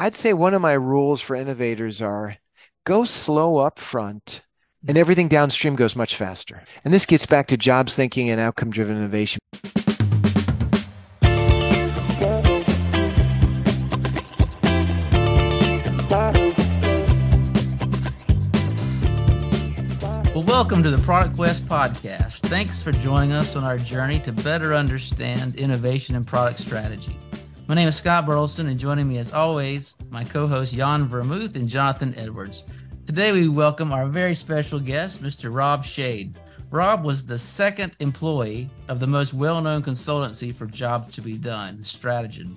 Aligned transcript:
I'd 0.00 0.14
say 0.14 0.32
one 0.32 0.54
of 0.54 0.62
my 0.62 0.74
rules 0.74 1.20
for 1.20 1.34
innovators 1.34 2.00
are 2.00 2.36
go 2.86 3.04
slow 3.04 3.56
up 3.56 3.80
front 3.80 4.42
and 4.82 4.90
mm-hmm. 4.90 5.00
everything 5.00 5.26
downstream 5.26 5.74
goes 5.74 5.96
much 5.96 6.14
faster. 6.14 6.62
And 6.84 6.94
this 6.94 7.04
gets 7.04 7.26
back 7.26 7.48
to 7.48 7.56
jobs 7.56 7.96
thinking 7.96 8.30
and 8.30 8.40
outcome 8.40 8.70
driven 8.70 8.96
innovation. 8.96 9.40
Well, 20.32 20.44
welcome 20.44 20.84
to 20.84 20.92
the 20.92 21.02
Product 21.02 21.34
Quest 21.34 21.66
podcast. 21.66 22.42
Thanks 22.42 22.80
for 22.80 22.92
joining 22.92 23.32
us 23.32 23.56
on 23.56 23.64
our 23.64 23.78
journey 23.78 24.20
to 24.20 24.30
better 24.30 24.74
understand 24.74 25.56
innovation 25.56 26.14
and 26.14 26.24
product 26.24 26.60
strategy. 26.60 27.18
My 27.68 27.74
name 27.74 27.88
is 27.88 27.96
Scott 27.96 28.24
Burleson, 28.24 28.68
and 28.68 28.80
joining 28.80 29.06
me 29.06 29.18
as 29.18 29.30
always, 29.30 29.92
my 30.08 30.24
co 30.24 30.46
hosts 30.46 30.74
Jan 30.74 31.06
Vermouth 31.06 31.54
and 31.54 31.68
Jonathan 31.68 32.14
Edwards. 32.16 32.64
Today, 33.04 33.30
we 33.30 33.46
welcome 33.46 33.92
our 33.92 34.06
very 34.06 34.34
special 34.34 34.80
guest, 34.80 35.22
Mr. 35.22 35.54
Rob 35.54 35.84
Schade. 35.84 36.34
Rob 36.70 37.04
was 37.04 37.26
the 37.26 37.36
second 37.36 37.94
employee 38.00 38.70
of 38.88 39.00
the 39.00 39.06
most 39.06 39.34
well 39.34 39.60
known 39.60 39.82
consultancy 39.82 40.54
for 40.54 40.64
jobs 40.64 41.14
to 41.14 41.20
be 41.20 41.36
done, 41.36 41.80
Strategyn. 41.80 42.56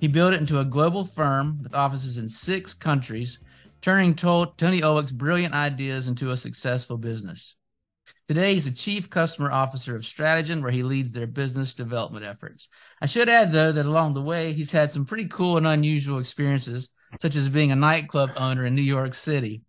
He 0.00 0.08
built 0.08 0.34
it 0.34 0.40
into 0.40 0.58
a 0.58 0.64
global 0.64 1.04
firm 1.04 1.62
with 1.62 1.72
offices 1.72 2.18
in 2.18 2.28
six 2.28 2.74
countries, 2.74 3.38
turning 3.82 4.16
Tony 4.16 4.80
Ulwick's 4.80 5.12
brilliant 5.12 5.54
ideas 5.54 6.08
into 6.08 6.32
a 6.32 6.36
successful 6.36 6.98
business. 6.98 7.54
Today, 8.30 8.54
he's 8.54 8.66
the 8.66 8.70
Chief 8.70 9.10
Customer 9.10 9.50
Officer 9.50 9.96
of 9.96 10.02
Strategyn, 10.02 10.62
where 10.62 10.70
he 10.70 10.84
leads 10.84 11.10
their 11.10 11.26
business 11.26 11.74
development 11.74 12.24
efforts. 12.24 12.68
I 13.02 13.06
should 13.06 13.28
add, 13.28 13.50
though, 13.50 13.72
that 13.72 13.86
along 13.86 14.14
the 14.14 14.22
way, 14.22 14.52
he's 14.52 14.70
had 14.70 14.92
some 14.92 15.04
pretty 15.04 15.26
cool 15.26 15.56
and 15.56 15.66
unusual 15.66 16.20
experiences, 16.20 16.90
such 17.18 17.34
as 17.34 17.48
being 17.48 17.72
a 17.72 17.74
nightclub 17.74 18.30
owner 18.36 18.66
in 18.66 18.76
New 18.76 18.82
York 18.82 19.14
City. 19.14 19.62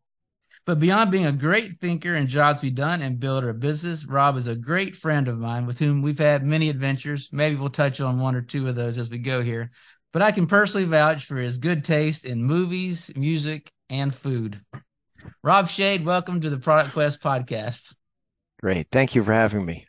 But 0.64 0.80
beyond 0.80 1.10
being 1.10 1.26
a 1.26 1.32
great 1.32 1.80
thinker 1.82 2.14
and 2.14 2.28
jobs 2.28 2.60
be 2.60 2.70
done 2.70 3.02
and 3.02 3.20
builder 3.20 3.50
of 3.50 3.60
business, 3.60 4.06
Rob 4.06 4.38
is 4.38 4.46
a 4.46 4.56
great 4.56 4.96
friend 4.96 5.28
of 5.28 5.40
mine 5.40 5.66
with 5.66 5.80
whom 5.80 6.04
we've 6.04 6.20
had 6.20 6.46
many 6.46 6.70
adventures. 6.70 7.30
Maybe 7.32 7.56
we'll 7.56 7.72
touch 7.72 8.00
on 8.00 8.20
one 8.20 8.36
or 8.36 8.44
two 8.44 8.68
of 8.68 8.76
those 8.76 9.00
as 9.00 9.10
we 9.10 9.18
go 9.18 9.42
here. 9.42 9.72
But 10.14 10.22
I 10.22 10.32
can 10.32 10.46
personally 10.46 10.86
vouch 10.86 11.26
for 11.26 11.38
his 11.38 11.58
good 11.58 11.84
taste 11.84 12.26
in 12.26 12.44
movies, 12.44 13.10
music, 13.16 13.72
and 13.90 14.14
food. 14.14 14.62
Rob 15.44 15.68
Schade, 15.68 16.06
welcome 16.06 16.40
to 16.42 16.52
the 16.52 16.60
Product 16.60 16.94
Quest 16.94 17.24
podcast. 17.24 17.96
Great. 18.62 18.88
Thank 18.92 19.16
you 19.16 19.24
for 19.24 19.34
having 19.34 19.66
me. 19.66 19.88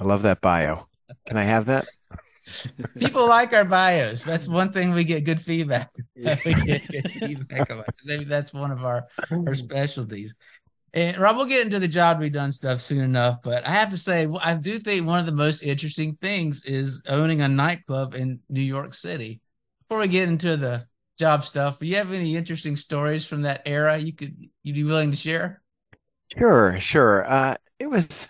I 0.00 0.04
love 0.04 0.22
that 0.22 0.40
bio. 0.40 0.88
Can 1.26 1.36
I 1.36 1.44
have 1.44 1.66
that? 1.66 1.86
People 2.98 3.28
like 3.28 3.52
our 3.52 3.64
bios. 3.64 4.24
That's 4.24 4.48
one 4.48 4.72
thing 4.72 4.92
we 4.92 5.04
get 5.04 5.24
good 5.24 5.40
feedback. 5.40 5.90
we 6.16 6.24
get 6.24 6.88
good 6.88 7.10
feedback 7.12 7.70
about. 7.70 7.94
So 7.94 8.02
maybe 8.04 8.24
that's 8.24 8.52
one 8.52 8.70
of 8.70 8.84
our, 8.84 9.06
our 9.30 9.54
specialties. 9.54 10.34
And 10.94 11.18
Rob, 11.18 11.36
we'll 11.36 11.46
get 11.46 11.64
into 11.64 11.78
the 11.78 11.88
job 11.88 12.18
we 12.18 12.30
done 12.30 12.50
stuff 12.50 12.80
soon 12.80 13.04
enough. 13.04 13.40
But 13.42 13.66
I 13.66 13.70
have 13.70 13.90
to 13.90 13.98
say, 13.98 14.26
I 14.40 14.54
do 14.54 14.78
think 14.78 15.06
one 15.06 15.20
of 15.20 15.26
the 15.26 15.32
most 15.32 15.62
interesting 15.62 16.16
things 16.20 16.64
is 16.64 17.02
owning 17.06 17.42
a 17.42 17.48
nightclub 17.48 18.14
in 18.14 18.40
New 18.48 18.62
York 18.62 18.94
City. 18.94 19.40
Before 19.86 20.00
we 20.00 20.08
get 20.08 20.28
into 20.28 20.56
the 20.56 20.86
job 21.18 21.44
stuff, 21.44 21.78
do 21.78 21.86
you 21.86 21.96
have 21.96 22.12
any 22.12 22.36
interesting 22.36 22.76
stories 22.76 23.26
from 23.26 23.42
that 23.42 23.62
era 23.66 23.98
you 23.98 24.14
could 24.14 24.34
you'd 24.62 24.74
be 24.74 24.84
willing 24.84 25.10
to 25.10 25.16
share? 25.16 25.62
Sure, 26.36 26.78
sure. 26.80 27.30
Uh, 27.30 27.56
it 27.78 27.88
was 27.88 28.28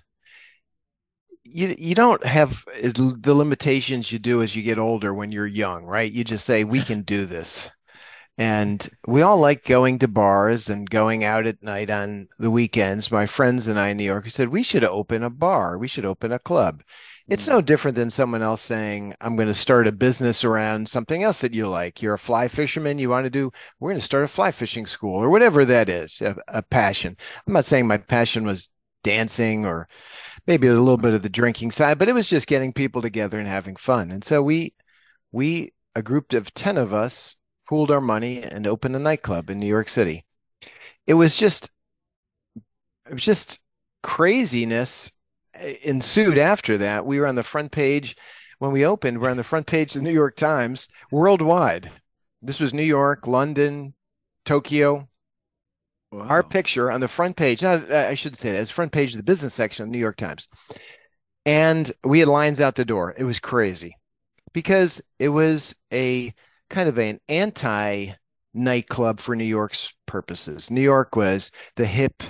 you 1.44 1.74
you 1.78 1.94
don't 1.94 2.24
have 2.26 2.64
the 2.82 3.34
limitations 3.34 4.12
you 4.12 4.18
do 4.18 4.42
as 4.42 4.54
you 4.54 4.62
get 4.62 4.78
older 4.78 5.14
when 5.14 5.32
you're 5.32 5.46
young, 5.46 5.84
right? 5.84 6.10
You 6.10 6.24
just 6.24 6.44
say 6.44 6.64
we 6.64 6.82
can 6.82 7.02
do 7.02 7.26
this. 7.26 7.70
And 8.40 8.88
we 9.08 9.22
all 9.22 9.38
like 9.38 9.64
going 9.64 9.98
to 9.98 10.06
bars 10.06 10.70
and 10.70 10.88
going 10.88 11.24
out 11.24 11.46
at 11.46 11.60
night 11.60 11.90
on 11.90 12.28
the 12.38 12.52
weekends. 12.52 13.10
My 13.10 13.26
friends 13.26 13.66
and 13.66 13.80
I 13.80 13.88
in 13.88 13.96
New 13.96 14.04
York 14.04 14.30
said 14.30 14.48
we 14.48 14.62
should 14.62 14.84
open 14.84 15.24
a 15.24 15.30
bar, 15.30 15.76
we 15.76 15.88
should 15.88 16.04
open 16.04 16.30
a 16.30 16.38
club. 16.38 16.82
It's 17.28 17.46
mm. 17.46 17.48
no 17.48 17.60
different 17.60 17.96
than 17.96 18.10
someone 18.10 18.42
else 18.42 18.62
saying, 18.62 19.14
I'm 19.20 19.34
going 19.34 19.48
to 19.48 19.54
start 19.54 19.88
a 19.88 19.92
business 19.92 20.44
around 20.44 20.88
something 20.88 21.24
else 21.24 21.40
that 21.40 21.52
you 21.52 21.66
like. 21.66 22.00
You're 22.00 22.14
a 22.14 22.18
fly 22.18 22.46
fisherman, 22.46 23.00
you 23.00 23.10
want 23.10 23.24
to 23.24 23.30
do, 23.30 23.50
we're 23.80 23.90
going 23.90 23.98
to 23.98 24.04
start 24.04 24.22
a 24.24 24.28
fly 24.28 24.52
fishing 24.52 24.86
school 24.86 25.16
or 25.16 25.30
whatever 25.30 25.64
that 25.64 25.88
is, 25.88 26.20
a, 26.20 26.36
a 26.46 26.62
passion. 26.62 27.16
I'm 27.44 27.54
not 27.54 27.64
saying 27.64 27.88
my 27.88 27.98
passion 27.98 28.46
was 28.46 28.70
dancing 29.02 29.66
or 29.66 29.88
maybe 30.46 30.66
a 30.66 30.74
little 30.74 30.96
bit 30.96 31.14
of 31.14 31.22
the 31.22 31.28
drinking 31.28 31.70
side, 31.70 31.98
but 31.98 32.08
it 32.08 32.14
was 32.14 32.28
just 32.28 32.48
getting 32.48 32.72
people 32.72 33.02
together 33.02 33.38
and 33.38 33.48
having 33.48 33.76
fun. 33.76 34.10
And 34.10 34.24
so 34.24 34.42
we, 34.42 34.74
we, 35.32 35.72
a 35.94 36.02
group 36.02 36.32
of 36.32 36.52
10 36.54 36.78
of 36.78 36.94
us 36.94 37.36
pooled 37.68 37.90
our 37.90 38.00
money 38.00 38.42
and 38.42 38.66
opened 38.66 38.96
a 38.96 38.98
nightclub 38.98 39.50
in 39.50 39.58
New 39.58 39.66
York 39.66 39.88
City. 39.88 40.24
It 41.06 41.14
was 41.14 41.36
just, 41.36 41.70
it 43.06 43.12
was 43.12 43.24
just 43.24 43.60
craziness 44.02 45.10
eh, 45.54 45.74
ensued 45.84 46.38
after 46.38 46.78
that. 46.78 47.04
We 47.04 47.20
were 47.20 47.26
on 47.26 47.34
the 47.34 47.42
front 47.42 47.72
page 47.72 48.16
when 48.58 48.72
we 48.72 48.84
opened, 48.84 49.20
we're 49.20 49.30
on 49.30 49.36
the 49.36 49.44
front 49.44 49.66
page 49.66 49.94
of 49.94 50.02
the 50.02 50.08
New 50.08 50.14
York 50.14 50.36
Times 50.36 50.88
worldwide. 51.10 51.90
This 52.42 52.60
was 52.60 52.74
New 52.74 52.82
York, 52.82 53.26
London, 53.26 53.94
Tokyo, 54.44 55.08
Wow. 56.10 56.26
Our 56.26 56.42
picture 56.42 56.90
on 56.90 57.00
the 57.00 57.08
front 57.08 57.36
page. 57.36 57.62
Now, 57.62 57.82
I 57.90 58.14
shouldn't 58.14 58.38
say 58.38 58.52
that 58.52 58.62
it's 58.62 58.70
front 58.70 58.92
page 58.92 59.12
of 59.12 59.18
the 59.18 59.24
business 59.24 59.54
section 59.54 59.82
of 59.82 59.88
the 59.88 59.92
New 59.92 59.98
York 59.98 60.16
Times. 60.16 60.48
And 61.44 61.90
we 62.04 62.18
had 62.18 62.28
lines 62.28 62.60
out 62.60 62.74
the 62.76 62.84
door. 62.84 63.14
It 63.16 63.24
was 63.24 63.38
crazy 63.38 63.94
because 64.52 65.02
it 65.18 65.28
was 65.28 65.74
a 65.92 66.32
kind 66.70 66.88
of 66.88 66.98
an 66.98 67.20
anti 67.28 68.12
nightclub 68.54 69.20
for 69.20 69.36
New 69.36 69.44
York's 69.44 69.92
purposes. 70.06 70.70
New 70.70 70.80
York 70.80 71.14
was 71.16 71.50
the 71.76 71.86
hip 71.86 72.22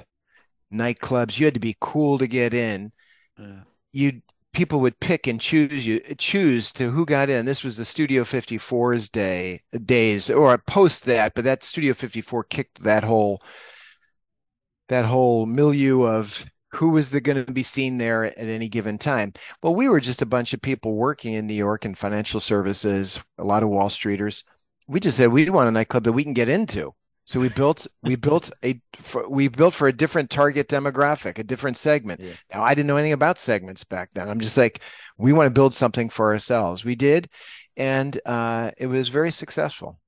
nightclubs. 0.72 1.38
You 1.38 1.46
had 1.46 1.54
to 1.54 1.60
be 1.60 1.76
cool 1.80 2.18
to 2.18 2.26
get 2.26 2.54
in. 2.54 2.92
Uh, 3.40 3.62
you 3.92 4.20
people 4.52 4.80
would 4.80 4.98
pick 4.98 5.26
and 5.26 5.40
choose 5.40 5.86
you 5.86 6.00
choose 6.18 6.72
to 6.72 6.90
who 6.90 7.06
got 7.06 7.30
in. 7.30 7.46
This 7.46 7.62
was 7.62 7.76
the 7.76 7.84
Studio 7.84 8.24
54's 8.24 9.08
day 9.08 9.60
days 9.84 10.30
or 10.30 10.58
post 10.58 11.04
that, 11.06 11.34
but 11.34 11.44
that 11.44 11.62
Studio 11.62 11.94
54 11.94 12.44
kicked 12.44 12.82
that 12.82 13.04
whole 13.04 13.42
that 14.88 15.04
whole 15.04 15.46
milieu 15.46 16.02
of 16.02 16.44
who 16.72 16.90
was 16.90 17.14
going 17.14 17.44
to 17.44 17.50
be 17.50 17.62
seen 17.62 17.96
there 17.96 18.24
at 18.24 18.38
any 18.38 18.68
given 18.68 18.98
time. 18.98 19.32
Well, 19.62 19.74
we 19.74 19.88
were 19.88 20.00
just 20.00 20.20
a 20.20 20.26
bunch 20.26 20.52
of 20.52 20.60
people 20.60 20.94
working 20.94 21.34
in 21.34 21.46
New 21.46 21.54
York 21.54 21.84
in 21.84 21.94
financial 21.94 22.40
services, 22.40 23.18
a 23.38 23.44
lot 23.44 23.62
of 23.62 23.70
Wall 23.70 23.88
Streeters. 23.88 24.44
We 24.86 25.00
just 25.00 25.16
said 25.16 25.28
we 25.28 25.48
want 25.48 25.68
a 25.68 25.72
nightclub 25.72 26.04
that 26.04 26.12
we 26.12 26.24
can 26.24 26.34
get 26.34 26.48
into. 26.48 26.94
So 27.24 27.40
we 27.40 27.50
built 27.50 27.86
we 28.02 28.16
built 28.16 28.50
a 28.64 28.80
for, 28.94 29.28
we 29.28 29.48
built 29.48 29.74
for 29.74 29.86
a 29.86 29.92
different 29.92 30.30
target 30.30 30.66
demographic, 30.66 31.38
a 31.38 31.44
different 31.44 31.76
segment. 31.76 32.20
Yeah. 32.20 32.32
Now 32.54 32.62
I 32.62 32.74
didn't 32.74 32.86
know 32.86 32.96
anything 32.96 33.12
about 33.12 33.38
segments 33.38 33.84
back 33.84 34.08
then. 34.14 34.30
I'm 34.30 34.40
just 34.40 34.56
like, 34.56 34.80
we 35.18 35.34
want 35.34 35.46
to 35.46 35.50
build 35.50 35.74
something 35.74 36.08
for 36.08 36.32
ourselves. 36.32 36.86
We 36.86 36.94
did, 36.94 37.28
and 37.76 38.18
uh, 38.24 38.70
it 38.78 38.86
was 38.86 39.08
very 39.08 39.30
successful. 39.30 40.00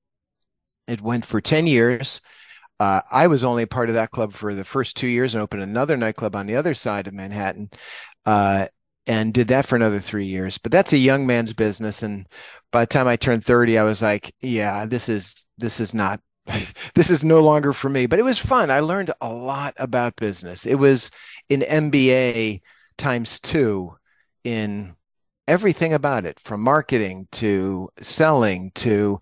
It 0.88 1.02
went 1.02 1.26
for 1.26 1.42
ten 1.42 1.66
years. 1.66 2.22
Uh, 2.80 3.02
I 3.12 3.26
was 3.26 3.44
only 3.44 3.66
part 3.66 3.90
of 3.90 3.94
that 3.94 4.10
club 4.10 4.32
for 4.32 4.54
the 4.54 4.64
first 4.64 4.96
two 4.96 5.06
years 5.06 5.34
and 5.34 5.42
opened 5.42 5.62
another 5.62 5.96
nightclub 5.96 6.34
on 6.34 6.46
the 6.46 6.56
other 6.56 6.74
side 6.74 7.06
of 7.06 7.14
Manhattan. 7.14 7.70
Uh, 8.24 8.66
and 9.06 9.34
did 9.34 9.48
that 9.48 9.66
for 9.66 9.76
another 9.76 9.98
three 9.98 10.24
years. 10.24 10.56
But 10.58 10.72
that's 10.72 10.92
a 10.92 10.98
young 10.98 11.26
man's 11.26 11.52
business. 11.52 12.02
And 12.02 12.26
by 12.70 12.82
the 12.82 12.86
time 12.86 13.08
I 13.08 13.16
turned 13.16 13.44
30, 13.44 13.78
I 13.78 13.82
was 13.82 14.02
like, 14.02 14.32
yeah, 14.40 14.86
this 14.86 15.08
is 15.08 15.44
this 15.58 15.80
is 15.80 15.94
not 15.94 16.20
this 16.94 17.10
is 17.10 17.24
no 17.24 17.40
longer 17.40 17.72
for 17.72 17.88
me. 17.88 18.06
But 18.06 18.18
it 18.18 18.24
was 18.24 18.38
fun. 18.38 18.70
I 18.70 18.80
learned 18.80 19.10
a 19.20 19.28
lot 19.28 19.74
about 19.78 20.16
business. 20.16 20.66
It 20.66 20.76
was 20.76 21.10
an 21.50 21.60
MBA 21.60 22.60
times 22.98 23.40
two 23.40 23.94
in 24.44 24.94
everything 25.48 25.92
about 25.92 26.24
it 26.24 26.38
from 26.38 26.60
marketing 26.60 27.26
to 27.32 27.88
selling 28.00 28.70
to 28.76 29.18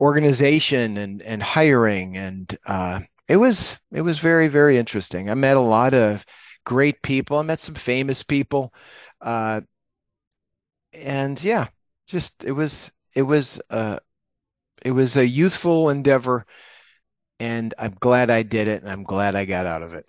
organization 0.00 0.96
and 0.96 1.22
and 1.22 1.42
hiring 1.42 2.16
and 2.16 2.56
uh, 2.66 3.00
it 3.28 3.36
was 3.36 3.78
it 3.92 4.02
was 4.02 4.18
very 4.18 4.48
very 4.48 4.78
interesting. 4.78 5.30
I 5.30 5.34
met 5.34 5.56
a 5.56 5.60
lot 5.60 5.94
of 5.94 6.24
great 6.64 7.02
people. 7.02 7.38
I 7.38 7.42
met 7.42 7.60
some 7.60 7.74
famous 7.74 8.22
people 8.22 8.72
uh, 9.20 9.60
and 10.92 11.42
yeah 11.42 11.68
just 12.08 12.44
it 12.44 12.52
was 12.52 12.90
it 13.14 13.22
was 13.22 13.60
uh 13.70 13.98
it 14.82 14.92
was 14.92 15.16
a 15.16 15.26
youthful 15.26 15.90
endeavor 15.90 16.44
and 17.38 17.74
i'm 17.78 17.96
glad 18.00 18.30
i 18.30 18.42
did 18.42 18.68
it 18.68 18.82
and 18.82 18.90
i'm 18.90 19.04
glad 19.04 19.34
i 19.34 19.44
got 19.44 19.66
out 19.66 19.82
of 19.82 19.94
it. 19.94 20.06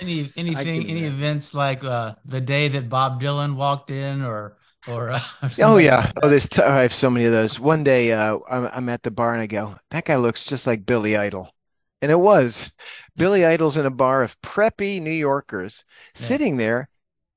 Any 0.00 0.30
anything 0.36 0.88
any 0.88 1.04
events 1.04 1.54
like 1.54 1.84
uh 1.84 2.14
the 2.24 2.40
day 2.40 2.68
that 2.68 2.88
bob 2.88 3.20
dylan 3.20 3.56
walked 3.56 3.90
in 3.90 4.22
or 4.22 4.56
or, 4.88 5.10
uh, 5.10 5.20
or 5.42 5.50
oh 5.62 5.76
yeah. 5.76 6.00
Like 6.00 6.14
oh 6.22 6.28
there's 6.28 6.48
t- 6.48 6.62
i 6.62 6.82
have 6.82 6.92
so 6.92 7.10
many 7.10 7.26
of 7.26 7.32
those. 7.32 7.58
One 7.58 7.84
day 7.84 8.12
uh 8.12 8.38
I'm, 8.50 8.66
I'm 8.72 8.88
at 8.88 9.02
the 9.02 9.10
bar 9.10 9.32
and 9.32 9.42
i 9.42 9.46
go 9.46 9.76
that 9.90 10.04
guy 10.04 10.16
looks 10.16 10.44
just 10.44 10.66
like 10.66 10.86
billy 10.86 11.16
idol. 11.16 11.54
And 12.00 12.10
it 12.10 12.18
was. 12.18 12.72
Billy 13.16 13.44
idol's 13.44 13.76
in 13.76 13.86
a 13.86 13.90
bar 13.90 14.22
of 14.22 14.40
preppy 14.42 15.00
new 15.00 15.10
yorkers 15.10 15.84
yeah. 16.14 16.22
sitting 16.26 16.56
there. 16.56 16.88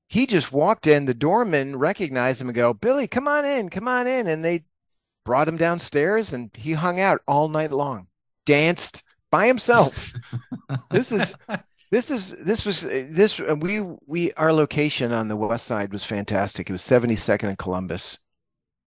He 0.08 0.26
just 0.26 0.52
walked 0.52 0.86
in. 0.86 1.04
The 1.04 1.14
doorman 1.14 1.76
recognized 1.76 2.40
him 2.40 2.48
and 2.48 2.56
go 2.56 2.74
billy 2.74 3.06
come 3.06 3.28
on 3.28 3.44
in 3.44 3.68
come 3.68 3.88
on 3.88 4.06
in. 4.06 4.26
And 4.26 4.44
they 4.44 4.64
brought 5.24 5.48
him 5.48 5.56
downstairs 5.56 6.32
and 6.32 6.50
he 6.54 6.72
hung 6.72 7.00
out 7.00 7.20
all 7.26 7.48
night 7.48 7.72
long, 7.72 8.06
danced 8.44 9.02
by 9.30 9.46
himself. 9.46 10.12
this 10.90 11.12
is 11.12 11.36
this 11.96 12.10
is 12.10 12.32
this 12.32 12.66
was 12.66 12.82
this 12.82 13.40
we 13.40 13.80
we 14.06 14.30
our 14.34 14.52
location 14.52 15.12
on 15.12 15.28
the 15.28 15.36
west 15.36 15.66
side 15.66 15.90
was 15.92 16.04
fantastic. 16.04 16.68
It 16.68 16.72
was 16.72 16.82
72nd 16.82 17.48
and 17.48 17.56
Columbus, 17.56 18.18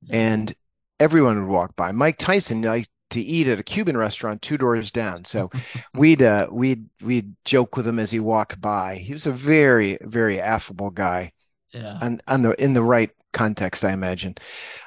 and 0.10 0.54
everyone 1.02 1.38
would 1.42 1.52
walk 1.52 1.76
by. 1.76 1.92
Mike 1.92 2.18
Tyson 2.18 2.62
liked 2.62 2.90
to 3.10 3.20
eat 3.20 3.48
at 3.48 3.60
a 3.60 3.64
Cuban 3.64 3.98
restaurant 3.98 4.42
two 4.42 4.58
doors 4.58 4.90
down, 4.90 5.26
so 5.26 5.52
we'd 5.94 6.22
uh, 6.22 6.48
we'd 6.50 6.86
we'd 7.02 7.36
joke 7.44 7.76
with 7.76 7.86
him 7.86 8.00
as 8.00 8.12
he 8.12 8.22
walked 8.22 8.62
by. 8.62 8.96
He 8.96 9.12
was 9.12 9.28
a 9.28 9.34
very 9.34 9.98
very 10.04 10.40
affable 10.40 10.90
guy, 10.90 11.34
Yeah. 11.74 12.00
on 12.02 12.22
on 12.30 12.42
the 12.42 12.64
in 12.64 12.74
the 12.74 12.84
right 12.84 13.12
context, 13.34 13.84
I 13.84 13.92
imagine. 13.92 14.36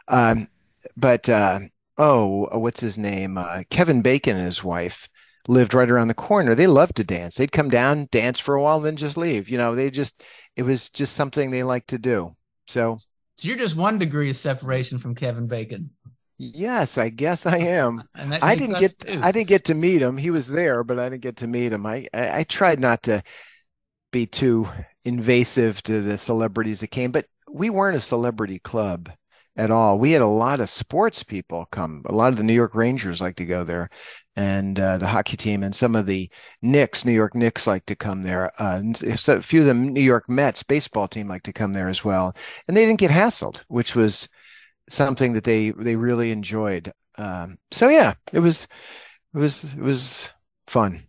Um, 0.09 0.49
but 0.97 1.29
uh, 1.29 1.61
oh, 1.99 2.49
what's 2.59 2.81
his 2.81 2.97
name? 2.97 3.37
Uh, 3.37 3.65
Kevin 3.69 4.01
Bacon 4.01 4.39
and 4.39 4.47
his 4.47 4.65
wife 4.65 5.07
lived 5.49 5.75
right 5.75 5.91
around 5.91 6.09
the 6.09 6.15
corner. 6.15 6.55
They 6.55 6.67
loved 6.67 6.97
to 6.97 7.05
dance. 7.05 7.37
They'd 7.37 7.53
come 7.53 7.71
down, 7.71 8.09
dance 8.11 8.41
for 8.41 8.55
a 8.55 8.63
while, 8.63 8.81
then 8.81 8.97
just 8.97 9.17
leave. 9.17 9.49
You 9.49 9.59
know, 9.59 9.75
they 9.75 9.91
just 9.91 10.25
it 10.57 10.63
was 10.65 10.91
just 10.91 11.15
something 11.15 11.51
they 11.51 11.63
liked 11.63 11.89
to 11.89 11.99
do. 11.99 12.37
So 12.69 13.03
So 13.37 13.49
you're 13.49 13.57
just 13.59 13.77
one 13.77 13.99
degree 13.99 14.31
of 14.31 14.37
separation 14.37 14.99
from 14.99 15.15
Kevin 15.15 15.47
Bacon. 15.47 15.91
yes, 16.39 16.99
I 16.99 17.09
guess 17.09 17.47
I 17.47 17.59
am. 17.59 18.03
I 18.41 18.55
didn't 18.55 18.77
get 18.77 18.95
too. 18.99 19.23
I 19.23 19.33
didn't 19.33 19.49
get 19.49 19.65
to 19.67 19.75
meet 19.75 20.03
him. 20.03 20.17
He 20.17 20.31
was 20.31 20.49
there, 20.49 20.85
but 20.85 20.99
I 20.99 21.09
didn't 21.09 21.23
get 21.23 21.37
to 21.39 21.47
meet 21.47 21.73
him. 21.73 21.87
I 21.87 22.07
I, 22.13 22.41
I 22.41 22.45
tried 22.45 22.81
not 22.81 23.03
to 23.05 23.23
be 24.13 24.27
too 24.27 24.69
invasive 25.05 25.83
to 25.85 26.03
the 26.03 26.19
celebrities 26.19 26.81
that 26.81 26.89
came, 26.89 27.13
but 27.13 27.27
we 27.51 27.71
weren't 27.71 27.97
a 27.97 28.01
celebrity 28.01 28.59
club 28.61 29.11
at 29.57 29.71
all. 29.71 29.99
We 29.99 30.13
had 30.13 30.23
a 30.23 30.27
lot 30.27 30.61
of 30.61 30.69
sports 30.69 31.23
people 31.23 31.67
come. 31.71 32.03
A 32.07 32.15
lot 32.15 32.29
of 32.29 32.37
the 32.37 32.43
New 32.45 32.53
York 32.53 32.75
Rangers 32.75 33.21
like 33.21 33.37
to 33.37 33.47
go 33.47 33.65
there, 33.65 33.89
and 34.37 34.79
uh, 34.79 34.99
the 34.99 35.07
hockey 35.07 35.37
team, 35.37 35.63
and 35.63 35.75
some 35.75 35.97
of 35.97 36.07
the 36.07 36.31
Knicks, 36.63 37.05
New 37.05 37.13
York 37.13 37.35
Knicks, 37.35 37.67
like 37.67 37.87
to 37.87 37.97
come 37.97 38.23
there. 38.23 38.51
Uh, 38.61 38.77
and 38.79 39.19
so 39.19 39.37
a 39.37 39.43
few 39.43 39.61
of 39.61 39.67
the 39.67 39.75
New 39.75 40.01
York 40.01 40.29
Mets 40.29 40.63
baseball 40.63 41.09
team 41.09 41.29
like 41.29 41.43
to 41.45 41.53
come 41.53 41.73
there 41.73 41.89
as 41.89 42.05
well, 42.05 42.37
and 42.69 42.77
they 42.77 42.85
didn't 42.87 43.01
get 43.01 43.11
hassled, 43.11 43.65
which 43.69 43.95
was 43.95 44.29
something 44.89 45.33
that 45.33 45.45
they 45.45 45.71
they 45.71 45.97
really 45.97 46.31
enjoyed. 46.31 46.93
Um, 47.19 47.59
so 47.71 47.89
yeah, 47.89 48.15
it 48.33 48.41
was 48.41 48.69
it 49.35 49.39
was 49.39 49.65
it 49.65 49.81
was 49.81 50.31
fun. 50.67 51.06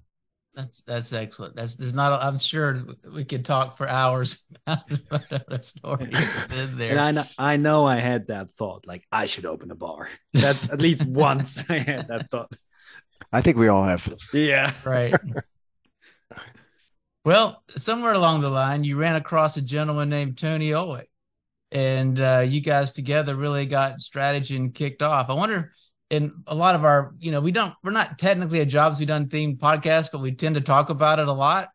That's 0.58 0.82
that's 0.82 1.14
excellent. 1.14 1.56
That's 1.56 1.76
there's 1.76 1.94
not. 1.94 2.14
A, 2.14 2.26
I'm 2.26 2.40
sure 2.40 2.80
we 3.14 3.24
could 3.24 3.46
talk 3.46 3.78
for 3.78 3.88
hours 3.88 4.40
about 4.66 5.32
other 5.32 5.62
story. 5.62 6.10
there. 6.50 6.90
And 6.90 7.00
I 7.00 7.12
know, 7.12 7.24
I 7.38 7.58
know 7.58 7.86
I 7.86 7.98
had 7.98 8.30
that 8.30 8.50
thought, 8.50 8.88
like 8.88 9.06
I 9.12 9.28
should 9.28 9.46
open 9.46 9.70
a 9.70 9.76
bar. 9.76 10.10
That's 10.34 10.68
at 10.72 10.82
least 10.82 11.06
once 11.06 11.64
I 11.70 11.78
had 11.78 12.08
that 12.08 12.32
thought. 12.32 12.52
I 13.32 13.42
think 13.42 13.58
we 13.58 13.68
all 13.68 13.84
have. 13.84 14.12
Yeah. 14.34 14.74
Right. 14.84 15.14
well, 17.24 17.62
somewhere 17.76 18.14
along 18.14 18.42
the 18.42 18.50
line, 18.50 18.84
you 18.84 18.98
ran 18.98 19.16
across 19.16 19.58
a 19.58 19.62
gentleman 19.62 20.10
named 20.10 20.40
Tony 20.40 20.72
Ulwick, 20.72 21.06
and 21.72 22.20
uh, 22.20 22.44
you 22.48 22.62
guys 22.62 22.94
together 22.94 23.36
really 23.36 23.68
got 23.68 24.00
Strategyn 24.00 24.74
kicked 24.74 25.04
off. 25.04 25.30
I 25.30 25.36
wonder, 25.36 25.72
in 26.10 26.44
a 26.48 26.56
lot 26.56 26.76
of 26.76 26.86
our, 26.86 27.14
you 27.20 27.32
know, 27.32 27.42
we 27.42 27.52
don't, 27.52 27.74
we're 27.84 27.92
not 27.92 28.18
technically 28.18 28.60
a 28.60 28.66
jobs 28.66 29.00
we 29.00 29.06
done 29.06 29.28
themed 29.28 29.60
podcast, 29.60 30.10
but 30.12 30.22
we 30.22 30.34
tend 30.34 30.56
to 30.56 30.62
talk 30.62 30.90
about 30.90 31.20
it 31.20 31.28
a 31.28 31.34
lot. 31.34 31.70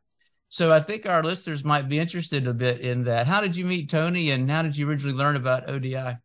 So 0.49 0.73
I 0.73 0.81
think 0.81 1.06
our 1.06 1.23
listeners 1.23 1.64
might 1.64 1.88
be 1.88 1.99
interested 1.99 2.46
a 2.46 2.52
bit 2.52 2.81
in 2.81 3.05
that. 3.05 3.26
How 3.26 3.40
did 3.40 3.56
you 3.56 3.64
meet 3.64 3.88
Tony, 3.88 4.31
and 4.31 4.50
how 4.50 4.62
did 4.62 4.76
you 4.76 4.88
originally 4.88 5.17
learn 5.17 5.37
about 5.37 5.69
ODI? 5.69 6.19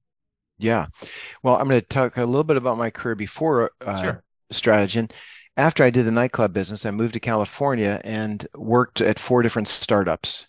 Yeah. 0.57 0.87
Well, 1.43 1.55
I'm 1.55 1.67
going 1.69 1.79
to 1.79 1.87
talk 1.87 2.17
a 2.17 2.25
little 2.25 2.43
bit 2.43 2.57
about 2.57 2.77
my 2.77 2.89
career 2.89 3.15
before 3.15 3.71
uh, 3.85 4.03
Sure. 4.03 4.23
Strategyn. 4.51 5.11
After 5.55 5.83
I 5.83 5.89
did 5.89 6.05
the 6.05 6.11
nightclub 6.11 6.53
business, 6.53 6.85
I 6.85 6.91
moved 6.91 7.13
to 7.13 7.19
California 7.19 8.01
and 8.03 8.45
worked 8.55 9.01
at 9.01 9.17
four 9.17 9.43
different 9.43 9.67
startups 9.67 10.47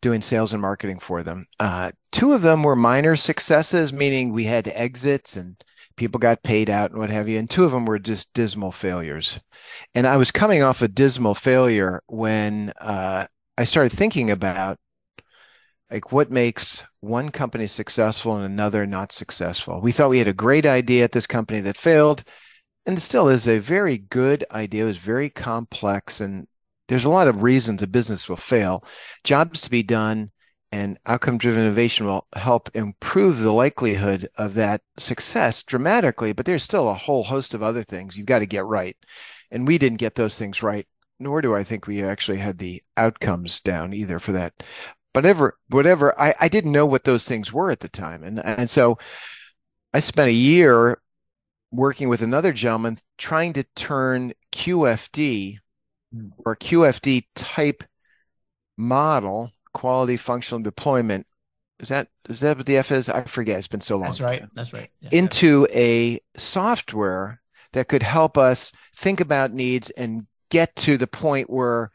doing 0.00 0.22
sales 0.22 0.52
and 0.52 0.62
marketing 0.62 0.98
for 0.98 1.22
them. 1.22 1.46
Uh, 1.58 1.90
two 2.12 2.32
of 2.32 2.42
them 2.42 2.62
were 2.62 2.74
minor 2.74 3.16
successes, 3.16 3.92
meaning 3.92 4.32
we 4.32 4.44
had 4.44 4.66
exits 4.68 5.36
and 5.36 5.62
people 6.00 6.18
got 6.18 6.42
paid 6.42 6.70
out 6.70 6.90
and 6.90 6.98
what 6.98 7.10
have 7.10 7.28
you. 7.28 7.38
And 7.38 7.48
two 7.48 7.64
of 7.64 7.72
them 7.72 7.84
were 7.84 7.98
just 7.98 8.32
dismal 8.32 8.72
failures. 8.72 9.38
And 9.94 10.06
I 10.06 10.16
was 10.16 10.30
coming 10.30 10.62
off 10.62 10.80
a 10.80 10.88
dismal 10.88 11.34
failure 11.34 12.00
when 12.06 12.72
uh, 12.80 13.26
I 13.58 13.64
started 13.64 13.92
thinking 13.92 14.30
about 14.30 14.78
like 15.90 16.10
what 16.10 16.30
makes 16.30 16.82
one 17.00 17.28
company 17.28 17.66
successful 17.66 18.34
and 18.34 18.46
another 18.46 18.86
not 18.86 19.12
successful. 19.12 19.82
We 19.82 19.92
thought 19.92 20.08
we 20.08 20.18
had 20.18 20.26
a 20.26 20.32
great 20.32 20.64
idea 20.64 21.04
at 21.04 21.12
this 21.12 21.26
company 21.26 21.60
that 21.60 21.76
failed, 21.76 22.24
and 22.86 22.96
it 22.96 23.02
still 23.02 23.28
is 23.28 23.46
a 23.46 23.58
very 23.58 23.98
good 23.98 24.46
idea. 24.52 24.84
It 24.84 24.86
was 24.86 24.96
very 24.96 25.28
complex, 25.28 26.22
and 26.22 26.46
there's 26.88 27.04
a 27.04 27.10
lot 27.10 27.28
of 27.28 27.42
reasons 27.42 27.82
a 27.82 27.86
business 27.86 28.26
will 28.26 28.36
fail. 28.36 28.84
Jobs 29.22 29.60
to 29.62 29.70
be 29.70 29.82
done 29.82 30.30
and 30.72 30.98
outcome 31.06 31.38
driven 31.38 31.62
innovation 31.62 32.06
will 32.06 32.26
help 32.34 32.70
improve 32.74 33.40
the 33.40 33.52
likelihood 33.52 34.28
of 34.36 34.54
that 34.54 34.82
success 34.98 35.62
dramatically, 35.62 36.32
but 36.32 36.46
there's 36.46 36.62
still 36.62 36.88
a 36.88 36.94
whole 36.94 37.24
host 37.24 37.54
of 37.54 37.62
other 37.62 37.82
things 37.82 38.16
you've 38.16 38.26
got 38.26 38.38
to 38.38 38.46
get 38.46 38.64
right. 38.64 38.96
And 39.50 39.66
we 39.66 39.78
didn't 39.78 39.98
get 39.98 40.14
those 40.14 40.38
things 40.38 40.62
right, 40.62 40.86
nor 41.18 41.42
do 41.42 41.54
I 41.54 41.64
think 41.64 41.86
we 41.86 42.02
actually 42.02 42.38
had 42.38 42.58
the 42.58 42.82
outcomes 42.96 43.60
down 43.60 43.92
either 43.92 44.18
for 44.18 44.32
that. 44.32 44.52
Whatever 45.12 45.58
whatever 45.70 46.18
I, 46.20 46.34
I 46.40 46.48
didn't 46.48 46.70
know 46.70 46.86
what 46.86 47.02
those 47.02 47.26
things 47.26 47.52
were 47.52 47.72
at 47.72 47.80
the 47.80 47.88
time. 47.88 48.22
And 48.22 48.44
and 48.44 48.70
so 48.70 48.96
i 49.92 49.98
spent 49.98 50.28
a 50.28 50.32
year 50.32 51.00
working 51.72 52.08
with 52.08 52.22
another 52.22 52.52
gentleman 52.52 52.96
trying 53.18 53.52
to 53.54 53.64
turn 53.74 54.32
qfd 54.52 55.58
hmm. 56.12 56.28
or 56.44 56.56
qfd 56.56 57.24
type 57.34 57.84
model 58.76 59.52
quality 59.72 60.16
functional 60.16 60.62
deployment 60.62 61.26
is 61.78 61.88
that 61.88 62.08
is 62.28 62.40
that 62.40 62.56
what 62.56 62.66
the 62.66 62.76
f 62.76 62.90
is 62.90 63.08
i 63.08 63.22
forget 63.22 63.58
it's 63.58 63.68
been 63.68 63.80
so 63.80 63.96
long 63.96 64.04
That's 64.04 64.20
right. 64.20 64.42
That's 64.54 64.72
right. 64.72 64.90
Yeah. 65.00 65.10
into 65.12 65.66
a 65.72 66.20
software 66.36 67.40
that 67.72 67.88
could 67.88 68.02
help 68.02 68.36
us 68.36 68.72
think 68.94 69.20
about 69.20 69.52
needs 69.52 69.90
and 69.90 70.26
get 70.50 70.74
to 70.76 70.96
the 70.96 71.06
point 71.06 71.48
where 71.48 71.90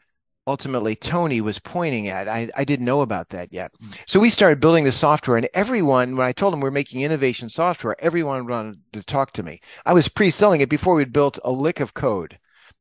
ultimately 0.46 0.94
Tony 0.94 1.40
was 1.40 1.58
pointing 1.58 2.08
at. 2.08 2.28
I, 2.28 2.48
I 2.56 2.64
didn't 2.64 2.86
know 2.86 3.00
about 3.00 3.30
that 3.30 3.52
yet. 3.52 3.72
Mm-hmm. 3.74 3.92
So 4.06 4.20
we 4.20 4.30
started 4.30 4.60
building 4.60 4.84
the 4.84 4.92
software, 4.92 5.36
and 5.36 5.48
everyone, 5.54 6.16
when 6.16 6.26
I 6.26 6.32
told 6.32 6.52
them 6.52 6.60
we're 6.60 6.70
making 6.70 7.02
innovation 7.02 7.48
software, 7.48 7.96
everyone 7.98 8.46
wanted 8.46 8.78
to 8.92 9.02
talk 9.02 9.32
to 9.32 9.42
me. 9.42 9.60
I 9.84 9.92
was 9.92 10.08
pre 10.08 10.30
selling 10.30 10.60
it 10.60 10.68
before 10.68 10.94
we'd 10.94 11.12
built 11.12 11.38
a 11.44 11.50
lick 11.50 11.80
of 11.80 11.94
code. 11.94 12.38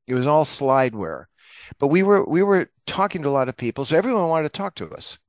It 0.07 0.13
was 0.13 0.27
all 0.27 0.45
slideware. 0.45 1.25
But 1.79 1.87
we 1.87 2.03
were 2.03 2.23
we 2.25 2.43
were 2.43 2.69
talking 2.85 3.23
to 3.23 3.29
a 3.29 3.31
lot 3.31 3.49
of 3.49 3.57
people, 3.57 3.85
so 3.85 3.97
everyone 3.97 4.27
wanted 4.27 4.53
to 4.53 4.57
talk 4.57 4.75
to 4.75 4.89
us. 4.91 5.19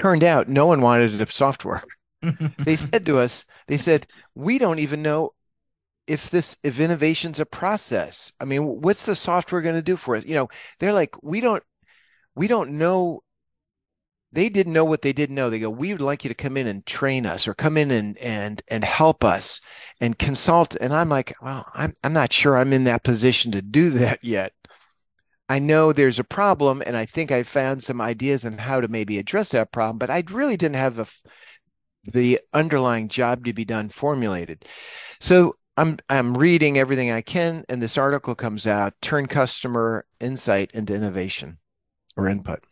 Turned 0.00 0.24
out 0.24 0.48
no 0.48 0.66
one 0.66 0.80
wanted 0.80 1.12
the 1.12 1.26
software 1.26 1.82
they 2.58 2.76
said 2.76 3.04
to 3.06 3.18
us, 3.18 3.44
they 3.66 3.76
said, 3.76 4.06
we 4.34 4.58
don't 4.58 4.78
even 4.78 5.02
know 5.02 5.32
if 6.06 6.30
this 6.30 6.56
if 6.62 6.80
innovation's 6.80 7.40
a 7.40 7.46
process. 7.46 8.32
I 8.40 8.44
mean, 8.44 8.80
what's 8.80 9.06
the 9.06 9.14
software 9.14 9.62
going 9.62 9.74
to 9.74 9.82
do 9.82 9.96
for 9.96 10.16
us? 10.16 10.24
You 10.24 10.34
know, 10.34 10.48
they're 10.78 10.92
like, 10.92 11.22
we 11.22 11.40
don't 11.40 11.62
we 12.34 12.46
don't 12.48 12.72
know. 12.72 13.22
They 14.34 14.48
didn't 14.48 14.72
know 14.72 14.84
what 14.84 15.02
they 15.02 15.12
didn't 15.12 15.34
know. 15.34 15.50
They 15.50 15.58
go, 15.58 15.68
we 15.68 15.92
would 15.92 16.00
like 16.00 16.24
you 16.24 16.28
to 16.28 16.34
come 16.34 16.56
in 16.56 16.66
and 16.66 16.86
train 16.86 17.26
us 17.26 17.46
or 17.46 17.54
come 17.54 17.76
in 17.76 17.90
and 17.90 18.18
and 18.18 18.62
and 18.68 18.84
help 18.84 19.24
us 19.24 19.60
and 20.00 20.18
consult. 20.18 20.76
And 20.80 20.92
I'm 20.92 21.08
like, 21.08 21.32
well, 21.42 21.66
I'm 21.74 21.94
I'm 22.02 22.12
not 22.12 22.32
sure 22.32 22.56
I'm 22.56 22.72
in 22.72 22.84
that 22.84 23.04
position 23.04 23.52
to 23.52 23.62
do 23.62 23.90
that 23.90 24.24
yet. 24.24 24.52
I 25.52 25.58
know 25.58 25.92
there's 25.92 26.18
a 26.18 26.24
problem, 26.24 26.82
and 26.86 26.96
I 26.96 27.04
think 27.04 27.30
I 27.30 27.42
found 27.42 27.82
some 27.82 28.00
ideas 28.00 28.46
on 28.46 28.56
how 28.56 28.80
to 28.80 28.88
maybe 28.88 29.18
address 29.18 29.50
that 29.50 29.70
problem, 29.70 29.98
but 29.98 30.08
I 30.08 30.24
really 30.30 30.56
didn't 30.56 30.76
have 30.76 30.98
a 30.98 31.06
the 32.10 32.40
underlying 32.54 33.08
job 33.08 33.44
to 33.44 33.52
be 33.52 33.66
done 33.66 33.90
formulated. 33.90 34.64
So 35.20 35.56
I'm 35.76 35.98
I'm 36.08 36.38
reading 36.38 36.78
everything 36.78 37.10
I 37.10 37.20
can, 37.20 37.66
and 37.68 37.82
this 37.82 37.98
article 37.98 38.34
comes 38.34 38.66
out: 38.66 38.94
turn 39.02 39.26
customer 39.26 40.06
insight 40.20 40.70
into 40.72 40.94
innovation 40.94 41.58
or 42.16 42.28
input. 42.30 42.64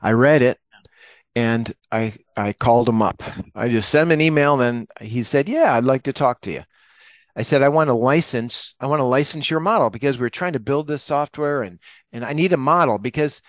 I 0.00 0.12
read 0.12 0.42
it, 0.42 0.58
and 1.34 1.74
I 1.90 2.12
I 2.36 2.52
called 2.52 2.88
him 2.88 3.02
up. 3.02 3.24
I 3.56 3.68
just 3.68 3.88
sent 3.88 4.06
him 4.06 4.12
an 4.12 4.20
email, 4.20 4.60
and 4.60 4.86
he 5.00 5.24
said, 5.24 5.48
"Yeah, 5.48 5.74
I'd 5.74 5.82
like 5.82 6.04
to 6.04 6.12
talk 6.12 6.42
to 6.42 6.52
you." 6.52 6.62
I 7.36 7.42
said, 7.42 7.62
"I 7.62 7.68
want 7.68 7.88
to 7.88 7.94
license. 7.94 8.74
I 8.80 8.86
want 8.86 9.00
to 9.00 9.04
license 9.04 9.50
your 9.50 9.60
model 9.60 9.90
because 9.90 10.18
we're 10.18 10.30
trying 10.30 10.54
to 10.54 10.60
build 10.60 10.86
this 10.86 11.02
software, 11.02 11.62
and 11.62 11.78
and 12.12 12.24
I 12.24 12.32
need 12.32 12.52
a 12.52 12.56
model 12.56 12.98
because." 12.98 13.42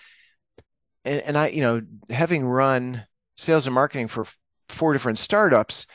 And, 1.03 1.21
and 1.21 1.37
I, 1.37 1.47
you 1.47 1.61
know, 1.61 1.81
having 2.09 2.45
run 2.45 3.05
sales 3.35 3.65
and 3.65 3.73
marketing 3.73 4.07
for 4.07 4.25
four 4.69 4.93
different 4.93 5.17
startups, 5.17 5.87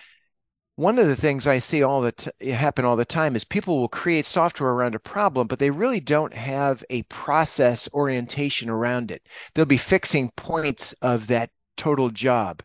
one 0.77 0.99
of 0.99 1.07
the 1.07 1.17
things 1.17 1.47
I 1.47 1.59
see 1.59 1.83
all 1.83 2.03
the 2.03 2.13
t- 2.13 2.51
happen 2.51 2.85
all 2.85 2.97
the 2.97 3.05
time 3.05 3.35
is 3.35 3.45
people 3.45 3.81
will 3.81 3.89
create 3.89 4.27
software 4.27 4.71
around 4.71 4.95
a 4.95 4.99
problem, 4.99 5.47
but 5.47 5.59
they 5.59 5.71
really 5.71 6.01
don't 6.01 6.35
have 6.35 6.85
a 6.91 7.03
process 7.05 7.89
orientation 7.95 8.69
around 8.69 9.11
it. 9.11 9.27
They'll 9.55 9.65
be 9.65 9.79
fixing 9.79 10.31
points 10.37 10.93
of 11.01 11.29
that 11.29 11.51
total 11.79 12.11
job. 12.11 12.63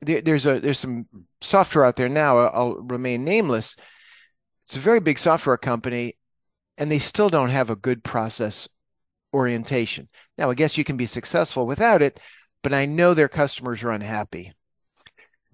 There, 0.00 0.22
there's 0.22 0.46
a 0.46 0.58
there's 0.58 0.78
some 0.78 1.06
software 1.42 1.84
out 1.84 1.96
there 1.96 2.08
now, 2.08 2.38
I'll 2.38 2.76
remain 2.76 3.24
nameless. 3.24 3.76
It's 4.66 4.76
a 4.76 4.80
very 4.80 5.00
big 5.00 5.18
software 5.18 5.56
company, 5.56 6.14
and 6.76 6.90
they 6.90 6.98
still 6.98 7.28
don't 7.28 7.50
have 7.50 7.70
a 7.70 7.76
good 7.76 8.02
process 8.02 8.68
orientation. 9.32 10.08
Now, 10.36 10.50
I 10.50 10.54
guess 10.54 10.76
you 10.76 10.82
can 10.82 10.96
be 10.96 11.06
successful 11.06 11.66
without 11.66 12.02
it, 12.02 12.18
but 12.62 12.72
I 12.72 12.86
know 12.86 13.14
their 13.14 13.28
customers 13.28 13.84
are 13.84 13.92
unhappy. 13.92 14.52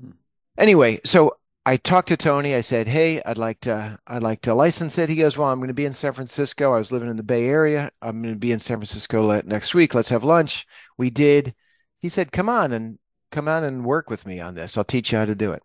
Hmm. 0.00 0.12
Anyway, 0.57 1.00
so 1.04 1.37
I 1.66 1.76
talked 1.76 2.09
to 2.09 2.16
Tony. 2.16 2.54
I 2.54 2.62
said, 2.62 2.88
"Hey, 2.88 3.21
I'd 3.23 3.38
like 3.38 3.61
to 3.61 3.99
I'd 4.07 4.23
like 4.23 4.40
to 4.42 4.54
license 4.54 4.99
it." 4.99 5.11
He 5.11 5.16
goes, 5.16 5.37
"Well, 5.37 5.49
I'm 5.49 5.59
going 5.59 5.69
to 5.69 5.75
be 5.75 5.85
in 5.85 5.92
San 5.92 6.12
Francisco. 6.14 6.73
I 6.73 6.78
was 6.78 6.90
living 6.90 7.11
in 7.11 7.16
the 7.16 7.23
Bay 7.23 7.47
Area. 7.49 7.90
I'm 8.00 8.23
going 8.23 8.35
to 8.35 8.38
be 8.38 8.52
in 8.52 8.59
San 8.59 8.78
Francisco 8.78 9.42
next 9.42 9.75
week. 9.75 9.95
Let's 9.95 10.09
have 10.09 10.25
lunch." 10.25 10.66
We 10.97 11.11
did. 11.11 11.54
He 12.00 12.09
said, 12.09 12.33
"Come 12.33 12.49
on 12.49 12.73
and 12.73 12.99
come 13.31 13.47
on 13.47 13.62
and 13.64 13.85
work 13.85 14.11
with 14.11 14.26
me 14.26 14.40
on 14.40 14.54
this. 14.54 14.78
I'll 14.78 14.85
teach 14.85 15.12
you 15.12 15.19
how 15.19 15.26
to 15.26 15.35
do 15.35 15.52
it." 15.52 15.62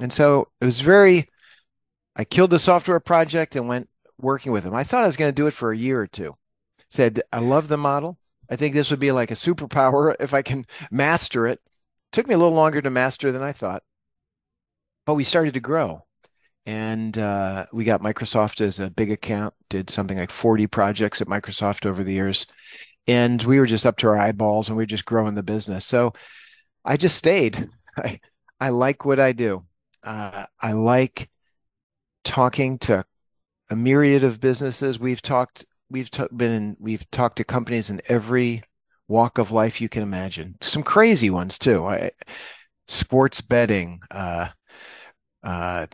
And 0.00 0.12
so 0.12 0.48
it 0.60 0.64
was 0.64 0.80
very 0.80 1.28
I 2.18 2.24
killed 2.24 2.50
the 2.50 2.58
software 2.58 3.00
project 3.00 3.56
and 3.56 3.68
went 3.68 3.88
working 4.20 4.52
with 4.52 4.64
them. 4.64 4.74
I 4.74 4.84
thought 4.84 5.04
I 5.04 5.06
was 5.06 5.16
going 5.16 5.30
to 5.30 5.34
do 5.34 5.46
it 5.46 5.54
for 5.54 5.70
a 5.70 5.76
year 5.76 6.00
or 6.00 6.06
two. 6.06 6.36
Said, 6.90 7.22
"I 7.32 7.38
love 7.38 7.68
the 7.68 7.78
model. 7.78 8.18
I 8.50 8.56
think 8.56 8.74
this 8.74 8.90
would 8.90 9.00
be 9.00 9.12
like 9.12 9.30
a 9.30 9.34
superpower 9.34 10.14
if 10.20 10.34
I 10.34 10.42
can 10.42 10.66
master 10.90 11.46
it." 11.46 11.60
Took 12.12 12.26
me 12.26 12.34
a 12.34 12.38
little 12.38 12.54
longer 12.54 12.82
to 12.82 12.90
master 12.90 13.32
than 13.32 13.42
I 13.42 13.52
thought 13.52 13.82
but 15.08 15.14
we 15.14 15.24
started 15.24 15.54
to 15.54 15.60
grow 15.60 16.04
and 16.66 17.16
uh, 17.16 17.64
we 17.72 17.84
got 17.84 18.02
Microsoft 18.02 18.60
as 18.60 18.78
a 18.78 18.90
big 18.90 19.10
account, 19.10 19.54
did 19.70 19.88
something 19.88 20.18
like 20.18 20.30
40 20.30 20.66
projects 20.66 21.22
at 21.22 21.28
Microsoft 21.28 21.86
over 21.86 22.04
the 22.04 22.12
years. 22.12 22.44
And 23.06 23.42
we 23.42 23.58
were 23.58 23.64
just 23.64 23.86
up 23.86 23.96
to 23.96 24.08
our 24.08 24.18
eyeballs 24.18 24.68
and 24.68 24.76
we 24.76 24.82
were 24.82 24.86
just 24.86 25.06
growing 25.06 25.34
the 25.34 25.42
business. 25.42 25.86
So 25.86 26.12
I 26.84 26.98
just 26.98 27.16
stayed. 27.16 27.70
I, 27.96 28.20
I 28.60 28.68
like 28.68 29.06
what 29.06 29.18
I 29.18 29.32
do. 29.32 29.64
Uh, 30.02 30.44
I 30.60 30.72
like 30.72 31.30
talking 32.28 32.78
to 32.78 33.02
a 33.70 33.76
myriad 33.76 34.22
of 34.22 34.40
businesses. 34.40 35.00
We've 35.00 35.22
talked, 35.22 35.64
we've 35.90 36.10
t- 36.10 36.26
been 36.36 36.52
in, 36.52 36.76
we've 36.78 37.10
talked 37.10 37.36
to 37.36 37.44
companies 37.44 37.90
in 37.90 38.00
every 38.08 38.62
walk 39.08 39.38
of 39.38 39.50
life 39.50 39.80
you 39.80 39.88
can 39.88 40.02
imagine. 40.02 40.56
Some 40.60 40.82
crazy 40.82 41.30
ones 41.30 41.58
too. 41.58 41.86
I, 41.86 42.10
sports 42.86 43.40
betting, 43.40 44.00
uh, 44.10 44.48
uh, 45.42 45.86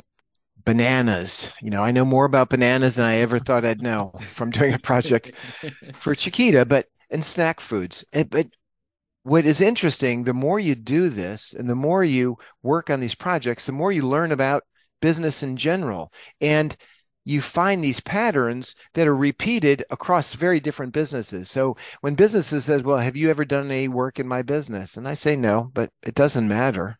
bananas. 0.64 1.52
You 1.62 1.70
know, 1.70 1.82
I 1.82 1.92
know 1.92 2.04
more 2.04 2.24
about 2.24 2.50
bananas 2.50 2.96
than 2.96 3.06
I 3.06 3.16
ever 3.16 3.38
thought 3.38 3.64
I'd 3.64 3.82
know 3.82 4.12
from 4.32 4.50
doing 4.50 4.74
a 4.74 4.78
project 4.78 5.32
for 5.94 6.14
Chiquita, 6.14 6.66
but 6.66 6.86
and 7.10 7.24
snack 7.24 7.60
foods. 7.60 8.04
And, 8.12 8.28
but 8.28 8.48
what 9.22 9.46
is 9.46 9.60
interesting, 9.60 10.24
the 10.24 10.34
more 10.34 10.58
you 10.58 10.74
do 10.74 11.08
this 11.08 11.54
and 11.54 11.70
the 11.70 11.74
more 11.76 12.02
you 12.02 12.38
work 12.62 12.90
on 12.90 13.00
these 13.00 13.14
projects, 13.14 13.66
the 13.66 13.72
more 13.72 13.92
you 13.92 14.02
learn 14.02 14.32
about 14.32 14.64
business 15.06 15.42
in 15.42 15.56
general. 15.56 16.12
And 16.40 16.76
you 17.24 17.40
find 17.40 17.82
these 17.82 18.00
patterns 18.00 18.74
that 18.94 19.08
are 19.08 19.16
repeated 19.16 19.84
across 19.90 20.34
very 20.34 20.60
different 20.60 20.92
businesses. 20.92 21.50
So 21.50 21.76
when 22.02 22.14
businesses 22.14 22.64
says, 22.64 22.82
"Well, 22.82 22.98
have 22.98 23.16
you 23.16 23.30
ever 23.30 23.44
done 23.44 23.70
any 23.70 23.88
work 23.88 24.18
in 24.20 24.28
my 24.28 24.42
business?" 24.42 24.96
and 24.96 25.08
I 25.08 25.14
say 25.14 25.36
no, 25.36 25.70
but 25.74 25.90
it 26.02 26.14
doesn't 26.14 26.48
matter 26.48 26.98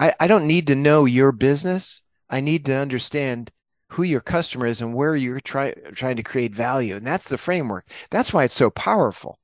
I, 0.00 0.12
I 0.20 0.26
don't 0.26 0.46
need 0.46 0.66
to 0.68 0.74
know 0.74 1.04
your 1.04 1.32
business. 1.32 2.02
I 2.28 2.40
need 2.40 2.64
to 2.66 2.76
understand 2.76 3.50
who 3.90 4.02
your 4.02 4.20
customer 4.20 4.66
is 4.66 4.80
and 4.80 4.94
where 4.94 5.14
you're 5.14 5.40
try, 5.40 5.72
trying 5.94 6.16
to 6.16 6.22
create 6.22 6.54
value. 6.54 6.96
And 6.96 7.06
that's 7.06 7.28
the 7.28 7.38
framework. 7.38 7.88
That's 8.10 8.32
why 8.32 8.44
it's 8.44 8.54
so 8.54 8.70
powerful. 8.70 9.38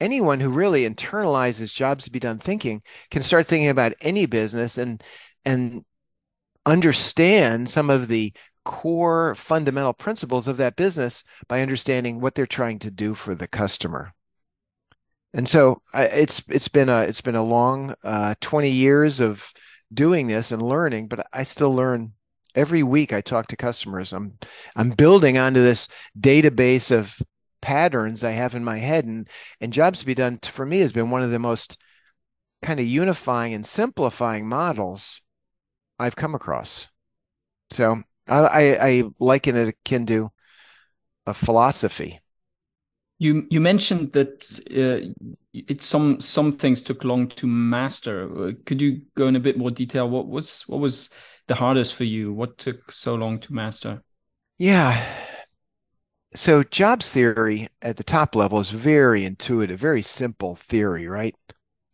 Anyone 0.00 0.40
who 0.40 0.50
really 0.50 0.88
internalizes 0.88 1.74
jobs 1.74 2.04
to 2.04 2.10
be 2.10 2.18
done 2.18 2.38
thinking 2.38 2.82
can 3.10 3.22
start 3.22 3.46
thinking 3.46 3.68
about 3.68 3.94
any 4.00 4.26
business 4.26 4.78
and 4.78 5.02
and 5.44 5.84
understand 6.66 7.68
some 7.68 7.90
of 7.90 8.08
the 8.08 8.32
core 8.64 9.34
fundamental 9.34 9.92
principles 9.92 10.46
of 10.46 10.56
that 10.56 10.76
business 10.76 11.24
by 11.48 11.60
understanding 11.60 12.20
what 12.20 12.34
they're 12.34 12.46
trying 12.46 12.78
to 12.78 12.90
do 12.90 13.14
for 13.14 13.34
the 13.34 13.48
customer. 13.48 14.12
And 15.34 15.48
so 15.48 15.82
I, 15.94 16.04
it's 16.04 16.42
it's 16.48 16.68
been 16.68 16.88
a 16.88 17.02
it's 17.02 17.22
been 17.22 17.34
a 17.34 17.42
long 17.42 17.94
uh, 18.04 18.34
20 18.40 18.70
years 18.70 19.20
of 19.20 19.50
doing 19.92 20.26
this 20.26 20.52
and 20.52 20.62
learning 20.62 21.06
but 21.06 21.26
i 21.34 21.42
still 21.42 21.74
learn 21.74 22.12
every 22.54 22.82
week 22.82 23.12
i 23.12 23.20
talk 23.20 23.46
to 23.48 23.56
customers. 23.56 24.12
I'm 24.12 24.38
i'm 24.76 24.90
building 24.90 25.38
onto 25.38 25.60
this 25.60 25.88
database 26.18 26.90
of 26.90 27.18
patterns 27.60 28.24
i 28.24 28.32
have 28.32 28.54
in 28.54 28.64
my 28.64 28.78
head 28.78 29.04
and 29.04 29.28
and 29.60 29.72
jobs 29.72 30.00
to 30.00 30.06
be 30.06 30.14
done 30.14 30.38
for 30.42 30.66
me 30.66 30.80
has 30.80 30.92
been 30.92 31.10
one 31.10 31.22
of 31.22 31.30
the 31.30 31.38
most 31.38 31.78
kind 32.62 32.80
of 32.80 32.86
unifying 32.86 33.54
and 33.54 33.64
simplifying 33.64 34.48
models 34.48 35.20
i've 36.02 36.16
come 36.16 36.34
across 36.34 36.88
so 37.70 38.02
i 38.28 38.38
i, 38.38 38.88
I 38.88 39.02
liken 39.18 39.56
it 39.56 39.68
akin 39.68 40.06
to 40.06 40.30
a 41.26 41.34
philosophy 41.34 42.20
you 43.18 43.46
you 43.50 43.60
mentioned 43.60 44.12
that 44.14 44.42
uh, 44.70 45.12
it 45.52 45.82
some 45.82 46.20
some 46.20 46.50
things 46.50 46.82
took 46.82 47.04
long 47.04 47.28
to 47.28 47.46
master. 47.46 48.52
Could 48.66 48.80
you 48.80 49.02
go 49.14 49.28
in 49.28 49.36
a 49.36 49.40
bit 49.40 49.56
more 49.56 49.70
detail? 49.70 50.08
What 50.08 50.26
was 50.28 50.62
what 50.66 50.80
was 50.80 51.08
the 51.46 51.54
hardest 51.54 51.94
for 51.94 52.04
you? 52.04 52.32
What 52.32 52.58
took 52.58 52.90
so 52.90 53.14
long 53.14 53.38
to 53.40 53.54
master? 53.54 54.02
Yeah. 54.58 55.00
So 56.34 56.62
jobs 56.62 57.10
theory 57.10 57.68
at 57.82 57.96
the 57.96 58.04
top 58.04 58.34
level 58.34 58.58
is 58.58 58.70
very 58.70 59.24
intuitive, 59.24 59.78
very 59.78 60.02
simple 60.02 60.56
theory, 60.56 61.06
right? 61.06 61.36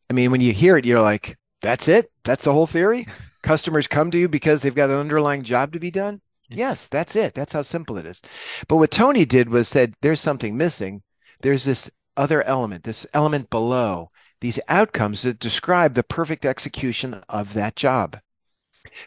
I 0.09 0.15
mean, 0.15 0.31
when 0.31 0.41
you 0.41 0.53
hear 0.53 0.79
it, 0.79 0.87
you're 0.87 1.03
like, 1.03 1.37
that's 1.61 1.89
it? 1.89 2.11
That's 2.25 2.45
the 2.45 2.53
whole 2.53 2.67
theory? 2.67 3.07
Customers 3.43 3.87
come 3.87 4.11
to 4.11 4.19
you 4.19 4.29
because 4.29 4.63
they've 4.63 4.75
got 4.75 4.91
an 4.91 4.97
underlying 4.97 5.43
job 5.43 5.73
to 5.73 5.81
be 5.81 5.91
done? 5.91 6.21
Yes, 6.49 6.89
that's 6.89 7.15
it. 7.15 7.35
That's 7.35 7.53
how 7.53 7.63
simple 7.63 7.99
it 7.99 8.07
is. 8.07 8.23
But 8.69 8.77
what 8.77 8.91
Tony 8.91 9.25
did 9.25 9.49
was 9.49 9.69
said, 9.69 9.95
there's 10.01 10.21
something 10.21 10.57
missing 10.57 11.03
there's 11.41 11.65
this 11.65 11.91
other 12.17 12.43
element, 12.43 12.85
this 12.85 13.07
element 13.15 13.51
below, 13.51 14.11
these 14.41 14.61
outcomes 14.69 15.23
that 15.23 15.39
describe 15.39 15.95
the 15.95 16.03
perfect 16.03 16.45
execution 16.45 17.23
of 17.29 17.55
that 17.55 17.77
job. 17.77 18.19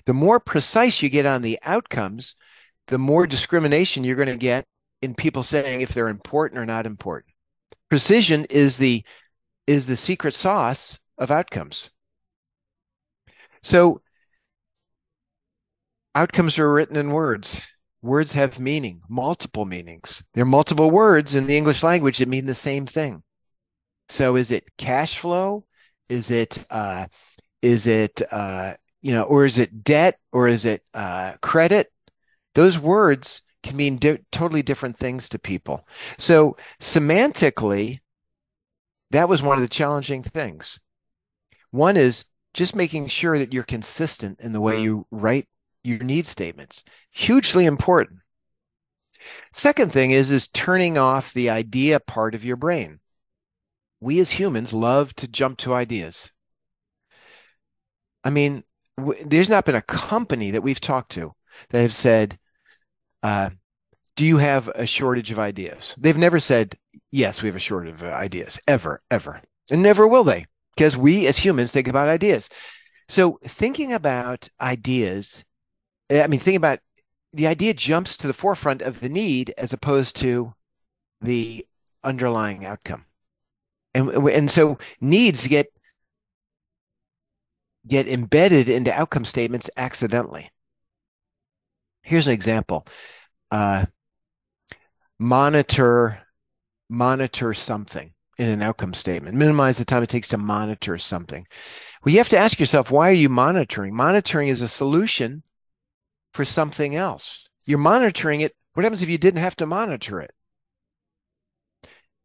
The 0.06 0.14
more 0.14 0.40
precise 0.40 1.02
you 1.02 1.10
get 1.10 1.26
on 1.26 1.42
the 1.42 1.60
outcomes, 1.64 2.36
the 2.88 2.98
more 2.98 3.28
discrimination 3.28 4.04
you're 4.04 4.16
going 4.16 4.28
to 4.28 4.38
get 4.38 4.66
in 5.02 5.16
people 5.16 5.44
saying 5.44 5.82
if 5.82 5.94
they're 5.94 6.08
important 6.08 6.60
or 6.60 6.66
not 6.66 6.86
important. 6.86 7.34
Precision 7.90 8.46
is 8.50 8.78
the 8.78 9.04
is 9.68 9.88
the 9.88 9.96
secret 9.96 10.34
sauce 10.34 11.00
of 11.18 11.32
outcomes. 11.32 11.92
So 13.62 14.02
outcomes 16.16 16.60
are 16.60 16.72
written 16.72 16.98
in 16.98 17.12
words 17.12 17.68
words 18.02 18.34
have 18.34 18.60
meaning, 18.60 19.02
multiple 19.10 19.66
meanings. 19.66 20.24
There 20.34 20.42
are 20.44 20.46
multiple 20.46 20.90
words 20.90 21.36
in 21.36 21.46
the 21.46 21.58
English 21.58 21.84
language 21.84 22.18
that 22.18 22.28
mean 22.28 22.46
the 22.46 22.56
same 22.56 22.86
thing. 22.86 23.24
So 24.10 24.36
is 24.36 24.52
it 24.52 24.70
cash 24.78 25.18
flow? 25.18 25.66
Is 26.10 26.32
it 26.32 26.66
uh, 26.70 27.06
is 27.62 27.88
it 27.88 28.22
uh, 28.32 28.74
you 29.02 29.14
know, 29.14 29.24
or 29.24 29.46
is 29.46 29.58
it 29.58 29.84
debt 29.84 30.20
or 30.32 30.48
is 30.48 30.66
it 30.66 30.82
uh, 30.94 31.34
credit? 31.42 31.88
Those 32.56 32.78
words 32.78 33.42
can 33.64 33.78
mean 33.78 33.98
di- 33.98 34.20
totally 34.32 34.62
different 34.62 34.98
things 34.98 35.30
to 35.30 35.40
people. 35.40 35.88
So 36.18 36.58
semantically, 36.80 38.00
that 39.12 39.30
was 39.30 39.42
one 39.42 39.58
of 39.58 39.62
the 39.62 39.70
challenging 39.70 40.24
things. 40.24 40.80
One 41.70 41.96
is 41.96 42.26
just 42.54 42.76
making 42.76 43.08
sure 43.08 43.40
that 43.40 43.54
you're 43.54 43.64
consistent 43.64 44.42
in 44.42 44.52
the 44.52 44.60
way 44.60 44.82
you 44.82 45.08
write 45.12 45.48
your 45.84 46.00
need 46.00 46.26
statements. 46.26 46.84
Hugely 47.12 47.66
important. 47.66 48.20
Second 49.54 49.92
thing 49.92 50.12
is 50.12 50.32
is 50.32 50.48
turning 50.48 50.98
off 50.98 51.34
the 51.34 51.50
idea 51.50 52.00
part 52.00 52.36
of 52.36 52.46
your 52.46 52.56
brain. 52.56 53.00
We 54.00 54.20
as 54.20 54.32
humans 54.32 54.74
love 54.74 55.14
to 55.16 55.28
jump 55.28 55.58
to 55.60 55.74
ideas. 55.74 56.32
I 58.24 58.30
mean 58.30 58.64
w- 58.98 59.24
there's 59.26 59.50
not 59.50 59.66
been 59.66 59.76
a 59.76 59.82
company 59.82 60.52
that 60.52 60.64
we've 60.64 60.82
talked 60.82 61.12
to 61.14 61.34
that 61.70 61.82
have 61.82 61.94
said 61.94 62.38
uh, 63.24 63.52
do 64.16 64.26
you 64.26 64.38
have 64.38 64.68
a 64.70 64.86
shortage 64.86 65.32
of 65.32 65.40
ideas? 65.40 65.96
They've 66.00 66.18
never 66.18 66.40
said 66.40 66.76
yes 67.12 67.42
we 67.42 67.48
have 67.48 67.56
a 67.56 67.60
shortage 67.60 67.94
of 67.94 68.04
ideas. 68.04 68.60
Ever 68.68 69.02
ever. 69.12 69.42
And 69.70 69.84
never 69.84 70.08
will 70.08 70.24
they 70.24 70.46
because 70.76 70.98
we 70.98 71.28
as 71.28 71.38
humans 71.38 71.72
think 71.72 71.88
about 71.88 72.08
ideas. 72.08 72.50
So 73.08 73.40
thinking 73.44 73.94
about 73.94 74.50
ideas 74.60 75.44
I 76.12 76.28
mean, 76.28 76.40
think 76.40 76.58
about 76.58 76.80
the 77.34 77.48
idea 77.48 77.74
jumps 77.74 78.18
to 78.18 78.28
the 78.28 78.34
forefront 78.34 78.82
of 78.82 79.00
the 79.00 79.10
need 79.10 79.54
as 79.58 79.72
opposed 79.72 80.16
to 80.18 80.54
the 81.22 81.66
underlying 82.04 82.66
outcome. 82.66 83.06
And, 83.94 84.10
and 84.10 84.52
so 84.52 84.78
needs 85.00 85.48
get 85.48 85.68
get 87.88 88.08
embedded 88.08 88.70
into 88.70 88.94
outcome 88.94 89.26
statements 89.26 89.70
accidentally. 89.76 90.50
Here's 92.04 92.28
an 92.28 92.34
example. 92.34 92.86
Uh, 93.50 93.86
monitor 95.20 96.20
monitor 96.90 97.54
something. 97.54 98.14
in 98.42 98.50
an 98.50 98.64
outcome 98.64 98.94
statement, 98.94 99.36
minimize 99.36 99.78
the 99.78 99.86
time 99.86 100.02
it 100.02 100.10
takes 100.10 100.30
to 100.30 100.38
monitor 100.38 100.98
something. 100.98 101.46
Well, 102.04 102.12
you 102.12 102.18
have 102.18 102.30
to 102.30 102.40
ask 102.40 102.60
yourself, 102.60 102.90
why 102.90 103.10
are 103.10 103.14
you 103.14 103.30
monitoring? 103.30 103.96
Monitoring 103.96 104.48
is 104.48 104.64
a 104.64 104.68
solution 104.68 105.44
for 106.34 106.46
something 106.46 106.96
else. 106.96 107.48
You're 107.66 107.80
monitoring 107.80 108.42
it. 108.42 108.56
What 108.74 108.84
happens 108.84 109.02
if 109.02 109.10
you 109.10 109.18
didn't 109.18 109.42
have 109.42 109.56
to 109.58 109.66
monitor 109.66 110.22
it? 110.22 110.32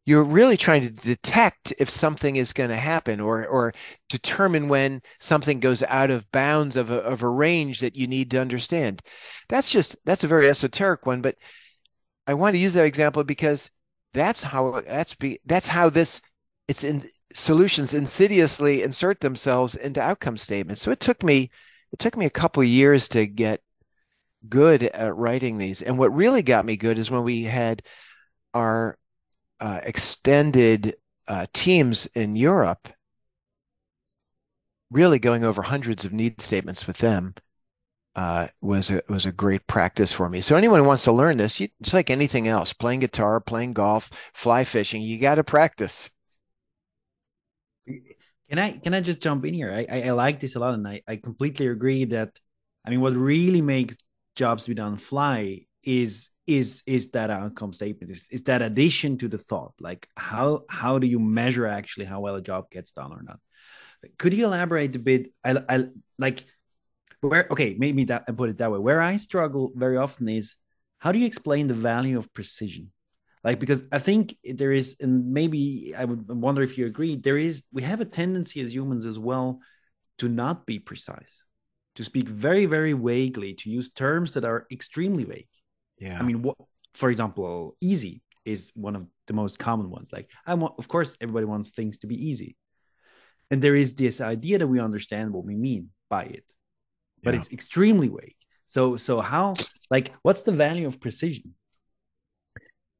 You're 0.05 0.23
really 0.23 0.57
trying 0.57 0.83
to 0.83 0.93
detect 0.93 1.73
if 1.81 1.91
something 1.91 2.37
is 2.37 2.53
going 2.53 2.71
to 2.71 2.77
happen 2.77 3.19
or, 3.19 3.45
or 3.45 3.75
determine 4.09 4.69
when 4.69 5.03
something 5.19 5.59
goes 5.59 5.83
out 5.83 6.13
of 6.13 6.31
bounds 6.31 6.77
of 6.77 6.91
a, 6.91 7.01
of 7.01 7.23
a 7.23 7.29
range 7.29 7.81
that 7.81 7.97
you 7.97 8.07
need 8.07 8.31
to 8.31 8.41
understand. 8.41 9.03
That's 9.49 9.69
just, 9.69 9.97
that's 10.05 10.23
a 10.23 10.29
very 10.29 10.49
esoteric 10.49 11.07
one, 11.07 11.23
but 11.23 11.35
I 12.29 12.35
want 12.35 12.55
to 12.55 12.61
use 12.61 12.75
that 12.75 12.87
example 12.87 13.25
because 13.25 13.69
that's 14.15 14.45
how, 14.45 14.81
that's 14.87 15.17
be, 15.17 15.41
that's 15.45 15.67
how 15.67 15.91
this, 15.91 16.21
it's 16.69 16.85
in 16.85 17.03
solutions 17.33 17.93
insidiously 17.93 18.85
insert 18.85 19.19
themselves 19.19 19.75
into 19.75 20.01
outcome 20.01 20.37
statements. 20.37 20.83
So 20.83 20.93
it 20.93 21.01
took 21.01 21.25
me, 21.25 21.51
it 21.93 21.99
took 21.99 22.17
me 22.17 22.27
a 22.27 22.31
couple 22.31 22.63
of 22.63 22.69
years 22.69 23.09
to 23.09 23.27
get 23.27 23.61
good 24.49 24.83
at 24.83 25.17
writing 25.17 25.59
these. 25.59 25.83
And 25.83 25.99
what 25.99 26.15
really 26.15 26.43
got 26.43 26.65
me 26.65 26.77
good 26.77 26.99
is 26.99 27.11
when 27.11 27.25
we 27.25 27.45
had 27.45 27.83
our 28.55 28.99
uh, 29.61 29.81
extended 29.83 30.97
uh, 31.29 31.47
teams 31.53 32.07
in 32.07 32.37
Europe, 32.37 32.89
really 34.91 35.19
going 35.19 35.45
over 35.45 35.63
hundreds 35.63 36.05
of 36.05 36.13
need 36.13 36.41
statements 36.41 36.87
with 36.87 36.99
them. 36.99 37.35
Uh, 38.15 38.47
was 38.63 38.91
a 38.91 39.03
was 39.11 39.27
a 39.27 39.33
great 39.33 39.67
practice 39.67 40.11
for 40.11 40.31
me. 40.31 40.41
So 40.41 40.57
anyone 40.57 40.81
who 40.81 40.87
wants 40.87 41.05
to 41.05 41.13
learn 41.13 41.37
this, 41.37 41.61
you, 41.61 41.69
it's 41.81 41.93
like 41.93 42.09
anything 42.09 42.49
else: 42.49 42.73
playing 42.73 43.01
guitar, 43.01 43.41
playing 43.41 43.75
golf, 43.75 44.09
fly 44.33 44.65
fishing. 44.65 45.03
You 45.03 45.19
got 45.19 45.35
to 45.35 45.45
practice. 45.45 46.11
Can 48.49 48.59
I 48.59 48.79
can 48.79 48.95
I 48.95 49.01
just 49.03 49.21
jump 49.21 49.45
in 49.45 49.53
here? 49.53 49.71
I, 49.71 49.87
I, 49.91 50.03
I 50.09 50.11
like 50.13 50.41
this 50.41 50.57
a 50.57 50.61
lot, 50.61 50.73
and 50.73 50.89
I 50.89 51.03
I 51.07 51.17
completely 51.17 51.67
agree 51.67 52.07
that. 52.07 52.41
I 52.87 52.91
mean, 52.91 53.01
what 53.01 53.15
really 53.17 53.61
makes 53.61 53.97
jobs 54.37 54.65
to 54.65 54.71
be 54.71 54.75
done 54.75 54.97
fly 54.97 55.63
is 55.83 56.31
is 56.47 56.83
is 56.87 57.11
that 57.11 57.31
outcome 57.31 57.73
statement? 57.73 58.11
Is, 58.11 58.29
is 58.31 58.43
that 58.45 58.63
addition 58.63 59.19
to 59.19 59.29
the 59.29 59.39
thought? 59.39 59.75
Like 59.81 60.09
how 60.17 60.63
how 60.69 60.99
do 60.99 61.07
you 61.07 61.19
measure 61.19 61.67
actually 61.67 62.07
how 62.07 62.21
well 62.21 62.37
a 62.37 62.43
job 62.43 62.71
gets 62.71 62.93
done 62.93 63.13
or 63.13 63.23
not? 63.23 63.41
Could 64.19 64.35
you 64.35 64.45
elaborate 64.45 64.95
a 64.95 65.01
bit? 65.01 65.33
I, 65.43 65.63
I 65.69 65.87
like 66.19 66.45
where 67.21 67.49
okay 67.51 67.75
maybe 67.79 68.05
that 68.05 68.25
i 68.29 68.33
put 68.33 68.51
it 68.51 68.59
that 68.59 68.71
way. 68.71 68.79
Where 68.79 69.01
i 69.01 69.17
struggle 69.17 69.73
very 69.75 69.97
often 69.97 70.29
is 70.29 70.55
how 70.99 71.13
do 71.13 71.19
you 71.19 71.27
explain 71.27 71.67
the 71.67 71.75
value 71.75 72.19
of 72.19 72.33
precision? 72.33 72.93
Like 73.43 73.59
because 73.59 73.83
i 73.91 73.99
think 73.99 74.37
there 74.45 74.73
is 74.73 74.97
and 75.01 75.33
maybe 75.33 75.95
i 75.97 76.05
would 76.05 76.29
wonder 76.29 76.63
if 76.63 76.79
you 76.79 76.87
agree 76.87 77.17
there 77.17 77.39
is 77.39 77.65
we 77.73 77.83
have 77.83 78.01
a 78.01 78.05
tendency 78.05 78.61
as 78.61 78.75
humans 78.75 79.07
as 79.07 79.19
well 79.19 79.61
to 80.19 80.29
not 80.29 80.67
be 80.67 80.79
precise 80.79 81.46
to 81.97 82.05
speak 82.05 82.29
very, 82.29 82.67
very 82.67 82.93
vaguely, 82.93 83.55
to 83.55 83.71
use 83.71 83.91
terms 83.91 84.35
that 84.35 84.45
are 84.45 84.67
extremely 84.71 85.25
vague. 85.25 85.49
Yeah. 85.99 86.19
I 86.19 86.23
mean, 86.23 86.43
what, 86.43 86.57
for 86.95 87.11
example, 87.11 87.77
easy 87.81 88.23
is 88.45 88.71
one 88.75 88.97
of 88.97 89.07
the 89.27 89.33
most 89.33 89.59
common 89.59 89.91
ones. 89.91 90.09
Like, 90.13 90.31
I 90.47 90.55
want, 90.55 90.75
of 90.79 90.89
course, 90.89 91.17
everybody 91.21 91.47
wants 91.47 91.71
things 91.71 91.99
to 91.99 92.07
be 92.07 92.29
easy. 92.29 92.57
And 93.51 93.61
there 93.61 93.77
is 93.77 93.95
this 93.95 94.21
idea 94.21 94.59
that 94.59 94.67
we 94.67 94.81
understand 94.81 95.33
what 95.33 95.45
we 95.45 95.57
mean 95.57 95.91
by 96.09 96.25
it, 96.25 96.53
but 97.23 97.35
yeah. 97.35 97.41
it's 97.41 97.51
extremely 97.51 98.09
vague. 98.09 98.37
So, 98.67 98.97
so 98.97 99.21
how, 99.21 99.55
like, 99.91 100.13
what's 100.23 100.43
the 100.43 100.53
value 100.53 100.87
of 100.87 101.01
precision? 101.01 101.55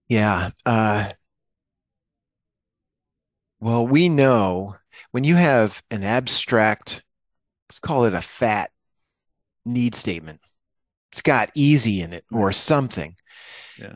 Yeah. 0.09 0.51
Uh, 0.65 1.13
well, 3.61 3.87
we 3.87 4.09
know 4.09 4.77
when 5.11 5.25
you 5.25 5.35
have 5.35 5.83
an 5.91 6.05
abstract, 6.05 7.05
let's 7.69 7.81
call 7.81 8.05
it 8.05 8.15
a 8.15 8.21
fat 8.21 8.71
need 9.67 9.95
statement. 9.95 10.41
It's 11.13 11.23
got 11.23 11.51
easy 11.55 12.03
in 12.03 12.13
it 12.13 12.25
or 12.33 12.53
something. 12.53 13.15
Yeah. 13.79 13.95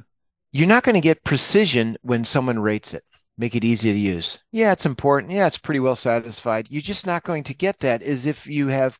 You're 0.53 0.69
not 0.69 0.83
going 0.83 0.95
to 0.95 1.01
get 1.01 1.25
precision 1.25 1.97
when 2.03 2.25
someone 2.25 2.59
rates 2.59 2.95
it. 2.95 3.05
Make 3.39 3.55
it 3.55 3.65
easy 3.65 3.93
to 3.93 3.99
use. 3.99 4.39
Yeah, 4.53 4.73
it's 4.73 4.85
important. 4.85 5.33
Yeah, 5.33 5.47
it's 5.47 5.59
pretty 5.59 5.81
well 5.81 5.97
satisfied. 5.97 6.69
You're 6.71 6.83
just 6.83 7.07
not 7.07 7.23
going 7.23 7.45
to 7.45 7.55
get 7.55 7.79
that 7.79 8.03
as 8.03 8.27
if 8.27 8.47
you 8.47 8.69
have, 8.69 8.99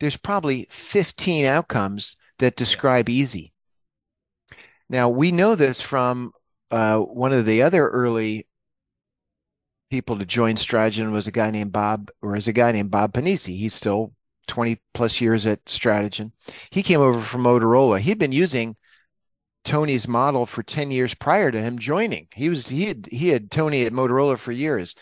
there's 0.00 0.16
probably 0.16 0.66
15 0.70 1.44
outcomes 1.44 2.16
that 2.38 2.56
describe 2.56 3.08
easy. 3.08 3.52
Now, 4.88 5.08
we 5.08 5.30
know 5.32 5.54
this 5.54 5.80
from 5.80 6.32
uh, 6.70 6.98
one 6.98 7.32
of 7.32 7.46
the 7.46 7.62
other 7.62 7.88
early 7.88 8.46
people 9.90 10.18
to 10.18 10.24
join 10.24 10.56
Strategyn 10.56 11.12
was 11.12 11.26
a 11.26 11.32
guy 11.32 11.50
named 11.50 11.72
Bob, 11.72 12.10
or 12.22 12.36
is 12.36 12.48
a 12.48 12.52
guy 12.52 12.72
named 12.72 12.90
Bob 12.90 13.12
Pennisi. 13.12 13.56
He's 13.56 13.74
still 13.74 14.12
20 14.46 14.80
plus 14.94 15.20
years 15.20 15.46
at 15.46 15.64
Strategyn. 15.66 16.32
He 16.70 16.82
came 16.82 17.00
over 17.00 17.20
from 17.20 17.44
Motorola. 17.44 17.98
He'd 17.98 18.18
been 18.18 18.32
using 18.32 18.76
Tony's 19.64 20.06
model 20.06 20.46
for 20.46 20.62
10 20.62 20.90
years 20.90 21.14
prior 21.14 21.50
to 21.50 21.60
him 21.60 21.78
joining. 21.78 22.28
He 22.34 22.48
was 22.48 22.68
he 22.68 22.86
had 22.86 23.06
he 23.10 23.28
had 23.28 23.50
Tony 23.50 23.84
at 23.84 23.92
Motorola 23.92 24.38
for 24.38 24.52
years. 24.52 24.94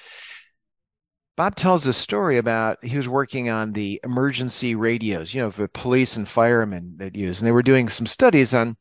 Bob 1.37 1.57
tells 1.57 1.87
a 1.87 1.93
story 1.93 2.39
about 2.39 2.85
he 2.85 2.97
was 2.97 3.09
working 3.09 3.49
on 3.49 3.73
the 3.73 4.01
emergency 4.05 4.75
radios, 4.75 5.35
you 5.35 5.43
know, 5.43 5.51
for 5.51 5.67
police 5.69 6.17
and 6.17 6.29
firemen 6.29 6.95
that 6.99 7.17
use, 7.17 7.41
and 7.41 7.47
they 7.47 7.53
were 7.53 7.63
doing 7.63 7.89
some 7.89 8.07
studies 8.07 8.55
on, 8.55 8.77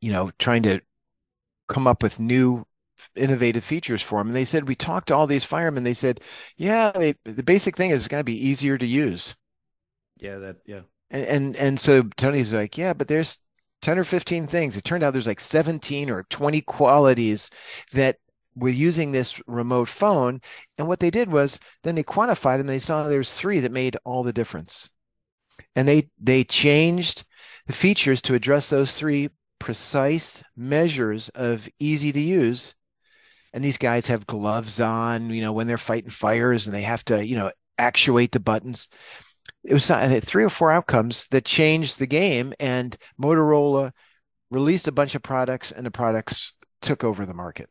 you 0.00 0.12
know, 0.12 0.30
trying 0.38 0.62
to 0.62 0.80
come 1.68 1.86
up 1.86 2.02
with 2.02 2.20
new 2.20 2.64
innovative 3.14 3.64
features 3.64 4.02
for 4.02 4.18
them. 4.18 4.28
And 4.28 4.36
they 4.36 4.44
said, 4.44 4.68
we 4.68 4.74
talked 4.74 5.08
to 5.08 5.14
all 5.14 5.26
these 5.26 5.44
firemen. 5.44 5.84
They 5.84 5.94
said, 5.94 6.20
yeah, 6.56 6.90
they, 6.90 7.14
the 7.24 7.42
basic 7.42 7.76
thing 7.76 7.90
is 7.90 8.00
it's 8.00 8.08
going 8.08 8.20
to 8.20 8.24
be 8.24 8.48
easier 8.48 8.78
to 8.78 8.86
use. 8.86 9.34
Yeah, 10.18 10.38
that, 10.38 10.56
yeah. 10.66 10.80
And, 11.10 11.26
and, 11.26 11.56
and 11.56 11.80
so 11.80 12.02
Tony's 12.16 12.52
like, 12.52 12.76
yeah, 12.78 12.92
but 12.92 13.08
there's 13.08 13.38
10 13.82 13.98
or 13.98 14.04
15 14.04 14.46
things. 14.46 14.76
It 14.76 14.84
turned 14.84 15.02
out 15.02 15.12
there's 15.12 15.26
like 15.26 15.40
17 15.40 16.10
or 16.10 16.24
20 16.24 16.60
qualities 16.62 17.50
that 17.92 18.16
were 18.54 18.68
using 18.70 19.12
this 19.12 19.40
remote 19.46 19.88
phone. 19.88 20.40
And 20.78 20.88
what 20.88 21.00
they 21.00 21.10
did 21.10 21.30
was 21.30 21.60
then 21.82 21.94
they 21.94 22.02
quantified 22.02 22.58
and 22.58 22.68
they 22.68 22.78
saw 22.78 23.06
there's 23.06 23.32
three 23.32 23.60
that 23.60 23.72
made 23.72 23.96
all 24.04 24.22
the 24.22 24.32
difference. 24.32 24.90
And 25.74 25.86
they, 25.86 26.10
they 26.18 26.44
changed 26.44 27.24
the 27.66 27.72
features 27.72 28.22
to 28.22 28.34
address 28.34 28.70
those 28.70 28.94
three 28.94 29.28
precise 29.58 30.42
measures 30.56 31.28
of 31.30 31.68
easy 31.78 32.12
to 32.12 32.20
use 32.20 32.74
and 33.56 33.64
these 33.64 33.78
guys 33.78 34.06
have 34.08 34.26
gloves 34.26 34.80
on, 34.82 35.30
you 35.30 35.40
know, 35.40 35.54
when 35.54 35.66
they're 35.66 35.78
fighting 35.78 36.10
fires 36.10 36.66
and 36.66 36.76
they 36.76 36.82
have 36.82 37.02
to, 37.06 37.26
you 37.26 37.36
know, 37.38 37.50
actuate 37.78 38.32
the 38.32 38.38
buttons. 38.38 38.90
It 39.64 39.72
was 39.72 39.90
three 40.22 40.44
or 40.44 40.50
four 40.50 40.70
outcomes 40.70 41.26
that 41.28 41.46
changed 41.46 41.98
the 41.98 42.06
game, 42.06 42.52
and 42.60 42.94
Motorola 43.20 43.92
released 44.50 44.88
a 44.88 44.92
bunch 44.92 45.14
of 45.14 45.22
products, 45.22 45.72
and 45.72 45.86
the 45.86 45.90
products 45.90 46.52
took 46.82 47.02
over 47.02 47.24
the 47.24 47.32
market. 47.32 47.70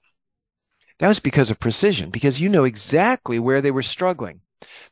That 0.98 1.08
was 1.08 1.19
because 1.19 1.52
of 1.52 1.60
precision, 1.60 2.10
because 2.10 2.41
you 2.41 2.50
know 2.50 2.63
exactly 2.63 3.38
where 3.38 3.62
they 3.62 3.71
were 3.71 3.84
struggling. 3.84 4.41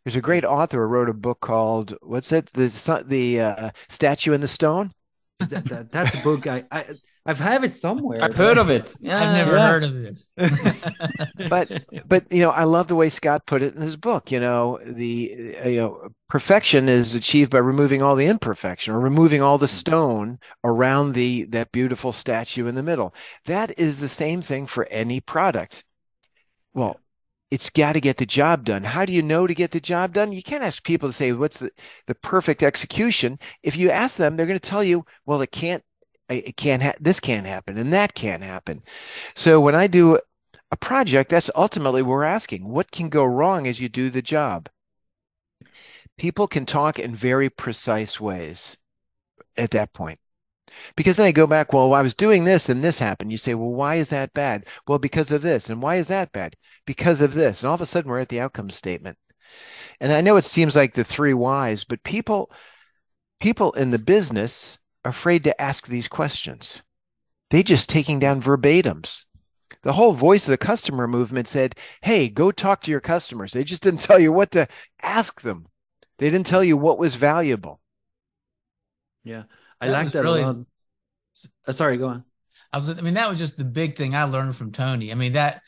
There's 0.06 0.16
a 0.16 0.22
great 0.22 0.46
author 0.46 0.86
who 0.86 0.94
wrote 0.94 1.10
a 1.10 1.14
book 1.14 1.40
called 1.40 1.98
what's 2.04 2.32
it? 2.32 2.54
The 2.54 3.04
the 3.08 3.42
uh, 3.42 3.70
statue 3.90 4.34
in 4.34 4.42
the 4.42 4.48
stone. 4.48 4.92
That, 5.40 5.66
that, 5.66 5.92
that's 5.92 6.14
a 6.14 6.24
book 6.24 6.46
I, 6.46 6.66
I 6.72 6.86
I've 7.26 7.40
have 7.40 7.64
it 7.64 7.74
somewhere. 7.74 8.22
I've 8.22 8.36
heard 8.36 8.58
of 8.58 8.70
it. 8.70 8.94
Yeah, 9.00 9.18
I've 9.22 9.36
never 9.36 9.56
yeah. 9.56 9.68
heard 9.68 9.84
of 9.84 9.94
this. 9.94 10.32
but 11.50 11.86
but 12.06 12.30
you 12.32 12.42
know, 12.42 12.50
I 12.50 12.66
love 12.66 12.90
the 12.90 12.96
way 12.96 13.08
Scott 13.10 13.46
put 13.46 13.64
it 13.64 13.76
in 13.76 13.82
his 13.82 13.96
book. 13.96 14.30
You 14.32 14.42
know, 14.42 14.80
the 14.86 15.56
uh, 15.64 15.70
you 15.70 15.80
know 15.80 16.10
perfection 16.28 16.90
is 16.90 17.16
achieved 17.16 17.52
by 17.52 17.60
removing 17.60 18.02
all 18.02 18.16
the 18.16 18.28
imperfection 18.28 18.94
or 18.94 19.00
removing 19.00 19.42
all 19.42 19.58
the 19.58 19.68
stone 19.68 20.40
around 20.66 21.14
the 21.14 21.46
that 21.46 21.72
beautiful 21.72 22.12
statue 22.12 22.68
in 22.68 22.76
the 22.76 22.84
middle. 22.84 23.16
That 23.46 23.80
is 23.80 24.02
the 24.02 24.10
same 24.10 24.42
thing 24.42 24.68
for 24.68 24.86
any 24.92 25.22
product. 25.22 25.86
Well, 26.74 27.00
it's 27.52 27.70
got 27.70 27.94
to 27.94 28.02
get 28.02 28.18
the 28.18 28.26
job 28.26 28.66
done. 28.66 28.84
How 28.84 29.06
do 29.06 29.14
you 29.14 29.22
know 29.22 29.48
to 29.48 29.54
get 29.54 29.72
the 29.72 29.80
job 29.80 30.14
done? 30.14 30.34
You 30.34 30.42
can't 30.44 30.64
ask 30.64 30.84
people 30.84 31.08
to 31.08 31.14
say 31.14 31.32
what's 31.34 31.60
the, 31.60 31.70
the 32.08 32.16
perfect 32.16 32.64
execution. 32.64 33.38
If 33.62 33.78
you 33.78 33.92
ask 33.92 34.18
them, 34.18 34.36
they're 34.36 34.48
going 34.48 34.60
to 34.60 34.70
tell 34.70 34.84
you, 34.84 35.06
well, 35.28 35.40
it 35.42 35.52
can't 35.52 35.84
it 36.30 36.58
can't 36.58 36.84
ha- 36.84 36.94
this 37.00 37.20
can't 37.20 37.46
happen 37.46 37.78
and 37.78 37.94
that 37.94 38.14
can't 38.14 38.44
happen. 38.44 38.82
So 39.36 39.60
when 39.60 39.76
i 39.76 39.88
do 39.88 40.20
a 40.72 40.78
project 40.78 41.30
that's 41.30 41.52
ultimately 41.56 42.02
we're 42.02 42.24
asking 42.24 42.68
what 42.68 42.92
can 42.92 43.10
go 43.10 43.24
wrong 43.26 43.68
as 43.68 43.80
you 43.80 43.90
do 43.90 44.10
the 44.10 44.22
job? 44.22 44.70
People 46.18 46.48
can 46.48 46.66
talk 46.66 47.00
in 47.00 47.16
very 47.16 47.50
precise 47.50 48.20
ways 48.20 48.78
at 49.58 49.72
that 49.72 49.94
point. 49.94 50.20
Because 50.96 51.18
then 51.18 51.26
they 51.26 51.34
go 51.34 51.48
back 51.48 51.74
well 51.74 51.94
i 51.94 52.02
was 52.02 52.16
doing 52.16 52.44
this 52.46 52.70
and 52.70 52.84
this 52.84 53.00
happened. 53.00 53.32
You 53.32 53.38
say 53.38 53.54
well 53.54 53.74
why 53.74 53.96
is 53.96 54.10
that 54.12 54.34
bad? 54.34 54.68
Well 54.88 55.00
because 55.00 55.32
of 55.32 55.42
this. 55.42 55.70
And 55.70 55.82
why 55.82 55.96
is 55.96 56.08
that 56.08 56.32
bad? 56.32 56.56
Because 56.86 57.22
of 57.22 57.34
this. 57.34 57.62
And 57.62 57.68
all 57.68 57.76
of 57.76 57.82
a 57.82 57.86
sudden 57.86 58.10
we're 58.10 58.20
at 58.20 58.30
the 58.30 58.42
outcome 58.42 58.70
statement. 58.70 59.18
And 60.00 60.12
i 60.12 60.22
know 60.22 60.38
it 60.38 60.46
seems 60.46 60.76
like 60.76 60.94
the 60.94 61.04
three 61.04 61.34
whys 61.34 61.84
but 61.84 62.04
people 62.04 62.52
people 63.40 63.74
in 63.74 63.92
the 63.92 64.00
business 64.00 64.80
afraid 65.04 65.44
to 65.46 65.62
ask 65.62 65.88
these 65.88 66.08
questions. 66.08 66.84
They 67.50 67.64
just 67.64 67.90
taking 67.90 68.20
down 68.20 68.42
verbatims. 68.42 69.26
The 69.84 69.94
whole 69.94 70.14
voice 70.14 70.48
of 70.48 70.52
the 70.52 70.58
customer 70.58 71.08
movement 71.08 71.48
said, 71.48 71.76
"Hey, 72.02 72.30
go 72.30 72.52
talk 72.52 72.82
to 72.84 72.92
your 72.92 73.02
customers." 73.02 73.52
They 73.54 73.64
just 73.64 73.84
didn't 73.84 74.00
tell 74.08 74.20
you 74.20 74.32
what 74.32 74.52
to 74.52 74.68
ask 75.02 75.42
them. 75.42 75.68
They 76.20 76.30
didn't 76.30 76.46
tell 76.48 76.64
you 76.64 76.78
what 76.78 77.00
was 77.00 77.16
valuable. 77.16 77.80
Yeah, 79.24 79.44
I 79.82 79.88
That 79.88 79.94
like 79.94 80.12
that 80.12 80.24
really- 80.24 80.66
Uh, 81.68 81.72
sorry, 81.72 81.98
go 81.98 82.08
on. 82.08 82.24
I 82.72 82.78
was, 82.78 82.90
I 82.90 83.02
mean, 83.02 83.16
that 83.16 83.30
was 83.30 83.40
just 83.40 83.58
the 83.58 83.64
big 83.64 83.96
thing 83.96 84.16
I 84.16 84.24
learned 84.24 84.56
from 84.56 84.72
Tony. 84.72 85.12
I 85.12 85.16
mean, 85.16 85.34
that 85.34 85.62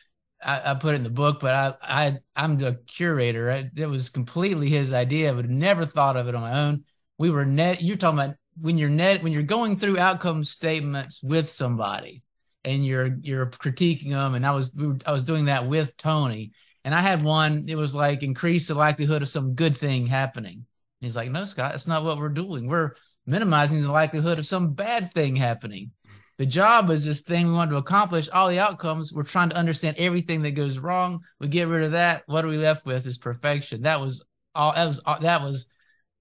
I, 0.43 0.71
I 0.71 0.73
put 0.75 0.93
it 0.93 0.97
in 0.97 1.03
the 1.03 1.09
book, 1.09 1.39
but 1.39 1.53
I, 1.53 1.73
I, 1.81 2.17
I'm 2.35 2.57
the 2.57 2.81
curator. 2.87 3.45
Right? 3.45 3.69
It 3.75 3.85
was 3.87 4.09
completely 4.09 4.69
his 4.69 4.93
idea. 4.93 5.29
I 5.29 5.33
would 5.35 5.45
have 5.45 5.51
never 5.51 5.85
thought 5.85 6.17
of 6.17 6.27
it 6.27 6.35
on 6.35 6.41
my 6.41 6.59
own. 6.67 6.85
We 7.17 7.29
were 7.29 7.45
net. 7.45 7.81
You're 7.81 7.97
talking 7.97 8.19
about 8.19 8.35
when 8.59 8.77
you're 8.77 8.89
net 8.89 9.23
when 9.23 9.33
you're 9.33 9.43
going 9.43 9.77
through 9.77 9.97
outcome 9.97 10.43
statements 10.43 11.21
with 11.23 11.49
somebody, 11.49 12.23
and 12.63 12.85
you're 12.85 13.17
you're 13.21 13.47
critiquing 13.47 14.11
them. 14.11 14.35
And 14.35 14.45
I 14.45 14.51
was 14.51 14.73
we 14.75 14.87
were, 14.87 14.97
I 15.05 15.11
was 15.11 15.23
doing 15.23 15.45
that 15.45 15.67
with 15.67 15.95
Tony, 15.97 16.51
and 16.83 16.93
I 16.93 17.01
had 17.01 17.23
one. 17.23 17.65
It 17.67 17.75
was 17.75 17.95
like 17.95 18.23
increase 18.23 18.67
the 18.67 18.75
likelihood 18.75 19.21
of 19.21 19.29
some 19.29 19.55
good 19.55 19.75
thing 19.77 20.05
happening. 20.05 20.53
And 20.55 21.07
he's 21.07 21.15
like, 21.15 21.29
no, 21.29 21.45
Scott, 21.45 21.71
that's 21.71 21.87
not 21.87 22.03
what 22.03 22.17
we're 22.17 22.29
doing. 22.29 22.67
We're 22.67 22.93
minimizing 23.25 23.81
the 23.81 23.91
likelihood 23.91 24.39
of 24.39 24.45
some 24.45 24.73
bad 24.73 25.13
thing 25.13 25.35
happening 25.35 25.91
the 26.37 26.45
job 26.45 26.89
is 26.89 27.05
this 27.05 27.21
thing 27.21 27.47
we 27.47 27.53
want 27.53 27.71
to 27.71 27.77
accomplish 27.77 28.29
all 28.29 28.49
the 28.49 28.59
outcomes 28.59 29.13
we're 29.13 29.23
trying 29.23 29.49
to 29.49 29.55
understand 29.55 29.95
everything 29.97 30.41
that 30.41 30.51
goes 30.51 30.77
wrong 30.77 31.21
we 31.39 31.47
get 31.47 31.67
rid 31.67 31.83
of 31.83 31.91
that 31.91 32.23
what 32.27 32.43
are 32.43 32.49
we 32.49 32.57
left 32.57 32.85
with 32.85 33.05
is 33.05 33.17
perfection 33.17 33.81
that 33.83 33.99
was 33.99 34.23
all 34.53 34.73
that 34.73 34.87
was 34.87 34.99
all, 35.05 35.19
that 35.19 35.41
was 35.41 35.67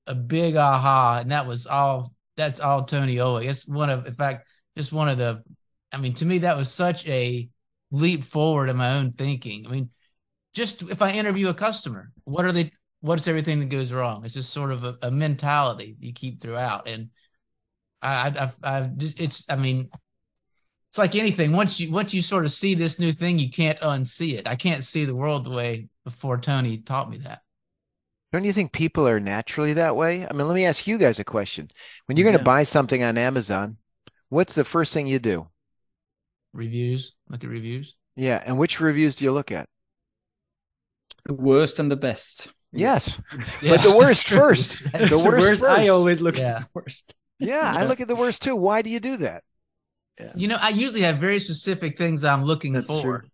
a 0.07 0.15
big 0.15 0.57
aha 0.57 1.19
and 1.21 1.31
that 1.31 1.47
was 1.47 1.67
all 1.67 2.13
that's 2.37 2.61
all 2.61 2.85
tony 2.85 3.21
Owen. 3.21 3.47
it's 3.47 3.67
one 3.67 3.91
of 3.91 4.07
in 4.07 4.15
fact 4.15 4.47
just 4.77 4.93
one 4.93 5.09
of 5.09 5.19
the 5.19 5.43
i 5.93 5.97
mean 5.97 6.15
to 6.15 6.27
me 6.27 6.39
that 6.39 6.57
was 6.57 6.71
such 6.71 7.07
a 7.07 7.49
leap 7.91 8.25
forward 8.25 8.69
in 8.69 8.77
my 8.77 8.95
own 8.95 9.13
thinking 9.13 9.67
i 9.67 9.71
mean 9.71 9.91
just 10.55 10.83
if 10.83 11.03
i 11.03 11.13
interview 11.13 11.49
a 11.49 11.55
customer 11.55 12.11
what 12.25 12.45
are 12.45 12.53
they 12.53 12.71
what's 13.01 13.29
everything 13.29 13.61
that 13.61 13.69
goes 13.69 13.93
wrong 13.93 14.25
it's 14.25 14.35
just 14.35 14.51
sort 14.51 14.73
of 14.73 14.85
a, 14.85 14.97
a 15.03 15.11
mentality 15.11 15.97
you 16.01 16.13
keep 16.13 16.41
throughout 16.41 16.89
and 16.89 17.11
I, 18.05 18.29
I, 18.29 18.77
I've 18.77 18.97
just, 18.97 19.19
it's, 19.19 19.47
I 19.49 19.57
mean, 19.57 19.89
it's 20.89 20.99
like 20.99 21.17
anything. 21.17 21.53
Once 21.53 21.81
you, 21.81 21.91
once 21.91 22.13
you 22.13 22.23
sort 22.23 22.45
of 22.45 22.53
see 22.53 22.75
this 22.75 22.99
new 22.99 23.13
thing, 23.13 23.39
you 23.39 23.51
can't 23.51 23.81
unsee 23.81 24.35
it. 24.35 24.47
I 24.47 24.57
can't 24.57 24.85
see 24.85 25.05
the 25.05 25.17
world 25.17 25.47
the 25.47 25.51
way 25.51 25.89
before 26.05 26.39
Tony 26.39 26.79
taught 26.79 27.11
me 27.11 27.19
that. 27.19 27.41
Don't 28.35 28.43
you 28.43 28.53
think 28.53 28.73
people 28.73 29.07
are 29.07 29.21
naturally 29.21 29.75
that 29.75 29.95
way? 29.95 30.27
I 30.27 30.33
mean, 30.33 30.49
let 30.49 30.57
me 30.57 30.65
ask 30.65 30.89
you 30.89 30.99
guys 30.99 31.21
a 31.21 31.25
question. 31.25 31.71
When 32.07 32.17
you're 32.17 32.25
going 32.25 32.33
Yeah. 32.35 32.39
to 32.39 32.45
buy 32.45 32.65
something 32.65 33.01
on 33.01 33.17
Amazon, 33.17 33.77
what's 34.29 34.57
the 34.57 34.65
first 34.65 34.93
thing 34.93 35.07
you 35.07 35.21
do? 35.21 35.51
Reviews, 36.53 37.15
look 37.29 37.45
at 37.45 37.49
reviews. 37.51 37.95
Yeah, 38.17 38.43
and 38.45 38.59
which 38.59 38.81
reviews 38.81 39.15
do 39.15 39.25
you 39.25 39.31
look 39.31 39.53
at? 39.53 39.69
The 41.27 41.35
worst 41.35 41.79
and 41.79 41.89
the 41.89 41.95
best. 41.95 42.49
Yes. 42.73 43.21
Yeah, 43.63 43.71
But 43.77 43.83
the 43.85 43.97
worst 43.97 44.27
first. 44.41 44.83
That's 44.91 45.11
The 45.11 45.17
The 45.17 45.23
true. 45.23 45.39
worst 45.39 45.63
I 45.63 45.87
always 45.87 46.21
look 46.21 46.37
Yeah. 46.37 46.57
at 46.57 46.61
the 46.63 46.69
worst. 46.75 47.15
Yeah, 47.39 47.73
I 47.73 47.85
look 47.85 48.01
at 48.01 48.09
the 48.09 48.17
worst 48.17 48.43
too. 48.43 48.57
Why 48.57 48.83
do 48.83 48.91
you 48.91 48.99
do 48.99 49.17
that? 49.19 49.45
You 50.35 50.49
know, 50.49 50.59
I 50.61 50.71
usually 50.71 51.03
have 51.03 51.19
very 51.19 51.39
specific 51.39 51.97
things 51.97 52.25
I'm 52.25 52.43
looking 52.43 52.73
That's 52.73 52.91
for. 52.91 53.21
true. 53.21 53.29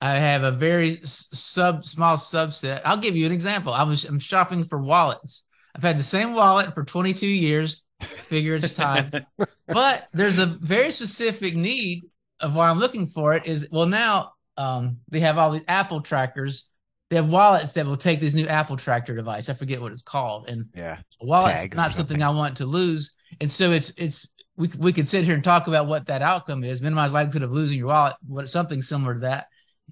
I 0.00 0.16
have 0.16 0.42
a 0.42 0.50
very 0.50 1.00
sub 1.04 1.84
small 1.84 2.16
subset. 2.16 2.80
I'll 2.84 2.96
give 2.96 3.16
you 3.16 3.26
an 3.26 3.32
example. 3.32 3.72
I 3.72 3.82
was 3.82 4.04
I'm 4.04 4.18
shopping 4.18 4.64
for 4.64 4.80
wallets. 4.80 5.42
I've 5.74 5.82
had 5.82 5.98
the 5.98 6.02
same 6.04 6.34
wallet 6.34 6.74
for 6.74 6.84
22 6.84 7.26
years. 7.26 7.82
Figure 8.00 8.54
it's 8.54 8.72
time. 8.72 9.10
but 9.66 10.08
there's 10.14 10.38
a 10.38 10.46
very 10.46 10.90
specific 10.90 11.54
need 11.54 12.02
of 12.40 12.54
why 12.54 12.70
I'm 12.70 12.78
looking 12.78 13.06
for 13.06 13.34
it 13.34 13.44
is 13.46 13.68
well 13.70 13.86
now 13.86 14.32
um, 14.56 14.98
they 15.08 15.20
have 15.20 15.38
all 15.38 15.52
these 15.52 15.64
Apple 15.68 16.00
trackers. 16.00 16.66
They 17.08 17.16
have 17.16 17.28
wallets 17.28 17.72
that 17.72 17.86
will 17.86 17.96
take 17.96 18.20
this 18.20 18.34
new 18.34 18.46
Apple 18.46 18.76
tracker 18.76 19.16
device. 19.16 19.48
I 19.48 19.54
forget 19.54 19.80
what 19.80 19.90
it's 19.92 20.02
called, 20.02 20.48
and 20.48 20.66
Yeah. 20.74 20.98
a 21.20 21.26
wallet's 21.26 21.62
Tag 21.62 21.74
not 21.74 21.92
something 21.94 22.18
something. 22.18 22.22
I 22.22 22.30
want 22.30 22.56
to 22.58 22.66
lose. 22.66 23.10
And 23.40 23.50
so 23.50 23.70
it's 23.72 23.90
it's 23.96 24.28
we 24.56 24.70
we 24.78 24.92
could 24.92 25.08
sit 25.08 25.24
here 25.24 25.34
and 25.34 25.42
talk 25.42 25.66
about 25.66 25.86
what 25.86 26.06
that 26.06 26.22
outcome 26.22 26.62
is, 26.62 26.82
minimize 26.82 27.12
likelihood 27.12 27.42
of 27.42 27.52
losing 27.52 27.78
your 27.78 27.88
wallet, 27.88 28.14
what 28.26 28.48
something 28.48 28.82
similar 28.82 29.14
to 29.14 29.20
that. 29.20 29.46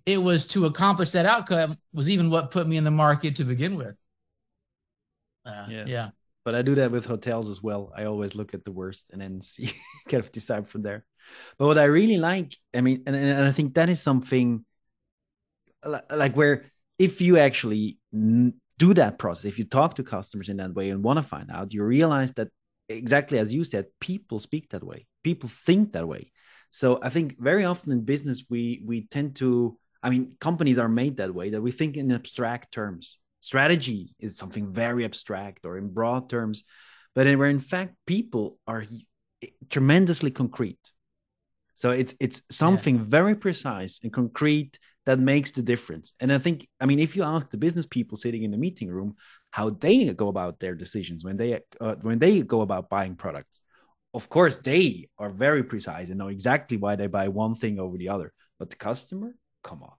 It 0.06 0.18
was 0.18 0.46
to 0.48 0.66
accomplish 0.66 1.12
that 1.12 1.26
outcome 1.26 1.76
was 1.92 2.08
even 2.08 2.30
what 2.30 2.50
put 2.50 2.66
me 2.66 2.76
in 2.76 2.84
the 2.84 2.90
market 2.90 3.36
to 3.36 3.44
begin 3.44 3.76
with. 3.76 3.98
Uh, 5.44 5.66
Yeah. 5.68 5.84
yeah. 5.86 6.10
but 6.44 6.54
I 6.54 6.62
do 6.62 6.74
that 6.76 6.90
with 6.90 7.06
hotels 7.06 7.48
as 7.48 7.62
well. 7.62 7.92
I 7.96 8.04
always 8.04 8.34
look 8.34 8.54
at 8.54 8.64
the 8.64 8.72
worst 8.72 9.10
and 9.12 9.20
then 9.20 9.40
see 9.50 9.70
kind 10.08 10.22
of 10.22 10.32
decide 10.32 10.68
from 10.68 10.82
there. 10.82 11.04
But 11.58 11.66
what 11.66 11.78
I 11.78 11.84
really 11.84 12.16
like, 12.16 12.56
I 12.74 12.80
mean, 12.80 13.02
and, 13.06 13.14
and 13.14 13.44
I 13.46 13.52
think 13.52 13.74
that 13.74 13.88
is 13.88 14.00
something 14.00 14.64
like 15.84 16.34
where 16.34 16.64
if 16.98 17.20
you 17.20 17.38
actually 17.38 17.98
do 18.12 18.94
that 18.94 19.18
process, 19.18 19.44
if 19.44 19.58
you 19.58 19.64
talk 19.64 19.94
to 19.94 20.02
customers 20.02 20.48
in 20.48 20.56
that 20.56 20.74
way 20.74 20.90
and 20.90 21.02
want 21.02 21.18
to 21.18 21.24
find 21.24 21.50
out, 21.50 21.72
you 21.74 21.84
realize 21.84 22.32
that 22.32 22.48
exactly 22.88 23.38
as 23.38 23.52
you 23.52 23.64
said, 23.64 23.86
people 24.00 24.38
speak 24.38 24.70
that 24.70 24.84
way, 24.84 25.06
people 25.22 25.48
think 25.48 25.92
that 25.92 26.08
way. 26.08 26.32
So 26.70 26.98
I 27.02 27.08
think 27.08 27.38
very 27.38 27.64
often 27.64 27.92
in 27.92 28.04
business 28.04 28.44
we 28.48 28.82
we 28.84 29.06
tend 29.06 29.36
to, 29.36 29.78
I 30.02 30.10
mean, 30.10 30.36
companies 30.40 30.78
are 30.78 30.88
made 30.88 31.16
that 31.16 31.34
way 31.34 31.50
that 31.50 31.60
we 31.60 31.70
think 31.70 31.96
in 31.96 32.12
abstract 32.12 32.72
terms. 32.72 33.18
Strategy 33.40 34.14
is 34.18 34.36
something 34.36 34.72
very 34.72 35.04
abstract 35.04 35.64
or 35.64 35.78
in 35.78 35.88
broad 35.88 36.28
terms, 36.28 36.64
but 37.14 37.26
in- 37.26 37.38
where 37.38 37.48
in 37.48 37.60
fact 37.60 37.94
people 38.06 38.58
are 38.66 38.84
tremendously 39.70 40.30
concrete. 40.30 40.92
So 41.74 41.90
it's 41.90 42.14
it's 42.18 42.42
something 42.50 43.04
very 43.04 43.36
precise 43.36 44.00
and 44.02 44.12
concrete 44.12 44.78
that 45.06 45.18
makes 45.20 45.52
the 45.52 45.62
difference. 45.62 46.12
And 46.20 46.32
I 46.32 46.38
think, 46.38 46.66
I 46.80 46.86
mean, 46.86 46.98
if 46.98 47.16
you 47.16 47.22
ask 47.22 47.48
the 47.48 47.56
business 47.56 47.86
people 47.86 48.16
sitting 48.16 48.42
in 48.42 48.50
the 48.50 48.58
meeting 48.58 48.88
room 48.88 49.14
how 49.52 49.70
they 49.70 50.12
go 50.12 50.28
about 50.28 50.58
their 50.58 50.74
decisions 50.74 51.24
when 51.24 51.36
they 51.36 51.60
uh, 51.80 51.94
when 52.02 52.18
they 52.18 52.42
go 52.42 52.60
about 52.62 52.90
buying 52.90 53.14
products, 53.14 53.62
of 54.12 54.28
course 54.28 54.56
they 54.56 55.08
are 55.18 55.30
very 55.30 55.62
precise 55.62 56.08
and 56.08 56.18
know 56.18 56.28
exactly 56.28 56.76
why 56.76 56.96
they 56.96 57.06
buy 57.06 57.28
one 57.28 57.54
thing 57.54 57.78
over 57.78 57.96
the 57.96 58.08
other. 58.08 58.32
But 58.58 58.70
the 58.70 58.76
customer, 58.76 59.34
come 59.68 59.82
on. 59.82 59.92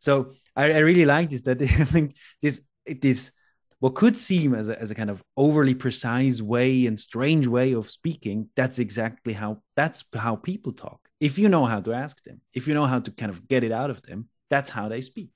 So 0.00 0.34
I, 0.56 0.72
I 0.72 0.78
really 0.78 1.04
like 1.04 1.30
this. 1.30 1.42
That 1.42 1.62
I 1.84 1.84
think 1.84 2.16
this 2.42 2.60
it 2.84 3.04
is 3.04 3.32
what 3.80 3.94
could 3.94 4.16
seem 4.16 4.54
as 4.54 4.68
a, 4.68 4.80
as 4.80 4.90
a 4.90 4.94
kind 4.94 5.10
of 5.10 5.22
overly 5.36 5.74
precise 5.74 6.40
way 6.42 6.86
and 6.86 6.98
strange 6.98 7.46
way 7.46 7.72
of 7.74 7.90
speaking. 7.90 8.48
That's 8.56 8.78
exactly 8.78 9.34
how 9.34 9.62
that's 9.76 10.04
how 10.14 10.36
people 10.36 10.72
talk. 10.72 11.00
If 11.20 11.38
you 11.38 11.48
know 11.48 11.66
how 11.66 11.80
to 11.80 11.92
ask 11.92 12.22
them, 12.24 12.40
if 12.54 12.68
you 12.68 12.74
know 12.74 12.86
how 12.86 13.00
to 13.00 13.10
kind 13.12 13.30
of 13.30 13.48
get 13.48 13.64
it 13.64 13.72
out 13.72 13.90
of 13.90 14.02
them, 14.02 14.28
that's 14.50 14.70
how 14.70 14.88
they 14.88 15.02
speak. 15.02 15.30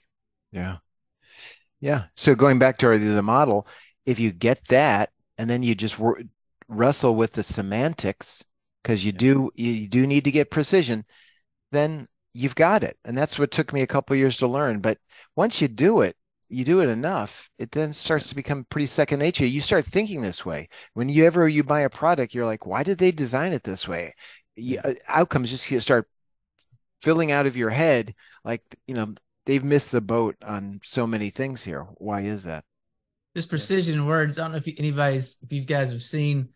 Yeah. 0.53 0.79
Yeah. 1.81 2.05
So 2.17 2.35
going 2.35 2.59
back 2.59 2.79
to 2.79 2.87
our, 2.87 2.99
the 2.99 3.23
model, 3.23 3.67
if 4.07 4.19
you 4.19 4.33
get 4.33 4.67
that 4.69 5.11
and 5.39 5.49
then 5.49 5.63
you 5.63 5.75
just 5.75 5.99
wor- 5.99 6.21
wrestle 6.69 7.15
with 7.15 7.33
the 7.33 7.43
semantics 7.43 8.45
because 8.83 9.05
you 9.05 9.13
Yeah. 9.13 9.19
do 9.19 9.51
you, 9.55 9.73
you 9.73 9.89
do 9.89 10.07
need 10.07 10.25
to 10.25 10.31
get 10.31 10.51
precision, 10.51 11.05
then 11.73 12.09
you've 12.35 12.55
got 12.55 12.85
it. 12.85 12.99
And 13.05 13.17
that's 13.17 13.39
what 13.39 13.51
took 13.51 13.73
me 13.73 13.83
a 13.83 13.87
couple 13.87 14.17
years 14.17 14.37
to 14.39 14.47
learn. 14.47 14.81
But 14.81 14.99
once 15.37 15.61
you 15.61 15.69
do 15.69 16.03
it, 16.03 16.17
you 16.49 16.65
do 16.65 16.81
it 16.81 16.89
enough, 16.89 17.49
it 17.59 17.71
then 17.73 17.93
starts 17.93 18.29
to 18.29 18.35
become 18.35 18.67
pretty 18.71 18.87
second 18.87 19.21
nature. 19.21 19.47
You 19.47 19.61
start 19.61 19.85
thinking 19.85 20.21
this 20.21 20.45
way. 20.45 20.69
When 20.95 21.09
you 21.09 21.25
ever 21.25 21.49
you 21.49 21.63
buy 21.63 21.81
a 21.81 21.91
product, 21.91 22.35
you're 22.35 22.47
like, 22.47 22.67
why 22.67 22.83
did 22.83 22.99
they 22.99 23.13
design 23.13 23.53
it 23.53 23.63
this 23.63 23.87
way? 23.87 24.15
You, 24.57 24.79
uh, 24.85 24.95
outcomes 25.09 25.51
just 25.51 25.83
start 25.83 26.09
filling 27.01 27.33
out 27.33 27.47
of 27.47 27.57
your 27.57 27.71
head 27.71 28.15
like 28.45 28.63
you 28.87 28.95
know 28.95 29.15
they've 29.47 29.65
missed 29.65 29.91
the 29.91 30.01
boat 30.01 30.37
on 30.43 30.81
so 30.83 31.07
many 31.07 31.31
things 31.31 31.65
here 31.65 31.87
why 31.97 32.21
is 32.23 32.45
that 32.45 32.65
This 33.35 33.47
precision 33.47 34.01
in 34.01 34.07
words. 34.07 34.39
I 34.39 34.43
don't 34.43 34.53
know 34.53 34.59
if 34.59 34.69
anybody's 34.79 35.37
if 35.43 35.53
you 35.53 35.65
guys 35.65 35.91
have 35.93 36.03
seen 36.03 36.49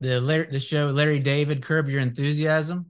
the 0.00 0.20
Larry, 0.20 0.46
the 0.50 0.60
show 0.60 0.86
Larry 0.86 1.18
David 1.18 1.62
Curb 1.62 1.88
Your 1.88 2.00
Enthusiasm, 2.00 2.86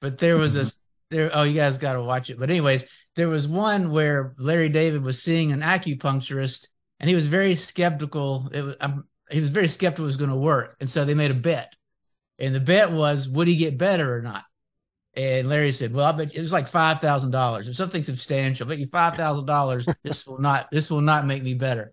but 0.00 0.18
there 0.18 0.36
was 0.36 0.56
a 0.56 0.66
there. 1.12 1.30
Oh, 1.32 1.44
you 1.44 1.54
guys 1.54 1.78
got 1.78 1.92
to 1.92 2.02
watch 2.02 2.30
it. 2.30 2.38
But 2.38 2.50
anyways, 2.50 2.84
there 3.14 3.28
was 3.28 3.46
one 3.46 3.92
where 3.92 4.34
Larry 4.38 4.68
David 4.68 5.02
was 5.02 5.22
seeing 5.22 5.52
an 5.52 5.60
acupuncturist, 5.60 6.66
and 6.98 7.08
he 7.08 7.14
was 7.14 7.28
very 7.28 7.54
skeptical. 7.54 8.50
It 8.52 8.62
was 8.62 8.76
um, 8.80 9.04
he 9.30 9.40
was 9.40 9.50
very 9.50 9.68
skeptical 9.68 10.04
it 10.04 10.06
was 10.06 10.16
going 10.16 10.30
to 10.30 10.36
work, 10.36 10.76
and 10.80 10.90
so 10.90 11.04
they 11.04 11.14
made 11.14 11.30
a 11.30 11.34
bet, 11.34 11.72
and 12.38 12.54
the 12.54 12.60
bet 12.60 12.90
was 12.90 13.28
would 13.28 13.48
he 13.48 13.56
get 13.56 13.78
better 13.78 14.16
or 14.16 14.22
not. 14.22 14.44
And 15.14 15.48
Larry 15.48 15.72
said, 15.72 15.92
"Well, 15.92 16.06
I 16.06 16.12
bet 16.12 16.34
it 16.34 16.40
was 16.40 16.52
like 16.52 16.68
five 16.68 17.00
thousand 17.00 17.32
dollars 17.32 17.68
or 17.68 17.74
something 17.74 18.02
substantial. 18.02 18.66
I 18.66 18.70
bet 18.70 18.78
you 18.78 18.86
five 18.86 19.14
thousand 19.14 19.46
dollars. 19.46 19.86
This 20.02 20.26
will 20.26 20.40
not. 20.40 20.68
This 20.72 20.90
will 20.90 21.02
not 21.02 21.26
make 21.26 21.42
me 21.42 21.54
better." 21.54 21.92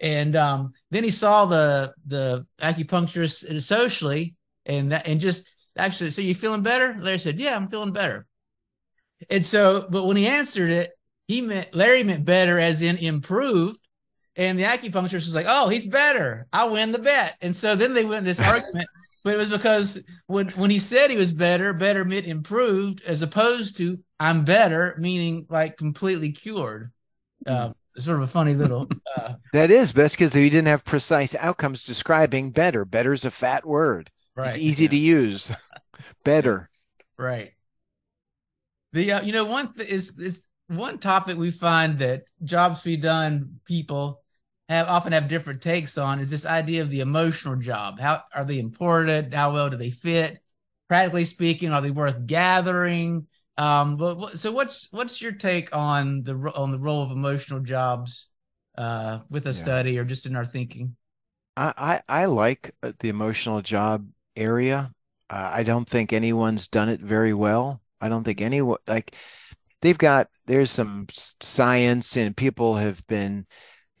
And 0.00 0.36
um, 0.36 0.72
then 0.90 1.04
he 1.04 1.10
saw 1.10 1.46
the 1.46 1.92
the 2.06 2.46
acupuncturist 2.60 3.62
socially, 3.62 4.34
and 4.66 4.92
that, 4.92 5.06
and 5.06 5.20
just 5.20 5.48
actually, 5.76 6.10
so 6.10 6.22
you 6.22 6.34
feeling 6.34 6.62
better? 6.62 6.96
Larry 7.00 7.18
said, 7.18 7.38
"Yeah, 7.38 7.54
I'm 7.54 7.68
feeling 7.68 7.92
better." 7.92 8.26
And 9.30 9.44
so, 9.44 9.86
but 9.90 10.04
when 10.04 10.16
he 10.16 10.26
answered 10.26 10.70
it, 10.70 10.90
he 11.26 11.40
meant 11.40 11.74
Larry 11.74 12.02
meant 12.02 12.24
better 12.24 12.58
as 12.58 12.82
in 12.82 12.96
improved, 12.96 13.80
and 14.36 14.58
the 14.58 14.62
acupuncturist 14.62 15.26
was 15.26 15.34
like, 15.34 15.46
"Oh, 15.48 15.68
he's 15.68 15.86
better. 15.86 16.46
I 16.52 16.66
win 16.66 16.92
the 16.92 16.98
bet." 16.98 17.36
And 17.42 17.54
so 17.54 17.74
then 17.74 17.94
they 17.94 18.04
went 18.04 18.20
in 18.20 18.24
this 18.24 18.40
argument. 18.48 18.88
but 19.24 19.34
it 19.34 19.38
was 19.38 19.50
because 19.50 20.00
when 20.26 20.48
when 20.50 20.70
he 20.70 20.78
said 20.78 21.10
he 21.10 21.16
was 21.16 21.32
better, 21.32 21.72
better 21.74 22.04
meant 22.04 22.26
improved, 22.26 23.02
as 23.04 23.22
opposed 23.22 23.76
to 23.78 23.98
I'm 24.18 24.44
better, 24.44 24.96
meaning 24.98 25.46
like 25.48 25.76
completely 25.76 26.32
cured. 26.32 26.90
Um, 27.46 27.74
sort 27.96 28.18
of 28.18 28.22
a 28.22 28.28
funny 28.28 28.54
little. 28.54 28.88
Uh, 29.16 29.34
that 29.54 29.70
is, 29.70 29.92
but 29.92 30.02
that's 30.02 30.14
because 30.14 30.34
we 30.34 30.50
didn't 30.50 30.68
have 30.68 30.84
precise 30.84 31.34
outcomes 31.36 31.82
describing 31.82 32.50
better. 32.50 32.84
Better 32.84 33.12
is 33.12 33.24
a 33.24 33.30
fat 33.30 33.66
word. 33.66 34.10
right. 34.36 34.48
It's 34.48 34.58
easy 34.58 34.84
yeah. 34.84 34.90
to 34.90 34.96
use. 34.96 35.52
better. 36.24 36.68
Right. 37.16 37.54
The 38.92 39.12
uh, 39.12 39.22
you 39.22 39.32
know 39.32 39.44
one 39.44 39.72
th- 39.74 39.88
is 39.88 40.18
is 40.18 40.46
one 40.68 40.98
topic 40.98 41.36
we 41.38 41.50
find 41.50 41.98
that 41.98 42.24
jobs 42.44 42.82
be 42.82 42.96
done 42.96 43.60
people 43.64 44.22
have 44.68 44.86
often 44.88 45.12
have 45.12 45.28
different 45.28 45.62
takes 45.62 45.96
on 45.96 46.20
is 46.20 46.30
this 46.30 46.44
idea 46.46 46.82
of 46.82 46.90
the 46.90 47.00
emotional 47.00 47.56
job. 47.56 47.98
How 48.00 48.22
are 48.34 48.44
they 48.44 48.58
important? 48.58 49.32
How 49.32 49.52
well 49.52 49.70
do 49.70 49.76
they 49.76 49.90
fit? 49.90 50.38
Practically 50.88 51.24
speaking, 51.24 51.72
are 51.72 51.82
they 51.82 51.90
worth 51.90 52.26
gathering? 52.26 53.26
Um, 53.56 53.96
but 53.96 54.38
so 54.38 54.52
what's 54.52 54.88
what's 54.90 55.20
your 55.20 55.32
take 55.32 55.74
on 55.74 56.22
the 56.22 56.34
on 56.54 56.70
the 56.70 56.78
role 56.78 57.02
of 57.02 57.10
emotional 57.10 57.60
jobs 57.60 58.28
uh, 58.76 59.20
with 59.28 59.46
a 59.46 59.52
Yeah. 59.52 59.54
study 59.54 59.98
or 59.98 60.04
just 60.04 60.26
in 60.26 60.36
our 60.36 60.44
thinking? 60.44 60.96
I, 61.56 61.74
I, 62.08 62.22
I 62.22 62.24
like 62.26 62.74
uh, 62.82 62.92
the 63.00 63.08
emotional 63.08 63.62
job 63.62 64.08
area. 64.36 64.94
Uh, 65.30 65.50
I 65.54 65.62
don't 65.62 65.88
think 65.88 66.12
anyone's 66.12 66.68
done 66.68 66.88
it 66.88 67.00
very 67.00 67.34
well. 67.34 67.82
I 68.00 68.08
don't 68.08 68.24
think 68.24 68.40
anyone 68.40 68.78
like 68.86 69.14
they've 69.82 69.98
got 69.98 70.28
there's 70.46 70.70
some 70.70 71.06
science 71.12 72.16
and 72.16 72.36
people 72.36 72.76
have 72.76 73.06
been 73.06 73.46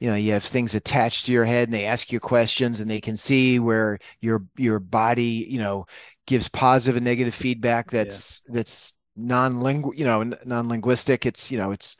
you 0.00 0.08
know 0.08 0.14
you 0.14 0.32
have 0.32 0.44
things 0.44 0.74
attached 0.74 1.26
to 1.26 1.32
your 1.32 1.44
head 1.44 1.68
and 1.68 1.74
they 1.74 1.86
ask 1.86 2.12
you 2.12 2.20
questions 2.20 2.80
and 2.80 2.90
they 2.90 3.00
can 3.00 3.16
see 3.16 3.58
where 3.58 3.98
your 4.20 4.44
your 4.56 4.78
body 4.78 5.46
you 5.48 5.58
know 5.58 5.86
gives 6.26 6.48
positive 6.48 6.96
and 6.96 7.04
negative 7.04 7.34
feedback 7.34 7.90
that's 7.90 8.40
that's 8.48 8.94
non-lingu 9.18 9.90
you 9.96 10.04
know 10.04 10.22
non-linguistic. 10.44 11.26
It's 11.26 11.50
you 11.50 11.58
know 11.58 11.72
it's 11.72 11.96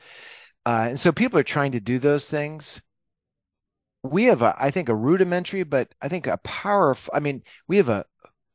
uh, 0.65 0.87
and 0.89 0.99
so 0.99 1.11
people 1.11 1.39
are 1.39 1.43
trying 1.43 1.73
to 1.73 1.79
do 1.79 1.99
those 1.99 2.29
things. 2.29 2.81
We 4.03 4.25
have 4.25 4.41
a 4.41 4.55
i 4.57 4.71
think 4.71 4.87
a 4.87 4.95
rudimentary 4.95 5.63
but 5.63 5.93
i 6.01 6.07
think 6.07 6.25
a 6.25 6.37
powerful 6.37 7.13
i 7.13 7.19
mean 7.19 7.43
we 7.67 7.75
have 7.77 7.89
a, 7.89 8.05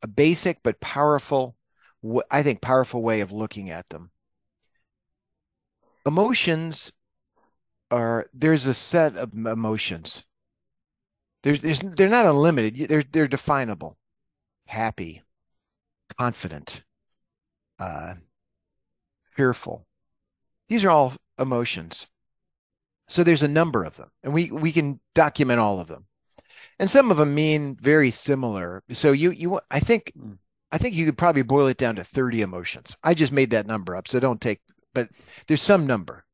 a 0.02 0.06
basic 0.06 0.62
but 0.62 0.80
powerful 0.80 1.54
i 2.30 2.42
think 2.42 2.60
powerful 2.60 3.02
way 3.02 3.20
of 3.20 3.32
looking 3.32 3.70
at 3.70 3.88
them. 3.88 4.10
Emotions 6.06 6.92
are 7.90 8.28
there's 8.34 8.66
a 8.66 8.74
set 8.74 9.16
of 9.16 9.32
emotions. 9.34 10.24
There's 11.42 11.60
there's 11.60 11.80
they're 11.80 12.08
not 12.08 12.26
unlimited. 12.26 12.88
They're 12.88 13.02
they're 13.02 13.28
definable. 13.28 13.96
Happy 14.66 15.22
confident 16.18 16.84
uh 17.78 18.14
fearful. 19.32 19.86
These 20.68 20.84
are 20.84 20.90
all 20.90 21.14
emotions. 21.38 22.08
So 23.08 23.22
there's 23.22 23.42
a 23.42 23.48
number 23.48 23.84
of 23.84 23.96
them 23.96 24.10
and 24.22 24.32
we 24.32 24.50
we 24.50 24.72
can 24.72 25.00
document 25.14 25.60
all 25.60 25.80
of 25.80 25.88
them. 25.88 26.06
And 26.78 26.90
some 26.90 27.10
of 27.10 27.16
them 27.18 27.34
mean 27.34 27.76
very 27.76 28.10
similar. 28.10 28.82
So 28.90 29.12
you 29.12 29.30
you 29.30 29.60
i 29.70 29.80
think 29.80 30.12
Mm. 30.18 30.38
I 30.74 30.78
think 30.78 30.94
you 30.94 31.06
could 31.06 31.18
probably 31.18 31.42
boil 31.42 31.66
it 31.66 31.76
down 31.78 31.96
to 31.96 32.04
30 32.04 32.42
emotions. 32.42 32.96
I 33.02 33.14
just 33.14 33.32
made 33.32 33.50
that 33.50 33.66
number 33.66 33.96
up 33.96 34.08
so 34.08 34.20
don't 34.20 34.40
take 34.40 34.60
but 34.92 35.08
there's 35.48 35.62
some 35.62 35.86
number. 35.86 36.24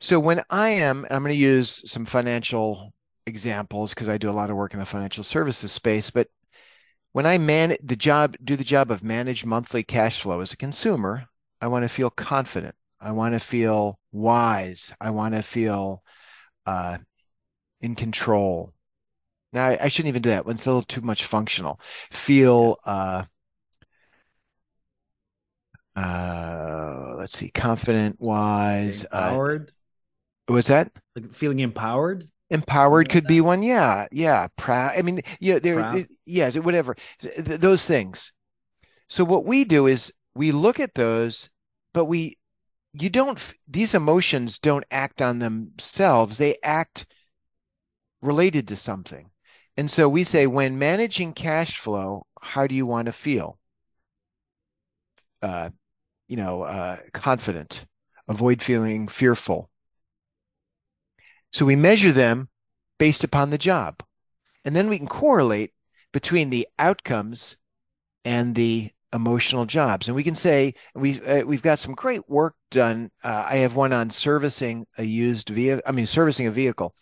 So 0.00 0.18
when 0.20 0.42
i 0.48 0.70
am 0.70 1.06
i'm 1.10 1.22
going 1.22 1.34
to 1.34 1.40
use 1.40 1.82
some 1.90 2.06
financial 2.06 2.92
examples 3.26 3.92
because 3.92 4.08
i 4.08 4.16
do 4.16 4.30
a 4.30 4.32
lot 4.32 4.50
of 4.50 4.56
work 4.56 4.72
in 4.72 4.80
the 4.80 4.86
financial 4.86 5.22
services 5.22 5.70
space 5.70 6.08
but 6.08 6.28
when 7.12 7.26
i 7.26 7.36
man 7.36 7.76
the 7.82 7.96
job 7.96 8.36
do 8.42 8.56
the 8.56 8.64
job 8.64 8.90
of 8.90 9.02
manage 9.02 9.44
monthly 9.44 9.82
cash 9.82 10.22
flow 10.22 10.40
as 10.40 10.52
a 10.52 10.56
consumer 10.56 11.26
i 11.60 11.66
want 11.66 11.84
to 11.84 11.88
feel 11.88 12.10
confident. 12.10 12.74
I 13.00 13.12
want 13.12 13.34
to 13.34 13.40
feel 13.40 13.98
wise. 14.12 14.92
I 15.00 15.10
want 15.10 15.34
to 15.34 15.42
feel 15.42 16.02
uh, 16.66 16.98
in 17.80 17.94
control 17.94 18.72
now 19.52 19.66
I, 19.66 19.78
I 19.84 19.88
shouldn't 19.88 20.08
even 20.08 20.22
do 20.22 20.30
that 20.30 20.46
when 20.46 20.54
it's 20.54 20.66
a 20.66 20.70
little 20.70 20.82
too 20.82 21.00
much 21.00 21.24
functional 21.24 21.80
feel 22.10 22.78
uh, 22.84 23.24
uh, 25.96 27.14
let's 27.16 27.36
see 27.36 27.50
confident 27.50 28.20
wise 28.20 29.04
uh, 29.12 29.28
empowered, 29.30 29.72
was 30.48 30.68
that 30.68 30.92
like 31.16 31.32
feeling 31.32 31.58
empowered. 31.60 32.28
Empowered 32.50 33.10
could 33.10 33.26
be 33.26 33.40
one. 33.40 33.62
Yeah. 33.62 34.06
Yeah. 34.10 34.48
Proud. 34.56 34.94
I 34.96 35.02
mean, 35.02 35.20
yeah, 35.40 35.58
there, 35.58 35.80
it- 35.96 36.08
yes, 36.24 36.56
whatever. 36.56 36.96
Th- 37.20 37.60
those 37.60 37.84
things. 37.84 38.32
So 39.08 39.24
what 39.24 39.44
we 39.44 39.64
do 39.64 39.86
is 39.86 40.12
we 40.34 40.52
look 40.52 40.80
at 40.80 40.94
those, 40.94 41.50
but 41.92 42.06
we, 42.06 42.38
you 42.94 43.10
don't, 43.10 43.38
these 43.68 43.94
emotions 43.94 44.58
don't 44.58 44.84
act 44.90 45.20
on 45.20 45.40
themselves. 45.40 46.38
They 46.38 46.56
act 46.62 47.06
related 48.22 48.68
to 48.68 48.76
something. 48.76 49.30
And 49.78 49.88
so 49.88 50.08
we 50.08 50.24
say, 50.24 50.48
when 50.48 50.76
managing 50.76 51.34
cash 51.34 51.78
flow, 51.78 52.26
how 52.42 52.66
do 52.66 52.74
you 52.74 52.84
want 52.84 53.06
to 53.06 53.12
feel? 53.12 53.60
Uh, 55.40 55.70
you 56.26 56.36
know, 56.36 56.62
uh, 56.62 56.96
confident, 57.12 57.86
avoid 58.26 58.60
feeling 58.60 59.06
fearful. 59.06 59.70
So 61.52 61.64
we 61.64 61.76
measure 61.76 62.10
them 62.10 62.48
based 62.98 63.22
upon 63.22 63.50
the 63.50 63.56
job. 63.56 64.02
And 64.64 64.74
then 64.74 64.88
we 64.88 64.98
can 64.98 65.06
correlate 65.06 65.72
between 66.12 66.50
the 66.50 66.66
outcomes 66.80 67.56
and 68.24 68.56
the 68.56 68.90
emotional 69.12 69.64
jobs. 69.64 70.08
And 70.08 70.16
we 70.16 70.24
can 70.24 70.34
say 70.34 70.74
we 70.96 71.20
uh, 71.22 71.44
we've 71.44 71.62
got 71.62 71.78
some 71.78 71.94
great 71.94 72.28
work 72.28 72.56
done. 72.72 73.12
Uh, 73.22 73.46
I 73.48 73.58
have 73.58 73.76
one 73.76 73.92
on 73.92 74.10
servicing 74.10 74.88
a 74.98 75.04
used 75.04 75.50
vehicle. 75.50 75.82
I 75.86 75.92
mean, 75.92 76.06
servicing 76.06 76.48
a 76.48 76.50
vehicle, 76.50 76.96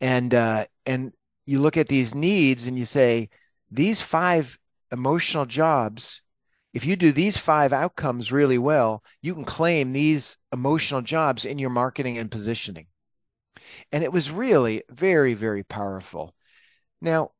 and 0.00 0.34
uh, 0.34 0.64
and 0.84 1.12
you 1.50 1.58
look 1.58 1.76
at 1.76 1.88
these 1.88 2.14
needs 2.14 2.68
and 2.68 2.78
you 2.78 2.84
say 2.84 3.28
these 3.72 4.00
five 4.00 4.56
emotional 4.92 5.46
jobs. 5.46 6.22
If 6.72 6.84
you 6.84 6.94
do 6.94 7.10
these 7.10 7.36
five 7.36 7.72
outcomes 7.72 8.30
really 8.30 8.56
well, 8.56 9.02
you 9.20 9.34
can 9.34 9.44
claim 9.44 9.92
these 9.92 10.36
emotional 10.52 11.02
jobs 11.02 11.44
in 11.44 11.58
your 11.58 11.70
marketing 11.70 12.18
and 12.18 12.30
positioning. 12.30 12.86
And 13.90 14.04
it 14.04 14.12
was 14.12 14.30
really 14.30 14.84
very, 14.90 15.34
very 15.34 15.64
powerful. 15.64 16.32
Now, 17.00 17.32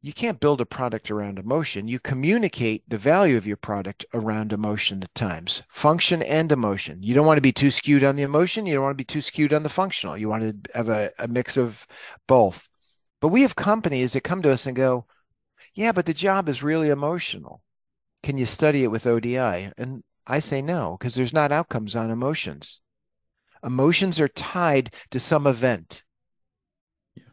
you 0.00 0.14
can't 0.14 0.40
build 0.40 0.62
a 0.62 0.66
product 0.66 1.10
around 1.10 1.38
emotion. 1.38 1.88
You 1.88 1.98
communicate 1.98 2.82
the 2.88 2.96
value 2.96 3.36
of 3.36 3.46
your 3.46 3.58
product 3.58 4.06
around 4.14 4.54
emotion 4.54 5.02
at 5.02 5.14
times, 5.14 5.62
function 5.68 6.22
and 6.22 6.50
emotion. 6.50 7.02
You 7.02 7.14
don't 7.14 7.26
want 7.26 7.36
to 7.36 7.42
be 7.42 7.52
too 7.52 7.70
skewed 7.70 8.04
on 8.04 8.16
the 8.16 8.22
emotion. 8.22 8.64
You 8.64 8.74
don't 8.74 8.84
want 8.84 8.96
to 8.96 9.04
be 9.04 9.04
too 9.04 9.20
skewed 9.20 9.52
on 9.52 9.64
the 9.64 9.68
functional. 9.68 10.16
You 10.16 10.30
want 10.30 10.64
to 10.64 10.70
have 10.74 10.88
a, 10.88 11.10
a 11.18 11.28
mix 11.28 11.58
of 11.58 11.86
both. 12.26 12.68
But 13.20 13.28
we 13.28 13.42
have 13.42 13.56
companies 13.56 14.12
that 14.12 14.22
come 14.22 14.42
to 14.42 14.50
us 14.50 14.66
and 14.66 14.76
go, 14.76 15.06
yeah, 15.74 15.92
but 15.92 16.06
the 16.06 16.14
job 16.14 16.48
is 16.48 16.62
really 16.62 16.90
emotional. 16.90 17.62
Can 18.22 18.38
you 18.38 18.46
study 18.46 18.82
it 18.82 18.90
with 18.90 19.06
ODI? 19.06 19.70
And 19.76 20.02
I 20.26 20.38
say 20.38 20.62
no, 20.62 20.96
because 20.98 21.14
there's 21.14 21.32
not 21.32 21.52
outcomes 21.52 21.94
on 21.94 22.10
emotions. 22.10 22.80
Emotions 23.64 24.20
are 24.20 24.28
tied 24.28 24.90
to 25.10 25.20
some 25.20 25.46
event. 25.46 26.02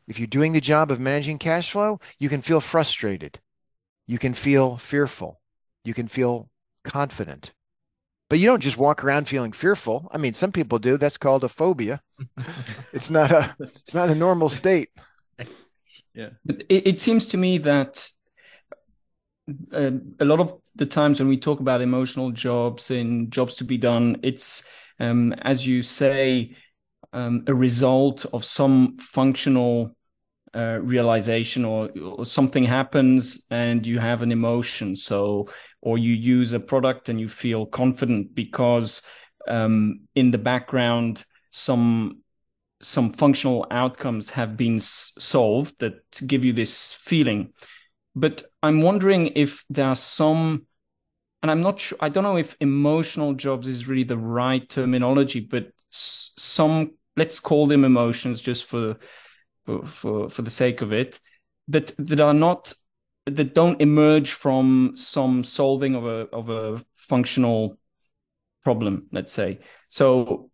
If 0.08 0.20
you're 0.20 0.28
doing 0.28 0.52
the 0.52 0.62
job 0.62 0.92
of 0.92 1.00
managing 1.00 1.40
cash 1.40 1.72
flow, 1.72 2.00
you 2.20 2.30
can 2.30 2.42
feel 2.42 2.60
frustrated. 2.60 3.40
You 4.06 4.20
can 4.20 4.34
feel 4.34 4.78
fearful. 4.78 5.42
You 5.84 5.94
can 5.94 6.08
feel 6.08 6.50
confident. 6.84 7.54
But 8.30 8.40
you 8.40 8.46
don't 8.46 8.62
just 8.62 8.78
walk 8.78 9.04
around 9.04 9.28
feeling 9.28 9.52
fearful. 9.52 10.10
I 10.12 10.18
mean, 10.18 10.34
some 10.34 10.52
people 10.52 10.80
do. 10.80 10.98
That's 10.98 11.18
called 11.18 11.44
a 11.44 11.50
phobia. 11.50 12.02
It's 12.94 13.10
not 13.10 13.32
a 13.32 13.56
it's 13.60 13.96
not 13.96 14.10
a 14.10 14.16
normal 14.16 14.50
state. 14.50 14.90
But 16.46 16.64
it, 16.70 16.88
it 16.88 17.00
seems 17.00 17.28
to 17.28 17.38
me 17.38 17.58
that 17.60 18.10
uh, 19.74 19.92
a 20.20 20.26
lot 20.26 20.40
of 20.40 20.54
the 20.76 20.86
times 20.86 21.20
when 21.20 21.28
we 21.28 21.38
talk 21.38 21.60
about 21.60 21.82
emotional 21.82 22.32
jobs 22.32 22.92
and 22.92 23.32
jobs 23.32 23.56
to 23.56 23.64
be 23.64 23.78
done, 23.78 24.18
it's 24.24 24.64
um, 25.00 25.34
as 25.34 25.66
you 25.68 25.82
say, 25.82 26.56
um, 27.12 27.44
a 27.48 27.54
result 27.54 28.26
of 28.34 28.44
some 28.46 28.98
functional 28.98 29.96
uh, 30.56 30.80
realization 30.82 31.66
or, 31.66 31.90
or 32.00 32.26
something 32.26 32.64
happens 32.64 33.44
and 33.50 33.86
you 33.86 34.00
have 34.00 34.22
an 34.22 34.32
emotion. 34.32 34.96
So, 34.96 35.50
or 35.82 35.98
you 35.98 36.14
use 36.14 36.54
a 36.54 36.60
product 36.60 37.10
and 37.10 37.20
you 37.20 37.28
feel 37.28 37.66
confident 37.66 38.34
because 38.34 39.02
um, 39.48 40.02
in 40.16 40.32
the 40.32 40.38
background 40.38 41.26
some 41.52 42.23
some 42.84 43.12
functional 43.12 43.66
outcomes 43.72 44.32
have 44.32 44.58
been 44.58 44.80
solved 44.80 45.80
that 45.80 46.04
give 46.28 46.44
you 46.44 46.54
this 46.54 46.94
feeling. 46.94 47.54
But 48.16 48.44
I'm 48.62 48.82
wondering 48.82 49.28
if 49.36 49.64
there 49.70 49.88
are 49.88 49.96
some, 49.96 50.68
and 51.42 51.50
I'm 51.50 51.62
not 51.62 51.80
sure, 51.80 51.98
I 52.02 52.10
don't 52.10 52.24
know 52.24 52.38
if 52.38 52.56
emotional 52.60 53.34
jobs 53.34 53.68
is 53.68 53.88
really 53.88 54.04
the 54.04 54.18
right 54.18 54.68
terminology, 54.70 55.40
but 55.40 55.72
some, 55.90 56.92
let's 57.18 57.40
call 57.40 57.68
them 57.68 57.86
emotions 57.86 58.42
just 58.42 58.66
for, 58.66 58.98
for, 59.66 59.86
for, 59.86 60.30
for 60.30 60.42
the 60.42 60.52
sake 60.52 60.82
of 60.82 60.94
it, 60.94 61.20
that 61.70 61.94
that 61.98 62.20
are 62.20 62.34
not 62.34 62.74
that 63.26 63.54
don't 63.54 63.82
emerge 63.82 64.34
from 64.34 64.94
some 64.96 65.44
solving 65.44 65.96
of 65.96 66.06
a 66.06 66.28
of 66.34 66.50
a 66.50 66.84
functional 66.98 67.78
problem 68.64 69.08
let's 69.12 69.32
say 69.32 69.60
so 69.90 70.50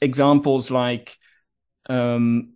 examples 0.00 0.70
like 0.70 1.18
um 1.88 2.52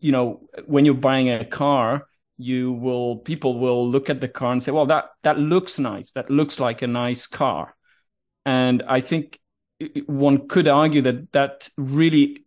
you 0.00 0.12
know 0.12 0.48
when 0.66 0.84
you're 0.84 0.94
buying 0.94 1.30
a 1.30 1.44
car 1.44 2.06
you 2.36 2.72
will 2.72 3.16
people 3.16 3.58
will 3.58 3.88
look 3.88 4.10
at 4.10 4.20
the 4.20 4.28
car 4.28 4.52
and 4.52 4.62
say 4.62 4.72
well 4.72 4.86
that 4.86 5.10
that 5.22 5.38
looks 5.38 5.78
nice. 5.78 6.12
That 6.12 6.30
looks 6.30 6.58
like 6.58 6.82
a 6.82 6.86
nice 6.86 7.26
car. 7.26 7.74
And 8.44 8.82
i 8.88 9.00
think 9.00 9.38
one 10.06 10.48
could 10.48 10.68
argue 10.68 11.02
that 11.02 11.32
that 11.32 11.68
really 11.76 12.44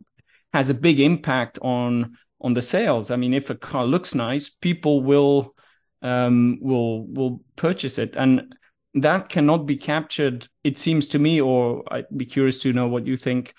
has 0.53 0.69
a 0.69 0.73
big 0.73 0.99
impact 0.99 1.59
on 1.61 2.17
on 2.41 2.53
the 2.53 2.61
sales. 2.61 3.11
I 3.11 3.15
mean 3.15 3.33
if 3.33 3.49
a 3.49 3.55
car 3.55 3.85
looks 3.85 4.13
nice 4.13 4.49
people 4.49 5.01
will 5.01 5.55
um 6.01 6.59
will 6.61 7.07
will 7.07 7.41
purchase 7.55 7.97
it. 7.97 8.15
And 8.15 8.55
that 9.03 9.29
cannot 9.29 9.65
be 9.65 9.77
captured 9.77 10.47
it 10.63 10.77
seems 10.77 11.07
to 11.07 11.19
me 11.19 11.39
or 11.41 11.83
i'd 11.91 12.05
be 12.15 12.25
curious 12.25 12.59
to 12.59 12.73
know 12.73 12.87
what 12.87 13.05
you 13.05 13.17
think 13.17 13.53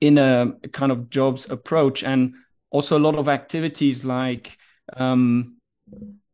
in 0.00 0.18
a 0.18 0.52
kind 0.72 0.92
of 0.92 1.08
jobs 1.08 1.50
approach 1.50 2.02
and 2.02 2.34
also 2.70 2.98
a 2.98 3.00
lot 3.00 3.14
of 3.14 3.28
activities 3.28 4.04
like 4.04 4.58
um, 4.96 5.56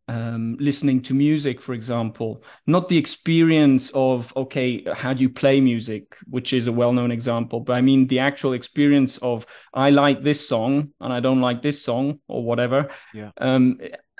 um, 0.08 0.56
listening 0.58 1.00
to 1.02 1.14
music, 1.14 1.60
for 1.60 1.72
example, 1.72 2.42
not 2.66 2.88
the 2.88 2.98
experience 2.98 3.90
of, 3.94 4.32
okay, 4.36 4.84
how 4.92 5.12
do 5.12 5.22
you 5.22 5.30
play 5.30 5.60
music, 5.60 6.16
which 6.28 6.52
is 6.52 6.66
a 6.66 6.72
well 6.72 6.92
known 6.92 7.10
example, 7.10 7.60
but 7.60 7.74
I 7.74 7.80
mean 7.80 8.08
the 8.08 8.18
actual 8.18 8.52
experience 8.52 9.18
of, 9.18 9.46
I 9.72 9.90
like 9.90 10.22
this 10.22 10.46
song 10.46 10.90
and 11.00 11.12
I 11.12 11.20
don't 11.20 11.40
like 11.40 11.62
this 11.62 11.82
song 11.82 12.20
or 12.28 12.44
whatever. 12.44 12.90
Yeah. 13.14 13.30
Um, 13.38 13.78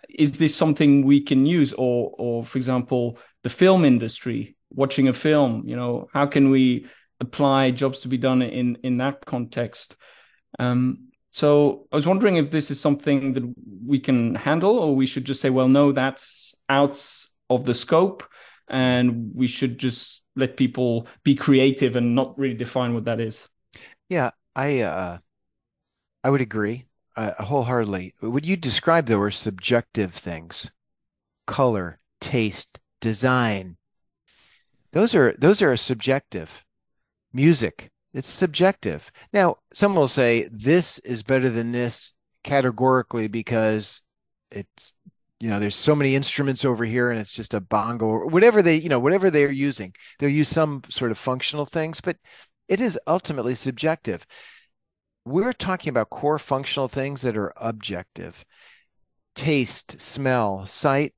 is 0.09 0.38
this 0.38 0.55
something 0.55 1.05
we 1.05 1.21
can 1.21 1.47
use? 1.47 1.73
Or, 1.73 2.12
or 2.16 2.45
for 2.45 2.59
example, 2.59 3.18
the 3.43 3.49
film 3.49 3.85
industry, 3.85 4.57
watching 4.71 5.09
a 5.09 5.13
film, 5.13 5.63
you 5.67 5.77
know, 5.77 6.09
how 6.13 6.27
can 6.27 6.51
we 6.51 6.87
apply 7.21 7.71
jobs 7.71 8.01
to 8.01 8.09
be 8.09 8.19
done 8.19 8.43
in, 8.43 8.79
in 8.83 8.99
that 8.99 9.25
context? 9.25 9.97
Um, 10.59 11.09
so 11.31 11.87
I 11.91 11.97
was 11.97 12.07
wondering 12.07 12.37
if 12.37 12.51
this 12.51 12.71
is 12.71 12.81
something 12.81 13.33
that 13.33 13.55
we 13.87 13.99
can 13.99 14.35
handle, 14.35 14.79
or 14.79 14.95
we 14.95 15.07
should 15.07 15.25
just 15.25 15.41
say, 15.41 15.51
well, 15.51 15.69
no, 15.69 15.93
that's 15.93 16.55
out 16.69 17.03
of 17.49 17.65
the 17.65 17.75
scope, 17.75 18.23
and 18.69 19.31
we 19.35 19.47
should 19.47 19.79
just 19.79 20.25
let 20.37 20.57
people 20.57 21.07
be 21.25 21.35
creative 21.35 21.97
and 21.97 22.15
not 22.15 22.39
really 22.39 22.55
define 22.55 22.95
what 22.95 23.05
that 23.05 23.21
is. 23.21 23.49
Yeah, 24.09 24.31
I 24.55 24.81
uh, 24.81 25.19
I 26.23 26.31
would 26.31 26.43
agree 26.43 26.85
uh, 27.17 27.33
wholeheartedly. 27.43 28.15
What 28.21 28.45
you 28.45 28.57
describe 28.57 29.07
though 29.07 29.21
are 29.21 29.31
subjective 29.31 30.13
things, 30.13 30.71
color, 31.47 31.99
taste, 32.21 32.79
design. 33.03 33.77
Those 34.93 35.15
are 35.15 35.35
those 35.38 35.61
are 35.61 35.77
subjective. 35.77 36.65
Music, 37.35 37.91
it's 38.15 38.29
subjective. 38.29 39.12
Now, 39.33 39.57
someone 39.75 40.01
will 40.01 40.09
say 40.09 40.49
this 40.51 40.99
is 41.01 41.23
better 41.23 41.51
than 41.51 41.73
this 41.73 42.15
categorically 42.45 43.29
because 43.29 44.01
it's 44.51 44.95
you 45.41 45.51
know 45.51 45.59
there's 45.59 45.77
so 45.77 45.95
many 45.95 46.15
instruments 46.15 46.65
over 46.65 46.85
here 46.85 47.11
and 47.11 47.19
it's 47.19 47.35
just 47.35 47.55
a 47.55 47.61
bongo 47.61 48.07
or 48.07 48.27
whatever 48.27 48.62
they 48.62 48.77
you 48.77 48.88
know 48.88 49.01
whatever 49.01 49.31
they're 49.31 49.51
using 49.51 49.95
they'll 50.19 50.29
use 50.29 50.49
some 50.49 50.83
sort 50.88 51.11
of 51.11 51.19
functional 51.19 51.67
things 51.67 52.01
but 52.01 52.17
it 52.69 52.81
is 52.81 52.99
ultimately 53.07 53.55
subjective 53.55 54.27
we're 55.25 55.53
talking 55.53 55.91
about 55.91 56.11
core 56.11 56.38
functional 56.38 56.88
things 56.88 57.23
that 57.23 57.37
are 57.37 57.53
objective 57.57 58.45
taste 59.35 60.01
smell 60.01 60.67
sight 60.67 61.12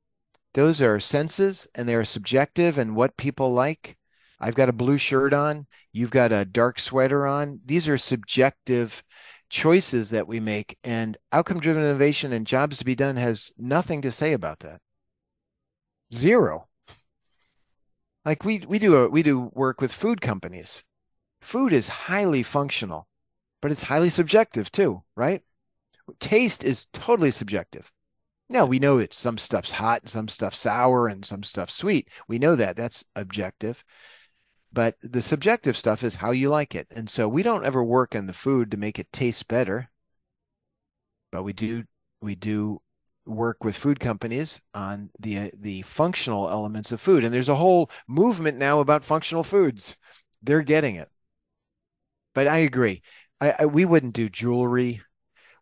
those 0.55 0.81
are 0.81 0.99
senses 1.01 1.69
and 1.75 1.89
they're 1.89 2.05
subjective 2.05 2.79
and 2.79 2.97
what 2.97 3.17
people 3.17 3.53
like 3.53 3.97
I've 4.41 4.55
got 4.55 4.69
a 4.69 4.75
blue 4.75 4.99
shirt 4.99 5.33
on, 5.33 5.67
you've 5.93 6.11
got 6.11 6.33
a 6.33 6.45
dark 6.45 6.79
sweater 6.79 7.27
on. 7.27 7.61
These 7.65 7.89
are 7.89 7.97
subjective 7.97 9.03
choices 9.49 10.11
that 10.11 10.29
we 10.29 10.41
make, 10.41 10.77
and 10.85 11.17
outcome 11.33 11.61
driven 11.61 11.83
innovation 11.83 12.33
and 12.33 12.47
jobs 12.47 12.79
to 12.79 12.85
be 12.85 12.95
done 12.95 13.17
has 13.17 13.53
nothing 13.57 14.03
to 14.03 14.11
say 14.11 14.33
about 14.33 14.61
that. 14.61 14.81
Zero. 16.13 16.69
Like 18.25 18.45
we 18.45 18.59
we 18.67 18.79
do 18.79 18.97
a, 18.97 19.09
we 19.09 19.23
do 19.23 19.51
work 19.55 19.81
with 19.81 19.93
food 19.93 20.21
companies. 20.21 20.85
Food 21.41 21.73
is 21.73 21.89
highly 21.89 22.43
functional, 22.43 23.07
but 23.63 23.71
it's 23.71 23.85
highly 23.85 24.11
subjective 24.11 24.71
too, 24.71 25.03
right? 25.17 25.43
Taste 26.19 26.65
is 26.65 26.87
totally 26.93 27.31
subjective. 27.31 27.91
Now 28.49 28.67
we 28.67 28.79
know 28.79 28.99
that 28.99 29.15
some 29.15 29.39
stuff's 29.39 29.73
hot 29.73 30.03
and 30.03 30.11
some 30.11 30.29
stuff's 30.29 30.59
sour 30.59 31.09
and 31.09 31.25
some 31.25 31.43
stuff's 31.43 31.75
sweet. 31.75 32.11
We 32.29 32.39
know 32.39 32.57
that. 32.57 32.77
That's 32.77 33.05
objective 33.17 33.85
but 34.75 34.97
the 35.01 35.23
subjective 35.23 35.77
stuff 35.77 36.03
is 36.03 36.17
how 36.17 36.33
you 36.33 36.51
like 36.51 36.75
it. 36.75 36.89
And 36.95 37.09
so 37.09 37.29
we 37.29 37.45
don't 37.45 37.65
ever 37.65 37.83
work 37.83 38.17
on 38.17 38.27
the 38.27 38.33
food 38.33 38.73
to 38.73 38.77
make 38.77 38.99
it 38.99 39.13
taste 39.13 39.47
better, 39.47 39.89
but 41.31 41.45
we 41.45 41.53
do 41.53 41.85
we 42.21 42.35
do 42.35 42.83
work 43.25 43.63
with 43.63 43.77
food 43.77 44.01
companies 44.01 44.61
on 44.75 45.11
the 45.21 45.39
uh, 45.39 45.49
the 45.57 45.83
functional 45.83 46.51
elements 46.51 46.91
of 46.91 47.01
food. 47.01 47.25
And 47.25 47.33
there's 47.33 47.49
a 47.49 47.55
whole 47.55 47.89
movement 48.09 48.59
now 48.59 48.81
about 48.81 49.05
functional 49.05 49.45
foods. 49.45 49.97
They're 50.43 50.63
getting 50.63 50.97
it. 50.97 51.09
But 52.35 52.49
I 52.49 52.59
agree. 52.59 53.03
I, 53.41 53.55
I 53.61 53.67
we 53.67 53.85
wouldn't 53.85 54.15
do 54.15 54.29
jewelry. 54.29 55.03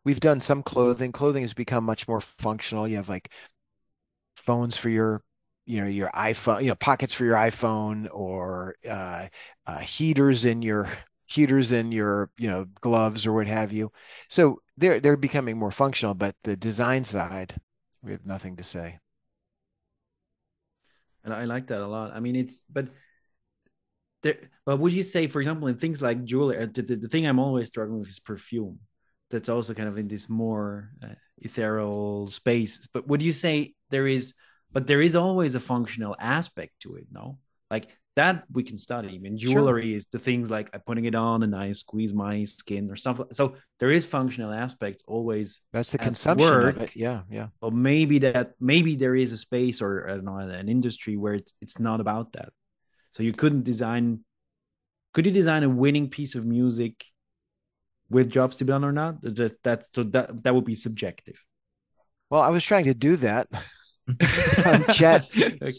We've 0.05 0.21
done 0.21 0.41
some 0.41 0.63
clothing. 0.63 1.13
Clothing 1.13 1.43
has 1.43 1.55
become 1.55 1.85
much 1.85 2.09
more 2.09 2.21
functional. 2.21 2.89
You 2.89 2.97
have 2.97 3.09
like 3.09 3.31
phones 4.37 4.77
for 4.77 4.89
your 4.89 5.23
you 5.67 5.81
know 5.81 5.87
your 5.87 6.11
iphone 6.11 6.63
you 6.63 6.69
know 6.69 6.75
pockets 6.75 7.15
for 7.15 7.25
your 7.25 7.37
iphone 7.37 8.09
or 8.13 8.75
uh, 8.89 9.27
uh, 9.67 9.79
heaters 9.79 10.45
in 10.45 10.63
your 10.63 10.89
heaters 11.27 11.73
in 11.73 11.93
your 11.93 12.31
you 12.37 12.49
know 12.49 12.67
gloves 12.81 13.27
or 13.27 13.33
what 13.33 13.47
have 13.47 13.73
you 13.73 13.91
so 14.29 14.61
they're 14.77 15.01
they're 15.01 15.17
becoming 15.17 15.59
more 15.59 15.71
functional 15.71 16.15
but 16.15 16.35
the 16.43 16.57
design 16.57 17.05
side 17.05 17.55
we 18.03 18.13
have 18.13 18.27
nothing 18.27 18.57
to 18.57 18.65
say 18.65 18.99
and 21.25 21.33
i 21.33 21.45
like 21.45 21.69
that 21.69 21.81
a 21.81 21.87
lot 21.87 22.13
i 22.13 22.21
mean 22.21 22.35
it's 22.35 22.61
but 22.71 22.89
there 24.23 24.37
but 24.67 24.79
would 24.79 24.93
you 24.93 25.03
say 25.03 25.27
for 25.27 25.41
example 25.41 25.69
in 25.69 25.77
things 25.77 26.03
like 26.03 26.25
jewelry 26.25 26.59
uh, 26.59 26.67
the, 26.73 26.83
the, 26.83 26.97
the 26.97 27.09
thing 27.09 27.27
i'm 27.27 27.39
always 27.39 27.69
struggling 27.69 28.01
with 28.01 28.09
is 28.09 28.19
perfume 28.19 28.79
that's 29.33 29.49
also 29.49 29.75
kind 29.75 29.89
of 29.89 29.99
in 29.99 30.07
this 30.07 30.29
more 30.29 30.91
uh, 31.03 31.09
ethereal 31.39 32.29
space 32.29 32.87
but 32.93 33.09
would 33.09 33.21
you 33.21 33.33
say 33.33 33.75
there 33.91 34.07
is 34.07 34.35
but 34.73 34.87
there 34.87 35.03
is 35.03 35.17
always 35.17 35.55
a 35.55 35.61
functional 35.61 36.17
aspect 36.19 36.73
to 36.81 36.97
it 36.97 37.07
no? 37.11 37.39
Like 37.71 37.89
that 38.15 38.45
we 38.53 38.63
can 38.63 38.77
study. 38.77 39.15
I 39.15 39.19
mean 39.19 39.39
jewelry 39.39 39.91
sure. 39.91 39.97
is 39.97 40.07
the 40.13 40.19
things 40.19 40.51
like 40.51 40.69
I'm 40.75 40.81
putting 40.81 41.07
it 41.07 41.15
on 41.15 41.43
and 41.43 41.55
I 41.57 41.73
squeeze 41.73 42.13
my 42.13 42.45
skin 42.45 42.91
or 42.91 42.97
something. 42.97 43.27
So 43.33 43.55
there 43.79 43.91
is 43.91 44.05
functional 44.05 44.53
aspects 44.53 45.03
always 45.07 45.61
that's 45.73 45.93
the 45.93 45.99
consumption 45.99 46.51
work, 46.51 46.77
of 46.77 46.83
it. 46.83 46.97
Yeah 46.97 47.23
yeah. 47.31 47.49
But 47.61 47.73
maybe 47.73 48.19
that 48.21 48.53
maybe 48.61 48.97
there 48.97 49.17
is 49.17 49.33
a 49.33 49.39
space 49.39 49.81
or 49.81 50.09
I 50.09 50.15
don't 50.15 50.25
know 50.25 50.39
an 50.39 50.69
industry 50.69 51.17
where 51.17 51.35
it's 51.35 51.53
it's 51.61 51.79
not 51.79 52.01
about 52.01 52.33
that. 52.33 52.51
So 53.13 53.23
you 53.23 53.33
couldn't 53.33 53.65
design 53.65 54.21
could 55.15 55.27
you 55.27 55.33
design 55.33 55.63
a 55.63 55.69
winning 55.69 56.09
piece 56.09 56.35
of 56.35 56.47
music 56.47 57.05
with 58.13 58.31
jobs 58.31 58.59
to 58.59 58.65
be 58.65 58.69
done 58.69 58.85
or 58.85 58.93
not 58.93 59.23
just 59.33 59.55
that's 59.63 59.89
so 59.93 60.03
that 60.03 60.43
that 60.43 60.55
would 60.55 60.65
be 60.65 60.75
subjective 60.75 61.45
well 62.31 62.43
I 62.43 62.51
was 62.51 62.65
trying 62.65 62.85
to 62.85 62.95
do 62.95 63.17
that 63.17 63.47
um, 64.67 64.85
chat 64.93 65.27
okay. 65.37 65.73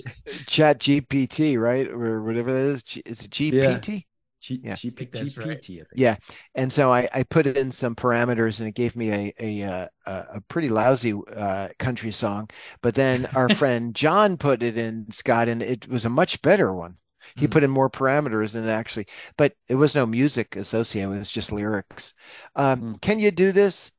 chat 0.48 0.80
gpt 0.80 1.60
right 1.60 1.88
or 1.88 2.24
whatever 2.24 2.54
that 2.54 2.60
is 2.60 2.84
is 3.06 3.26
it 3.26 3.32
gpt 3.32 3.94
yeah. 3.94 4.00
G- 4.44 4.60
yeah. 4.62 4.74
GP, 4.74 5.10
GPT, 5.10 5.80
right. 5.80 5.88
Yeah, 5.96 6.18
and 6.54 6.70
so 6.70 6.92
I, 6.92 7.08
I 7.14 7.24
put 7.24 7.48
it 7.48 7.56
in 7.56 7.72
some 7.72 7.96
parameters, 7.96 8.60
and 8.60 8.68
it 8.68 8.76
gave 8.76 8.94
me 8.94 9.10
a 9.10 9.34
a 9.40 9.64
uh, 9.64 9.88
a, 10.06 10.26
a 10.34 10.42
pretty 10.42 10.68
lousy 10.68 11.14
uh, 11.34 11.70
country 11.80 12.12
song. 12.12 12.50
But 12.82 12.94
then 12.96 13.26
our 13.36 13.48
friend 13.56 13.96
John 13.96 14.36
put 14.36 14.62
it 14.62 14.76
in, 14.76 15.10
Scott, 15.12 15.48
and 15.48 15.64
it 15.64 15.88
was 15.88 16.04
a 16.04 16.10
much 16.10 16.42
better 16.42 16.74
one. 16.74 16.98
He 17.36 17.48
mm. 17.48 17.52
put 17.52 17.64
in 17.64 17.72
more 17.72 17.90
parameters 17.90 18.56
and 18.56 18.70
actually, 18.70 19.08
but 19.38 19.54
it 19.68 19.76
was 19.76 19.96
no 19.96 20.06
music 20.06 20.56
associated 20.56 21.10
with 21.10 21.18
it. 21.18 21.22
It's 21.22 21.32
just 21.32 21.52
lyrics. 21.52 22.14
Um, 22.56 22.94
mm. 22.94 23.02
Can 23.02 23.20
you 23.20 23.32
do 23.32 23.52
this? 23.52 23.92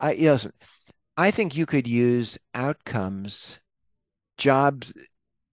I 0.00 0.12
yes. 0.12 0.46
I 1.16 1.30
think 1.32 1.56
you 1.56 1.66
could 1.66 1.88
use 1.88 2.38
outcomes, 2.54 3.58
jobs, 4.36 4.92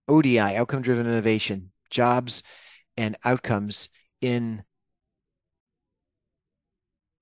ODI, 0.07 0.37
outcome 0.39 0.83
driven 0.83 1.07
innovation, 1.07 1.71
jobs 1.89 2.43
and 2.97 3.17
outcomes 3.25 3.89
in 4.21 4.63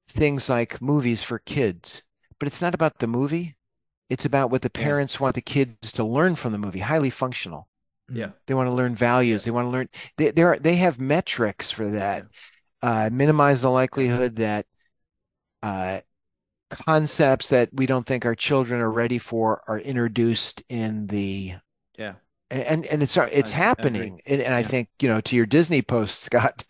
things 0.10 0.50
like 0.50 0.82
movies 0.82 1.24
for 1.24 1.40
kids. 1.40 2.04
But 2.40 2.48
it's 2.48 2.62
not 2.62 2.74
about 2.74 3.00
the 3.00 3.08
movie. 3.08 3.56
It's 4.10 4.26
about 4.26 4.52
what 4.52 4.62
the 4.62 4.70
parents 4.70 5.20
want 5.20 5.36
the 5.36 5.42
kids 5.42 5.92
to 5.94 6.04
learn 6.04 6.36
from 6.36 6.52
the 6.52 6.58
movie, 6.58 6.80
highly 6.80 7.10
functional. 7.10 7.68
Yeah. 8.10 8.32
They 8.48 8.54
want 8.54 8.68
to 8.68 8.74
learn 8.74 8.96
values. 8.96 9.44
Yeah. 9.44 9.46
They 9.46 9.56
want 9.56 9.66
to 9.68 9.70
learn 9.72 9.90
they 10.18 10.32
they 10.32 10.44
are 10.44 10.58
they 10.60 10.76
have 10.76 11.00
metrics 11.00 11.72
for 11.72 11.90
that. 11.92 12.26
Uh, 12.82 13.10
minimize 13.12 13.62
the 13.62 13.70
likelihood 13.70 14.36
that 14.38 14.66
uh, 15.62 16.00
concepts 16.70 17.50
that 17.50 17.70
we 17.74 17.86
don't 17.86 18.06
think 18.06 18.26
our 18.26 18.36
children 18.36 18.82
are 18.82 18.92
ready 18.92 19.20
for 19.20 19.62
are 19.68 19.80
introduced 19.80 20.64
in 20.70 21.08
the 21.08 21.54
yeah 21.98 22.14
and 22.50 22.86
and 22.88 23.04
it's 23.04 23.16
it's 23.18 23.52
happening 23.52 24.20
and, 24.26 24.42
and 24.42 24.54
I 24.54 24.60
Yeah. 24.60 24.68
think 24.68 24.90
you 25.00 25.08
know 25.08 25.22
to 25.22 25.36
your 25.36 25.46
Disney 25.46 25.82
post 25.84 26.22
Scott 26.24 26.66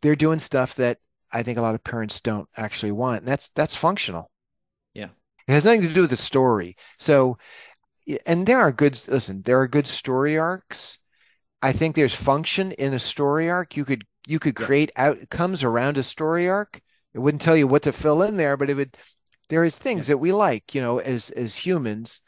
they're 0.00 0.16
doing 0.16 0.38
stuff 0.38 0.74
that 0.76 0.98
I 1.32 1.42
think 1.42 1.58
a 1.58 1.62
lot 1.62 1.74
of 1.74 1.84
parents 1.84 2.20
don't 2.20 2.48
actually 2.56 2.92
want 2.92 3.20
and 3.20 3.28
that's 3.28 3.50
that's 3.50 3.76
functional 3.76 4.30
Yeah. 4.94 5.08
it 5.46 5.52
has 5.52 5.66
nothing 5.66 5.82
to 5.82 5.92
do 5.92 6.02
with 6.02 6.10
the 6.10 6.16
story 6.16 6.76
so 6.98 7.36
and 8.26 8.46
there 8.46 8.58
are 8.58 8.72
good 8.72 9.00
listen 9.08 9.42
there 9.42 9.60
are 9.60 9.68
good 9.68 9.86
story 9.86 10.38
arcs 10.38 10.98
I 11.62 11.72
think 11.72 11.96
there's 11.96 12.14
function 12.14 12.72
in 12.72 12.94
a 12.94 12.98
story 13.00 13.50
arc 13.50 13.76
you 13.76 13.84
could 13.84 14.04
you 14.26 14.38
could 14.38 14.56
Yeah. 14.56 14.68
create 14.68 14.92
outcomes 14.96 15.64
around 15.64 15.98
a 15.98 16.02
story 16.02 16.48
arc 16.48 16.80
it 17.14 17.20
wouldn't 17.20 17.42
tell 17.42 17.56
you 17.56 17.66
what 17.68 17.82
to 17.84 17.92
fill 17.92 18.22
in 18.22 18.36
there 18.36 18.56
but 18.56 18.70
it 18.70 18.74
would 18.74 18.96
there 19.50 19.64
is 19.64 19.78
things 19.78 20.08
that 20.08 20.18
we 20.18 20.32
like 20.32 20.74
you 20.74 20.80
know 20.80 20.98
as 20.98 21.30
as 21.32 21.56
humans 21.56 22.22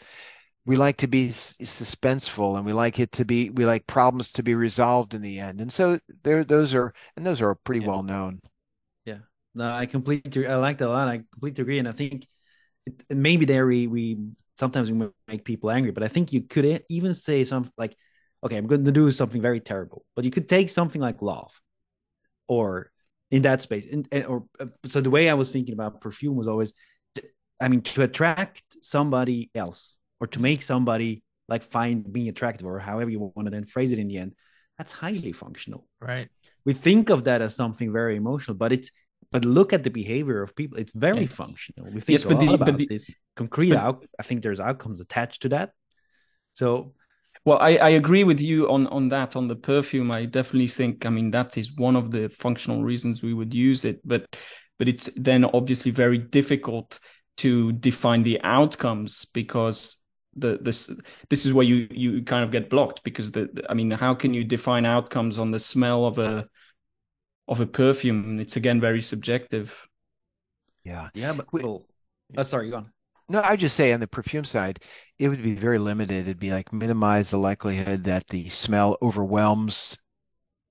we 0.67 0.77
like 0.77 0.99
to 0.99 1.09
be 1.09 1.29
s- 1.29 1.57
suspenseful 1.61 2.57
and 2.57 2.67
we 2.67 2.73
like 2.73 2.99
it 3.01 3.13
to 3.13 3.25
be 3.25 3.51
we 3.51 3.65
like 3.67 3.87
problems 3.87 4.33
to 4.33 4.43
be 4.43 4.55
resolved 4.55 5.15
in 5.15 5.23
the 5.23 5.39
end 5.41 5.61
and 5.61 5.73
so 5.73 5.99
there 6.25 6.45
those 6.45 6.75
are 6.75 6.95
and 7.17 7.27
those 7.27 7.43
are 7.43 7.55
pretty 7.57 7.81
Yeah. 7.81 7.91
well 7.91 8.03
known 8.03 8.41
Yeah. 9.05 9.19
No, 9.55 9.71
I 9.71 9.87
completely 9.87 10.47
I 10.47 10.57
like 10.57 10.79
that 10.79 10.89
a 10.89 10.91
lot. 10.91 11.09
I 11.09 11.19
completely 11.33 11.63
agree, 11.63 11.79
and 11.79 11.89
I 11.89 11.93
think 11.93 12.27
it, 12.87 13.05
maybe 13.17 13.47
there 13.47 13.67
we 13.67 13.87
we 13.89 14.19
sometimes 14.63 14.87
we 14.93 14.97
make 15.33 15.43
people 15.53 15.69
angry, 15.77 15.93
but 15.97 16.05
I 16.09 16.09
think 16.15 16.33
you 16.35 16.43
could 16.55 16.67
even 16.97 17.13
say 17.27 17.39
something 17.53 17.73
like, 17.85 17.95
"Okay, 18.45 18.57
I'm 18.59 18.69
going 18.73 18.85
to 18.91 18.93
do 19.01 19.11
something 19.21 19.43
very 19.49 19.61
terrible," 19.71 20.01
but 20.15 20.25
you 20.27 20.31
could 20.37 20.49
take 20.57 20.69
something 20.79 21.03
like 21.09 21.19
love, 21.35 21.53
or 22.55 22.67
in 23.37 23.43
that 23.49 23.59
space, 23.67 23.87
and, 23.93 24.03
and- 24.13 24.27
or 24.33 24.39
uh, 24.63 24.67
so 24.93 24.99
the 25.01 25.11
way 25.17 25.25
I 25.31 25.35
was 25.43 25.49
thinking 25.55 25.75
about 25.79 26.01
perfume 26.07 26.37
was 26.41 26.49
always, 26.53 26.71
I 27.65 27.67
mean, 27.71 27.83
to 27.93 28.03
attract 28.09 28.63
somebody 28.95 29.41
else 29.55 29.81
or 30.21 30.27
to 30.35 30.39
make 30.49 30.61
somebody 30.73 31.11
like 31.53 31.63
find 31.79 31.97
me 32.17 32.23
attractive 32.33 32.67
or 32.71 32.79
however 32.91 33.11
you 33.15 33.21
want 33.37 33.47
to 33.49 33.53
then 33.57 33.67
phrase 33.75 33.91
it 33.95 33.99
in 34.05 34.09
the 34.09 34.19
end, 34.23 34.31
that's 34.79 34.93
highly 35.05 35.33
functional 35.45 35.83
Right. 36.13 36.29
we 36.69 36.73
think 36.89 37.05
of 37.15 37.19
that 37.29 37.41
as 37.47 37.53
something 37.63 37.89
very 38.01 38.15
emotional, 38.23 38.57
but 38.65 38.71
it's 38.77 38.91
but 39.35 39.45
look 39.59 39.71
at 39.77 39.83
the 39.87 39.91
behavior 40.03 40.39
of 40.45 40.49
people. 40.61 40.77
It's 40.83 40.95
very 41.09 41.27
Yeah. 41.27 41.41
functional. 41.43 41.85
We 41.97 42.01
think 42.05 42.15
Yes, 42.17 42.25
but 42.31 42.37
the- 42.41 42.47
but 42.47 42.61
about 42.61 42.79
the- 42.79 42.87
this 42.95 43.07
concrete 43.41 43.75
out. 43.75 44.05
I 44.19 44.23
think 44.23 44.43
there's 44.43 44.61
outcomes 44.61 45.01
attached 45.01 45.43
to 45.43 45.49
that. 45.51 45.71
So 46.53 46.95
Well, 47.45 47.59
I, 47.59 47.77
I 47.77 47.91
agree 48.03 48.25
with 48.25 48.41
you 48.41 48.69
on 48.75 48.87
on 48.89 49.09
that 49.09 49.37
on 49.37 49.49
the 49.49 49.57
perfume. 49.57 50.11
I 50.11 50.27
definitely 50.27 50.69
think 50.69 51.07
I 51.07 51.11
mean 51.11 51.31
that 51.31 51.57
is 51.57 51.73
one 51.89 51.97
of 51.97 52.11
the 52.11 52.29
functional 52.29 52.85
reasons 52.85 53.23
we 53.23 53.35
would 53.35 53.55
use 53.55 53.85
it, 53.91 54.01
but 54.05 54.23
but 54.79 54.89
it's 54.89 55.11
then 55.17 55.45
obviously 55.45 55.91
very 55.93 56.19
difficult 56.19 56.99
to 57.37 57.73
define 57.73 58.23
the 58.25 58.39
outcomes 58.43 59.27
because 59.35 59.97
the 60.37 60.59
this 60.63 60.91
this 61.31 61.47
is 61.47 61.53
where 61.53 61.67
you 61.67 61.89
you 61.91 62.23
kind 62.25 62.45
of 62.45 62.51
get 62.51 62.69
blocked 62.71 63.03
because 63.05 63.31
the, 63.33 63.49
the- 63.55 63.67
I 63.71 63.75
mean 63.75 63.91
how 63.91 64.15
can 64.15 64.35
you 64.35 64.45
define 64.45 64.85
outcomes 64.87 65.39
on 65.39 65.51
the 65.51 65.59
smell 65.59 66.05
of 66.07 66.19
a 66.19 66.47
of 67.47 67.61
a 67.61 67.67
perfume? 67.67 68.41
It's 68.41 68.57
again 68.57 68.81
very 68.81 69.01
subjective. 69.03 69.75
yeah 70.85 71.09
yeah, 71.15 71.33
but 71.33 71.47
We- 71.53 71.63
well, 71.63 71.87
oh, 72.37 72.43
sorry, 72.43 72.71
go 72.71 72.77
on. 72.77 72.93
No 73.31 73.41
i 73.41 73.53
would 73.53 73.61
just 73.61 73.77
say 73.77 73.93
on 73.93 74.01
the 74.01 74.07
perfume 74.09 74.45
side 74.45 74.81
it 75.19 75.29
would 75.29 75.43
be 75.43 75.55
very 75.55 75.79
limited. 75.79 76.21
It'd 76.27 76.41
be 76.41 76.51
like 76.51 76.73
minimize 76.73 77.31
the 77.31 77.37
likelihood 77.39 78.05
that 78.05 78.29
the 78.29 78.49
smell 78.49 78.97
overwhelms 79.03 79.99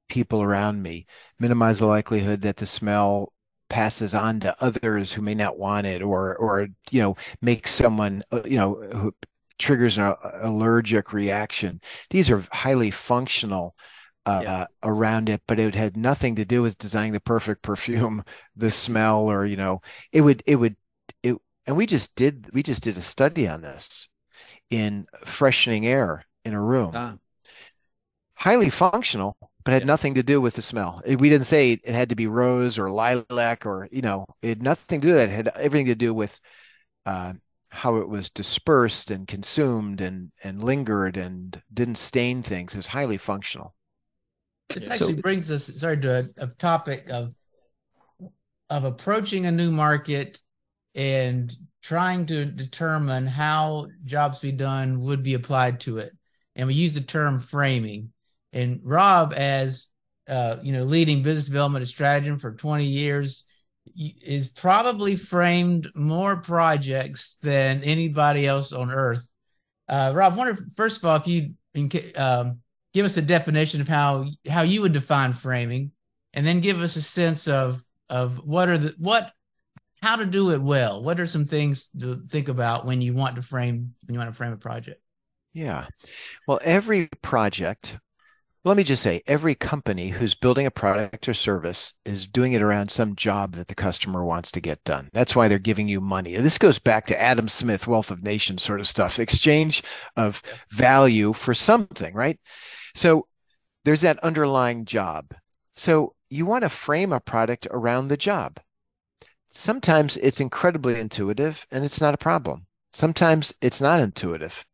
people 0.09 0.41
around 0.41 0.81
me. 0.83 1.07
Minimize 1.39 1.79
the 1.79 1.87
likelihood 1.87 2.41
that 2.41 2.57
the 2.57 2.65
smell 2.65 3.33
passes 3.69 4.13
on 4.15 4.39
to 4.41 4.55
others 4.63 5.13
who 5.13 5.21
may 5.21 5.35
not 5.35 5.59
want 5.59 5.87
it 5.87 6.01
or 6.03 6.35
or 6.37 6.67
you 6.91 7.01
know 7.01 7.15
make 7.41 7.67
someone 7.67 8.23
uh, 8.31 8.41
you 8.45 8.57
know 8.57 8.75
who 8.93 9.13
triggers 9.59 9.97
an 9.97 10.15
allergic 10.41 11.13
reaction. 11.13 11.81
These 12.11 12.31
are 12.31 12.45
highly 12.51 12.91
functional 12.91 13.75
uh, 14.25 14.43
Yeah. 14.43 14.65
around 14.83 15.29
it 15.29 15.41
but 15.47 15.59
it 15.59 15.75
had 15.75 15.97
nothing 15.97 16.35
to 16.35 16.45
do 16.45 16.61
with 16.61 16.77
designing 16.77 17.13
the 17.13 17.19
perfect 17.21 17.61
perfume 17.63 18.23
the 18.55 18.71
smell 18.71 19.21
or 19.31 19.45
you 19.45 19.57
know 19.57 19.81
it 20.11 20.21
would 20.21 20.43
it 20.45 20.55
would 20.57 20.75
and 21.69 21.77
we 21.77 21.85
just 21.85 22.15
did 22.15 22.49
we 22.51 22.63
just 22.63 22.81
did 22.83 22.97
a 22.97 23.01
study 23.01 23.47
on 23.47 23.61
this 23.61 24.09
in 24.71 25.05
freshening 25.23 25.85
air 25.85 26.25
in 26.43 26.53
a 26.55 26.61
room 26.61 26.91
Ah, 26.95 27.15
highly 28.33 28.69
functional, 28.69 29.37
but 29.63 29.73
had 29.73 29.83
Yeah. 29.83 29.87
nothing 29.87 30.15
to 30.15 30.23
do 30.23 30.41
with 30.41 30.55
the 30.55 30.61
smell. 30.61 31.01
It- 31.05 31.19
we 31.19 31.29
didn't 31.29 31.45
say 31.45 31.73
it 31.73 31.85
had 31.85 32.09
to 32.09 32.15
be 32.15 32.25
rose 32.27 32.79
or 32.79 32.89
lilac 32.89 33.65
or, 33.65 33.87
you 33.91 34.01
know, 34.01 34.25
it 34.41 34.47
had 34.49 34.63
nothing 34.63 35.01
to 35.01 35.07
do 35.07 35.13
with 35.13 35.17
that. 35.21 35.29
It 35.29 35.35
had 35.35 35.47
everything 35.57 35.87
to 35.87 35.95
do 35.95 36.13
with 36.13 36.39
uh, 37.05 37.33
how 37.69 37.97
it 37.97 38.07
was 38.09 38.29
dispersed 38.29 39.11
and 39.11 39.27
consumed 39.27 40.01
and, 40.01 40.31
and 40.43 40.63
lingered 40.63 41.17
and 41.17 41.61
didn't 41.73 41.97
stain 41.97 42.41
things. 42.43 42.73
It 42.73 42.77
was 42.77 42.87
highly 42.87 43.17
functional. 43.17 43.75
This 44.69 44.87
Yeah. 44.87 44.93
actually 44.93 45.15
So- 45.17 45.21
brings 45.21 45.51
us, 45.51 45.69
sorry, 45.75 45.99
to 46.01 46.31
a, 46.37 46.45
a 46.45 46.47
topic 46.47 47.09
of 47.09 47.33
of 48.69 48.83
approaching 48.83 49.47
a 49.47 49.51
new 49.51 49.71
market 49.71 50.39
and 50.99 51.55
trying 51.81 52.25
to 52.25 52.43
determine 52.43 53.25
how 53.25 53.87
jobs 54.03 54.39
be 54.39 54.51
done 54.51 54.99
would 54.99 55.23
be 55.23 55.33
applied 55.33 55.79
to 55.79 55.97
it. 55.97 56.11
And 56.57 56.67
we 56.67 56.73
use 56.73 56.93
the 56.93 56.99
term 56.99 57.39
framing. 57.39 58.11
And 58.51 58.81
Rob, 58.83 59.33
as 59.33 59.87
uh, 60.27 60.57
you 60.61 60.73
know, 60.73 60.83
leading 60.83 61.23
business 61.23 61.45
development 61.45 61.83
at 61.83 61.87
Strategyn 61.87 62.39
for 62.39 62.51
20 62.51 62.83
years, 62.83 63.45
is 63.95 64.49
probably 64.49 65.15
framed 65.15 65.89
more 65.95 66.35
projects 66.35 67.37
than 67.41 67.81
anybody 67.83 68.45
else 68.45 68.73
on 68.73 68.91
earth. 68.91 69.25
Uh, 69.87 70.11
Rob, 70.13 70.33
I 70.33 70.35
wonder 70.35 70.57
first 70.75 70.97
of 70.97 71.05
all 71.05 71.15
if 71.15 71.27
you 71.27 71.53
um, 72.17 72.59
give 72.93 73.05
us 73.05 73.15
a 73.15 73.21
definition 73.21 73.79
of 73.79 73.87
how 73.87 74.25
how 74.49 74.63
you 74.63 74.81
would 74.81 74.93
define 74.93 75.31
framing, 75.31 75.91
and 76.33 76.45
then 76.45 76.59
give 76.59 76.81
us 76.81 76.97
a 76.97 77.01
sense 77.01 77.47
of 77.47 77.81
of 78.09 78.37
what 78.45 78.67
are 78.67 78.77
the 78.77 78.93
what 78.97 79.31
how 80.01 80.15
to 80.15 80.25
do 80.25 80.51
it 80.51 80.61
well. 80.61 81.03
What 81.03 81.19
are 81.19 81.27
some 81.27 81.45
things 81.45 81.89
to 81.99 82.21
think 82.29 82.47
about 82.47 82.85
when 82.85 83.01
you 83.01 83.13
want 83.13 83.35
to 83.35 83.41
frame 83.41 83.93
when 84.05 84.13
you 84.13 84.19
want 84.19 84.29
to 84.29 84.35
frame 84.35 84.53
a 84.53 84.57
project? 84.57 85.01
Yeah. 85.53 85.87
Well, 86.47 86.59
every 86.63 87.09
project, 87.21 87.97
let 88.63 88.77
me 88.77 88.83
just 88.83 89.01
say, 89.01 89.21
every 89.25 89.55
company 89.55 90.09
who's 90.09 90.35
building 90.35 90.65
a 90.65 90.71
product 90.71 91.27
or 91.27 91.33
service 91.33 91.93
is 92.05 92.27
doing 92.27 92.53
it 92.53 92.61
around 92.61 92.91
some 92.91 93.15
job 93.15 93.53
that 93.55 93.67
the 93.67 93.75
customer 93.75 94.23
wants 94.23 94.51
to 94.51 94.61
get 94.61 94.83
done. 94.83 95.09
That's 95.11 95.35
why 95.35 95.47
they're 95.47 95.59
giving 95.59 95.87
you 95.87 96.01
money. 96.01 96.35
And 96.35 96.45
this 96.45 96.57
goes 96.57 96.77
back 96.77 97.07
to 97.07 97.19
Adam 97.19 97.47
Smith, 97.47 97.87
Wealth 97.87 98.11
of 98.11 98.23
Nations 98.23 98.61
sort 98.61 98.79
of 98.79 98.87
stuff, 98.87 99.19
exchange 99.19 99.81
of 100.15 100.41
value 100.69 101.33
for 101.33 101.53
something, 101.53 102.13
right? 102.13 102.39
So 102.93 103.27
there's 103.85 104.01
that 104.01 104.19
underlying 104.19 104.85
job. 104.85 105.33
So 105.75 106.13
you 106.29 106.45
want 106.45 106.63
to 106.63 106.69
frame 106.69 107.11
a 107.11 107.19
product 107.19 107.67
around 107.71 108.09
the 108.09 108.17
job. 108.17 108.59
Sometimes 109.51 110.17
it's 110.17 110.39
incredibly 110.39 110.99
intuitive 110.99 111.67
and 111.71 111.83
it's 111.83 112.01
not 112.01 112.13
a 112.13 112.17
problem. 112.17 112.67
Sometimes 112.91 113.53
it's 113.61 113.81
not 113.81 113.99
intuitive. 113.99 114.65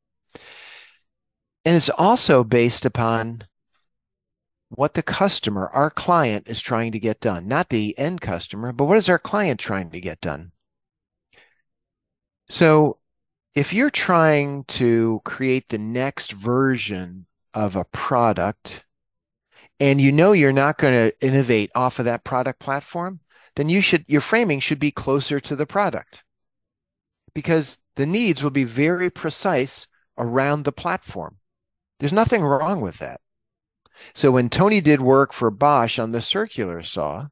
And 1.65 1.76
it's 1.76 1.89
also 1.89 2.43
based 2.43 2.86
upon 2.86 3.43
what 4.69 4.93
the 4.93 5.03
customer, 5.03 5.69
our 5.73 5.89
client, 5.89 6.47
is 6.47 6.61
trying 6.61 6.91
to 6.91 6.99
get 6.99 7.19
done, 7.19 7.47
not 7.47 7.69
the 7.69 7.97
end 7.97 8.21
customer, 8.21 8.71
but 8.71 8.86
what 8.86 8.97
is 8.97 9.09
our 9.09 9.19
client 9.19 9.59
trying 9.59 9.89
to 9.91 10.01
get 10.01 10.21
done? 10.21 10.51
So 12.49 12.99
if 13.55 13.73
you're 13.73 13.89
trying 13.89 14.65
to 14.65 15.21
create 15.23 15.69
the 15.69 15.78
next 15.78 16.34
version 16.34 17.26
of 17.53 17.76
a 17.76 17.86
product 17.86 18.84
and 19.80 19.99
you 19.99 20.11
know 20.11 20.34
you're 20.34 20.53
not 20.53 20.78
going 20.78 20.93
to 20.93 21.26
innovate 21.26 21.71
off 21.73 21.99
of 21.99 22.05
that 22.05 22.23
product 22.23 22.59
platform, 22.59 23.21
then 23.56 23.70
you 23.70 23.82
should 23.82 24.03
your 24.08 24.22
framing 24.22 24.60
should 24.60 24.80
be 24.80 24.91
closer 24.91 25.39
to 25.39 25.56
the 25.56 25.66
product 25.66 26.24
because 27.34 27.80
the 27.95 28.06
needs 28.06 28.43
will 28.43 28.51
be 28.51 28.64
very 28.64 29.10
precise 29.10 29.88
around 30.18 30.64
the 30.64 30.72
platform. 30.72 31.38
There's 31.99 32.14
nothing 32.14 32.43
wrong 32.43 32.82
with 32.82 32.97
that. 32.99 33.22
So 34.14 34.32
when 34.32 34.49
Tony 34.49 34.82
did 34.82 35.01
work 35.01 35.32
for 35.34 35.49
Bosch 35.49 35.99
on 35.99 36.12
the 36.12 36.22
circular 36.22 36.84
saw, 36.84 37.28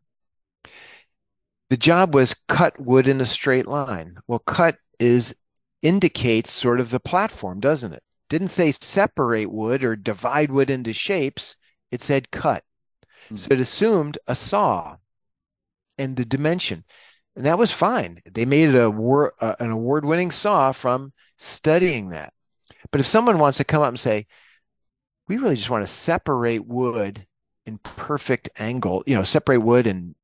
the 1.70 1.78
job 1.78 2.14
was 2.14 2.36
cut 2.48 2.80
wood 2.80 3.08
in 3.08 3.20
a 3.20 3.26
straight 3.26 3.68
line. 3.68 4.18
Well, 4.28 4.40
cut 4.40 4.78
is 5.00 5.36
indicates 5.82 6.52
sort 6.52 6.80
of 6.80 6.90
the 6.90 7.00
platform, 7.00 7.60
doesn't 7.60 7.94
it? 7.94 8.04
Didn't 8.30 8.50
say 8.50 8.72
separate 8.72 9.52
wood 9.52 9.84
or 9.84 9.96
divide 9.96 10.52
wood 10.52 10.70
into 10.70 10.94
shapes. 10.94 11.58
It 11.92 12.02
said 12.02 12.32
cut. 12.32 12.64
Hmm. 13.30 13.36
So 13.36 13.50
it 13.52 13.60
assumed 13.60 14.18
a 14.28 14.36
saw 14.36 14.98
and 15.98 16.16
the 16.16 16.26
dimension. 16.26 16.84
And 17.36 17.46
that 17.46 17.58
was 17.58 17.72
fine. 17.72 18.20
They 18.32 18.46
made 18.46 18.70
it 18.70 18.76
a 18.76 18.90
uh, 18.90 19.56
an 19.60 19.72
award-winning 19.72 20.32
saw 20.32 20.72
from 20.72 21.14
studying 21.38 22.10
that. 22.10 22.34
But 22.92 23.02
if 23.02 23.08
someone 23.08 23.40
wants 23.40 23.58
to 23.58 23.64
come 23.64 23.82
up 23.82 23.90
and 23.90 24.00
say, 24.00 24.28
we 25.28 25.38
really 25.38 25.56
just 25.56 25.70
want 25.70 25.84
to 25.84 25.92
separate 25.92 26.66
wood 26.66 27.26
in 27.66 27.78
perfect 27.80 28.50
angle, 28.60 29.04
you 29.08 29.16
know, 29.16 29.24
separate 29.24 29.62
wood 29.62 29.88
in, 29.88 30.16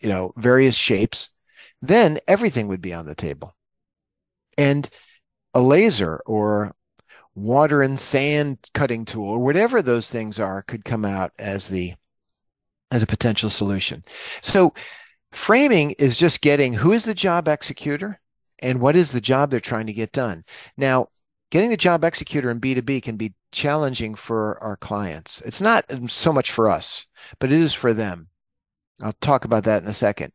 you 0.00 0.08
know, 0.08 0.32
various 0.36 0.76
shapes. 0.76 1.30
then 1.82 2.18
everything 2.28 2.68
would 2.68 2.80
be 2.80 2.94
on 2.94 3.06
the 3.06 3.14
table. 3.14 3.54
And 4.56 4.88
a 5.52 5.60
laser 5.60 6.22
or 6.24 6.74
water 7.34 7.82
and 7.82 7.98
sand 7.98 8.58
cutting 8.72 9.04
tool 9.04 9.28
or 9.28 9.38
whatever 9.38 9.82
those 9.82 10.10
things 10.10 10.38
are 10.38 10.62
could 10.62 10.84
come 10.84 11.04
out 11.04 11.32
as 11.38 11.68
the 11.68 11.94
as 12.90 13.02
a 13.02 13.06
potential 13.06 13.50
solution. 13.50 14.04
So 14.42 14.74
framing 15.32 15.92
is 15.92 16.18
just 16.18 16.40
getting 16.40 16.74
who 16.74 16.92
is 16.92 17.04
the 17.04 17.14
job 17.14 17.48
executor 17.48 18.20
and 18.60 18.80
what 18.80 18.94
is 18.94 19.12
the 19.12 19.20
job 19.20 19.50
they're 19.50 19.60
trying 19.60 19.86
to 19.86 19.92
get 19.92 20.12
done. 20.12 20.44
Now, 20.76 21.08
getting 21.50 21.70
the 21.70 21.76
job 21.76 22.04
executor 22.04 22.50
in 22.50 22.60
B2B 22.60 23.02
can 23.02 23.16
be 23.16 23.34
challenging 23.50 24.14
for 24.14 24.62
our 24.62 24.76
clients. 24.76 25.40
It's 25.42 25.60
not 25.60 25.84
um, 25.90 26.08
so 26.08 26.32
much 26.32 26.50
for 26.50 26.70
us, 26.70 27.06
but 27.38 27.52
it 27.52 27.58
is 27.58 27.74
for 27.74 27.92
them. 27.92 28.28
I'll 29.02 29.12
talk 29.14 29.44
about 29.44 29.64
that 29.64 29.82
in 29.82 29.88
a 29.88 29.92
second. 29.92 30.32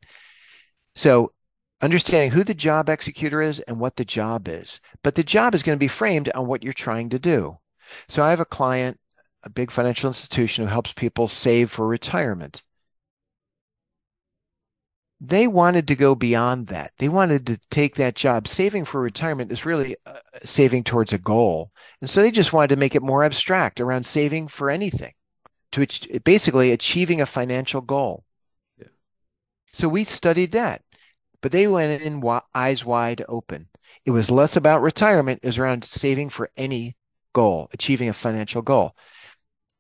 So, 0.94 1.32
understanding 1.82 2.32
who 2.32 2.44
the 2.44 2.54
job 2.54 2.90
executor 2.90 3.42
is 3.42 3.60
and 3.62 3.80
what 3.80 3.96
the 3.96 4.06
job 4.06 4.48
is. 4.48 4.80
But 5.04 5.16
the 5.16 5.24
job 5.24 5.56
is 5.56 5.64
going 5.64 5.76
to 5.76 5.80
be 5.80 5.88
framed 5.88 6.30
on 6.36 6.48
what 6.48 6.64
you're 6.64 6.74
trying 6.74 7.10
to 7.10 7.20
do. 7.20 7.58
So, 8.08 8.24
I 8.24 8.32
have 8.32 8.40
a 8.40 8.46
client, 8.46 9.00
a 9.44 9.50
big 9.50 9.72
financial 9.72 10.10
institution 10.10 10.66
who 10.66 10.72
helps 10.72 10.94
people 10.94 11.28
save 11.28 11.72
for 11.72 11.88
retirement. 11.88 12.62
They 15.20 15.48
wanted 15.48 15.88
to 15.88 15.96
go 15.96 16.14
beyond 16.14 16.68
that. 16.68 16.92
They 17.00 17.10
wanted 17.10 17.48
to 17.48 17.58
take 17.72 17.96
that 17.96 18.16
job. 18.16 18.48
Saving 18.48 18.86
for 18.86 19.02
retirement 19.02 19.52
is 19.52 19.66
really 19.66 19.96
uh, 20.06 20.20
saving 20.44 20.84
towards 20.84 21.12
a 21.12 21.18
goal. 21.18 21.72
And 22.02 22.10
so 22.10 22.22
they 22.22 22.30
just 22.30 22.54
wanted 22.54 22.70
to 22.70 22.76
make 22.76 22.94
it 22.94 23.02
more 23.02 23.24
abstract 23.24 23.80
around 23.80 24.06
saving 24.06 24.48
for 24.48 24.70
anything, 24.70 25.14
to 25.72 25.88
basically 26.24 26.72
achieving 26.72 27.20
a 27.20 27.26
financial 27.26 27.82
goal. 27.82 28.26
Yeah. 28.78 28.88
So 29.74 29.88
we 29.88 30.04
studied 30.04 30.52
that, 30.52 30.84
but 31.42 31.52
they 31.52 31.68
went 31.68 32.04
in 32.04 32.22
eyes 32.54 32.86
wide 32.86 33.26
open. 33.28 33.70
It 34.06 34.12
was 34.12 34.30
less 34.30 34.56
about 34.56 34.82
retirement, 34.82 35.40
it 35.42 35.48
was 35.48 35.58
around 35.58 35.84
saving 35.84 36.30
for 36.30 36.52
any 36.56 36.96
goal, 37.34 37.70
achieving 37.74 38.10
a 38.10 38.14
financial 38.14 38.62
goal. 38.62 38.96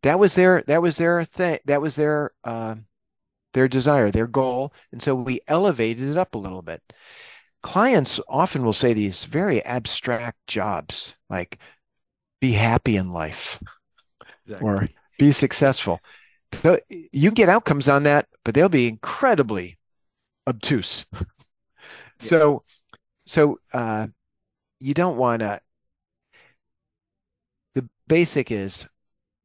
That 0.03 0.19
was 0.19 0.35
their 0.35 0.63
that 0.67 0.81
was 0.81 0.97
their 0.97 1.23
thing. 1.23 1.59
That 1.65 1.81
was 1.81 1.95
their 1.95 2.31
uh, 2.43 2.75
their 3.57 3.67
desire, 3.67 4.11
their 4.11 4.27
goal. 4.27 4.71
And 4.91 5.01
so 5.01 5.15
we 5.15 5.39
elevated 5.47 6.09
it 6.09 6.17
up 6.17 6.35
a 6.35 6.37
little 6.37 6.61
bit. 6.61 6.81
Clients 7.63 8.19
often 8.29 8.63
will 8.63 8.71
say 8.71 8.93
these 8.93 9.23
very 9.23 9.63
abstract 9.65 10.37
jobs 10.45 11.15
like 11.27 11.57
be 12.39 12.51
happy 12.51 12.97
in 12.97 13.11
life 13.11 13.59
exactly. 14.45 14.69
or 14.69 14.87
be 15.17 15.31
successful. 15.31 15.99
You 17.11 17.31
get 17.31 17.49
outcomes 17.49 17.89
on 17.89 18.03
that, 18.03 18.27
but 18.45 18.53
they'll 18.53 18.69
be 18.69 18.87
incredibly 18.87 19.79
obtuse. 20.47 21.05
Yeah. 21.13 21.23
So, 22.19 22.63
so 23.25 23.59
uh, 23.73 24.07
you 24.79 24.93
don't 24.93 25.17
want 25.17 25.41
to. 25.41 25.59
The 27.73 27.89
basic 28.07 28.51
is, 28.51 28.87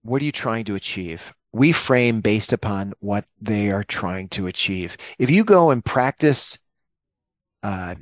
what 0.03 0.21
are 0.21 0.25
you 0.25 0.33
trying 0.33 0.65
to 0.67 0.75
achieve? 0.75 1.33
We 1.53 1.73
frame 1.73 2.21
based 2.21 2.53
upon 2.53 2.93
what 3.01 3.25
they 3.41 3.71
are 3.71 3.85
trying 3.85 4.29
to 4.31 4.47
achieve. 4.47 4.97
If 5.19 5.31
you 5.31 5.45
go 5.45 5.71
and 5.71 5.85
practice 5.85 6.59
uh, 7.63 7.97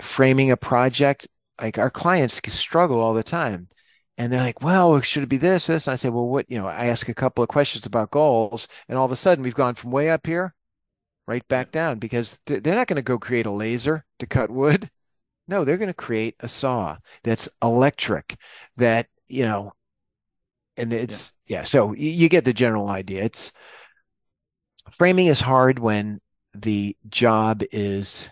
framing 0.00 0.50
a 0.50 0.56
project, 0.56 1.28
like 1.60 1.78
our 1.78 1.90
clients 1.90 2.40
struggle 2.48 3.00
all 3.00 3.14
the 3.14 3.22
time. 3.22 3.68
And 4.18 4.32
they're 4.32 4.40
like, 4.40 4.62
well, 4.62 4.98
should 5.02 5.24
it 5.24 5.28
be 5.28 5.36
this, 5.36 5.66
this? 5.66 5.86
And 5.86 5.92
I 5.92 5.96
say, 5.96 6.08
well, 6.08 6.26
what, 6.26 6.50
you 6.50 6.56
know, 6.56 6.66
I 6.66 6.86
ask 6.86 7.08
a 7.08 7.14
couple 7.14 7.42
of 7.42 7.48
questions 7.48 7.84
about 7.84 8.10
goals, 8.10 8.66
and 8.88 8.96
all 8.96 9.04
of 9.04 9.12
a 9.12 9.16
sudden 9.16 9.44
we've 9.44 9.54
gone 9.54 9.74
from 9.74 9.90
way 9.90 10.08
up 10.08 10.26
here 10.26 10.54
right 11.26 11.46
back 11.48 11.70
down 11.70 11.98
because 11.98 12.38
they're 12.46 12.74
not 12.74 12.86
going 12.86 12.96
to 12.96 13.02
go 13.02 13.18
create 13.18 13.44
a 13.44 13.50
laser 13.50 14.06
to 14.18 14.26
cut 14.26 14.50
wood. 14.50 14.88
No, 15.48 15.64
they're 15.64 15.76
going 15.76 15.88
to 15.88 15.94
create 15.94 16.34
a 16.40 16.48
saw 16.48 16.96
that's 17.24 17.48
electric, 17.62 18.36
that, 18.78 19.06
you 19.26 19.44
know, 19.44 19.72
and 20.78 20.92
it's 20.92 21.32
yeah. 21.32 21.35
Yeah 21.46 21.62
so 21.62 21.94
you 21.94 22.28
get 22.28 22.44
the 22.44 22.52
general 22.52 22.88
idea. 22.88 23.24
It's 23.24 23.52
framing 24.92 25.26
is 25.26 25.40
hard 25.40 25.78
when 25.78 26.20
the 26.54 26.96
job 27.08 27.62
is 27.72 28.28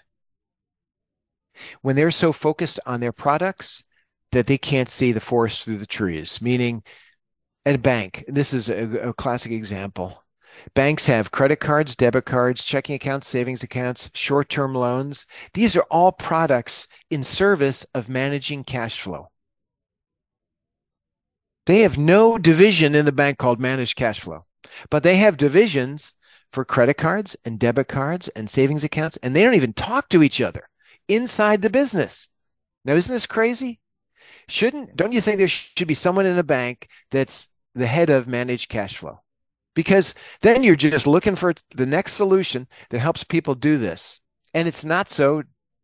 when 1.82 1.96
they're 1.96 2.10
so 2.10 2.32
focused 2.32 2.80
on 2.86 3.00
their 3.00 3.12
products 3.12 3.84
that 4.32 4.46
they 4.46 4.58
can't 4.58 4.88
see 4.88 5.12
the 5.12 5.20
forest 5.20 5.62
through 5.62 5.78
the 5.78 5.86
trees. 5.86 6.42
Meaning 6.42 6.82
at 7.66 7.76
a 7.76 7.78
bank 7.78 8.24
this 8.28 8.52
is 8.52 8.68
a, 8.68 9.08
a 9.08 9.12
classic 9.12 9.52
example. 9.52 10.22
Banks 10.74 11.06
have 11.06 11.32
credit 11.32 11.60
cards 11.60 11.96
debit 11.96 12.24
cards 12.24 12.64
checking 12.64 12.94
accounts 12.94 13.26
savings 13.26 13.62
accounts 13.62 14.10
short-term 14.14 14.74
loans. 14.74 15.26
These 15.52 15.76
are 15.76 15.86
all 15.90 16.12
products 16.12 16.86
in 17.10 17.22
service 17.22 17.84
of 17.94 18.08
managing 18.08 18.64
cash 18.64 19.00
flow 19.00 19.28
they 21.66 21.80
have 21.80 21.98
no 21.98 22.38
division 22.38 22.94
in 22.94 23.04
the 23.04 23.12
bank 23.12 23.38
called 23.38 23.60
managed 23.60 23.96
cash 23.96 24.20
flow, 24.20 24.44
but 24.90 25.02
they 25.02 25.16
have 25.16 25.36
divisions 25.36 26.14
for 26.52 26.64
credit 26.64 26.94
cards 26.94 27.36
and 27.44 27.58
debit 27.58 27.88
cards 27.88 28.28
and 28.28 28.48
savings 28.48 28.84
accounts, 28.84 29.16
and 29.18 29.34
they 29.34 29.42
don't 29.42 29.54
even 29.54 29.72
talk 29.72 30.08
to 30.08 30.22
each 30.22 30.40
other 30.40 30.68
inside 31.08 31.62
the 31.62 31.70
business. 31.70 32.28
Now, 32.84 32.94
isn't 32.94 33.14
this 33.14 33.26
crazy? 33.26 33.80
Shouldn't, 34.48 34.94
don't 34.94 35.12
you 35.12 35.20
think 35.20 35.38
there 35.38 35.48
should 35.48 35.88
be 35.88 35.94
someone 35.94 36.26
in 36.26 36.38
a 36.38 36.42
bank 36.42 36.88
that's 37.10 37.48
the 37.74 37.86
head 37.86 38.10
of 38.10 38.28
managed 38.28 38.68
cash 38.68 38.96
flow? 38.96 39.20
Because 39.74 40.14
then 40.42 40.62
you're 40.62 40.76
just 40.76 41.06
looking 41.06 41.34
for 41.34 41.54
the 41.74 41.86
next 41.86 42.12
solution 42.12 42.68
that 42.90 43.00
helps 43.00 43.24
people 43.24 43.54
do 43.54 43.78
this. 43.78 44.20
And 44.52 44.68
it's 44.68 44.84
not 44.84 45.08
so 45.08 45.42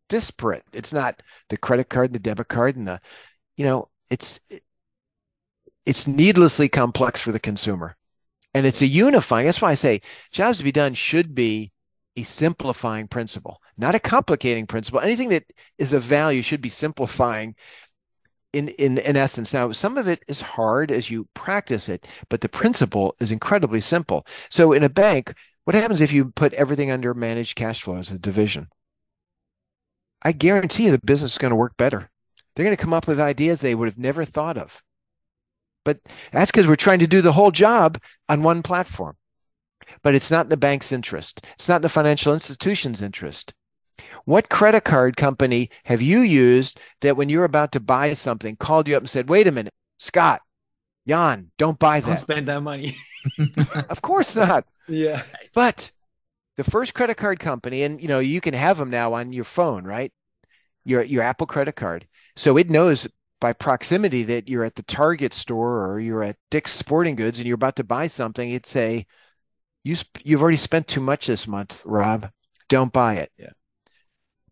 disparate. 0.08 0.62
It's 0.72 0.92
not 0.92 1.22
the 1.48 1.56
credit 1.56 1.88
card, 1.88 2.10
and 2.10 2.14
the 2.14 2.20
debit 2.20 2.48
card, 2.48 2.76
and 2.76 2.86
the, 2.86 3.00
you 3.56 3.64
know, 3.64 3.88
it's 4.10 4.38
it's 5.90 6.06
needlessly 6.06 6.68
complex 6.68 7.20
for 7.20 7.32
the 7.32 7.40
consumer. 7.40 7.96
And 8.54 8.64
it's 8.64 8.80
a 8.80 8.86
unifying. 8.86 9.46
That's 9.46 9.60
why 9.60 9.72
I 9.72 9.74
say 9.74 10.00
jobs 10.30 10.58
to 10.58 10.64
be 10.64 10.70
done 10.70 10.94
should 10.94 11.34
be 11.34 11.72
a 12.16 12.22
simplifying 12.22 13.08
principle, 13.08 13.60
not 13.76 13.96
a 13.96 13.98
complicating 13.98 14.68
principle. 14.68 15.00
Anything 15.00 15.30
that 15.30 15.52
is 15.78 15.92
of 15.92 16.04
value 16.04 16.42
should 16.42 16.60
be 16.60 16.68
simplifying 16.68 17.56
in, 18.52 18.68
in, 18.68 18.98
in 18.98 19.16
essence. 19.16 19.52
Now, 19.52 19.72
some 19.72 19.98
of 19.98 20.06
it 20.06 20.22
is 20.28 20.40
hard 20.40 20.92
as 20.92 21.10
you 21.10 21.26
practice 21.34 21.88
it, 21.88 22.06
but 22.28 22.40
the 22.40 22.48
principle 22.48 23.16
is 23.18 23.32
incredibly 23.32 23.80
simple. 23.80 24.24
So 24.48 24.72
in 24.72 24.84
a 24.84 24.88
bank, 24.88 25.34
what 25.64 25.74
happens 25.74 26.00
if 26.00 26.12
you 26.12 26.26
put 26.30 26.52
everything 26.52 26.92
under 26.92 27.14
managed 27.14 27.56
cash 27.56 27.82
flow 27.82 27.96
as 27.96 28.12
a 28.12 28.18
division? 28.18 28.68
I 30.22 30.30
guarantee 30.30 30.84
you 30.84 30.92
the 30.92 31.00
business 31.00 31.32
is 31.32 31.38
going 31.38 31.50
to 31.50 31.56
work 31.56 31.76
better. 31.76 32.10
They're 32.54 32.64
going 32.64 32.76
to 32.76 32.82
come 32.82 32.94
up 32.94 33.08
with 33.08 33.18
ideas 33.18 33.60
they 33.60 33.74
would 33.74 33.88
have 33.88 33.98
never 33.98 34.24
thought 34.24 34.56
of. 34.56 34.84
But 35.84 35.98
that's 36.32 36.50
because 36.50 36.68
we're 36.68 36.76
trying 36.76 36.98
to 37.00 37.06
do 37.06 37.20
the 37.20 37.32
whole 37.32 37.50
job 37.50 37.98
on 38.28 38.42
one 38.42 38.62
platform. 38.62 39.16
But 40.02 40.14
it's 40.14 40.30
not 40.30 40.48
the 40.48 40.56
bank's 40.56 40.92
interest. 40.92 41.44
It's 41.54 41.68
not 41.68 41.82
the 41.82 41.88
financial 41.88 42.32
institution's 42.32 43.02
interest. 43.02 43.52
What 44.24 44.48
credit 44.48 44.84
card 44.84 45.16
company 45.16 45.70
have 45.84 46.02
you 46.02 46.20
used 46.20 46.80
that 47.00 47.16
when 47.16 47.28
you're 47.28 47.44
about 47.44 47.72
to 47.72 47.80
buy 47.80 48.12
something 48.14 48.56
called 48.56 48.88
you 48.88 48.96
up 48.96 49.02
and 49.02 49.10
said, 49.10 49.28
wait 49.28 49.46
a 49.46 49.52
minute, 49.52 49.74
Scott, 49.98 50.40
Jan, 51.06 51.50
don't 51.58 51.78
buy 51.78 52.00
that. 52.00 52.06
Don't 52.06 52.20
spend 52.20 52.48
that 52.48 52.62
money. 52.62 52.96
of 53.88 54.02
course 54.02 54.36
not. 54.36 54.64
Yeah. 54.88 55.22
But 55.54 55.90
the 56.56 56.64
first 56.64 56.94
credit 56.94 57.16
card 57.16 57.40
company, 57.40 57.82
and 57.82 58.00
you 58.00 58.08
know, 58.08 58.18
you 58.18 58.40
can 58.40 58.54
have 58.54 58.78
them 58.78 58.90
now 58.90 59.14
on 59.14 59.32
your 59.32 59.44
phone, 59.44 59.84
right? 59.84 60.12
Your 60.84 61.02
your 61.02 61.22
Apple 61.22 61.46
credit 61.46 61.76
card. 61.76 62.06
So 62.36 62.56
it 62.56 62.70
knows 62.70 63.08
by 63.40 63.52
proximity 63.52 64.22
that 64.24 64.48
you're 64.48 64.64
at 64.64 64.74
the 64.74 64.82
Target 64.82 65.32
store 65.32 65.86
or 65.86 66.00
you're 66.00 66.22
at 66.22 66.36
Dick's 66.50 66.72
Sporting 66.72 67.16
Goods 67.16 67.38
and 67.38 67.46
you're 67.46 67.54
about 67.54 67.76
to 67.76 67.84
buy 67.84 68.06
something, 68.06 68.48
it'd 68.48 68.66
say, 68.66 69.06
you 69.82 69.96
sp- 69.96 70.22
you've 70.22 70.42
already 70.42 70.56
spent 70.56 70.86
too 70.86 71.00
much 71.00 71.26
this 71.26 71.48
month, 71.48 71.82
Rob. 71.86 72.30
Don't 72.68 72.92
buy 72.92 73.14
it. 73.14 73.30
Yeah. 73.38 73.50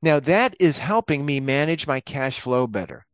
Now 0.00 0.20
that 0.20 0.54
is 0.58 0.78
helping 0.78 1.26
me 1.26 1.40
manage 1.40 1.86
my 1.86 2.00
cash 2.00 2.40
flow 2.40 2.66
better. 2.66 3.04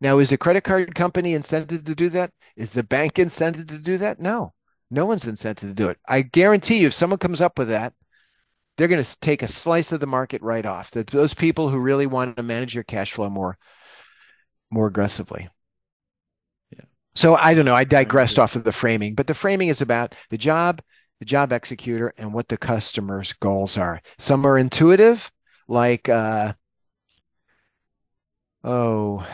Now, 0.00 0.18
is 0.18 0.30
the 0.30 0.38
credit 0.38 0.64
card 0.64 0.94
company 0.94 1.34
incented 1.34 1.84
to 1.84 1.94
do 1.94 2.08
that? 2.10 2.32
Is 2.56 2.72
the 2.72 2.82
bank 2.82 3.14
incented 3.14 3.68
to 3.68 3.78
do 3.78 3.98
that? 3.98 4.18
No, 4.18 4.54
no 4.90 5.04
one's 5.04 5.24
incented 5.24 5.58
to 5.58 5.74
do 5.74 5.88
it. 5.88 5.98
I 6.08 6.22
guarantee 6.22 6.80
you, 6.80 6.86
if 6.86 6.94
someone 6.94 7.18
comes 7.18 7.40
up 7.40 7.58
with 7.58 7.68
that, 7.68 7.92
they're 8.76 8.88
going 8.88 9.02
to 9.02 9.20
take 9.20 9.42
a 9.42 9.48
slice 9.48 9.92
of 9.92 10.00
the 10.00 10.06
market 10.06 10.40
right 10.40 10.64
off. 10.64 10.90
That 10.92 11.08
those 11.08 11.34
people 11.34 11.68
who 11.68 11.78
really 11.78 12.06
want 12.06 12.38
to 12.38 12.42
manage 12.42 12.74
your 12.74 12.84
cash 12.84 13.12
flow 13.12 13.28
more 13.28 13.58
more 14.70 14.86
aggressively. 14.86 15.48
Yeah. 16.72 16.84
So 17.14 17.36
I 17.36 17.54
don't 17.54 17.64
know. 17.64 17.74
I 17.74 17.84
digressed 17.84 18.38
off 18.38 18.56
of 18.56 18.64
the 18.64 18.72
framing, 18.72 19.14
but 19.14 19.26
the 19.26 19.34
framing 19.34 19.68
is 19.68 19.82
about 19.82 20.14
the 20.30 20.38
job, 20.38 20.82
the 21.18 21.24
job 21.24 21.52
executor, 21.52 22.14
and 22.18 22.32
what 22.32 22.48
the 22.48 22.56
customer's 22.56 23.32
goals 23.32 23.76
are. 23.76 24.00
Some 24.18 24.46
are 24.46 24.58
intuitive, 24.58 25.30
like 25.68 26.08
uh, 26.08 26.52
oh, 28.64 29.26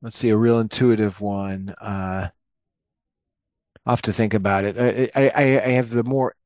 let's 0.00 0.18
see, 0.18 0.30
a 0.30 0.36
real 0.36 0.60
intuitive 0.60 1.20
one. 1.20 1.74
Uh, 1.80 2.28
I'll 3.84 3.92
have 3.92 4.02
to 4.02 4.12
think 4.12 4.34
about 4.34 4.64
it. 4.64 5.10
I, 5.14 5.30
I, 5.34 5.42
I 5.60 5.68
have 5.70 5.90
the 5.90 6.04
more 6.04 6.36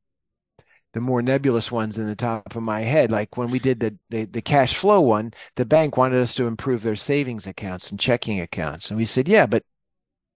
the 0.97 1.01
more 1.03 1.21
nebulous 1.21 1.71
ones 1.71 1.99
in 1.99 2.07
the 2.07 2.17
top 2.17 2.57
of 2.57 2.63
my 2.63 2.81
head. 2.81 3.11
Like 3.11 3.37
when 3.37 3.51
we 3.51 3.59
did 3.59 3.81
the, 3.81 3.99
the, 4.09 4.25
the 4.25 4.41
cash 4.41 4.75
flow 4.75 5.03
one, 5.03 5.35
the 5.57 5.67
bank 5.67 5.99
wanted 5.99 6.23
us 6.23 6.33
to 6.37 6.47
improve 6.47 6.83
their 6.83 6.97
savings 6.97 7.47
accounts 7.47 7.91
and 7.91 8.01
checking 8.01 8.41
accounts, 8.41 8.89
and 8.89 8.97
we 8.97 9.05
said, 9.05 9.29
yeah, 9.29 9.45
but 9.45 9.63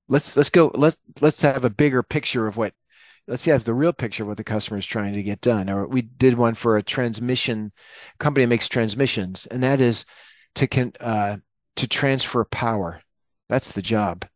let's 0.07 0.37
let's 0.37 0.51
go 0.51 0.71
let's 0.75 0.99
let's 1.23 1.41
have 1.41 1.65
a 1.65 1.71
bigger 1.71 2.03
picture 2.03 2.47
of 2.47 2.59
what 2.59 2.75
let's 3.27 3.47
have 3.47 3.65
the 3.65 3.73
real 3.73 3.95
picture 3.95 4.25
of 4.25 4.29
what 4.29 4.37
the 4.37 4.45
customer 4.45 4.77
is 4.77 4.85
trying 4.85 5.15
to 5.15 5.23
get 5.23 5.41
done. 5.41 5.71
Or 5.71 5.87
we 5.87 6.03
did 6.03 6.35
one 6.37 6.53
for 6.53 6.77
a 6.77 6.83
transmission 6.83 7.73
company 8.19 8.45
that 8.45 8.51
makes 8.51 8.69
transmissions, 8.69 9.47
and 9.47 9.63
that 9.63 9.81
is 9.81 10.05
to 10.57 10.67
can 10.67 10.93
uh, 11.01 11.39
to 11.77 11.89
transfer 11.89 12.45
power. 12.45 13.01
That's 13.49 13.73
the 13.73 13.83
job. 13.83 14.27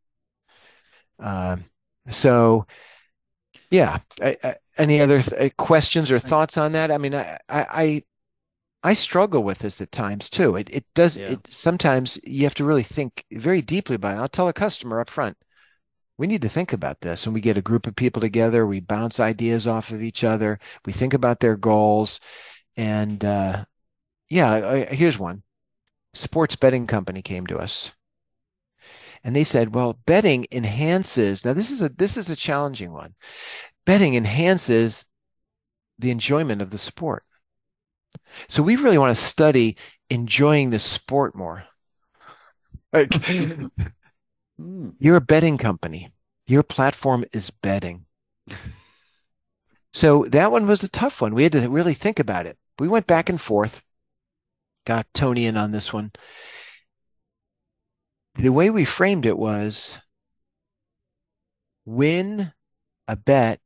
Uh, 1.20 1.56
so, 2.08 2.66
yeah. 3.70 3.98
I, 4.22 4.36
I, 4.42 4.54
any 4.78 5.00
other 5.00 5.20
th- 5.22 5.40
uh, 5.40 5.54
questions 5.56 6.10
or 6.10 6.18
thoughts 6.18 6.56
on 6.56 6.72
that? 6.72 6.90
I 6.90 6.98
mean, 6.98 7.14
I, 7.14 7.38
I, 7.48 8.02
I 8.82 8.94
struggle 8.94 9.42
with 9.42 9.60
this 9.60 9.80
at 9.80 9.92
times 9.92 10.28
too. 10.28 10.56
It, 10.56 10.70
it 10.70 10.84
does. 10.94 11.16
Yeah. 11.16 11.32
It 11.32 11.46
sometimes 11.52 12.18
you 12.24 12.44
have 12.44 12.54
to 12.56 12.64
really 12.64 12.82
think 12.82 13.24
very 13.32 13.62
deeply 13.62 13.96
about 13.96 14.16
it. 14.16 14.20
I'll 14.20 14.28
tell 14.28 14.48
a 14.48 14.52
customer 14.52 15.00
up 15.00 15.10
front, 15.10 15.36
we 16.18 16.26
need 16.26 16.42
to 16.42 16.48
think 16.48 16.72
about 16.72 17.00
this, 17.00 17.26
and 17.26 17.34
we 17.34 17.40
get 17.40 17.58
a 17.58 17.62
group 17.62 17.86
of 17.86 17.96
people 17.96 18.20
together. 18.20 18.66
We 18.66 18.80
bounce 18.80 19.20
ideas 19.20 19.66
off 19.66 19.90
of 19.90 20.02
each 20.02 20.22
other. 20.22 20.58
We 20.84 20.92
think 20.92 21.14
about 21.14 21.40
their 21.40 21.56
goals, 21.56 22.20
and 22.76 23.24
uh, 23.24 23.64
yeah, 24.28 24.84
here's 24.92 25.18
one. 25.18 25.42
Sports 26.12 26.54
betting 26.54 26.86
company 26.86 27.22
came 27.22 27.46
to 27.48 27.58
us 27.58 27.92
and 29.24 29.34
they 29.34 29.42
said, 29.42 29.74
well, 29.74 29.98
betting 30.04 30.46
enhances. 30.52 31.44
Now 31.44 31.54
this 31.54 31.70
is 31.70 31.82
a 31.82 31.88
this 31.88 32.16
is 32.16 32.30
a 32.30 32.36
challenging 32.36 32.92
one. 32.92 33.14
Betting 33.84 34.14
enhances 34.14 35.06
the 35.98 36.10
enjoyment 36.10 36.62
of 36.62 36.70
the 36.70 36.78
sport. 36.78 37.24
So 38.48 38.62
we 38.62 38.76
really 38.76 38.98
want 38.98 39.10
to 39.10 39.22
study 39.22 39.76
enjoying 40.10 40.70
the 40.70 40.78
sport 40.78 41.34
more. 41.34 41.64
Like, 42.92 43.12
you're 44.98 45.16
a 45.16 45.20
betting 45.20 45.58
company. 45.58 46.08
Your 46.46 46.62
platform 46.62 47.24
is 47.32 47.50
betting. 47.50 48.06
So 49.92 50.24
that 50.26 50.50
one 50.50 50.66
was 50.66 50.82
a 50.82 50.88
tough 50.88 51.20
one. 51.20 51.34
We 51.34 51.44
had 51.44 51.52
to 51.52 51.68
really 51.68 51.94
think 51.94 52.18
about 52.18 52.46
it. 52.46 52.58
We 52.78 52.88
went 52.88 53.06
back 53.06 53.28
and 53.28 53.40
forth, 53.40 53.84
got 54.84 55.06
Tony 55.14 55.46
in 55.46 55.56
on 55.56 55.72
this 55.72 55.92
one 55.92 56.12
the 58.36 58.52
way 58.52 58.70
we 58.70 58.84
framed 58.84 59.26
it 59.26 59.38
was 59.38 60.00
win 61.84 62.52
a 63.06 63.16
bet 63.16 63.60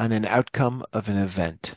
on 0.00 0.12
an 0.12 0.24
outcome 0.24 0.82
of 0.94 1.10
an 1.10 1.18
event. 1.18 1.74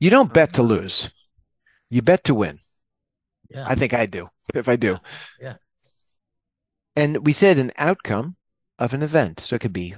You 0.00 0.10
don't 0.10 0.34
bet 0.34 0.52
to 0.54 0.62
lose. 0.62 1.12
You 1.88 2.02
bet 2.02 2.24
to 2.24 2.34
win. 2.34 2.58
Yeah. 3.48 3.64
I 3.64 3.76
think 3.76 3.94
I 3.94 4.06
do. 4.06 4.28
If 4.52 4.68
I 4.68 4.74
do. 4.74 4.98
Yeah. 5.40 5.54
And 6.96 7.24
we 7.24 7.32
said 7.32 7.58
an 7.58 7.70
outcome 7.78 8.36
of 8.80 8.92
an 8.92 9.02
event. 9.04 9.38
So 9.38 9.54
it 9.54 9.60
could 9.60 9.72
be 9.72 9.94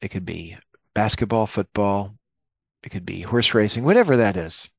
it 0.00 0.08
could 0.08 0.24
be 0.24 0.56
basketball, 0.94 1.46
football, 1.46 2.14
it 2.82 2.88
could 2.88 3.04
be 3.04 3.20
horse 3.20 3.52
racing, 3.52 3.84
whatever 3.84 4.16
that 4.16 4.36
is. 4.36 4.70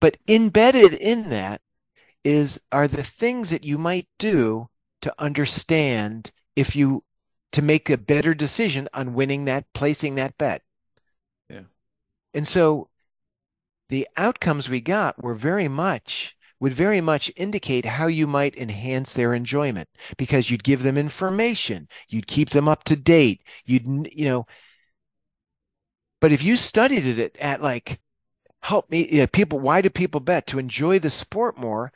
But 0.00 0.16
embedded 0.26 0.94
in 0.94 1.28
that 1.28 1.60
is 2.24 2.58
are 2.72 2.88
the 2.88 3.02
things 3.02 3.50
that 3.50 3.64
you 3.64 3.76
might 3.76 4.08
do 4.18 4.68
to 5.02 5.14
understand 5.18 6.30
if 6.56 6.74
you 6.74 7.04
to 7.52 7.62
make 7.62 7.88
a 7.88 7.98
better 7.98 8.34
decision 8.34 8.88
on 8.92 9.14
winning 9.14 9.44
that 9.46 9.72
placing 9.72 10.16
that 10.16 10.36
bet. 10.38 10.62
Yeah. 11.48 11.62
And 12.34 12.46
so 12.46 12.88
the 13.88 14.06
outcomes 14.16 14.68
we 14.68 14.80
got 14.80 15.22
were 15.22 15.34
very 15.34 15.68
much 15.68 16.36
would 16.60 16.72
very 16.72 17.00
much 17.00 17.30
indicate 17.36 17.84
how 17.84 18.06
you 18.06 18.26
might 18.26 18.56
enhance 18.56 19.14
their 19.14 19.32
enjoyment 19.32 19.88
because 20.16 20.50
you'd 20.50 20.64
give 20.64 20.82
them 20.82 20.98
information 20.98 21.88
you'd 22.08 22.26
keep 22.26 22.50
them 22.50 22.68
up 22.68 22.84
to 22.84 22.96
date 22.96 23.42
you'd 23.64 23.86
you 24.12 24.24
know. 24.24 24.46
But 26.20 26.32
if 26.32 26.42
you 26.42 26.56
studied 26.56 27.06
it 27.06 27.38
at 27.38 27.62
like 27.62 28.00
help 28.60 28.90
me 28.90 29.08
you 29.08 29.20
know, 29.20 29.26
people 29.28 29.60
why 29.60 29.80
do 29.80 29.88
people 29.88 30.20
bet? 30.20 30.46
To 30.48 30.58
enjoy 30.58 30.98
the 30.98 31.10
sport 31.10 31.56
more 31.56 31.92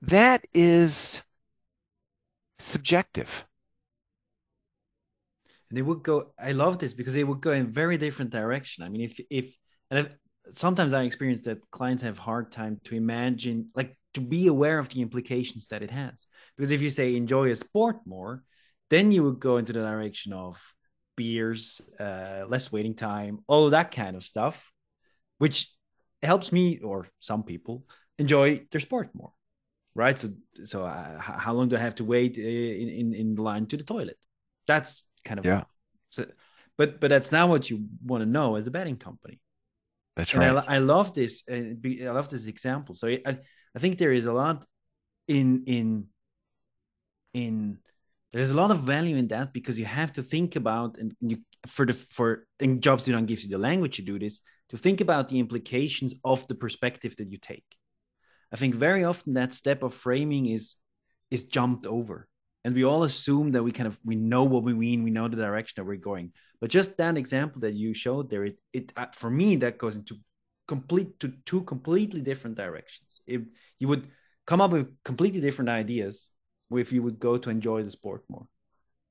that 0.00 0.46
is 0.54 1.22
subjective 2.58 3.44
and 5.70 5.78
it 5.78 5.82
would 5.82 6.02
go 6.02 6.32
i 6.38 6.52
love 6.52 6.78
this 6.78 6.94
because 6.94 7.16
it 7.16 7.26
would 7.26 7.40
go 7.40 7.52
in 7.52 7.66
very 7.66 7.96
different 7.96 8.30
direction 8.30 8.84
i 8.84 8.88
mean 8.88 9.00
if 9.00 9.20
if 9.30 9.54
and 9.90 10.00
if, 10.00 10.14
sometimes 10.52 10.92
i 10.92 11.02
experience 11.02 11.44
that 11.44 11.58
clients 11.70 12.02
have 12.02 12.18
hard 12.18 12.52
time 12.52 12.80
to 12.84 12.94
imagine 12.94 13.68
like 13.74 13.96
to 14.14 14.20
be 14.20 14.46
aware 14.46 14.78
of 14.78 14.88
the 14.90 15.02
implications 15.02 15.66
that 15.68 15.82
it 15.82 15.90
has 15.90 16.26
because 16.56 16.70
if 16.70 16.80
you 16.80 16.90
say 16.90 17.16
enjoy 17.16 17.50
a 17.50 17.56
sport 17.56 17.96
more 18.06 18.42
then 18.88 19.10
you 19.10 19.22
would 19.22 19.40
go 19.40 19.56
into 19.56 19.72
the 19.72 19.80
direction 19.80 20.32
of 20.32 20.60
beers 21.16 21.80
uh, 21.98 22.44
less 22.48 22.70
waiting 22.70 22.94
time 22.94 23.38
all 23.46 23.70
that 23.70 23.90
kind 23.90 24.16
of 24.16 24.22
stuff 24.22 24.72
which 25.38 25.70
helps 26.22 26.52
me 26.52 26.78
or 26.78 27.06
some 27.18 27.42
people 27.42 27.84
enjoy 28.18 28.60
their 28.70 28.80
sport 28.80 29.10
more 29.14 29.32
right? 29.96 30.18
So, 30.18 30.28
so 30.62 30.84
uh, 30.84 31.18
how 31.18 31.54
long 31.54 31.68
do 31.68 31.76
I 31.76 31.80
have 31.80 31.94
to 31.96 32.04
wait 32.04 32.38
uh, 32.38 32.42
in, 32.42 32.88
in 32.88 33.14
in 33.14 33.34
line 33.34 33.66
to 33.68 33.76
the 33.76 33.82
toilet? 33.82 34.18
That's 34.66 35.02
kind 35.26 35.38
of 35.40 35.44
yeah. 35.44 35.64
So, 36.10 36.26
but 36.78 37.00
but 37.00 37.08
that's 37.08 37.32
not 37.32 37.48
what 37.48 37.68
you 37.68 37.86
want 38.04 38.22
to 38.22 38.26
know 38.36 38.56
as 38.56 38.66
a 38.66 38.70
betting 38.70 38.96
company. 38.96 39.40
That's 40.14 40.32
and 40.32 40.40
right. 40.40 40.64
I, 40.68 40.76
I 40.76 40.78
love 40.78 41.12
this. 41.12 41.42
Uh, 41.50 41.74
I 41.84 42.12
love 42.18 42.28
this 42.28 42.46
example. 42.46 42.94
So 42.94 43.08
I 43.08 43.38
I 43.74 43.78
think 43.78 43.98
there 43.98 44.12
is 44.12 44.26
a 44.26 44.32
lot 44.32 44.64
in 45.28 45.64
in 45.66 46.06
in 47.34 47.78
there's 48.32 48.52
a 48.52 48.56
lot 48.56 48.70
of 48.70 48.80
value 48.80 49.16
in 49.16 49.28
that 49.28 49.52
because 49.52 49.78
you 49.78 49.84
have 49.84 50.12
to 50.12 50.22
think 50.22 50.56
about 50.56 50.98
and 50.98 51.14
you 51.20 51.38
for 51.66 51.84
the 51.86 51.94
for 52.16 52.46
in 52.60 52.80
jobs 52.80 53.06
you 53.06 53.14
don't 53.14 53.26
give 53.26 53.42
you 53.42 53.50
the 53.50 53.58
language 53.58 53.96
to 53.96 54.02
do 54.02 54.18
this 54.18 54.40
to 54.70 54.76
think 54.76 55.00
about 55.00 55.28
the 55.28 55.38
implications 55.38 56.14
of 56.24 56.46
the 56.48 56.54
perspective 56.54 57.14
that 57.16 57.30
you 57.30 57.38
take 57.38 57.64
I 58.52 58.56
think 58.56 58.74
very 58.74 59.04
often 59.04 59.34
that 59.34 59.52
step 59.52 59.82
of 59.82 59.94
framing 59.94 60.46
is 60.46 60.76
is 61.30 61.44
jumped 61.44 61.86
over. 61.86 62.28
And 62.66 62.74
we 62.74 62.82
all 62.84 63.04
assume 63.04 63.52
that 63.52 63.62
we 63.62 63.70
kind 63.70 63.86
of 63.86 63.96
we 64.04 64.16
know 64.16 64.42
what 64.42 64.64
we 64.64 64.74
mean, 64.74 65.04
we 65.04 65.12
know 65.12 65.28
the 65.28 65.36
direction 65.36 65.74
that 65.76 65.84
we're 65.84 65.96
going. 65.96 66.32
But 66.60 66.68
just 66.68 66.96
that 66.96 67.16
example 67.16 67.60
that 67.60 67.74
you 67.74 67.94
showed 67.94 68.28
there, 68.28 68.44
it, 68.44 68.58
it 68.72 68.92
uh, 68.96 69.06
for 69.12 69.30
me 69.30 69.54
that 69.56 69.78
goes 69.78 69.94
into 69.94 70.16
complete 70.66 71.20
to 71.20 71.32
two 71.44 71.62
completely 71.62 72.20
different 72.20 72.56
directions. 72.56 73.20
If 73.24 73.42
you 73.78 73.86
would 73.86 74.08
come 74.48 74.60
up 74.60 74.72
with 74.72 74.92
completely 75.04 75.40
different 75.40 75.70
ideas 75.70 76.28
if 76.72 76.92
you 76.92 77.04
would 77.04 77.20
go 77.20 77.38
to 77.38 77.50
enjoy 77.50 77.84
the 77.84 77.90
sport 77.92 78.24
more. 78.28 78.48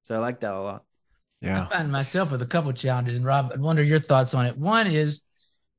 So 0.01 0.15
I 0.15 0.19
like 0.19 0.41
that 0.41 0.51
a 0.51 0.59
lot. 0.59 0.83
Yeah. 1.39 1.63
I 1.63 1.69
find 1.69 1.89
myself 1.89 2.31
with 2.31 2.41
a 2.41 2.45
couple 2.45 2.73
challenges, 2.73 3.15
and 3.15 3.25
Rob, 3.25 3.51
I 3.53 3.57
wonder 3.57 3.81
your 3.81 4.01
thoughts 4.01 4.33
on 4.33 4.45
it. 4.45 4.57
One 4.57 4.87
is 4.87 5.21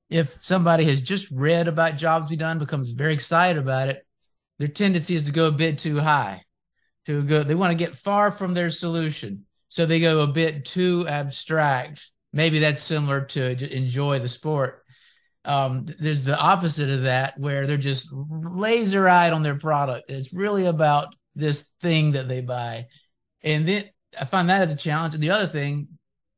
if 0.09 0.43
somebody 0.43 0.85
has 0.85 1.03
just 1.03 1.31
read 1.31 1.69
about 1.69 1.99
jobs 1.99 2.29
be 2.29 2.37
done, 2.37 2.59
becomes 2.59 2.93
very 2.93 3.13
excited 3.13 3.59
about 3.59 3.89
it, 3.89 4.07
their 4.59 4.69
tendency 4.69 5.15
is 5.15 5.25
to 5.25 5.33
go 5.33 5.49
a 5.49 5.53
bit 5.53 5.79
too 5.79 5.99
high. 5.99 6.46
To 7.07 7.23
go, 7.23 7.43
they 7.43 7.55
want 7.55 7.71
to 7.71 7.85
get 7.85 7.95
far 7.95 8.31
from 8.31 8.53
their 8.53 8.71
solution, 8.71 9.47
so 9.69 9.87
they 9.87 10.01
go 10.01 10.21
a 10.21 10.27
bit 10.27 10.65
too 10.65 11.07
abstract. 11.09 12.11
Maybe 12.33 12.59
that's 12.59 12.83
similar 12.83 13.23
to 13.27 13.77
enjoy 13.77 14.19
the 14.19 14.29
sport. 14.29 14.83
Um, 15.45 15.87
there's 16.01 16.25
the 16.25 16.39
opposite 16.39 16.91
of 16.91 17.05
that, 17.05 17.39
where 17.39 17.67
they're 17.67 17.77
just 17.77 18.13
laser 18.13 19.09
eyed 19.09 19.33
on 19.33 19.45
their 19.45 19.59
product. 19.59 20.11
It's 20.11 20.33
really 20.33 20.67
about 20.67 21.15
this 21.37 21.73
thing 21.81 22.13
that 22.13 22.29
they 22.29 22.41
buy, 22.41 22.87
and 23.43 23.67
then 23.67 23.85
I 24.21 24.25
find 24.25 24.49
that 24.49 24.63
as 24.63 24.73
a 24.73 24.77
challenge. 24.77 25.15
And 25.15 25.23
the 25.23 25.31
other 25.31 25.47
thing, 25.47 25.87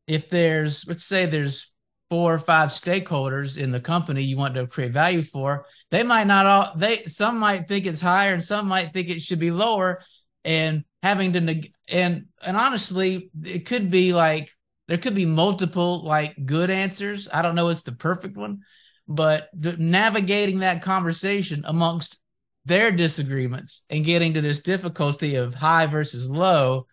if 0.07 0.29
there's, 0.29 0.87
let's 0.87 1.07
say, 1.07 1.25
there's 1.25 1.73
four 2.11 2.35
or 2.35 2.39
five 2.39 2.71
stakeholders 2.71 3.59
in 3.59 3.71
the 3.71 3.81
company 3.81 4.23
you 4.23 4.37
want 4.37 4.55
to 4.55 4.66
create 4.66 4.93
value 4.93 5.23
for 5.23 5.66
they 5.91 6.03
might 6.03 6.27
not 6.27 6.47
all 6.47 6.73
they 6.77 7.05
some 7.05 7.39
might 7.39 7.69
think 7.69 7.85
it's 7.85 8.01
higher 8.01 8.33
and 8.33 8.43
some 8.43 8.66
might 8.66 8.93
think 8.93 9.11
it 9.11 9.21
should 9.21 9.39
be 9.39 9.51
lower 9.51 10.01
and 10.45 10.84
having 11.03 11.32
to 11.32 11.41
neg- 11.41 11.72
and 11.89 12.26
and 12.43 12.57
honestly 12.57 13.30
it 13.45 13.66
could 13.66 13.91
be 13.91 14.12
like 14.12 14.51
there 14.89 14.99
could 14.99 15.14
be 15.14 15.26
multiple 15.26 16.05
like 16.05 16.34
good 16.45 16.70
answers 16.70 17.28
i 17.32 17.43
don't 17.43 17.55
know 17.55 17.68
it's 17.68 17.82
the 17.82 17.93
perfect 17.93 18.36
one 18.36 18.61
but 19.07 19.49
navigating 19.78 20.59
that 20.59 20.82
conversation 20.82 21.64
amongst 21.66 22.18
their 22.64 22.91
disagreements 22.91 23.82
and 23.89 24.05
getting 24.05 24.34
to 24.34 24.41
this 24.41 24.61
difficulty 24.61 25.36
of 25.36 25.55
high 25.55 25.86
versus 25.86 26.30
low 26.30 26.86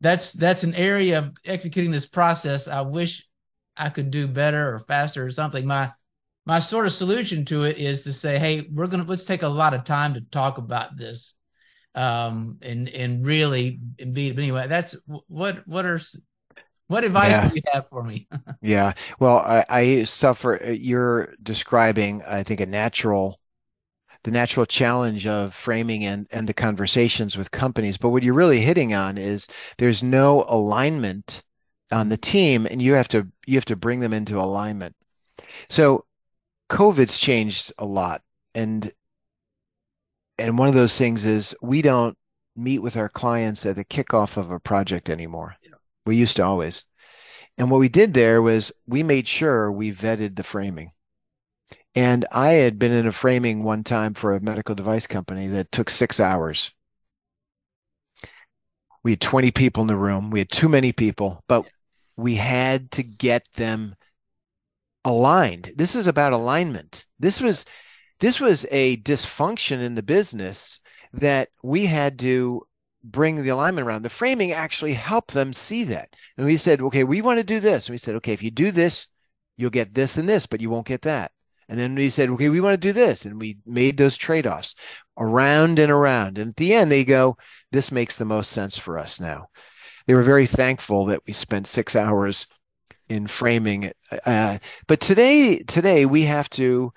that's 0.00 0.32
that's 0.32 0.62
an 0.62 0.74
area 0.74 1.18
of 1.18 1.36
executing 1.44 1.90
this 1.90 2.06
process 2.06 2.68
i 2.68 2.80
wish 2.80 3.26
I 3.80 3.88
could 3.88 4.10
do 4.10 4.28
better 4.28 4.74
or 4.74 4.80
faster 4.80 5.24
or 5.24 5.30
something. 5.30 5.66
My 5.66 5.92
my 6.46 6.58
sort 6.58 6.86
of 6.86 6.92
solution 6.92 7.44
to 7.46 7.62
it 7.62 7.78
is 7.78 8.04
to 8.04 8.12
say, 8.12 8.38
hey, 8.38 8.68
we're 8.72 8.86
gonna 8.86 9.04
let's 9.04 9.24
take 9.24 9.42
a 9.42 9.48
lot 9.48 9.74
of 9.74 9.84
time 9.84 10.14
to 10.14 10.20
talk 10.20 10.58
about 10.58 10.96
this, 10.96 11.34
um, 11.94 12.58
and 12.62 12.88
and 12.88 13.26
really 13.26 13.80
and 13.98 14.14
be. 14.14 14.32
But 14.32 14.42
anyway, 14.42 14.66
that's 14.68 14.96
what 15.28 15.66
what 15.66 15.86
are 15.86 16.00
What 16.88 17.04
advice 17.04 17.38
Yeah. 17.38 17.40
do 17.40 17.50
you 17.54 17.62
have 17.72 17.88
for 17.88 18.04
me? 18.04 18.28
Yeah. 18.62 18.92
Well, 19.18 19.38
I, 19.38 19.64
I 19.68 20.04
suffer. 20.04 20.62
uh, 20.62 20.70
You're 20.70 21.34
describing, 21.42 22.22
I 22.26 22.42
think, 22.42 22.60
a 22.60 22.66
natural, 22.66 23.40
the 24.24 24.30
natural 24.32 24.66
challenge 24.66 25.26
of 25.26 25.54
framing 25.54 26.04
and 26.04 26.26
and 26.32 26.48
the 26.48 26.54
conversations 26.54 27.36
with 27.38 27.50
companies. 27.52 27.98
But 27.98 28.10
what 28.10 28.22
you're 28.24 28.34
really 28.34 28.60
hitting 28.60 28.94
on 28.94 29.18
is 29.18 29.48
there's 29.78 30.02
no 30.02 30.44
alignment 30.48 31.42
on 31.92 32.08
the 32.10 32.18
team, 32.18 32.66
and 32.66 32.82
you 32.82 32.94
have 32.94 33.08
to 33.08 33.28
you 33.46 33.56
have 33.56 33.66
to 33.66 33.76
bring 33.76 34.00
them 34.00 34.12
into 34.14 34.38
alignment. 34.40 34.96
So 35.70 36.06
COVID's 36.70 37.18
changed 37.18 37.72
a 37.78 37.86
lot, 37.86 38.22
and 38.54 38.92
and 40.40 40.58
one 40.58 40.68
of 40.68 40.74
those 40.74 40.96
things 40.96 41.24
is 41.24 41.54
we 41.62 41.82
don't 41.82 42.16
meet 42.56 42.80
with 42.80 42.96
our 42.96 43.08
clients 43.08 43.64
at 43.66 43.76
the 43.76 43.84
kickoff 43.84 44.36
of 44.36 44.50
a 44.50 44.60
project 44.60 45.08
anymore. 45.08 45.56
We 46.06 46.16
used 46.16 46.36
to 46.36 46.44
always. 46.44 46.84
And 47.58 47.70
what 47.70 47.78
we 47.78 47.88
did 47.88 48.14
there 48.14 48.40
was 48.40 48.72
we 48.86 49.02
made 49.02 49.28
sure 49.28 49.70
we 49.70 49.92
vetted 49.92 50.36
the 50.36 50.42
framing. 50.42 50.92
And 51.94 52.24
I 52.32 52.52
had 52.52 52.78
been 52.78 52.92
in 52.92 53.06
a 53.06 53.12
framing 53.12 53.62
one 53.62 53.84
time 53.84 54.14
for 54.14 54.32
a 54.32 54.40
medical 54.40 54.74
device 54.74 55.06
company 55.06 55.46
that 55.48 55.72
took 55.72 55.90
six 55.90 56.20
hours. 56.20 56.70
We 59.02 59.12
had 59.12 59.20
20 59.20 59.50
people 59.50 59.82
in 59.82 59.88
the 59.88 59.96
room. 59.96 60.30
We 60.30 60.38
had 60.38 60.50
too 60.50 60.68
many 60.68 60.92
people, 60.92 61.42
but 61.48 61.68
we 62.16 62.36
had 62.36 62.90
to 62.92 63.02
get 63.02 63.44
them 63.54 63.94
aligned. 65.04 65.72
This 65.76 65.94
is 65.94 66.06
about 66.06 66.32
alignment. 66.32 67.06
This 67.18 67.40
was 67.40 67.64
this 68.20 68.40
was 68.40 68.66
a 68.70 68.98
dysfunction 68.98 69.80
in 69.80 69.94
the 69.94 70.02
business 70.02 70.80
that 71.12 71.48
we 71.62 71.86
had 71.86 72.18
to 72.20 72.62
bring 73.02 73.42
the 73.42 73.48
alignment 73.48 73.86
around. 73.86 74.02
The 74.02 74.10
framing 74.10 74.52
actually 74.52 74.92
helped 74.92 75.32
them 75.32 75.52
see 75.52 75.84
that. 75.84 76.14
And 76.36 76.46
we 76.46 76.56
said, 76.56 76.82
okay, 76.82 77.04
we 77.04 77.22
want 77.22 77.38
to 77.38 77.44
do 77.44 77.60
this. 77.60 77.88
And 77.88 77.94
we 77.94 77.98
said, 77.98 78.14
okay, 78.16 78.32
if 78.32 78.42
you 78.42 78.50
do 78.50 78.70
this, 78.70 79.06
you'll 79.56 79.70
get 79.70 79.94
this 79.94 80.18
and 80.18 80.28
this, 80.28 80.46
but 80.46 80.60
you 80.60 80.70
won't 80.70 80.86
get 80.86 81.02
that. 81.02 81.32
And 81.68 81.78
then 81.78 81.94
we 81.94 82.10
said, 82.10 82.28
okay, 82.30 82.48
we 82.48 82.60
want 82.60 82.74
to 82.74 82.88
do 82.88 82.92
this. 82.92 83.24
And 83.24 83.38
we 83.38 83.58
made 83.64 83.96
those 83.96 84.16
trade 84.16 84.46
offs 84.46 84.74
around 85.16 85.78
and 85.78 85.90
around. 85.90 86.36
And 86.36 86.50
at 86.50 86.56
the 86.56 86.74
end, 86.74 86.90
they 86.90 87.04
go, 87.04 87.36
this 87.72 87.92
makes 87.92 88.18
the 88.18 88.24
most 88.24 88.50
sense 88.50 88.76
for 88.76 88.98
us 88.98 89.20
now. 89.20 89.46
They 90.06 90.14
were 90.14 90.22
very 90.22 90.46
thankful 90.46 91.06
that 91.06 91.22
we 91.26 91.32
spent 91.32 91.66
six 91.68 91.94
hours 91.94 92.48
in 93.08 93.26
framing 93.28 93.84
it. 93.84 93.96
Uh, 94.26 94.58
but 94.88 95.00
today, 95.00 95.60
today 95.66 96.06
we 96.06 96.22
have 96.22 96.50
to 96.50 96.92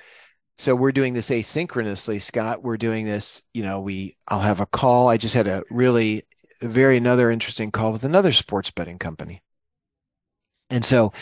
so 0.58 0.76
we're 0.76 0.92
doing 0.92 1.14
this 1.14 1.30
asynchronously 1.30 2.22
scott. 2.22 2.64
We're 2.64 2.78
doing 2.78 3.06
this 3.06 3.42
you 3.54 3.64
know 3.64 3.82
we 3.82 4.16
i'll 4.28 4.40
have 4.40 4.62
a 4.62 4.66
call. 4.66 5.08
I 5.10 5.18
just 5.18 5.36
had 5.36 5.48
a 5.48 5.64
really 5.70 6.24
very 6.62 6.98
another 6.98 7.32
interesting 7.32 7.72
call 7.72 7.92
with 7.92 8.04
another 8.04 8.32
sports 8.32 8.72
betting 8.72 9.00
company. 9.00 9.42
And 10.70 10.84
so 10.84 11.14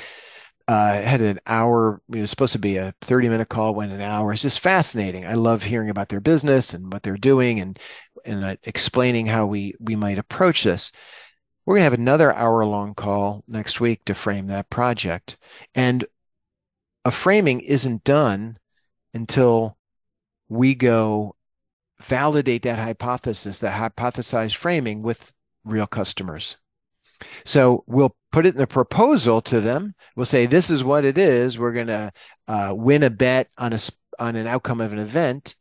uh, 0.68 0.74
I 0.74 0.96
had 0.98 1.22
an 1.22 1.40
hour 1.48 2.02
it 2.14 2.22
was 2.22 2.30
supposed 2.30 2.54
to 2.54 2.60
be 2.60 2.78
a 2.78 2.94
30 3.02 3.30
minute 3.30 3.50
call 3.50 3.74
went 3.74 3.92
an 3.92 4.02
hour. 4.02 4.32
It's 4.32 4.42
just 4.42 4.60
fascinating. 4.60 5.26
I 5.26 5.34
love 5.34 5.64
hearing 5.64 5.90
about 5.90 6.10
their 6.10 6.22
business 6.22 6.74
and 6.74 6.92
what 6.92 7.04
they're 7.04 7.18
doing 7.18 7.60
and 7.60 7.80
and 8.26 8.44
uh, 8.44 8.56
explaining 8.64 9.26
how 9.26 9.46
we 9.46 9.74
we 9.80 9.96
might 9.96 10.18
approach 10.18 10.64
this. 10.64 10.92
We're 11.66 11.76
going 11.76 11.82
to 11.82 11.86
have 11.86 11.94
another 11.94 12.34
hour 12.34 12.66
long 12.66 12.96
call 12.96 13.44
next 13.48 13.82
week 13.82 14.06
to 14.06 14.14
frame 14.14 14.48
that 14.48 14.70
project. 14.70 15.38
And 15.76 16.06
a 17.06 17.12
framing 17.12 17.60
isn't 17.62 18.04
done 18.04 18.58
until 19.14 19.78
we 20.50 20.76
go 20.76 21.36
validate 22.02 22.64
that 22.64 22.80
hypothesis, 22.80 23.60
that 23.60 23.80
hypothesized 23.80 24.56
framing 24.56 25.02
with 25.02 25.34
real 25.64 25.88
customers. 25.88 26.58
So 27.46 27.84
we'll 27.88 28.16
put 28.32 28.46
it 28.46 28.56
in 28.56 28.60
the 28.60 28.68
proposal 28.68 29.42
to 29.42 29.62
them. 29.62 29.94
We'll 30.16 30.26
say, 30.26 30.46
this 30.46 30.70
is 30.70 30.84
what 30.84 31.06
it 31.06 31.18
is. 31.18 31.60
We're 31.60 31.74
going 31.74 31.88
to 31.88 32.12
uh, 32.48 32.74
win 32.76 33.04
a 33.04 33.10
bet 33.10 33.50
on 33.58 33.74
a 33.74 33.80
on 34.20 34.36
an 34.36 34.48
outcome 34.48 34.82
of 34.82 34.94
an 34.94 35.00
event, 35.00 35.56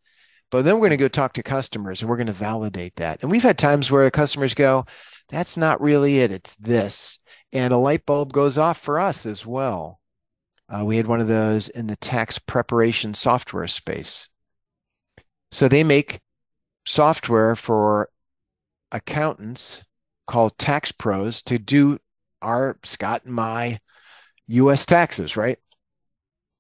but 0.51 0.64
then 0.64 0.74
we're 0.74 0.88
going 0.88 0.90
to 0.90 0.96
go 0.96 1.09
talk 1.09 1.32
to 1.34 1.42
customers 1.42 2.03
and 2.03 2.11
we're 2.11 2.16
going 2.16 2.26
to 2.26 2.32
validate 2.32 2.96
that. 2.96 3.22
And 3.22 3.30
we've 3.30 3.42
had 3.42 3.59
times 3.59 3.90
where 3.90 4.11
customers 4.11 4.55
go, 4.55 4.84
that's 5.28 5.57
not 5.57 5.80
really 5.80 6.18
it. 6.18 6.32
It's 6.32 6.57
this, 6.57 7.20
and 7.53 7.72
a 7.72 7.78
light 7.78 8.05
bulb 8.05 8.32
goes 8.32 8.59
off 8.59 8.78
for 8.78 8.98
us 8.98 9.24
as 9.24 9.46
well. 9.46 9.99
Uh, 10.71 10.85
we 10.85 10.97
had 10.97 11.07
one 11.07 11.21
of 11.21 11.27
those 11.27 11.68
in 11.68 11.89
the 11.89 11.97
tax 11.97 12.39
preparation 12.39 13.12
software 13.12 13.66
space. 13.66 14.29
So 15.51 15.66
they 15.66 15.83
make 15.83 16.21
software 16.87 17.57
for 17.57 18.09
accountants 18.93 19.83
called 20.27 20.57
Tax 20.59 20.93
Pros 20.93 21.43
to 21.43 21.59
do 21.59 21.99
our 22.41 22.79
Scott 22.85 23.25
and 23.25 23.35
my 23.35 23.81
U.S. 24.47 24.87
taxes, 24.87 25.37
right? 25.37 25.59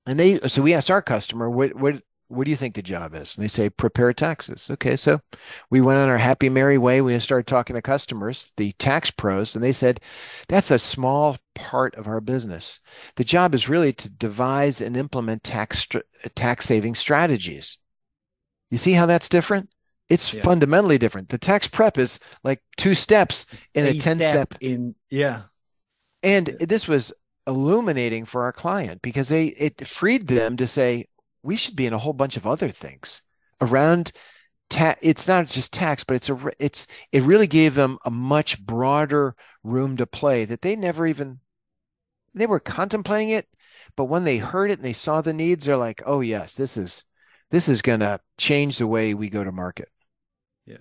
And 0.06 0.18
they 0.18 0.40
so 0.48 0.62
we 0.62 0.74
asked 0.74 0.90
our 0.90 1.02
customer, 1.02 1.48
what 1.48 1.74
what 1.76 2.02
what 2.30 2.44
do 2.44 2.50
you 2.50 2.56
think 2.56 2.74
the 2.74 2.82
job 2.82 3.14
is? 3.14 3.36
And 3.36 3.42
they 3.42 3.48
say 3.48 3.68
prepare 3.68 4.12
taxes. 4.12 4.70
Okay, 4.70 4.94
so 4.94 5.20
we 5.68 5.80
went 5.80 5.98
on 5.98 6.08
our 6.08 6.18
happy 6.18 6.48
merry 6.48 6.78
way. 6.78 7.00
We 7.00 7.18
started 7.18 7.48
talking 7.48 7.74
to 7.74 7.82
customers, 7.82 8.52
the 8.56 8.72
tax 8.72 9.10
pros, 9.10 9.54
and 9.54 9.64
they 9.64 9.72
said 9.72 10.00
that's 10.48 10.70
a 10.70 10.78
small 10.78 11.36
part 11.56 11.96
of 11.96 12.06
our 12.06 12.20
business. 12.20 12.80
The 13.16 13.24
job 13.24 13.52
is 13.54 13.68
really 13.68 13.92
to 13.94 14.08
devise 14.08 14.80
and 14.80 14.96
implement 14.96 15.42
tax 15.42 15.88
tax 16.36 16.66
saving 16.66 16.94
strategies. 16.94 17.78
You 18.70 18.78
see 18.78 18.92
how 18.92 19.06
that's 19.06 19.28
different? 19.28 19.68
It's 20.08 20.32
yeah. 20.32 20.42
fundamentally 20.42 20.98
different. 20.98 21.30
The 21.30 21.38
tax 21.38 21.66
prep 21.66 21.98
is 21.98 22.20
like 22.44 22.60
two 22.76 22.94
steps 22.94 23.46
in 23.74 23.86
a, 23.86 23.90
a 23.90 23.94
10 23.94 24.18
step, 24.18 24.30
step 24.30 24.54
in 24.60 24.94
yeah. 25.08 25.42
And 26.22 26.46
this 26.60 26.86
was 26.86 27.12
illuminating 27.46 28.24
for 28.24 28.44
our 28.44 28.52
client 28.52 29.02
because 29.02 29.28
they 29.28 29.46
it 29.46 29.86
freed 29.86 30.28
them 30.28 30.56
to 30.56 30.66
say 30.66 31.06
we 31.42 31.56
should 31.56 31.76
be 31.76 31.86
in 31.86 31.92
a 31.92 31.98
whole 31.98 32.12
bunch 32.12 32.36
of 32.36 32.46
other 32.46 32.68
things 32.68 33.22
around 33.60 34.12
ta- 34.68 34.96
it's 35.02 35.28
not 35.28 35.46
just 35.46 35.72
tax 35.72 36.04
but 36.04 36.16
it's 36.16 36.28
a 36.28 36.50
it's 36.58 36.86
it 37.12 37.22
really 37.22 37.46
gave 37.46 37.74
them 37.74 37.98
a 38.04 38.10
much 38.10 38.64
broader 38.64 39.34
room 39.62 39.96
to 39.96 40.06
play 40.06 40.44
that 40.44 40.62
they 40.62 40.76
never 40.76 41.06
even 41.06 41.40
they 42.34 42.46
were 42.46 42.60
contemplating 42.60 43.30
it 43.30 43.46
but 43.96 44.04
when 44.04 44.24
they 44.24 44.38
heard 44.38 44.70
it 44.70 44.78
and 44.78 44.84
they 44.84 44.92
saw 44.92 45.20
the 45.20 45.32
needs 45.32 45.66
they're 45.66 45.76
like 45.76 46.02
oh 46.06 46.20
yes 46.20 46.54
this 46.54 46.76
is 46.76 47.04
this 47.50 47.68
is 47.68 47.82
going 47.82 48.00
to 48.00 48.18
change 48.38 48.78
the 48.78 48.86
way 48.86 49.14
we 49.14 49.28
go 49.28 49.42
to 49.42 49.52
market. 49.52 49.88
Yeah. 50.66 50.78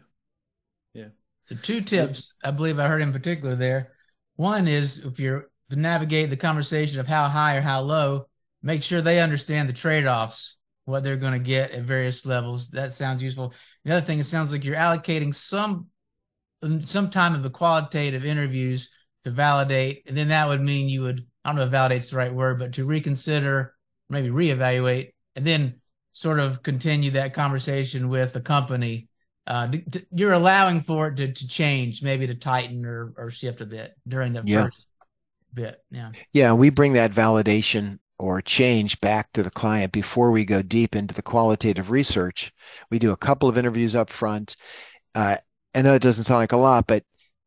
Yeah. 0.94 1.08
So 1.48 1.56
two 1.56 1.82
tips 1.82 2.36
i 2.44 2.52
believe 2.52 2.80
i 2.80 2.88
heard 2.88 3.02
in 3.02 3.12
particular 3.12 3.56
there. 3.56 3.94
One 4.36 4.68
is 4.68 5.00
if 5.00 5.20
you're 5.20 5.50
to 5.70 5.76
navigate 5.76 6.30
the 6.30 6.38
conversation 6.38 7.00
of 7.00 7.08
how 7.08 7.28
high 7.28 7.58
or 7.58 7.62
how 7.62 7.82
low 7.82 8.28
make 8.62 8.84
sure 8.84 9.02
they 9.02 9.20
understand 9.20 9.70
the 9.70 9.74
trade-offs 9.74 10.58
what 10.86 11.04
they're 11.04 11.18
going 11.18 11.34
to 11.34 11.40
get 11.40 11.72
at 11.72 11.84
various 11.84 12.26
levels. 12.26 12.70
That 12.72 12.96
sounds 12.96 13.22
useful. 13.22 13.54
The 13.86 13.92
other 13.92 14.06
thing 14.06 14.20
it 14.20 14.24
sounds 14.24 14.52
like 14.52 14.66
you're 14.66 14.76
allocating 14.76 15.34
some 15.34 15.88
some 16.84 17.10
time 17.10 17.36
of 17.36 17.44
the 17.44 17.50
qualitative 17.50 18.26
interviews 18.26 18.90
to 19.24 19.32
validate 19.32 20.04
and 20.08 20.18
then 20.18 20.28
that 20.28 20.46
would 20.46 20.60
mean 20.60 20.90
you 20.90 21.02
would 21.02 21.26
i 21.46 21.50
don't 21.50 21.56
know 21.56 21.64
if 21.64 21.72
validate's 21.72 22.10
the 22.10 22.18
right 22.18 22.34
word 22.34 22.60
but 22.60 22.74
to 22.74 22.84
reconsider 22.84 23.74
maybe 24.10 24.28
reevaluate 24.28 25.14
and 25.38 25.48
then 25.48 25.80
sort 26.12 26.40
of 26.40 26.64
continue 26.64 27.12
that 27.12 27.34
conversation 27.34 28.10
with 28.10 28.34
the 28.34 28.42
company. 28.42 29.08
Uh, 29.48 29.72
you're 30.12 30.34
allowing 30.34 30.82
for 30.82 31.08
it 31.08 31.16
to, 31.16 31.32
to 31.32 31.48
change 31.48 32.04
maybe 32.04 32.28
to 32.28 32.36
tighten 32.36 32.86
or, 32.86 33.14
or 33.18 33.32
shift 33.32 33.62
a 33.62 33.66
bit 33.66 33.96
during 34.08 34.34
the 34.34 34.44
yeah. 34.46 34.66
first 34.66 34.86
bit 35.56 35.84
yeah. 35.90 36.12
Yeah 36.34 36.54
we 36.54 36.70
bring 36.70 36.94
that 36.94 37.12
validation 37.12 37.98
or 38.20 38.42
change 38.42 39.00
back 39.00 39.32
to 39.34 39.42
the 39.42 39.50
client 39.50 39.94
before 39.94 40.30
we 40.30 40.44
go 40.44 40.62
deep 40.62 40.96
into 40.96 41.14
the 41.14 41.22
qualitative 41.22 41.90
research. 41.90 42.52
We 42.92 43.00
do 43.00 43.12
a 43.12 43.18
couple 43.18 43.48
of 43.48 43.58
interviews 43.58 43.96
up 43.96 44.10
front. 44.10 44.58
Uh, 45.16 45.38
I 45.74 45.82
know 45.82 45.94
it 45.94 46.02
doesn't 46.02 46.26
sound 46.26 46.40
like 46.40 46.52
a 46.52 46.58
lot, 46.58 46.86
but 46.86 47.04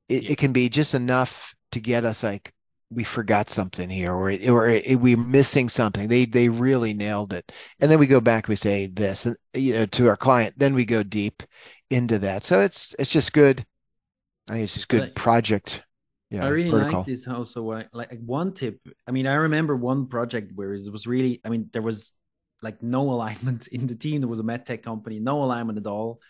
it, 0.08 0.30
it, 0.30 0.38
can 0.38 0.52
be 0.52 0.68
just 0.68 0.94
enough 0.94 1.54
to 1.72 1.80
get 1.80 2.04
us 2.04 2.22
like 2.22 2.52
we 2.90 3.04
forgot 3.04 3.50
something 3.50 3.88
here, 3.88 4.12
or 4.12 4.30
it, 4.30 4.48
or 4.48 4.68
it, 4.68 4.98
we're 4.98 5.16
missing 5.16 5.68
something. 5.68 6.08
They 6.08 6.24
they 6.24 6.48
really 6.48 6.94
nailed 6.94 7.32
it, 7.32 7.52
and 7.80 7.90
then 7.90 7.98
we 7.98 8.06
go 8.06 8.20
back. 8.20 8.48
We 8.48 8.56
say 8.56 8.86
this, 8.86 9.26
and 9.26 9.36
you 9.54 9.74
know, 9.74 9.86
to 9.86 10.08
our 10.08 10.16
client. 10.16 10.54
Then 10.58 10.74
we 10.74 10.84
go 10.84 11.02
deep 11.02 11.42
into 11.90 12.18
that. 12.20 12.44
So 12.44 12.60
it's 12.60 12.94
it's 12.98 13.12
just 13.12 13.32
good. 13.32 13.64
I 14.48 14.54
think 14.54 14.64
it's 14.64 14.74
just 14.74 14.88
good 14.88 15.14
project 15.14 15.82
yeah, 16.32 16.46
I 16.46 16.48
really 16.48 16.70
protocol. 16.70 17.00
like 17.00 17.06
this 17.06 17.28
also. 17.28 17.62
Like, 17.62 17.88
like 17.92 18.20
one 18.24 18.52
tip. 18.52 18.80
I 19.06 19.10
mean, 19.10 19.26
I 19.26 19.34
remember 19.34 19.76
one 19.76 20.06
project 20.06 20.52
where 20.54 20.74
it 20.74 20.90
was 20.90 21.06
really. 21.06 21.40
I 21.44 21.48
mean, 21.48 21.68
there 21.72 21.82
was 21.82 22.12
like 22.62 22.82
no 22.82 23.10
alignment 23.14 23.68
in 23.68 23.86
the 23.86 23.96
team. 23.96 24.20
There 24.20 24.28
was 24.28 24.40
a 24.40 24.44
medtech 24.44 24.82
company, 24.82 25.18
no 25.18 25.42
alignment 25.42 25.78
at 25.78 25.86
all. 25.86 26.20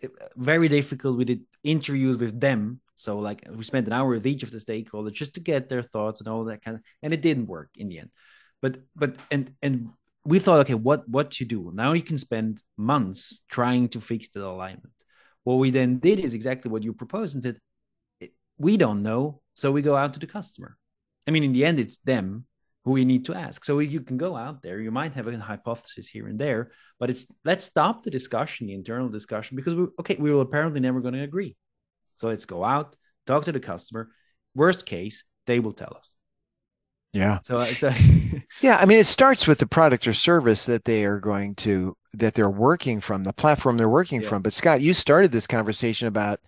It, 0.00 0.10
very 0.36 0.68
difficult. 0.68 1.16
We 1.16 1.24
did 1.24 1.42
interviews 1.64 2.18
with 2.18 2.38
them. 2.38 2.80
So 2.94 3.18
like 3.18 3.46
we 3.50 3.62
spent 3.62 3.86
an 3.86 3.92
hour 3.92 4.08
with 4.08 4.26
each 4.26 4.42
of 4.42 4.50
the 4.50 4.58
stakeholders 4.58 5.12
just 5.12 5.34
to 5.34 5.40
get 5.40 5.68
their 5.68 5.82
thoughts 5.82 6.20
and 6.20 6.28
all 6.28 6.44
that 6.44 6.62
kind 6.62 6.76
of. 6.76 6.82
And 7.02 7.12
it 7.12 7.22
didn't 7.22 7.46
work 7.46 7.70
in 7.76 7.88
the 7.88 8.00
end. 8.00 8.10
But 8.62 8.78
but 8.94 9.16
and 9.30 9.54
and 9.62 9.90
we 10.24 10.38
thought, 10.38 10.60
okay, 10.60 10.74
what 10.74 11.08
what 11.08 11.30
to 11.32 11.44
do 11.44 11.70
now? 11.74 11.92
You 11.92 12.02
can 12.02 12.18
spend 12.18 12.62
months 12.76 13.42
trying 13.50 13.88
to 13.90 14.00
fix 14.00 14.28
the 14.28 14.44
alignment. 14.44 14.92
What 15.44 15.58
we 15.58 15.70
then 15.70 15.98
did 15.98 16.18
is 16.18 16.34
exactly 16.34 16.70
what 16.70 16.82
you 16.82 16.92
proposed 16.92 17.34
and 17.34 17.42
said, 17.42 17.58
we 18.58 18.76
don't 18.76 19.02
know 19.02 19.40
so 19.54 19.72
we 19.72 19.82
go 19.82 19.96
out 19.96 20.14
to 20.14 20.20
the 20.20 20.26
customer 20.26 20.76
I 21.26 21.30
mean, 21.30 21.42
in 21.42 21.52
the 21.52 21.64
end, 21.64 21.78
it's 21.78 21.98
them 21.98 22.46
who 22.84 22.92
we 22.92 23.04
need 23.04 23.24
to 23.26 23.34
ask. 23.34 23.64
So 23.64 23.80
you 23.80 24.00
can 24.00 24.16
go 24.16 24.36
out 24.36 24.62
there, 24.62 24.80
you 24.80 24.90
might 24.90 25.14
have 25.14 25.26
a 25.26 25.36
hypothesis 25.38 26.08
here 26.08 26.28
and 26.28 26.38
there, 26.38 26.70
but 27.00 27.10
it's 27.10 27.26
let's 27.44 27.64
stop 27.64 28.04
the 28.04 28.10
discussion, 28.10 28.68
the 28.68 28.74
internal 28.74 29.08
discussion, 29.08 29.56
because 29.56 29.74
we 29.74 29.86
okay, 30.00 30.16
we 30.16 30.32
were 30.32 30.42
apparently 30.42 30.80
never 30.80 31.00
going 31.00 31.14
to 31.14 31.22
agree. 31.22 31.56
So 32.14 32.28
let's 32.28 32.44
go 32.44 32.64
out, 32.64 32.96
talk 33.26 33.44
to 33.44 33.52
the 33.52 33.60
customer. 33.60 34.10
Worst 34.54 34.86
case, 34.86 35.24
they 35.46 35.58
will 35.58 35.72
tell 35.72 35.94
us. 35.96 36.14
Yeah. 37.12 37.40
So, 37.42 37.56
uh, 37.56 37.64
so 37.66 37.90
yeah, 38.60 38.76
I 38.76 38.86
mean, 38.86 38.98
it 38.98 39.06
starts 39.06 39.46
with 39.46 39.58
the 39.58 39.66
product 39.66 40.06
or 40.06 40.14
service 40.14 40.66
that 40.66 40.84
they 40.84 41.04
are 41.04 41.18
going 41.18 41.56
to 41.56 41.96
that 42.12 42.34
they're 42.34 42.48
working 42.48 43.00
from, 43.00 43.24
the 43.24 43.32
platform 43.32 43.76
they're 43.76 43.88
working 43.88 44.22
yeah. 44.22 44.28
from. 44.28 44.42
But 44.42 44.52
Scott, 44.52 44.80
you 44.80 44.94
started 44.94 45.32
this 45.32 45.46
conversation 45.46 46.08
about 46.08 46.40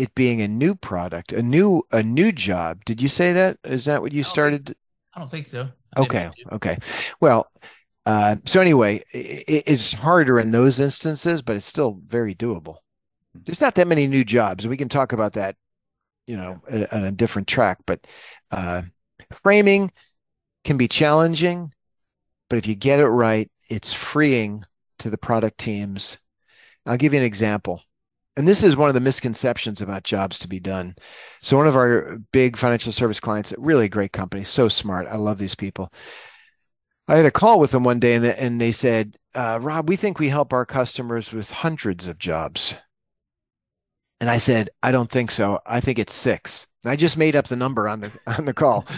it 0.00 0.14
being 0.14 0.40
a 0.40 0.48
new 0.48 0.74
product, 0.74 1.32
a 1.32 1.42
new 1.42 1.82
a 1.92 2.02
new 2.02 2.32
job. 2.32 2.84
Did 2.86 3.02
you 3.02 3.08
say 3.08 3.34
that? 3.34 3.58
Is 3.64 3.84
that 3.84 4.00
what 4.00 4.12
you 4.12 4.22
started? 4.22 4.74
I 5.14 5.20
don't 5.20 5.30
think 5.30 5.46
so. 5.46 5.68
Okay. 5.98 6.30
Okay. 6.52 6.78
Well, 7.20 7.50
uh, 8.06 8.36
so 8.46 8.62
anyway, 8.62 9.02
it, 9.12 9.64
it's 9.66 9.92
harder 9.92 10.40
in 10.40 10.52
those 10.52 10.80
instances, 10.80 11.42
but 11.42 11.56
it's 11.56 11.66
still 11.66 12.00
very 12.06 12.34
doable. 12.34 12.76
There's 13.34 13.60
not 13.60 13.74
that 13.74 13.88
many 13.88 14.06
new 14.06 14.24
jobs. 14.24 14.66
We 14.66 14.78
can 14.78 14.88
talk 14.88 15.12
about 15.12 15.34
that, 15.34 15.56
you 16.26 16.36
know, 16.38 16.62
on 16.92 17.04
a 17.04 17.12
different 17.12 17.46
track. 17.46 17.78
But 17.86 18.06
uh, 18.50 18.82
framing 19.42 19.92
can 20.64 20.78
be 20.78 20.88
challenging, 20.88 21.74
but 22.48 22.56
if 22.56 22.66
you 22.66 22.74
get 22.74 23.00
it 23.00 23.08
right, 23.08 23.50
it's 23.68 23.92
freeing 23.92 24.64
to 25.00 25.10
the 25.10 25.18
product 25.18 25.58
teams. 25.58 26.16
I'll 26.86 26.96
give 26.96 27.12
you 27.12 27.20
an 27.20 27.26
example. 27.26 27.82
And 28.40 28.48
this 28.48 28.64
is 28.64 28.74
one 28.74 28.88
of 28.88 28.94
the 28.94 29.00
misconceptions 29.00 29.82
about 29.82 30.02
jobs 30.02 30.38
to 30.38 30.48
be 30.48 30.58
done. 30.58 30.94
So, 31.42 31.58
one 31.58 31.66
of 31.66 31.76
our 31.76 32.16
big 32.32 32.56
financial 32.56 32.90
service 32.90 33.20
clients, 33.20 33.52
really 33.58 33.86
great 33.86 34.12
company, 34.12 34.44
so 34.44 34.66
smart. 34.66 35.06
I 35.08 35.16
love 35.16 35.36
these 35.36 35.54
people. 35.54 35.92
I 37.06 37.16
had 37.16 37.26
a 37.26 37.30
call 37.30 37.60
with 37.60 37.72
them 37.72 37.84
one 37.84 38.00
day 38.00 38.14
and, 38.14 38.24
the, 38.24 38.42
and 38.42 38.58
they 38.58 38.72
said, 38.72 39.18
uh, 39.34 39.58
Rob, 39.60 39.90
we 39.90 39.96
think 39.96 40.18
we 40.18 40.30
help 40.30 40.54
our 40.54 40.64
customers 40.64 41.34
with 41.34 41.50
hundreds 41.50 42.08
of 42.08 42.16
jobs. 42.16 42.74
And 44.22 44.30
I 44.30 44.38
said, 44.38 44.70
I 44.82 44.90
don't 44.90 45.10
think 45.10 45.30
so. 45.30 45.60
I 45.66 45.80
think 45.80 45.98
it's 45.98 46.14
six. 46.14 46.66
I 46.86 46.96
just 46.96 47.18
made 47.18 47.36
up 47.36 47.48
the 47.48 47.56
number 47.56 47.86
on 47.86 48.00
the 48.00 48.18
on 48.38 48.46
the 48.46 48.54
call. 48.54 48.86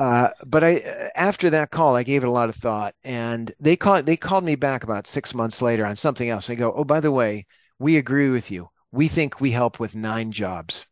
Uh, 0.00 0.28
but 0.46 0.62
I 0.62 0.80
after 1.16 1.50
that 1.50 1.72
call, 1.72 1.96
I 1.96 2.04
gave 2.04 2.22
it 2.22 2.28
a 2.28 2.30
lot 2.30 2.48
of 2.48 2.54
thought, 2.54 2.94
and 3.02 3.50
they 3.58 3.74
called 3.74 4.06
they 4.06 4.16
called 4.16 4.44
me 4.44 4.54
back 4.54 4.84
about 4.84 5.08
six 5.08 5.34
months 5.34 5.60
later 5.60 5.84
on 5.84 5.96
something 5.96 6.28
else. 6.28 6.46
They 6.46 6.54
go, 6.54 6.72
"Oh, 6.72 6.84
by 6.84 7.00
the 7.00 7.10
way, 7.10 7.46
we 7.78 7.96
agree 7.96 8.28
with 8.28 8.50
you. 8.50 8.70
We 8.90 9.08
think 9.08 9.40
we 9.40 9.50
help 9.52 9.78
with 9.78 9.94
nine 9.94 10.32
jobs." 10.32 10.86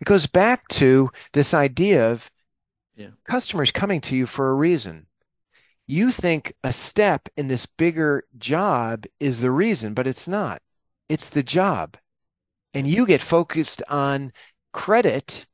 It 0.00 0.04
goes 0.04 0.26
back 0.26 0.68
to 0.68 1.10
this 1.32 1.54
idea 1.54 2.10
of 2.12 2.30
yeah. 2.94 3.10
customers 3.24 3.70
coming 3.70 4.00
to 4.02 4.16
you 4.16 4.26
for 4.26 4.50
a 4.50 4.54
reason. 4.54 5.06
You 5.86 6.10
think 6.10 6.52
a 6.64 6.72
step 6.72 7.28
in 7.36 7.48
this 7.48 7.64
bigger 7.64 8.24
job 8.36 9.04
is 9.20 9.40
the 9.40 9.50
reason, 9.50 9.94
but 9.94 10.06
it's 10.06 10.26
not. 10.26 10.60
It's 11.08 11.28
the 11.28 11.42
job. 11.42 11.96
And 12.74 12.86
you 12.86 13.06
get 13.06 13.22
focused 13.22 13.82
on 13.88 14.32
credit 14.72 15.46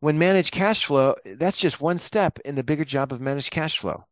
when 0.00 0.18
managed 0.18 0.52
cash 0.52 0.84
flow, 0.84 1.14
that's 1.24 1.56
just 1.56 1.80
one 1.80 1.98
step 1.98 2.38
in 2.44 2.54
the 2.54 2.64
bigger 2.64 2.84
job 2.84 3.12
of 3.12 3.20
managed 3.20 3.50
cash 3.50 3.78
flow. 3.78 4.04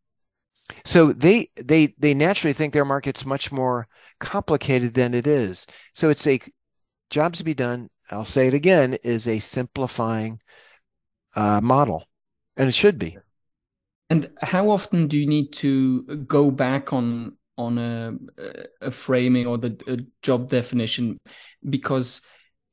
So 0.84 1.12
they 1.12 1.50
they 1.56 1.94
they 1.98 2.14
naturally 2.14 2.54
think 2.54 2.72
their 2.72 2.84
market's 2.84 3.26
much 3.26 3.52
more 3.52 3.86
complicated 4.18 4.94
than 4.94 5.14
it 5.14 5.26
is. 5.26 5.66
So 5.92 6.08
it's 6.08 6.26
a 6.26 6.40
jobs 7.10 7.38
to 7.38 7.44
be 7.44 7.54
done. 7.54 7.88
I'll 8.10 8.24
say 8.24 8.48
it 8.48 8.54
again 8.54 8.96
is 9.02 9.28
a 9.28 9.38
simplifying 9.38 10.40
uh, 11.36 11.60
model, 11.62 12.04
and 12.56 12.68
it 12.68 12.74
should 12.74 12.98
be. 12.98 13.16
And 14.10 14.30
how 14.42 14.70
often 14.70 15.08
do 15.08 15.16
you 15.18 15.26
need 15.26 15.52
to 15.54 16.02
go 16.26 16.50
back 16.50 16.92
on 16.92 17.36
on 17.56 17.78
a, 17.78 18.14
a 18.80 18.90
framing 18.90 19.46
or 19.46 19.58
the 19.58 20.06
job 20.22 20.48
definition? 20.48 21.18
Because 21.68 22.20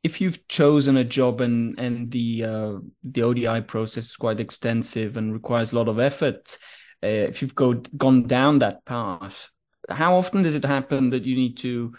if 0.03 0.19
you've 0.19 0.47
chosen 0.47 0.97
a 0.97 1.03
job 1.03 1.41
and 1.41 1.79
and 1.79 2.11
the 2.11 2.43
uh, 2.43 2.73
the 3.03 3.23
ODI 3.23 3.61
process 3.61 4.05
is 4.05 4.15
quite 4.15 4.39
extensive 4.39 5.17
and 5.17 5.33
requires 5.33 5.71
a 5.71 5.77
lot 5.77 5.87
of 5.87 5.99
effort, 5.99 6.57
uh, 7.03 7.07
if 7.07 7.41
you've 7.41 7.55
go, 7.55 7.73
gone 7.73 8.27
down 8.27 8.59
that 8.59 8.85
path, 8.85 9.49
how 9.89 10.15
often 10.15 10.43
does 10.43 10.55
it 10.55 10.65
happen 10.65 11.09
that 11.11 11.25
you 11.25 11.35
need 11.35 11.57
to 11.57 11.93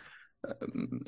uh, 0.49 0.55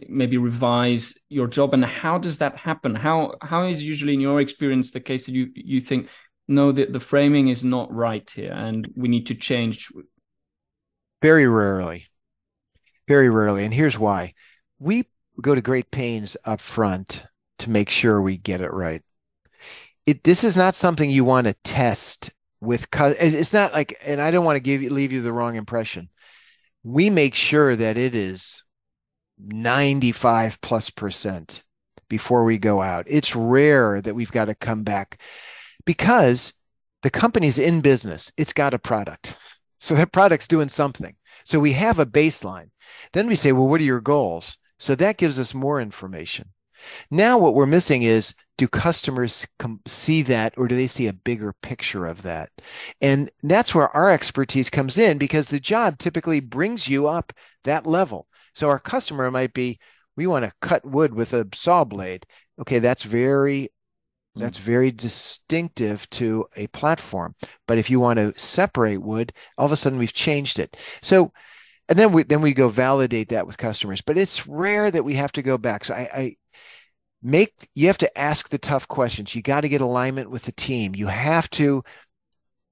maybe 0.08 0.36
revise 0.36 1.14
your 1.28 1.46
job, 1.46 1.74
and 1.74 1.84
how 1.84 2.18
does 2.18 2.38
that 2.38 2.56
happen? 2.56 2.94
How 2.94 3.34
how 3.40 3.64
is 3.64 3.82
usually 3.82 4.14
in 4.14 4.20
your 4.20 4.40
experience 4.40 4.90
the 4.90 5.00
case 5.00 5.26
that 5.26 5.32
you 5.32 5.50
you 5.54 5.80
think 5.80 6.08
no, 6.46 6.72
the 6.72 6.86
the 6.86 7.00
framing 7.00 7.48
is 7.48 7.64
not 7.64 7.92
right 7.92 8.28
here, 8.30 8.52
and 8.52 8.88
we 8.96 9.08
need 9.08 9.26
to 9.26 9.34
change? 9.34 9.88
Very 11.22 11.46
rarely, 11.46 12.06
very 13.08 13.30
rarely, 13.30 13.64
and 13.64 13.74
here's 13.74 13.98
why: 13.98 14.34
we 14.78 15.04
go 15.40 15.54
to 15.54 15.62
great 15.62 15.90
pains 15.90 16.36
up 16.44 16.60
front 16.60 17.24
to 17.58 17.70
make 17.70 17.90
sure 17.90 18.20
we 18.20 18.36
get 18.36 18.60
it 18.60 18.72
right. 18.72 19.02
It, 20.06 20.22
this 20.22 20.44
is 20.44 20.56
not 20.56 20.74
something 20.74 21.08
you 21.08 21.24
want 21.24 21.46
to 21.46 21.54
test 21.64 22.30
with 22.64 22.86
it's 22.92 23.52
not 23.52 23.72
like 23.72 23.96
and 24.04 24.20
i 24.20 24.30
don't 24.30 24.44
want 24.44 24.56
to 24.56 24.60
give 24.60 24.82
you 24.82 24.90
leave 24.90 25.12
you 25.12 25.22
the 25.22 25.32
wrong 25.32 25.56
impression. 25.56 26.08
We 26.82 27.08
make 27.10 27.34
sure 27.34 27.74
that 27.74 27.96
it 27.96 28.14
is 28.14 28.62
95 29.38 30.60
plus 30.60 30.90
percent 30.90 31.62
before 32.08 32.44
we 32.44 32.58
go 32.58 32.82
out. 32.82 33.06
It's 33.08 33.34
rare 33.34 34.00
that 34.00 34.14
we've 34.14 34.30
got 34.30 34.46
to 34.46 34.54
come 34.54 34.84
back 34.84 35.20
because 35.86 36.52
the 37.02 37.10
company's 37.10 37.58
in 37.58 37.80
business. 37.80 38.32
It's 38.36 38.52
got 38.52 38.74
a 38.74 38.78
product. 38.78 39.36
So 39.80 39.94
that 39.94 40.12
product's 40.12 40.48
doing 40.48 40.68
something. 40.68 41.16
So 41.44 41.58
we 41.58 41.72
have 41.72 41.98
a 41.98 42.06
baseline. 42.06 42.70
Then 43.12 43.26
we 43.26 43.36
say 43.36 43.52
well 43.52 43.68
what 43.68 43.80
are 43.80 43.84
your 43.84 44.00
goals? 44.00 44.58
So 44.78 44.94
that 44.94 45.18
gives 45.18 45.38
us 45.38 45.54
more 45.54 45.80
information. 45.80 46.50
Now, 47.10 47.38
what 47.38 47.54
we're 47.54 47.66
missing 47.66 48.02
is 48.02 48.34
do 48.56 48.68
customers 48.68 49.46
see 49.86 50.22
that 50.22 50.54
or 50.56 50.68
do 50.68 50.76
they 50.76 50.86
see 50.86 51.06
a 51.06 51.12
bigger 51.12 51.52
picture 51.62 52.06
of 52.06 52.22
that? 52.22 52.50
And 53.00 53.30
that's 53.42 53.74
where 53.74 53.94
our 53.96 54.10
expertise 54.10 54.70
comes 54.70 54.96
in 54.98 55.18
because 55.18 55.48
the 55.48 55.60
job 55.60 55.98
typically 55.98 56.40
brings 56.40 56.88
you 56.88 57.06
up 57.08 57.32
that 57.64 57.86
level. 57.86 58.28
So 58.54 58.68
our 58.68 58.78
customer 58.78 59.30
might 59.30 59.54
be, 59.54 59.78
we 60.16 60.26
want 60.26 60.44
to 60.44 60.52
cut 60.60 60.84
wood 60.84 61.14
with 61.14 61.32
a 61.32 61.48
saw 61.52 61.84
blade. 61.84 62.26
Okay, 62.60 62.78
that's 62.78 63.02
very 63.02 63.70
that's 64.36 64.58
mm. 64.58 64.62
very 64.62 64.90
distinctive 64.90 66.10
to 66.10 66.46
a 66.56 66.66
platform. 66.68 67.36
But 67.68 67.78
if 67.78 67.88
you 67.88 68.00
want 68.00 68.18
to 68.18 68.36
separate 68.36 69.00
wood, 69.00 69.32
all 69.56 69.66
of 69.66 69.72
a 69.72 69.76
sudden 69.76 69.98
we've 69.98 70.12
changed 70.12 70.58
it. 70.58 70.76
So 71.02 71.32
and 71.88 71.98
then 71.98 72.12
we 72.12 72.22
then 72.22 72.40
we 72.40 72.52
go 72.52 72.68
validate 72.68 73.28
that 73.28 73.46
with 73.46 73.58
customers 73.58 74.00
but 74.00 74.16
it's 74.16 74.46
rare 74.46 74.90
that 74.90 75.04
we 75.04 75.14
have 75.14 75.32
to 75.32 75.42
go 75.42 75.58
back 75.58 75.84
so 75.84 75.94
i, 75.94 76.08
I 76.14 76.36
make 77.24 77.52
you 77.74 77.88
have 77.88 77.98
to 77.98 78.18
ask 78.18 78.50
the 78.50 78.58
tough 78.58 78.86
questions. 78.86 79.34
You 79.34 79.42
got 79.42 79.62
to 79.62 79.68
get 79.68 79.80
alignment 79.80 80.30
with 80.30 80.44
the 80.44 80.52
team. 80.52 80.94
You 80.94 81.08
have 81.08 81.50
to 81.50 81.82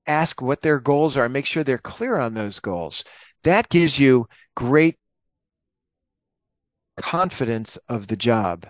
ask 0.06 0.42
what 0.42 0.60
their 0.60 0.78
goals 0.78 1.16
are 1.16 1.28
make 1.28 1.46
sure 1.46 1.64
they're 1.64 1.78
clear 1.78 2.18
on 2.18 2.34
those 2.34 2.60
goals. 2.60 3.02
That 3.44 3.68
gives 3.68 3.98
you 3.98 4.28
great 4.54 4.98
confidence 6.96 7.76
of 7.88 8.06
the 8.06 8.16
job. 8.16 8.66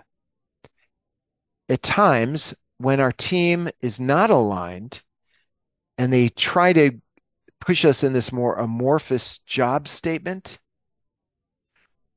At 1.69 1.83
times 1.83 2.53
when 2.77 2.99
our 2.99 3.11
team 3.11 3.69
is 3.81 3.99
not 3.99 4.29
aligned 4.29 5.01
and 5.97 6.11
they 6.11 6.29
try 6.29 6.73
to 6.73 6.99
push 7.59 7.85
us 7.85 8.03
in 8.03 8.13
this 8.13 8.31
more 8.31 8.55
amorphous 8.55 9.39
job 9.39 9.87
statement. 9.87 10.59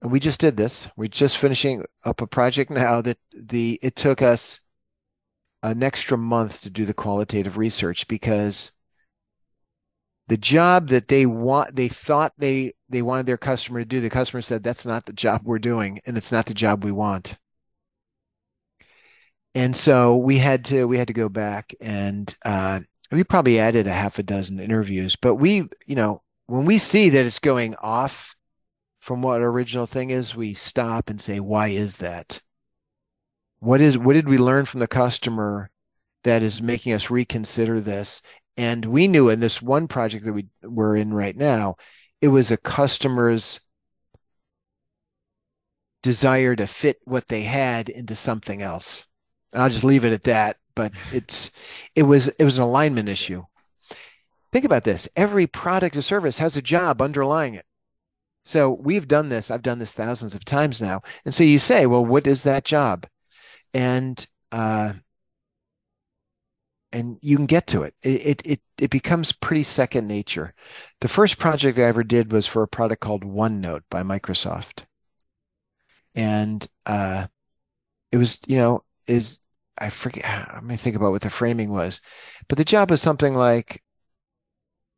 And 0.03 0.13
we 0.13 0.21
just 0.21 0.41
did 0.41 0.57
this. 0.57 0.89
We're 0.97 1.09
just 1.09 1.39
finishing 1.39 1.85
up 2.05 2.21
a 2.21 2.27
project 2.27 2.71
now 2.71 3.01
that 3.03 3.19
the 3.33 3.79
it 3.83 3.97
took 3.97 4.23
us 4.23 4.61
an 5.63 5.83
extra 5.83 6.19
month 6.19 6.63
to 6.63 6.71
do 6.71 6.85
the 6.85 6.95
qualitative 6.95 7.57
research 7.57 8.07
because 8.07 8.73
the 10.29 10.37
job 10.37 10.89
that 10.89 11.09
they 11.09 11.25
want 11.27 11.75
they 11.75 11.89
thought 11.89 12.33
they 12.39 12.73
they 12.89 13.03
wanted 13.03 13.27
their 13.27 13.39
customer 13.39 13.81
to 13.81 13.87
do 13.87 14.01
the 14.01 14.11
customer 14.11 14.43
said 14.43 14.63
that's 14.63 14.87
not 14.87 15.07
the 15.07 15.13
job 15.13 15.41
we're 15.45 15.59
doing 15.59 15.99
and 16.07 16.17
it's 16.17 16.31
not 16.31 16.47
the 16.47 16.55
job 16.55 16.85
we 16.85 16.93
want 16.93 17.37
and 19.55 19.75
so 19.75 20.17
we 20.17 20.37
had 20.37 20.67
to 20.67 20.85
we 20.85 20.99
had 20.99 21.09
to 21.09 21.15
go 21.15 21.29
back 21.29 21.75
and 21.81 22.33
uh, 22.45 22.81
we 23.11 23.25
probably 23.25 23.59
added 23.59 23.87
a 23.87 23.93
half 23.93 24.19
a 24.19 24.23
dozen 24.23 24.61
interviews, 24.61 25.17
but 25.17 25.37
we, 25.37 25.69
you 25.87 25.95
know, 25.95 26.23
when 26.47 26.65
we 26.65 26.79
see 26.79 27.11
that 27.11 27.27
it's 27.27 27.39
going 27.39 27.75
off 27.77 28.36
from 29.07 29.23
what 29.23 29.41
original 29.41 29.87
thing 29.87 30.11
is, 30.11 30.35
we 30.35 30.53
stop 30.53 31.09
and 31.09 31.21
say, 31.21 31.39
why 31.39 31.69
is 31.69 31.99
that? 31.99 32.41
What 33.61 33.81
is 33.81 33.97
what 33.97 34.15
did 34.15 34.29
we 34.29 34.37
learn 34.37 34.65
from 34.65 34.81
the 34.81 34.89
customer 34.89 35.71
that 36.25 36.43
is 36.43 36.61
making 36.61 36.93
us 36.93 37.09
reconsider 37.09 37.81
this? 37.81 38.21
And 38.57 38.85
we 38.85 39.07
knew 39.07 39.29
in 39.29 39.39
this 39.39 39.63
one 39.63 39.87
project 39.87 40.25
that 40.25 40.33
we 40.33 40.49
we're 40.61 40.97
in 40.97 41.15
right 41.15 41.37
now, 41.37 41.77
it 42.21 42.29
was 42.29 42.51
a 42.51 42.57
customer's 42.57 43.61
desire 46.03 46.57
to 46.57 46.67
fit 46.67 46.99
what 47.05 47.29
they 47.29 47.43
had 47.43 47.89
into 47.89 48.17
something 48.17 48.61
else. 48.61 49.07
And 49.53 49.63
I'll 49.63 49.71
just 49.71 49.85
leave 49.85 50.05
it 50.05 50.15
at 50.15 50.25
that 50.25 50.57
but 50.75 50.93
it's 51.13 51.53
it 51.95 52.03
was 52.03 52.27
it 52.27 52.45
was 52.45 52.59
an 52.59 52.65
alignment 52.65 53.09
issue. 53.09 53.45
Think 54.53 54.65
about 54.65 54.83
this: 54.83 55.09
every 55.15 55.47
product 55.47 55.97
or 55.97 56.03
service 56.03 56.39
has 56.39 56.57
a 56.57 56.63
job 56.63 57.01
underlying 57.01 57.55
it. 57.55 57.65
So 58.47 58.71
we've 58.71 59.09
done 59.09 59.29
this. 59.29 59.51
I've 59.51 59.63
done 59.63 59.81
this 59.81 59.95
thousands 59.95 60.35
of 60.35 60.45
times 60.45 60.81
now. 60.81 61.03
And 61.25 61.35
so 61.35 61.43
you 61.43 61.59
say, 61.59 61.87
well, 61.87 62.05
what 62.05 62.29
is 62.29 62.45
that 62.45 62.65
job? 62.65 63.07
And 63.75 64.25
uh, 64.53 64.93
and 66.93 67.19
you 67.23 67.37
can 67.37 67.47
get 67.47 67.67
to 67.69 67.83
it. 67.83 67.95
It 68.03 68.41
it 68.45 68.61
it 68.79 68.91
becomes 68.91 69.33
pretty 69.33 69.65
second 69.65 70.07
nature. 70.07 70.55
The 71.01 71.09
first 71.09 71.39
project 71.39 71.77
I 71.79 71.83
ever 71.83 72.05
did 72.05 72.31
was 72.33 72.47
for 72.47 72.63
a 72.63 72.69
product 72.69 73.01
called 73.01 73.25
OneNote 73.25 73.83
by 73.91 74.03
Microsoft, 74.05 74.85
and 76.15 76.65
uh, 76.87 77.27
it 78.13 78.19
was 78.19 78.41
you 78.47 78.59
know 78.59 78.85
is 79.09 79.41
I 79.77 79.91
forget. 79.91 80.63
Me 80.63 80.77
think 80.77 80.95
about 80.95 81.11
what 81.11 81.23
the 81.23 81.31
framing 81.31 81.71
was, 81.71 82.01
but 82.49 82.59
the 82.59 82.65
job 82.65 82.91
was 82.91 83.03
something 83.03 83.35
like 83.35 83.83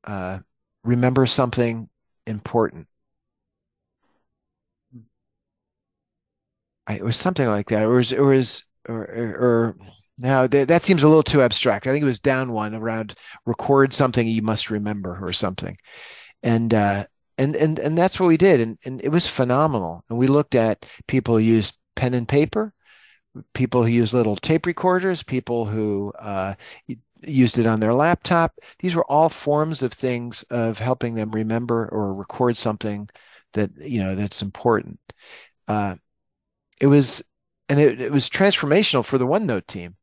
uh, 0.04 0.40
remember 0.84 1.24
something 1.24 1.88
important. 2.26 2.87
It 6.88 7.04
was 7.04 7.16
something 7.16 7.46
like 7.46 7.68
that. 7.68 7.82
It 7.82 7.86
was 7.86 8.12
it 8.12 8.20
was 8.20 8.64
or, 8.88 9.02
or, 9.02 9.36
or 9.36 9.76
now 10.18 10.46
th- 10.46 10.68
that 10.68 10.82
seems 10.82 11.02
a 11.02 11.08
little 11.08 11.22
too 11.22 11.42
abstract. 11.42 11.86
I 11.86 11.92
think 11.92 12.02
it 12.02 12.06
was 12.06 12.20
down 12.20 12.52
one 12.52 12.74
around 12.74 13.14
record 13.46 13.92
something 13.92 14.26
you 14.26 14.42
must 14.42 14.70
remember 14.70 15.18
or 15.22 15.32
something, 15.32 15.76
and 16.42 16.74
uh, 16.74 17.06
and 17.38 17.56
and 17.56 17.78
and 17.78 17.98
that's 17.98 18.20
what 18.20 18.28
we 18.28 18.36
did, 18.36 18.60
and 18.60 18.78
and 18.84 19.02
it 19.04 19.10
was 19.10 19.26
phenomenal. 19.26 20.04
And 20.10 20.18
we 20.18 20.26
looked 20.26 20.54
at 20.54 20.86
people 21.08 21.36
who 21.36 21.44
used 21.44 21.78
pen 21.96 22.14
and 22.14 22.28
paper, 22.28 22.74
people 23.54 23.84
who 23.84 23.90
used 23.90 24.14
little 24.14 24.36
tape 24.36 24.66
recorders, 24.66 25.22
people 25.22 25.66
who 25.66 26.12
uh, 26.18 26.54
used 27.22 27.58
it 27.58 27.66
on 27.66 27.80
their 27.80 27.94
laptop. 27.94 28.54
These 28.80 28.94
were 28.94 29.04
all 29.10 29.28
forms 29.28 29.82
of 29.82 29.92
things 29.92 30.44
of 30.50 30.78
helping 30.78 31.14
them 31.14 31.30
remember 31.32 31.88
or 31.92 32.14
record 32.14 32.56
something 32.56 33.08
that 33.54 33.70
you 33.78 34.02
know 34.02 34.14
that's 34.14 34.42
important. 34.42 34.98
Uh, 35.68 35.96
it 36.80 36.86
was 36.86 37.22
and 37.68 37.78
it, 37.78 38.00
it 38.00 38.12
was 38.12 38.28
transformational 38.28 39.04
for 39.04 39.18
the 39.18 39.26
OneNote 39.26 39.66
team 39.66 39.96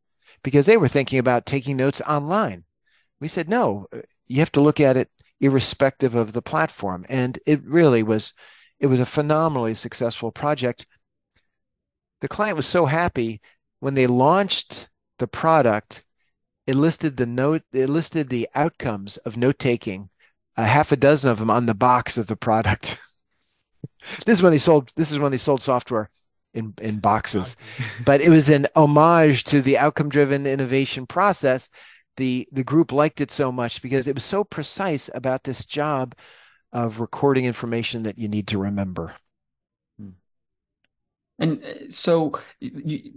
because 0.44 0.66
they 0.66 0.78
were 0.78 0.88
thinking 0.88 1.20
about 1.20 1.46
taking 1.46 1.78
notes 1.78 2.02
online. 2.02 2.64
We 3.20 3.28
said, 3.28 3.50
no, 3.50 3.88
you 4.28 4.40
have 4.40 4.52
to 4.54 4.62
look 4.62 4.80
at 4.80 4.98
it 4.98 5.10
irrespective 5.42 6.16
of 6.16 6.34
the 6.34 6.42
platform. 6.42 7.06
And 7.10 7.40
it 7.48 7.64
really 7.64 8.04
was, 8.04 8.34
it 8.80 8.88
was 8.88 9.00
a 9.00 9.06
phenomenally 9.06 9.74
successful 9.74 10.32
project. 10.32 10.86
The 12.22 12.28
client 12.28 12.58
was 12.58 12.68
so 12.68 12.86
happy 12.86 13.42
when 13.80 13.96
they 13.96 14.08
launched 14.08 14.90
the 15.18 15.28
product, 15.28 16.04
it 16.68 16.76
listed 16.76 17.18
the 17.18 17.26
note, 17.26 17.64
it 17.74 17.90
listed 17.90 18.30
the 18.30 18.48
outcomes 18.56 19.18
of 19.18 19.38
note 19.38 19.60
taking, 19.60 20.10
a 20.58 20.66
half 20.66 20.92
a 20.92 20.96
dozen 20.96 21.32
of 21.32 21.40
them 21.40 21.50
on 21.50 21.66
the 21.66 21.76
box 21.76 22.18
of 22.18 22.28
the 22.28 22.36
product. 22.36 23.00
this 24.26 24.38
is 24.40 24.44
when 24.44 24.52
they 24.52 24.58
sold, 24.58 24.92
this 24.96 25.12
is 25.12 25.20
when 25.20 25.32
they 25.32 25.38
sold 25.38 25.62
software 25.62 26.10
in, 26.56 26.74
in 26.82 27.00
boxes. 27.00 27.56
but 28.06 28.22
it 28.22 28.30
was 28.30 28.50
an 28.50 28.68
homage 28.76 29.44
to 29.46 29.62
the 29.62 29.78
outcome 29.78 30.10
driven 30.10 30.48
innovation 30.48 31.06
process. 31.06 31.70
The, 32.18 32.48
the 32.52 32.64
group 32.64 32.92
liked 32.92 33.22
it 33.22 33.32
so 33.32 33.52
much 33.52 33.82
because 33.82 34.08
it 34.08 34.16
was 34.16 34.24
so 34.24 34.44
precise 34.44 35.10
about 35.14 35.44
this 35.44 35.66
job 35.66 36.16
of 36.72 37.00
recording 37.00 37.46
information 37.46 38.04
that 38.04 38.18
you 38.18 38.28
need 38.28 38.48
to 38.48 38.58
remember. 38.58 39.14
Hmm. 40.00 40.10
And 41.40 41.64
uh, 41.64 41.90
so 41.90 42.40
you, 42.60 43.12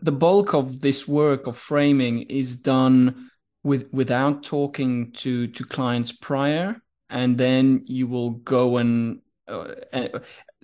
the 0.00 0.12
bulk 0.12 0.54
of 0.54 0.80
this 0.80 1.06
work 1.06 1.46
of 1.46 1.56
framing 1.56 2.22
is 2.22 2.56
done 2.56 3.30
with 3.62 3.88
without 3.92 4.42
talking 4.42 5.12
to 5.12 5.46
to 5.48 5.64
clients 5.64 6.12
prior 6.12 6.80
and 7.10 7.38
then 7.38 7.82
you 7.86 8.06
will 8.06 8.30
go 8.30 8.78
and 8.78 9.20
uh, 9.46 10.08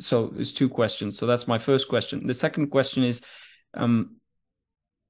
so 0.00 0.28
there's 0.28 0.52
two 0.52 0.68
questions. 0.68 1.18
So 1.18 1.26
that's 1.26 1.46
my 1.46 1.58
first 1.58 1.88
question. 1.88 2.26
The 2.26 2.34
second 2.34 2.68
question 2.68 3.04
is, 3.04 3.22
um, 3.74 4.16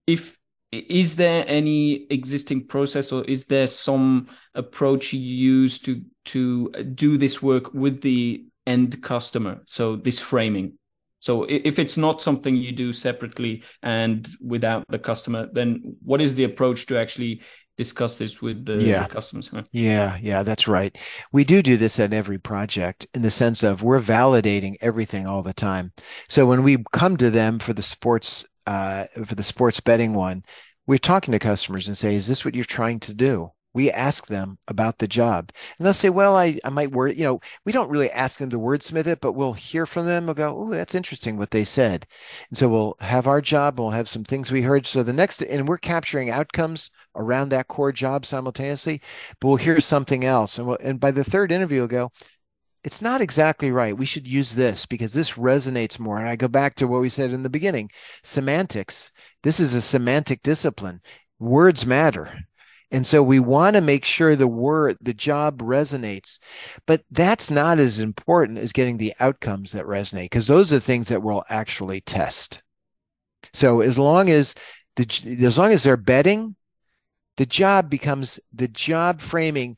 if 0.07 0.37
is 0.73 1.17
there 1.17 1.45
any 1.49 2.07
existing 2.11 2.67
process 2.69 3.11
or 3.11 3.25
is 3.25 3.47
there 3.47 3.67
some 3.67 4.29
approach 4.55 5.13
you 5.13 5.21
use 5.21 5.81
to 5.81 6.03
to 6.27 6.71
do 6.95 7.19
this 7.19 7.43
work 7.43 7.75
with 7.75 8.01
the 8.03 8.47
end 8.67 9.03
customer? 9.03 9.63
So 9.67 9.97
this 9.97 10.19
framing. 10.19 10.79
So 11.19 11.45
if 11.45 11.79
it's 11.79 11.99
not 11.99 12.23
something 12.23 12.57
you 12.57 12.73
do 12.73 12.95
separately 12.95 13.63
and 13.83 14.27
without 14.41 14.85
the 14.89 14.99
customer, 14.99 15.49
then 15.53 15.97
what 16.03 16.23
is 16.23 16.35
the 16.35 16.45
approach 16.45 16.87
to 16.87 16.99
actually 16.99 17.43
discuss 17.81 18.19
this 18.19 18.43
with 18.43 18.67
the, 18.67 18.77
yeah. 18.77 19.05
the 19.05 19.09
customers. 19.09 19.51
Yeah, 19.73 20.19
yeah, 20.21 20.43
that's 20.43 20.69
right. 20.69 20.99
We 21.33 21.45
do 21.45 21.63
do 21.63 21.79
this 21.79 21.99
at 21.99 22.13
every 22.13 22.37
project 22.37 23.07
in 23.15 23.23
the 23.23 23.31
sense 23.31 23.63
of 23.63 23.83
we're 23.83 24.01
validating 24.01 24.75
everything 24.83 25.27
all 25.27 25.43
the 25.43 25.55
time. 25.55 25.93
So 26.29 26.45
when 26.45 26.63
we 26.63 26.85
come 26.93 27.17
to 27.17 27.31
them 27.31 27.59
for 27.59 27.73
the 27.73 27.81
sports 27.83 28.45
uh, 28.67 29.05
for 29.25 29.35
the 29.35 29.43
sports 29.43 29.81
betting 29.81 30.13
one, 30.13 30.45
we're 30.87 30.99
talking 30.99 31.33
to 31.33 31.39
customers 31.39 31.89
and 31.89 31.97
say, 31.97 32.15
"Is 32.15 32.29
this 32.29 32.45
what 32.45 32.55
you're 32.55 32.65
trying 32.67 33.01
to 33.01 33.15
do?" 33.15 33.51
We 33.73 33.91
ask 33.91 34.27
them 34.27 34.59
about 34.69 34.99
the 34.99 35.09
job 35.09 35.51
and 35.79 35.87
they'll 35.87 35.95
say 35.95 36.11
well 36.11 36.37
i, 36.37 36.59
I 36.65 36.71
might 36.71 36.93
word 36.93 37.17
you 37.17 37.25
know 37.25 37.41
we 37.65 37.73
don't 37.73 37.91
really 37.91 38.11
ask 38.11 38.39
them 38.39 38.51
to 38.51 38.59
wordsmith 38.59 39.07
it 39.07 39.21
but 39.21 39.33
we'll 39.33 39.53
hear 39.53 39.87
from 39.87 40.07
them 40.07 40.27
we'll 40.27 40.35
go 40.35 40.57
oh 40.57 40.71
that's 40.71 40.95
interesting 40.95 41.37
what 41.37 41.51
they 41.51 41.65
said 41.65 42.07
and 42.49 42.59
so 42.59 42.69
we'll 42.69 42.97
have 43.01 43.27
our 43.27 43.41
job 43.41 43.79
we'll 43.79 43.91
have 43.91 44.09
some 44.09 44.25
things 44.25 44.51
we 44.51 44.63
heard 44.63 44.87
so 44.87 45.03
the 45.03 45.13
next 45.13 45.43
and 45.43 45.69
we're 45.69 45.79
capturing 45.79 46.31
outcomes 46.31 46.91
around 47.17 47.49
that 47.49 47.69
core 47.69 47.93
job 47.93 48.25
simultaneously 48.25 49.01
but 49.41 49.49
we'll 49.49 49.57
hear 49.57 49.81
something 49.81 50.25
else 50.25 50.59
and, 50.59 50.67
we'll, 50.67 50.79
and 50.83 51.01
by 51.01 51.11
the 51.11 51.25
third 51.25 51.53
interview 51.53 51.81
we'll 51.81 51.89
go 51.89 52.11
it's 52.83 53.03
not 53.03 53.21
exactly 53.21 53.71
right. 53.71 53.97
We 53.97 54.07
should 54.07 54.27
use 54.27 54.55
this 54.55 54.87
because 54.87 55.13
this 55.13 55.33
resonates 55.33 55.99
more. 55.99 56.19
And 56.19 56.29
I 56.29 56.37
go 56.37 56.49
back 56.49 56.75
to 56.77 56.87
what 56.87 57.01
we 57.01 57.09
said 57.09 57.31
in 57.31 57.43
the 57.43 57.51
beginning 57.51 57.91
semantics. 58.23 59.13
This 59.43 59.61
is 59.61 59.75
a 59.75 59.83
semantic 59.83 60.43
discipline. 60.43 61.01
Words 61.39 61.87
matter. 61.87 62.47
And 62.91 63.07
so 63.07 63.23
we 63.23 63.39
want 63.39 63.77
to 63.77 63.83
make 63.83 64.05
sure 64.05 64.35
the 64.35 64.49
word, 64.49 64.99
the 65.01 65.15
job 65.15 65.59
resonates. 65.63 66.39
But 66.87 67.05
that's 67.11 67.51
not 67.51 67.79
as 67.79 68.01
important 68.01 68.59
as 68.59 68.73
getting 68.73 68.97
the 68.97 69.15
outcomes 69.21 69.73
that 69.73 69.87
resonate, 69.87 70.25
because 70.25 70.49
those 70.49 70.73
are 70.73 70.77
the 70.77 70.81
things 70.81 71.09
that 71.09 71.23
we'll 71.23 71.45
actually 71.49 72.01
test. 72.01 72.63
So 73.53 73.81
as 73.81 73.99
long 73.99 74.29
as 74.29 74.55
the 74.97 75.07
as 75.47 75.59
long 75.59 75.73
as 75.73 75.85
they're 75.85 75.97
betting, 75.97 76.57
the 77.37 77.47
job 77.47 77.89
becomes 77.89 78.41
the 78.53 78.69
job 78.69 79.21
framing 79.21 79.77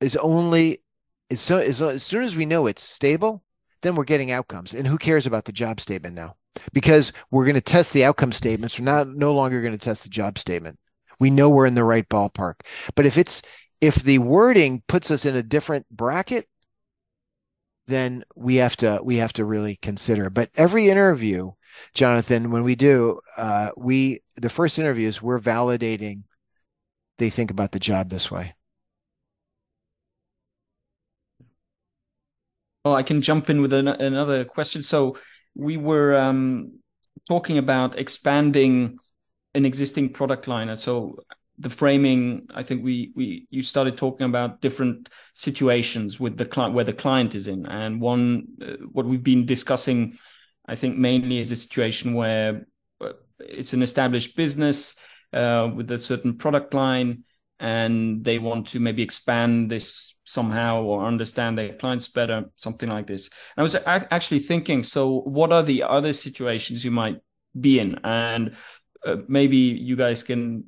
is 0.00 0.16
only 0.16 0.82
as, 1.30 1.40
so, 1.40 1.58
as, 1.58 1.80
as 1.80 2.02
soon 2.02 2.22
as 2.22 2.36
we 2.36 2.46
know 2.46 2.66
it's 2.66 2.82
stable, 2.82 3.42
then 3.82 3.94
we're 3.94 4.04
getting 4.04 4.30
outcomes. 4.30 4.74
And 4.74 4.86
who 4.86 4.98
cares 4.98 5.26
about 5.26 5.44
the 5.44 5.52
job 5.52 5.80
statement 5.80 6.14
now? 6.14 6.36
Because 6.72 7.12
we're 7.30 7.44
going 7.44 7.54
to 7.54 7.60
test 7.60 7.92
the 7.92 8.04
outcome 8.04 8.32
statements. 8.32 8.78
We're 8.78 8.84
not 8.84 9.08
no 9.08 9.32
longer 9.32 9.60
going 9.62 9.72
to 9.72 9.78
test 9.78 10.02
the 10.02 10.08
job 10.08 10.38
statement 10.38 10.78
we 11.20 11.30
know 11.30 11.50
we're 11.50 11.66
in 11.66 11.74
the 11.74 11.84
right 11.84 12.08
ballpark. 12.08 12.60
But 12.94 13.06
if 13.06 13.18
it's 13.18 13.42
if 13.80 13.96
the 13.96 14.18
wording 14.18 14.82
puts 14.88 15.10
us 15.10 15.24
in 15.24 15.36
a 15.36 15.42
different 15.42 15.86
bracket, 15.90 16.48
then 17.86 18.24
we 18.36 18.56
have 18.56 18.76
to 18.78 19.00
we 19.02 19.16
have 19.16 19.32
to 19.34 19.44
really 19.44 19.76
consider. 19.76 20.30
But 20.30 20.50
every 20.56 20.88
interview, 20.88 21.52
Jonathan, 21.94 22.50
when 22.50 22.64
we 22.64 22.74
do, 22.74 23.20
uh, 23.36 23.70
we 23.76 24.20
the 24.36 24.50
first 24.50 24.78
interviews 24.78 25.22
we're 25.22 25.38
validating 25.38 26.24
they 27.18 27.30
think 27.30 27.50
about 27.50 27.72
the 27.72 27.78
job 27.78 28.08
this 28.08 28.30
way. 28.30 28.54
Oh, 32.84 32.94
I 32.94 33.02
can 33.02 33.20
jump 33.20 33.50
in 33.50 33.60
with 33.60 33.72
an, 33.72 33.88
another 33.88 34.44
question. 34.44 34.82
So 34.82 35.18
we 35.54 35.76
were 35.76 36.16
um, 36.16 36.78
talking 37.28 37.58
about 37.58 37.98
expanding 37.98 38.98
an 39.54 39.64
existing 39.64 40.12
product 40.12 40.46
line. 40.48 40.74
So 40.76 41.24
the 41.58 41.70
framing, 41.70 42.46
I 42.54 42.62
think 42.62 42.84
we 42.84 43.12
we 43.16 43.46
you 43.50 43.62
started 43.62 43.96
talking 43.96 44.26
about 44.26 44.60
different 44.60 45.08
situations 45.34 46.20
with 46.20 46.36
the 46.36 46.44
client 46.44 46.74
where 46.74 46.84
the 46.84 46.92
client 46.92 47.34
is 47.34 47.48
in, 47.48 47.66
and 47.66 48.00
one 48.00 48.46
uh, 48.62 48.76
what 48.92 49.06
we've 49.06 49.24
been 49.24 49.46
discussing, 49.46 50.18
I 50.68 50.76
think 50.76 50.96
mainly 50.96 51.38
is 51.38 51.50
a 51.50 51.56
situation 51.56 52.14
where 52.14 52.66
uh, 53.00 53.12
it's 53.40 53.72
an 53.72 53.82
established 53.82 54.36
business 54.36 54.94
uh, 55.32 55.70
with 55.74 55.90
a 55.90 55.98
certain 55.98 56.36
product 56.36 56.74
line, 56.74 57.24
and 57.58 58.24
they 58.24 58.38
want 58.38 58.68
to 58.68 58.80
maybe 58.80 59.02
expand 59.02 59.68
this 59.68 60.14
somehow 60.24 60.82
or 60.82 61.06
understand 61.06 61.58
their 61.58 61.74
clients 61.74 62.06
better, 62.06 62.44
something 62.54 62.88
like 62.88 63.06
this. 63.06 63.30
And 63.56 63.60
I 63.60 63.62
was 63.62 63.74
actually 63.84 64.40
thinking, 64.40 64.84
so 64.84 65.22
what 65.22 65.52
are 65.52 65.64
the 65.64 65.82
other 65.82 66.12
situations 66.12 66.84
you 66.84 66.92
might 66.92 67.16
be 67.58 67.80
in, 67.80 67.98
and 68.04 68.54
uh, 69.04 69.16
maybe 69.28 69.56
you 69.56 69.96
guys 69.96 70.22
can 70.22 70.64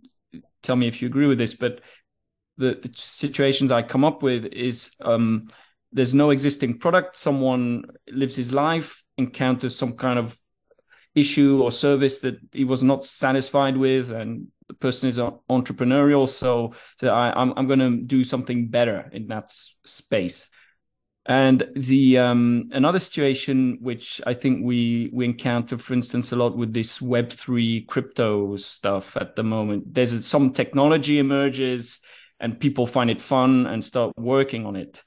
tell 0.62 0.76
me 0.76 0.86
if 0.86 1.00
you 1.00 1.08
agree 1.08 1.26
with 1.26 1.38
this, 1.38 1.54
but 1.54 1.80
the, 2.56 2.78
the 2.82 2.90
situations 2.94 3.70
I 3.70 3.82
come 3.82 4.04
up 4.04 4.22
with 4.22 4.44
is 4.46 4.92
um, 5.00 5.50
there's 5.92 6.14
no 6.14 6.30
existing 6.30 6.78
product. 6.78 7.16
Someone 7.16 7.84
lives 8.08 8.36
his 8.36 8.52
life, 8.52 9.02
encounters 9.16 9.74
some 9.76 9.94
kind 9.94 10.18
of 10.18 10.38
issue 11.14 11.62
or 11.62 11.72
service 11.72 12.20
that 12.20 12.38
he 12.52 12.64
was 12.64 12.82
not 12.82 13.04
satisfied 13.04 13.76
with, 13.76 14.10
and 14.10 14.48
the 14.68 14.74
person 14.74 15.08
is 15.08 15.18
entrepreneurial, 15.18 16.28
so, 16.28 16.74
so 17.00 17.08
I, 17.08 17.32
I'm 17.40 17.52
I'm 17.56 17.66
going 17.66 17.80
to 17.80 17.96
do 17.96 18.22
something 18.22 18.68
better 18.68 19.08
in 19.12 19.26
that 19.28 19.50
space. 19.50 20.48
And 21.30 21.62
the 21.76 22.18
um, 22.18 22.70
another 22.72 22.98
situation 22.98 23.78
which 23.80 24.20
I 24.26 24.34
think 24.34 24.64
we 24.64 25.10
we 25.12 25.24
encounter, 25.24 25.78
for 25.78 25.92
instance, 25.94 26.32
a 26.32 26.36
lot 26.36 26.56
with 26.56 26.74
this 26.74 27.00
Web 27.00 27.30
three 27.30 27.82
crypto 27.82 28.56
stuff 28.56 29.16
at 29.16 29.36
the 29.36 29.44
moment. 29.44 29.94
There's 29.94 30.26
some 30.26 30.52
technology 30.52 31.20
emerges, 31.20 32.00
and 32.40 32.58
people 32.58 32.84
find 32.84 33.10
it 33.10 33.20
fun 33.22 33.68
and 33.68 33.84
start 33.84 34.12
working 34.18 34.66
on 34.66 34.74
it. 34.74 35.04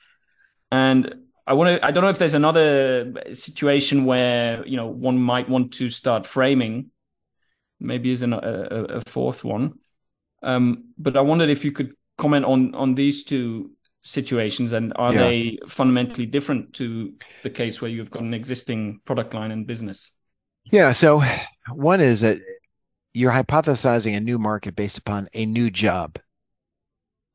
And 0.72 1.14
I 1.46 1.56
want 1.56 1.76
to. 1.82 1.86
I 1.86 1.92
don't 1.92 2.06
know 2.06 2.10
if 2.10 2.20
there's 2.20 2.36
another 2.36 3.22
situation 3.34 4.06
where 4.06 4.66
you 4.66 4.78
know 4.78 4.88
one 4.88 5.20
might 5.20 5.50
want 5.50 5.74
to 5.74 5.90
start 5.90 6.26
framing. 6.26 6.90
Maybe 7.82 8.12
is 8.12 8.22
a, 8.22 8.30
a 8.32 9.02
fourth 9.10 9.44
one. 9.44 9.74
Um, 10.42 10.86
but 10.98 11.18
I 11.18 11.22
wondered 11.22 11.50
if 11.50 11.66
you 11.66 11.74
could 11.74 11.96
comment 12.18 12.46
on 12.46 12.76
on 12.76 12.96
these 12.96 13.26
two 13.26 13.72
situations 14.04 14.74
and 14.74 14.94
are 14.96 15.14
yeah. 15.14 15.20
they 15.20 15.58
fundamentally 15.68 16.26
different 16.26 16.74
to 16.74 17.14
the 17.42 17.50
case 17.50 17.82
where 17.82 17.90
you've 17.90 18.12
got 18.12 18.22
an 18.22 18.34
existing 18.34 19.00
product 19.06 19.34
line 19.34 19.52
and 19.52 19.66
business? 19.66 20.12
Yeah 20.72 20.92
so 20.92 21.24
one 21.74 22.02
is 22.02 22.22
that 22.22 22.38
you're 23.14 23.32
hypothesizing 23.32 24.18
a 24.18 24.20
new 24.20 24.40
market 24.40 24.76
based 24.76 24.98
upon 24.98 25.28
a 25.34 25.46
new 25.46 25.70
job. 25.70 26.18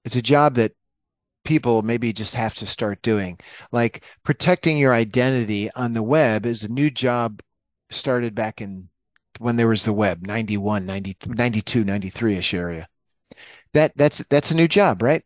It's 0.05 0.16
a 0.16 0.23
job 0.23 0.55
that 0.55 0.73
people 1.45 1.83
maybe 1.83 2.12
just 2.12 2.35
have 2.35 2.55
to 2.57 2.66
start 2.66 3.01
doing. 3.03 3.39
Like 3.73 4.05
protecting 4.25 4.77
your 4.77 4.93
identity 4.93 5.71
on 5.75 5.93
the 5.93 6.03
web 6.03 6.47
is 6.47 6.64
a 6.64 6.73
new 6.73 6.91
job 6.91 7.41
started 7.91 8.35
back 8.35 8.61
in 8.61 8.89
when 9.39 9.57
there 9.57 9.69
was 9.69 9.85
the 9.85 9.93
web 9.93 10.27
91 10.27 10.85
90, 10.85 11.16
92 11.27 11.85
93ish 11.85 12.55
area. 12.55 12.89
That 13.73 13.93
that's 13.97 14.19
that's 14.31 14.51
a 14.51 14.57
new 14.57 14.66
job 14.66 15.03
right 15.03 15.23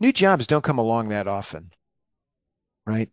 new 0.00 0.12
jobs 0.12 0.46
don't 0.46 0.64
come 0.64 0.78
along 0.78 1.08
that 1.08 1.28
often, 1.28 1.72
right? 2.86 3.10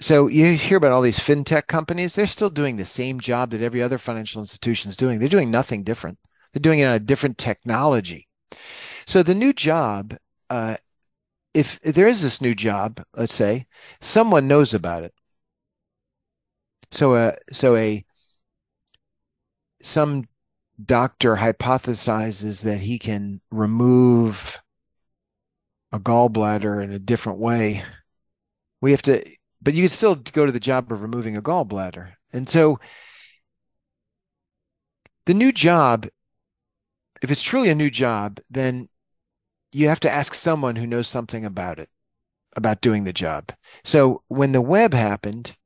So 0.00 0.26
you 0.26 0.54
hear 0.54 0.76
about 0.76 0.92
all 0.92 1.02
these 1.02 1.18
fintech 1.18 1.66
companies, 1.66 2.14
they're 2.14 2.26
still 2.26 2.50
doing 2.50 2.76
the 2.76 2.84
same 2.84 3.20
job 3.20 3.50
that 3.50 3.62
every 3.62 3.82
other 3.82 3.98
financial 3.98 4.40
institution 4.42 4.90
is 4.90 4.96
doing. 4.96 5.18
They're 5.18 5.28
doing 5.28 5.50
nothing 5.50 5.84
different. 5.84 6.18
They're 6.52 6.60
doing 6.60 6.80
it 6.80 6.86
on 6.86 6.94
a 6.94 7.00
different 7.00 7.38
technology. 7.38 8.28
So 9.06 9.22
the 9.22 9.34
new 9.34 9.52
job, 9.52 10.16
uh, 10.50 10.76
if, 11.52 11.78
if 11.84 11.94
there 11.94 12.08
is 12.08 12.22
this 12.22 12.40
new 12.40 12.54
job, 12.54 13.04
let's 13.16 13.34
say, 13.34 13.66
someone 14.00 14.48
knows 14.48 14.74
about 14.74 15.04
it. 15.04 15.14
So 16.90 17.14
a 17.14 17.28
uh, 17.28 17.32
so 17.50 17.74
a 17.74 18.04
some 19.82 20.24
doctor 20.84 21.36
hypothesizes 21.36 22.62
that 22.62 22.78
he 22.78 22.98
can 22.98 23.40
remove 23.50 24.62
a 25.94 26.00
gallbladder 26.00 26.82
in 26.82 26.90
a 26.90 26.98
different 26.98 27.38
way. 27.38 27.84
We 28.80 28.90
have 28.90 29.02
to, 29.02 29.24
but 29.62 29.74
you 29.74 29.84
can 29.84 29.90
still 29.90 30.16
go 30.16 30.44
to 30.44 30.50
the 30.50 30.58
job 30.58 30.90
of 30.90 31.02
removing 31.02 31.36
a 31.36 31.42
gallbladder. 31.42 32.14
And 32.32 32.48
so 32.48 32.80
the 35.26 35.34
new 35.34 35.52
job, 35.52 36.08
if 37.22 37.30
it's 37.30 37.42
truly 37.42 37.70
a 37.70 37.76
new 37.76 37.90
job, 37.90 38.40
then 38.50 38.88
you 39.70 39.88
have 39.88 40.00
to 40.00 40.10
ask 40.10 40.34
someone 40.34 40.74
who 40.74 40.86
knows 40.86 41.06
something 41.06 41.44
about 41.44 41.78
it, 41.78 41.88
about 42.56 42.80
doing 42.80 43.04
the 43.04 43.12
job. 43.12 43.52
So 43.84 44.22
when 44.26 44.50
the 44.50 44.60
web 44.60 44.94
happened, 44.94 45.56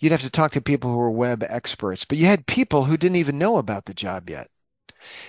you'd 0.00 0.12
have 0.12 0.22
to 0.22 0.30
talk 0.30 0.50
to 0.52 0.60
people 0.60 0.90
who 0.90 0.96
were 0.96 1.10
web 1.10 1.44
experts, 1.48 2.04
but 2.04 2.18
you 2.18 2.26
had 2.26 2.48
people 2.48 2.84
who 2.84 2.96
didn't 2.96 3.16
even 3.16 3.38
know 3.38 3.58
about 3.58 3.84
the 3.84 3.94
job 3.94 4.28
yet. 4.28 4.50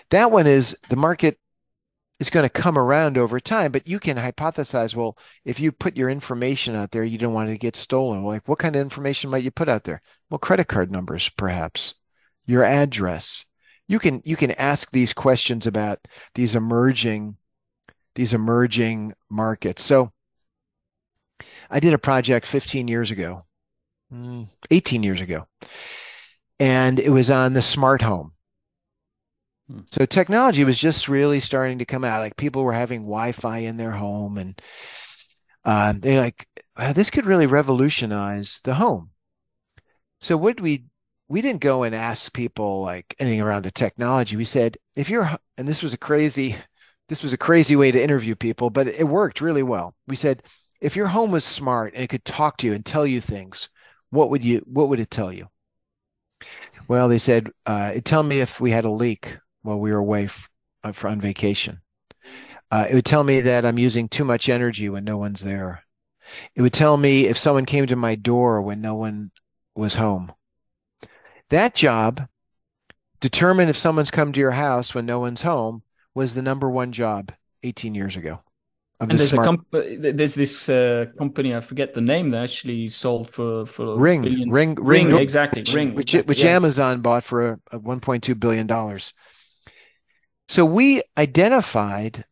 That 0.10 0.32
one 0.32 0.48
is 0.48 0.76
the 0.90 0.96
market 0.96 1.38
is 2.20 2.30
going 2.30 2.44
to 2.44 2.50
come 2.50 2.78
around 2.78 3.18
over 3.18 3.40
time. 3.40 3.72
But 3.72 3.88
you 3.88 4.00
can 4.00 4.18
hypothesize, 4.18 4.96
well, 4.96 5.18
if 5.46 5.60
you 5.60 5.72
put 5.72 5.98
your 5.98 6.10
information 6.10 6.76
out 6.76 6.92
there, 6.92 7.04
you 7.04 7.18
don't 7.18 7.34
want 7.34 7.50
it 7.50 7.54
to 7.54 7.58
get 7.58 7.76
stolen. 7.76 8.24
Like, 8.24 8.48
what 8.48 8.60
kind 8.60 8.76
of 8.76 8.82
information 8.82 9.30
might 9.30 9.44
you 9.44 9.52
put 9.52 9.70
out 9.70 9.84
there? 9.84 10.02
Well, 10.30 10.40
credit 10.40 10.68
card 10.68 10.92
numbers, 10.92 11.30
perhaps, 11.30 11.96
your 12.46 12.64
address. 12.64 13.46
You 13.88 13.98
can 14.00 14.22
you 14.24 14.36
can 14.36 14.52
ask 14.52 14.92
these 14.92 15.14
questions 15.14 15.66
about 15.66 16.00
these 16.36 16.56
emerging 16.56 17.38
these 18.16 18.34
emerging 18.34 19.14
markets. 19.30 19.84
So 19.84 20.12
I 21.70 21.80
did 21.80 21.94
a 21.94 21.98
project 21.98 22.46
15 22.46 22.88
years 22.88 23.12
ago, 23.12 23.46
mm, 24.14 24.48
18 24.70 25.04
years 25.04 25.22
ago, 25.22 25.48
and 26.60 27.00
it 27.00 27.10
was 27.10 27.30
on 27.30 27.54
the 27.54 27.62
smart 27.62 28.02
home. 28.02 28.34
Hmm. 29.70 29.82
So 29.88 30.06
technology 30.06 30.64
was 30.64 30.80
just 30.80 31.08
really 31.08 31.40
starting 31.40 31.80
to 31.80 31.86
come 31.86 32.04
out. 32.04 32.20
Like 32.20 32.38
people 32.38 32.64
were 32.64 32.74
having 32.74 33.02
Wi-Fi 33.02 33.60
in 33.60 33.78
their 33.78 33.92
home, 33.92 34.38
and 34.38 34.60
uh, 35.66 35.94
they're 35.98 36.22
like, 36.22 36.48
wow, 36.78 36.94
"This 36.94 37.10
could 37.10 37.26
really 37.26 37.48
revolutionize 37.48 38.62
the 38.64 38.76
home." 38.76 39.12
So 40.22 40.38
did 40.40 40.60
we? 40.60 40.86
We 41.28 41.42
didn't 41.42 41.62
go 41.62 41.84
and 41.84 41.94
ask 41.94 42.34
people 42.34 42.82
like 42.82 43.16
anything 43.20 43.42
around 43.42 43.64
the 43.64 43.72
technology. 43.72 44.36
We 44.36 44.46
said, 44.46 44.78
"If 44.96 45.10
you're," 45.10 45.30
and 45.58 45.68
this 45.68 45.84
was 45.84 45.94
a 45.94 45.98
crazy, 45.98 46.56
this 47.10 47.24
was 47.24 47.34
a 47.34 47.38
crazy 47.38 47.76
way 47.76 47.92
to 47.92 48.04
interview 48.04 48.36
people, 48.36 48.70
but 48.72 48.88
it 48.88 49.08
worked 49.08 49.42
really 49.42 49.64
well. 49.64 49.96
We 50.08 50.16
said, 50.16 50.44
"If 50.82 50.96
your 50.96 51.08
home 51.08 51.32
was 51.32 51.46
smart 51.46 51.94
and 51.94 52.04
it 52.04 52.10
could 52.10 52.26
talk 52.26 52.58
to 52.58 52.68
you 52.68 52.74
and 52.74 52.86
tell 52.86 53.06
you 53.06 53.22
things, 53.22 53.70
what 54.10 54.30
would 54.32 54.44
you? 54.44 54.60
What 54.66 54.90
would 54.90 55.00
it 55.00 55.12
tell 55.12 55.32
you?" 55.34 55.50
Well, 56.88 57.08
they 57.08 57.20
said, 57.20 57.52
uh, 57.66 57.92
"It 57.96 58.06
tell 58.06 58.24
me 58.24 58.42
if 58.42 58.60
we 58.60 58.72
had 58.72 58.86
a 58.86 58.90
leak." 58.92 59.38
While 59.62 59.80
we 59.80 59.92
were 59.92 59.98
away 59.98 60.26
f- 60.26 60.50
uh, 60.84 60.92
for, 60.92 61.08
on 61.10 61.20
vacation. 61.22 61.82
Uh, 62.72 62.86
it 62.90 62.94
would 62.94 63.06
tell 63.06 63.24
me 63.24 63.42
that 63.42 63.66
I'm 63.66 63.80
using 63.80 64.08
too 64.08 64.24
much 64.24 64.48
energy 64.48 64.90
when 64.90 65.04
no 65.04 65.18
one's 65.18 65.42
there. 65.42 65.84
It 66.56 66.62
would 66.62 66.74
tell 66.74 66.98
me 66.98 67.26
if 67.26 67.38
someone 67.38 67.66
came 67.66 67.88
to 67.88 67.96
my 67.96 68.16
door 68.16 68.62
when 68.62 68.82
no 68.82 68.96
one 68.96 69.32
was 69.76 69.96
home. 69.96 70.32
That 71.50 71.74
job, 71.74 72.28
determine 73.20 73.70
if 73.70 73.78
someone's 73.78 74.12
come 74.12 74.32
to 74.32 74.40
your 74.40 74.52
house 74.52 74.94
when 74.94 75.06
no 75.06 75.20
one's 75.20 75.42
home, 75.42 75.82
was 76.14 76.36
the 76.36 76.42
number 76.42 76.70
one 76.70 76.92
job 76.92 77.32
18 77.64 77.96
years 77.96 78.16
ago. 78.16 78.42
and 79.00 79.10
there's 79.10 79.30
smart... 79.30 79.46
a 79.46 79.50
comp- 79.50 80.16
there's 80.18 80.36
this 80.36 80.70
uh, 80.70 81.06
company 81.18 81.56
I 81.56 81.62
forget 81.62 81.94
the 81.94 82.02
name 82.02 82.32
that 82.32 82.44
actually 82.44 82.90
sold 82.90 83.30
for 83.30 83.66
for 83.66 83.98
Ring 83.98 84.22
billions. 84.22 84.54
Ring 84.54 84.76
Ring, 84.76 85.08
Ring 85.08 85.20
exactly 85.20 85.64
Ring 85.74 85.96
which 85.96 86.14
which 86.14 86.44
yeah. 86.44 86.56
Amazon 86.56 87.02
bought 87.02 87.24
for 87.24 87.52
a, 87.52 87.60
a 87.72 87.80
1.2 87.80 88.40
billion 88.40 88.68
dollars. 88.68 89.14
So 90.50 90.66
we 90.66 91.04
identified 91.16 92.26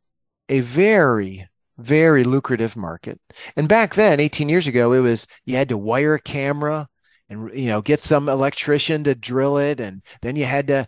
a 0.49 0.61
very, 0.61 1.47
very 1.77 2.23
lucrative 2.23 2.75
market. 2.75 3.19
And 3.55 3.69
back 3.69 3.93
then, 3.93 4.19
18 4.19 4.49
years 4.49 4.65
ago, 4.65 4.91
it 4.93 5.01
was 5.01 5.27
you 5.45 5.55
had 5.55 5.69
to 5.69 5.77
wire 5.77 6.15
a 6.15 6.19
camera 6.19 6.89
and 7.29 7.53
you 7.53 7.67
know 7.67 7.83
get 7.83 7.99
some 7.99 8.27
electrician 8.27 9.03
to 9.03 9.13
drill 9.13 9.59
it, 9.59 9.79
and 9.79 10.01
then 10.23 10.35
you 10.35 10.45
had 10.45 10.65
to 10.67 10.87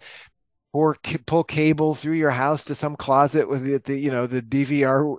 pull 0.73 1.43
cable 1.43 1.93
through 1.93 2.13
your 2.13 2.31
house 2.31 2.65
to 2.65 2.73
some 2.73 2.95
closet 2.95 3.47
with 3.47 3.63
the, 3.63 3.77
the 3.77 3.95
you 3.95 4.09
know 4.09 4.25
the 4.25 4.41
DVR, 4.41 5.17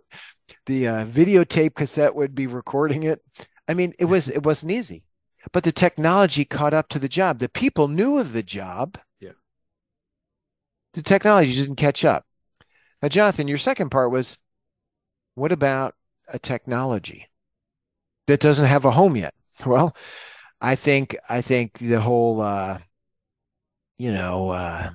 the 0.67 0.89
uh, 0.89 1.05
videotape 1.07 1.77
cassette 1.77 2.17
would 2.17 2.35
be 2.35 2.49
recording 2.49 3.05
it. 3.05 3.23
I 3.69 3.75
mean, 3.75 3.93
it 4.01 4.07
was 4.07 4.29
it 4.29 4.43
wasn't 4.43 4.73
easy, 4.73 5.05
but 5.53 5.63
the 5.63 5.71
technology 5.71 6.45
caught 6.45 6.75
up 6.75 6.89
to 6.89 6.99
the 6.99 7.09
job. 7.09 7.39
The 7.39 7.49
people 7.49 7.87
knew 7.87 8.19
of 8.19 8.33
the 8.33 8.43
job 8.43 8.99
the 10.95 11.03
technology 11.03 11.55
didn't 11.55 11.77
catch 11.77 12.05
up. 12.05 12.25
Now, 13.03 13.09
Jonathan, 13.09 13.49
your 13.49 13.59
second 13.59 13.91
part 13.91 14.11
was 14.11 14.39
what 15.35 15.53
about 15.53 15.95
a 16.29 16.39
technology 16.39 17.29
that 18.27 18.41
doesn't 18.41 18.67
have 18.67 18.85
a 18.85 18.91
home 18.91 19.17
yet? 19.17 19.35
Well, 19.67 19.95
I 20.59 20.75
think 20.75 21.17
I 21.29 21.43
think 21.43 21.79
the 21.79 22.01
whole 22.01 22.41
uh, 22.41 22.79
you 23.99 24.13
know 24.13 24.51
uh, 24.51 24.91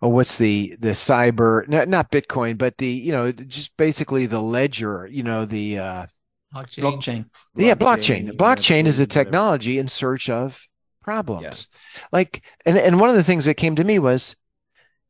oh 0.00 0.08
what's 0.08 0.38
the 0.38 0.76
the 0.80 0.90
cyber 0.90 1.68
not, 1.68 1.88
not 1.88 2.10
Bitcoin 2.10 2.56
but 2.56 2.78
the 2.78 2.86
you 2.86 3.12
know 3.12 3.32
just 3.32 3.76
basically 3.76 4.26
the 4.26 4.40
ledger 4.40 5.06
you 5.10 5.22
know 5.22 5.44
the 5.44 5.78
uh, 5.78 6.06
blockchain. 6.54 6.82
blockchain 6.82 7.24
yeah 7.56 7.74
blockchain 7.74 8.30
blockchain 8.32 8.86
is 8.86 9.00
a 9.00 9.06
technology 9.06 9.78
in 9.78 9.88
search 9.88 10.30
of 10.30 10.66
problems 11.02 11.68
yeah. 11.94 12.00
like 12.12 12.42
and 12.64 12.78
and 12.78 13.00
one 13.00 13.10
of 13.10 13.16
the 13.16 13.24
things 13.24 13.44
that 13.44 13.54
came 13.54 13.76
to 13.76 13.84
me 13.84 13.98
was 13.98 14.36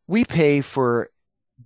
we 0.09 0.25
pay 0.25 0.61
for 0.61 1.11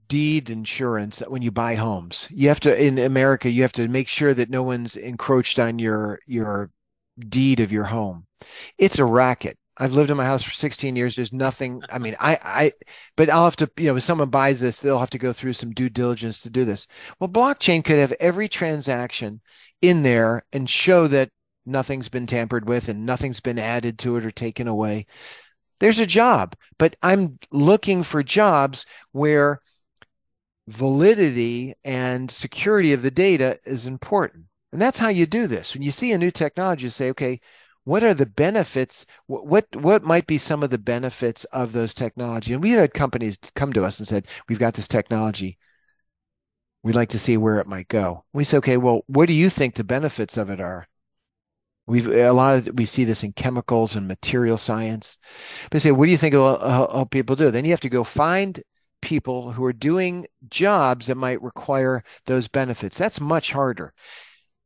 deed 0.09 0.51
insurance 0.51 1.21
when 1.21 1.41
you 1.43 1.51
buy 1.51 1.75
homes. 1.75 2.29
You 2.31 2.49
have 2.49 2.61
to 2.61 2.85
in 2.85 2.99
America, 2.99 3.49
you 3.51 3.63
have 3.63 3.73
to 3.75 3.89
make 3.89 4.09
sure 4.09 4.35
that 4.35 4.51
no 4.51 4.63
one's 4.63 4.97
encroached 4.97 5.59
on 5.59 5.79
your 5.79 6.19
your 6.27 6.71
deed 7.19 7.61
of 7.61 7.73
your 7.73 7.85
home. 7.85 8.27
It's 8.77 8.99
a 8.99 9.05
racket. 9.05 9.57
I've 9.79 9.95
lived 9.95 10.11
in 10.11 10.19
my 10.19 10.27
house 10.27 10.43
for 10.43 10.53
16 10.53 10.97
years. 10.97 11.17
There's 11.17 11.33
nothing. 11.33 11.83
I 11.91 11.99
mean, 11.99 12.15
I, 12.21 12.39
I, 12.43 12.73
but 13.17 13.31
I'll 13.31 13.45
have 13.45 13.57
to, 13.57 13.71
you 13.79 13.87
know, 13.87 13.97
if 13.97 14.03
someone 14.03 14.29
buys 14.29 14.61
this, 14.61 14.81
they'll 14.81 14.99
have 14.99 15.11
to 15.11 15.19
go 15.19 15.33
through 15.33 15.55
some 15.55 15.71
due 15.71 15.89
diligence 15.89 16.43
to 16.43 16.51
do 16.51 16.67
this. 16.67 16.87
Well, 17.19 17.31
blockchain 17.31 17.83
could 17.83 17.99
have 17.99 18.13
every 18.21 18.49
transaction 18.49 19.41
in 19.81 20.03
there 20.03 20.45
and 20.53 20.69
show 20.69 21.07
that 21.09 21.31
nothing's 21.65 22.09
been 22.09 22.27
tampered 22.27 22.69
with 22.69 22.89
and 22.89 23.07
nothing's 23.07 23.41
been 23.41 23.59
added 23.59 23.99
to 24.01 24.17
it 24.17 24.27
or 24.27 24.31
taken 24.31 24.69
away 24.69 25.07
there's 25.83 25.99
a 25.99 26.07
job, 26.07 26.55
but 26.79 26.95
I'm 27.03 27.41
looking 27.51 28.05
for 28.05 28.23
jobs 28.23 28.87
where 29.11 29.61
validity 30.69 31.75
and 31.85 32.31
security 32.31 32.93
of 32.93 33.03
the 33.03 33.11
data 33.11 33.59
is 33.65 33.89
important. 33.89 34.45
And 34.71 34.81
that's 34.81 35.01
how 35.01 35.09
you 35.09 35.27
do 35.27 35.49
this. 35.49 35.75
When 35.75 35.83
you 35.83 35.91
see 35.91 36.13
a 36.13 36.19
new 36.19 36.31
technology, 36.31 36.85
you 36.85 36.91
say, 36.91 37.11
okay, 37.11 37.41
what 37.83 38.05
are 38.05 38.15
the 38.15 38.27
benefits? 38.27 39.07
What, 39.27 39.45
what 39.45 39.75
what 39.75 40.05
might 40.05 40.29
be 40.29 40.39
some 40.39 40.63
of 40.63 40.71
the 40.71 40.79
benefits 40.79 41.43
of 41.47 41.73
those 41.73 41.95
technology? 41.95 42.53
And 42.53 42.63
we've 42.63 42.79
had 42.79 42.95
companies 42.95 43.37
come 43.57 43.73
to 43.73 43.83
us 43.83 43.99
and 43.99 44.07
said, 44.07 44.29
we've 44.49 44.61
got 44.61 44.75
this 44.75 44.87
technology. 44.87 45.59
We'd 46.85 46.95
like 46.95 47.09
to 47.09 47.19
see 47.19 47.37
where 47.37 47.59
it 47.59 47.67
might 47.67 47.89
go. 47.89 48.25
We 48.33 48.45
say, 48.45 48.59
okay, 48.59 48.77
well, 48.77 49.03
what 49.09 49.27
do 49.27 49.33
you 49.33 49.51
think 49.51 49.75
the 49.75 49.83
benefits 49.83 50.37
of 50.37 50.49
it 50.49 50.61
are? 50.61 50.87
We've 51.87 52.07
a 52.07 52.31
lot 52.31 52.55
of 52.55 52.75
we 52.75 52.87
see 52.87 53.05
this 53.05 53.25
in 53.25 53.33
chemicals 53.33 53.97
and 53.97 54.07
material 54.07 54.57
science. 54.57 55.19
But 55.71 55.83
say, 55.83 55.91
what 55.91 56.07
do 56.07 56.13
you 56.13 56.17
think 56.17 56.35
will 56.35 56.59
help 56.59 57.11
people 57.11 57.37
do? 57.37 57.51
Then 57.51 57.65
you 57.65 57.73
have 57.73 57.81
to 57.81 57.89
go 57.89 58.05
find 58.05 58.63
people 59.01 59.51
who 59.53 59.65
are 59.65 59.73
doing 59.73 60.27
jobs 60.49 61.09
that 61.09 61.17
might 61.17 61.43
require 61.43 62.05
those 62.27 62.49
benefits. 62.49 62.97
That's 62.97 63.21
much 63.21 63.53
harder. 63.53 63.93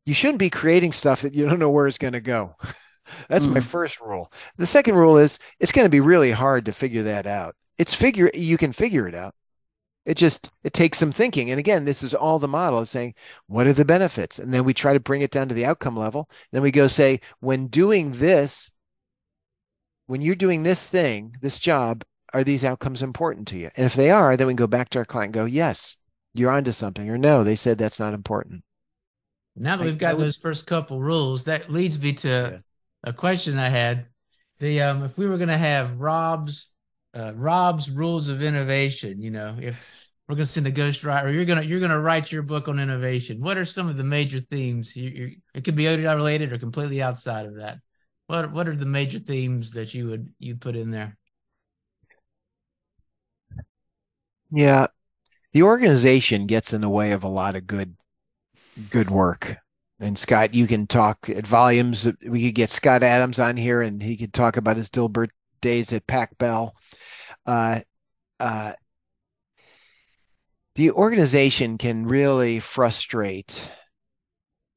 You 0.05 0.14
shouldn't 0.14 0.38
be 0.38 0.51
creating 0.51 0.93
stuff 0.93 1.22
that 1.22 1.34
you 1.34 1.47
don't 1.47 1.59
know 1.59 1.70
where 1.70 1.86
it's 1.86 1.98
going 1.98 2.12
to 2.12 2.20
go. 2.20 2.55
That's 3.28 3.47
mm. 3.47 3.55
my 3.55 3.60
first 3.60 4.01
rule. 4.01 4.30
The 4.56 4.66
second 4.66 4.97
rule 4.97 5.16
is 5.16 5.38
it's 5.59 5.72
going 5.72 5.86
to 5.86 5.90
be 5.90 6.01
really 6.01 6.30
hard 6.30 6.66
to 6.66 6.72
figure 6.72 7.05
that 7.05 7.26
out. 7.26 7.56
It's 7.78 7.94
figure 7.94 8.30
you 8.34 8.59
can 8.59 8.72
figure 8.72 9.09
it 9.09 9.14
out. 9.14 9.34
It 10.07 10.16
just 10.16 10.51
it 10.62 10.73
takes 10.73 10.99
some 10.99 11.12
thinking. 11.12 11.51
And 11.51 11.59
again, 11.59 11.85
this 11.85 12.03
is 12.03 12.15
all 12.15 12.39
the 12.39 12.49
model 12.49 12.78
of 12.78 12.89
saying 12.89 13.15
what 13.49 13.66
are 13.66 13.73
the 13.73 13.85
benefits, 13.85 14.39
and 14.39 14.55
then 14.55 14.65
we 14.65 14.73
try 14.73 14.95
to 14.95 15.01
bring 15.01 15.20
it 15.20 15.33
down 15.33 15.49
to 15.49 15.55
the 15.55 15.66
outcome 15.66 15.97
level. 15.97 16.31
Then 16.53 16.62
we 16.62 16.70
go 16.70 16.87
say 16.87 17.20
when 17.41 17.66
doing 17.66 18.12
this, 18.12 18.70
when 20.07 20.23
you're 20.23 20.37
doing 20.37 20.62
this 20.62 20.87
thing, 20.87 21.35
this 21.43 21.59
job, 21.59 22.05
are 22.33 22.45
these 22.45 22.65
outcomes 22.65 23.03
important 23.03 23.49
to 23.49 23.59
you? 23.59 23.70
And 23.77 23.85
if 23.85 23.95
they 23.95 24.11
are, 24.11 24.37
then 24.37 24.47
we 24.47 24.55
go 24.55 24.69
back 24.69 24.91
to 24.91 24.99
our 25.01 25.05
client 25.05 25.28
and 25.28 25.35
go, 25.35 25.45
yes, 25.45 25.97
you're 26.35 26.51
onto 26.51 26.73
something, 26.73 27.11
or 27.11 27.19
no, 27.19 27.43
they 27.43 27.57
said 27.57 27.77
that's 27.77 28.01
not 28.01 28.15
important. 28.15 28.62
Now 29.57 29.77
that 29.77 29.85
we've 29.85 29.99
got 29.99 30.19
those 30.19 30.37
first 30.37 30.66
couple 30.66 31.01
rules, 31.01 31.45
that 31.45 31.70
leads 31.70 32.01
me 32.01 32.12
to 32.12 32.28
yeah. 32.28 32.59
a 33.05 33.12
question 33.12 33.59
I 33.59 33.70
had. 33.70 34.07
The 34.59 34.83
um, 34.83 35.03
if 35.03 35.19
we 35.19 35.27
were 35.27 35.39
going 35.39 35.49
to 35.49 35.57
have 35.57 35.99
Rob's 35.99 36.74
uh, 37.16 37.32
Rob's 37.34 37.90
rules 37.90 38.28
of 38.28 38.43
innovation, 38.43 39.22
you 39.22 39.30
know, 39.30 39.56
if 39.60 39.82
we're 40.28 40.34
going 40.34 40.44
to 40.44 40.52
send 40.52 40.66
a 40.66 40.72
ghostwriter, 40.72 41.32
you're 41.32 41.44
going 41.44 41.62
to 41.62 41.66
you're 41.66 41.80
going 41.80 41.90
to 41.90 42.01
write 42.01 42.30
your 42.30 42.43
book 42.43 42.68
on 42.68 42.78
innovation. 42.78 43.40
What 43.40 43.56
are 43.56 43.64
some 43.64 43.88
of 43.88 43.97
the 43.97 44.05
major 44.05 44.40
themes? 44.40 44.94
You, 44.94 45.09
you, 45.10 45.36
it 45.55 45.64
could 45.64 45.76
be 45.76 45.88
ODI 45.88 46.02
related 46.02 46.52
or 46.52 46.59
completely 46.59 47.02
outside 47.02 47.47
of 47.47 47.56
that. 47.56 47.78
What 48.26 48.52
what 48.52 48.68
are 48.68 48.76
the 48.76 48.86
major 48.86 49.18
themes 49.18 49.70
that 49.72 49.94
you 49.94 50.09
would 50.09 50.32
you 50.38 50.56
put 50.56 50.76
in 50.76 50.90
there? 50.90 51.16
Yeah, 54.51 54.88
the 55.52 55.62
organization 55.62 56.47
gets 56.47 56.72
in 56.72 56.80
the 56.80 56.88
way 56.88 57.12
of 57.12 57.24
a 57.24 57.28
lot 57.28 57.56
of 57.56 57.66
good 57.66 57.97
good 58.90 59.10
work. 59.10 59.56
And 60.01 60.18
Scott, 60.18 60.52
you 60.52 60.66
can 60.66 60.86
talk 60.86 61.30
at 61.30 61.47
volumes. 61.47 62.06
We 62.26 62.44
could 62.44 62.55
get 62.55 62.68
Scott 62.70 63.02
Adams 63.02 63.38
on 63.38 63.56
here, 63.56 63.80
and 63.80 64.02
he 64.02 64.16
could 64.16 64.34
talk 64.34 64.59
about 64.59 64.76
his 64.76 64.90
Dilbert 64.90 65.30
days 65.62 65.93
at 65.93 66.06
Pac 66.06 66.36
Bell. 66.36 66.74
Uh, 67.47 67.81
uh, 68.40 68.73
the 70.74 70.90
organization 70.90 71.78
can 71.78 72.06
really 72.06 72.60
frustrate 72.60 73.70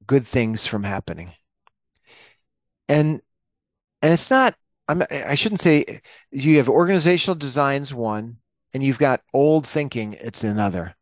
good 0.06 0.26
things 0.26 0.66
from 0.66 0.84
happening, 0.84 1.34
and 2.88 3.22
and 4.02 4.14
it's 4.14 4.30
not. 4.30 4.56
I'm, 4.88 5.04
I 5.12 5.36
shouldn't 5.36 5.62
say 5.62 6.02
you 6.32 6.58
have 6.58 6.70
organizational 6.70 7.36
designs 7.36 7.94
one, 7.94 8.38
and 8.74 8.84
you've 8.84 9.00
got 9.00 9.22
old 9.34 9.68
thinking. 9.68 10.14
It's 10.20 10.44
another, 10.44 10.96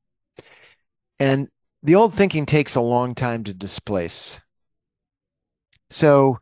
and 1.19 1.49
the 1.84 1.95
old 1.95 2.14
thinking 2.14 2.45
takes 2.45 2.76
a 2.76 2.81
long 2.81 3.15
time 3.15 3.44
to 3.45 3.53
displace. 3.53 4.39
So 5.89 6.39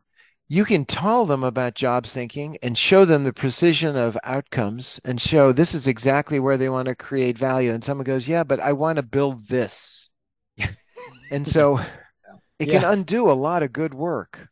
you 0.48 0.64
can 0.64 0.84
tell 0.84 1.26
them 1.26 1.42
about 1.42 1.74
jobs 1.74 2.12
thinking 2.12 2.56
and 2.62 2.78
show 2.78 3.04
them 3.04 3.24
the 3.24 3.32
precision 3.32 3.96
of 3.96 4.16
outcomes 4.22 5.00
and 5.04 5.20
show 5.20 5.52
this 5.52 5.74
is 5.74 5.88
exactly 5.88 6.38
where 6.38 6.56
they 6.56 6.68
want 6.68 6.86
to 6.86 6.94
create 6.94 7.36
value. 7.36 7.72
And 7.72 7.82
someone 7.82 8.04
goes, 8.04 8.28
Yeah, 8.28 8.44
but 8.44 8.60
I 8.60 8.72
want 8.72 8.96
to 8.96 9.02
build 9.02 9.48
this. 9.48 10.08
and 11.30 11.46
so 11.46 11.80
it 12.58 12.66
can 12.66 12.82
yeah. 12.82 12.92
undo 12.92 13.30
a 13.30 13.32
lot 13.32 13.64
of 13.64 13.72
good 13.72 13.92
work. 13.92 14.48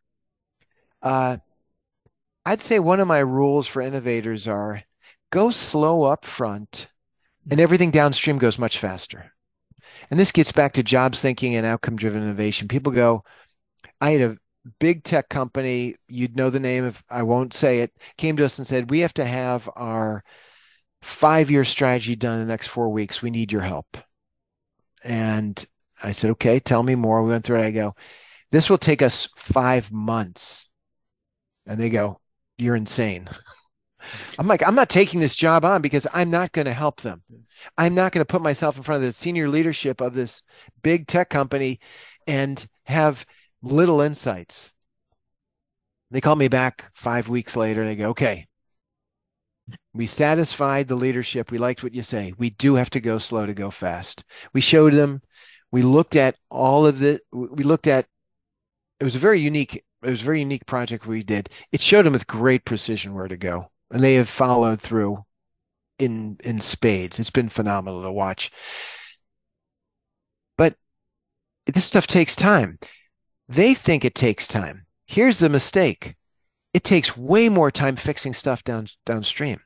Uh, 1.00 1.36
I'd 2.44 2.60
say 2.60 2.78
one 2.78 3.00
of 3.00 3.08
my 3.08 3.20
rules 3.20 3.66
for 3.66 3.80
innovators 3.80 4.48
are 4.48 4.82
go 5.30 5.50
slow 5.50 6.02
up 6.02 6.24
front 6.24 6.88
and 7.50 7.60
everything 7.60 7.90
downstream 7.90 8.38
goes 8.38 8.58
much 8.58 8.78
faster. 8.78 9.32
And 10.10 10.18
this 10.18 10.32
gets 10.32 10.50
back 10.50 10.72
to 10.74 10.82
jobs 10.82 11.22
thinking 11.22 11.54
and 11.54 11.64
outcome 11.64 11.96
driven 11.96 12.22
innovation. 12.22 12.68
People 12.68 12.92
go, 12.92 13.22
I 14.00 14.10
had 14.10 14.20
a 14.20 14.36
big 14.78 15.04
tech 15.04 15.28
company, 15.28 15.96
you'd 16.08 16.36
know 16.36 16.50
the 16.50 16.60
name 16.60 16.84
if 16.84 17.02
I 17.10 17.22
won't 17.22 17.52
say 17.52 17.80
it, 17.80 17.92
came 18.16 18.36
to 18.36 18.44
us 18.44 18.58
and 18.58 18.66
said, 18.66 18.90
We 18.90 19.00
have 19.00 19.14
to 19.14 19.24
have 19.24 19.68
our 19.76 20.24
five 21.02 21.50
year 21.50 21.64
strategy 21.64 22.16
done 22.16 22.34
in 22.34 22.46
the 22.46 22.52
next 22.52 22.68
four 22.68 22.88
weeks. 22.90 23.22
We 23.22 23.30
need 23.30 23.52
your 23.52 23.62
help. 23.62 23.98
And 25.02 25.64
I 26.02 26.12
said, 26.12 26.30
Okay, 26.30 26.58
tell 26.60 26.82
me 26.82 26.94
more. 26.94 27.22
We 27.22 27.30
went 27.30 27.44
through 27.44 27.60
it. 27.60 27.66
I 27.66 27.70
go, 27.70 27.94
This 28.50 28.70
will 28.70 28.78
take 28.78 29.02
us 29.02 29.28
five 29.36 29.92
months. 29.92 30.68
And 31.66 31.80
they 31.80 31.90
go, 31.90 32.20
You're 32.58 32.76
insane. 32.76 33.28
I'm 34.38 34.46
like, 34.46 34.66
I'm 34.66 34.74
not 34.74 34.90
taking 34.90 35.20
this 35.20 35.36
job 35.36 35.64
on 35.64 35.80
because 35.80 36.06
I'm 36.12 36.30
not 36.30 36.52
going 36.52 36.66
to 36.66 36.72
help 36.72 37.00
them. 37.00 37.22
I'm 37.78 37.94
not 37.94 38.12
going 38.12 38.20
to 38.20 38.30
put 38.30 38.42
myself 38.42 38.76
in 38.76 38.82
front 38.82 39.02
of 39.02 39.06
the 39.06 39.14
senior 39.14 39.48
leadership 39.48 40.02
of 40.02 40.12
this 40.12 40.42
big 40.82 41.06
tech 41.06 41.30
company 41.30 41.80
and 42.26 42.66
have 42.84 43.24
little 43.64 44.00
insights. 44.00 44.70
They 46.10 46.20
call 46.20 46.36
me 46.36 46.48
back 46.48 46.90
five 46.94 47.28
weeks 47.28 47.56
later. 47.56 47.84
They 47.84 47.96
go, 47.96 48.10
okay, 48.10 48.46
we 49.92 50.06
satisfied 50.06 50.88
the 50.88 50.94
leadership. 50.94 51.50
We 51.50 51.58
liked 51.58 51.82
what 51.82 51.94
you 51.94 52.02
say. 52.02 52.34
We 52.38 52.50
do 52.50 52.74
have 52.74 52.90
to 52.90 53.00
go 53.00 53.18
slow 53.18 53.46
to 53.46 53.54
go 53.54 53.70
fast. 53.70 54.24
We 54.52 54.60
showed 54.60 54.92
them. 54.92 55.22
We 55.72 55.82
looked 55.82 56.16
at 56.16 56.36
all 56.50 56.86
of 56.86 56.98
the. 56.98 57.20
We 57.32 57.64
looked 57.64 57.86
at. 57.86 58.06
It 59.00 59.04
was 59.04 59.16
a 59.16 59.20
very 59.20 59.40
unique. 59.40 59.76
It 59.76 60.10
was 60.10 60.20
a 60.20 60.24
very 60.24 60.40
unique 60.40 60.66
project 60.66 61.06
we 61.06 61.22
did. 61.22 61.48
It 61.72 61.80
showed 61.80 62.04
them 62.04 62.12
with 62.12 62.26
great 62.26 62.64
precision 62.64 63.14
where 63.14 63.28
to 63.28 63.36
go, 63.36 63.70
and 63.90 64.02
they 64.02 64.14
have 64.14 64.28
followed 64.28 64.80
through 64.80 65.24
in 65.98 66.36
in 66.44 66.60
spades. 66.60 67.18
It's 67.18 67.30
been 67.30 67.48
phenomenal 67.48 68.02
to 68.02 68.12
watch. 68.12 68.50
But 70.56 70.74
this 71.66 71.84
stuff 71.84 72.06
takes 72.06 72.36
time. 72.36 72.78
They 73.48 73.74
think 73.74 74.04
it 74.04 74.14
takes 74.14 74.48
time. 74.48 74.86
Here's 75.06 75.38
the 75.38 75.48
mistake. 75.48 76.14
It 76.72 76.82
takes 76.82 77.16
way 77.16 77.48
more 77.48 77.70
time 77.70 77.96
fixing 77.96 78.32
stuff 78.32 78.64
down 78.64 78.88
downstream. 79.06 79.60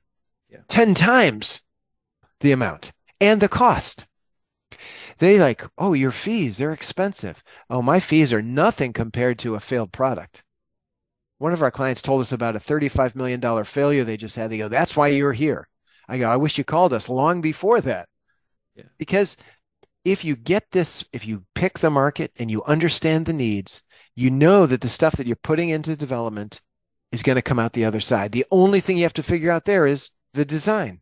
Yeah. 0.50 0.58
10 0.68 0.94
times 0.94 1.62
the 2.40 2.52
amount 2.52 2.92
and 3.20 3.40
the 3.40 3.48
cost. 3.48 4.06
They 5.18 5.38
like, 5.38 5.64
oh, 5.76 5.94
your 5.94 6.10
fees, 6.10 6.58
they're 6.58 6.72
expensive. 6.72 7.42
Oh, 7.68 7.82
my 7.82 7.98
fees 7.98 8.32
are 8.32 8.42
nothing 8.42 8.92
compared 8.92 9.38
to 9.40 9.54
a 9.54 9.60
failed 9.60 9.92
product. 9.92 10.44
One 11.38 11.52
of 11.52 11.62
our 11.62 11.70
clients 11.70 12.02
told 12.02 12.20
us 12.20 12.32
about 12.32 12.56
a 12.56 12.60
$35 12.60 13.14
million 13.14 13.64
failure 13.64 14.04
they 14.04 14.16
just 14.16 14.36
had. 14.36 14.50
They 14.50 14.58
go, 14.58 14.68
that's 14.68 14.96
why 14.96 15.08
you're 15.08 15.32
here. 15.32 15.68
I 16.08 16.18
go, 16.18 16.30
I 16.30 16.36
wish 16.36 16.58
you 16.58 16.64
called 16.64 16.92
us 16.92 17.08
long 17.08 17.40
before 17.40 17.80
that. 17.82 18.08
Yeah. 18.74 18.84
Because 18.96 19.36
if 20.04 20.24
you 20.24 20.36
get 20.36 20.70
this, 20.70 21.04
if 21.12 21.26
you 21.26 21.44
pick 21.54 21.78
the 21.78 21.90
market 21.90 22.32
and 22.38 22.50
you 22.50 22.62
understand 22.64 23.26
the 23.26 23.32
needs, 23.32 23.82
you 24.14 24.30
know 24.30 24.66
that 24.66 24.80
the 24.80 24.88
stuff 24.88 25.16
that 25.16 25.26
you're 25.26 25.36
putting 25.36 25.68
into 25.68 25.96
development 25.96 26.60
is 27.12 27.22
going 27.22 27.36
to 27.36 27.42
come 27.42 27.58
out 27.58 27.72
the 27.72 27.84
other 27.84 28.00
side. 28.00 28.32
The 28.32 28.46
only 28.50 28.80
thing 28.80 28.96
you 28.96 29.02
have 29.04 29.12
to 29.14 29.22
figure 29.22 29.50
out 29.50 29.64
there 29.64 29.86
is 29.86 30.10
the 30.34 30.44
design, 30.44 31.00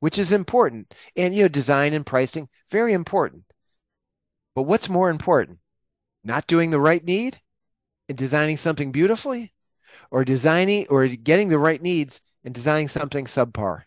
which 0.00 0.18
is 0.18 0.32
important. 0.32 0.94
And, 1.16 1.34
you 1.34 1.42
know, 1.42 1.48
design 1.48 1.92
and 1.92 2.06
pricing, 2.06 2.48
very 2.70 2.92
important. 2.92 3.44
But 4.54 4.62
what's 4.62 4.88
more 4.88 5.10
important? 5.10 5.58
Not 6.24 6.46
doing 6.46 6.70
the 6.70 6.80
right 6.80 7.04
need 7.04 7.38
and 8.08 8.18
designing 8.18 8.56
something 8.56 8.92
beautifully 8.92 9.52
or 10.10 10.24
designing 10.24 10.86
or 10.88 11.06
getting 11.06 11.48
the 11.48 11.58
right 11.58 11.80
needs 11.80 12.20
and 12.44 12.54
designing 12.54 12.88
something 12.88 13.26
subpar. 13.26 13.82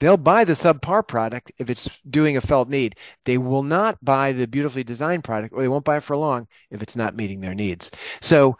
They'll 0.00 0.16
buy 0.16 0.44
the 0.44 0.52
subpar 0.52 1.06
product 1.06 1.52
if 1.58 1.68
it's 1.68 2.00
doing 2.08 2.36
a 2.36 2.40
felt 2.40 2.68
need. 2.68 2.96
They 3.24 3.38
will 3.38 3.62
not 3.62 4.02
buy 4.04 4.32
the 4.32 4.46
beautifully 4.46 4.84
designed 4.84 5.24
product, 5.24 5.52
or 5.52 5.60
they 5.60 5.68
won't 5.68 5.84
buy 5.84 5.96
it 5.96 6.02
for 6.02 6.16
long 6.16 6.46
if 6.70 6.82
it's 6.82 6.96
not 6.96 7.16
meeting 7.16 7.40
their 7.40 7.54
needs. 7.54 7.90
So 8.20 8.58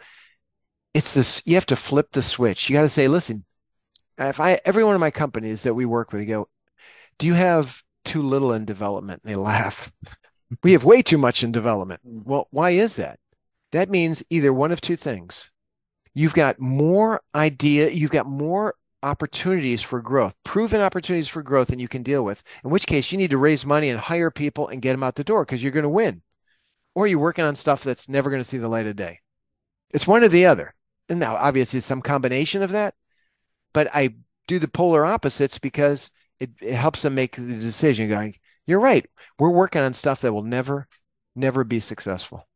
it's 0.93 1.13
this 1.13 1.41
you 1.45 1.55
have 1.55 1.65
to 1.67 1.75
flip 1.75 2.11
the 2.11 2.21
switch. 2.21 2.69
You 2.69 2.73
got 2.73 2.81
to 2.81 2.89
say, 2.89 3.07
listen, 3.07 3.45
if 4.17 4.39
I 4.39 4.59
every 4.65 4.83
one 4.83 4.95
of 4.95 5.01
my 5.01 5.11
companies 5.11 5.63
that 5.63 5.75
we 5.75 5.85
work 5.85 6.11
with, 6.11 6.27
go, 6.27 6.49
do 7.17 7.25
you 7.25 7.35
have 7.35 7.81
too 8.03 8.21
little 8.21 8.53
in 8.53 8.65
development? 8.65 9.21
And 9.23 9.31
they 9.31 9.35
laugh. 9.35 9.91
we 10.63 10.73
have 10.73 10.83
way 10.83 11.01
too 11.01 11.17
much 11.17 11.43
in 11.43 11.51
development. 11.51 12.01
Mm. 12.05 12.25
Well, 12.25 12.47
why 12.51 12.71
is 12.71 12.97
that? 12.97 13.19
That 13.71 13.89
means 13.89 14.23
either 14.29 14.51
one 14.51 14.71
of 14.71 14.81
two 14.81 14.95
things. 14.95 15.51
You've 16.15 16.33
got 16.33 16.59
more 16.59 17.21
idea, 17.35 17.91
you've 17.91 18.11
got 18.11 18.25
more 18.25 18.73
opportunities 19.03 19.81
for 19.81 20.01
growth, 20.01 20.35
proven 20.43 20.81
opportunities 20.81 21.27
for 21.27 21.41
growth, 21.43 21.69
and 21.69 21.79
you 21.79 21.87
can 21.87 22.03
deal 22.03 22.23
with. 22.23 22.43
In 22.63 22.69
which 22.69 22.87
case, 22.87 23.11
you 23.11 23.17
need 23.17 23.31
to 23.31 23.37
raise 23.37 23.65
money 23.65 23.89
and 23.89 23.99
hire 23.99 24.31
people 24.31 24.67
and 24.67 24.81
get 24.81 24.91
them 24.91 25.03
out 25.03 25.15
the 25.15 25.23
door 25.23 25.45
because 25.45 25.63
you're 25.63 25.71
going 25.71 25.83
to 25.83 25.89
win. 25.89 26.21
Or 26.95 27.07
you're 27.07 27.19
working 27.19 27.45
on 27.45 27.55
stuff 27.55 27.83
that's 27.83 28.09
never 28.09 28.29
going 28.29 28.41
to 28.41 28.47
see 28.47 28.57
the 28.57 28.67
light 28.67 28.87
of 28.87 28.95
day. 28.95 29.19
It's 29.91 30.07
one 30.07 30.23
or 30.23 30.27
the 30.27 30.45
other. 30.45 30.73
And 31.07 31.19
now, 31.19 31.35
obviously, 31.35 31.79
some 31.79 32.01
combination 32.01 32.61
of 32.61 32.71
that, 32.71 32.93
but 33.73 33.87
I 33.93 34.15
do 34.47 34.59
the 34.59 34.67
polar 34.67 35.05
opposites 35.05 35.59
because 35.59 36.11
it, 36.39 36.51
it 36.61 36.73
helps 36.73 37.01
them 37.01 37.15
make 37.15 37.35
the 37.35 37.41
decision 37.41 38.09
going, 38.09 38.35
you're 38.67 38.79
right. 38.79 39.05
We're 39.37 39.49
working 39.49 39.81
on 39.81 39.93
stuff 39.93 40.21
that 40.21 40.33
will 40.33 40.43
never, 40.43 40.87
never 41.35 41.63
be 41.63 41.79
successful. 41.79 42.47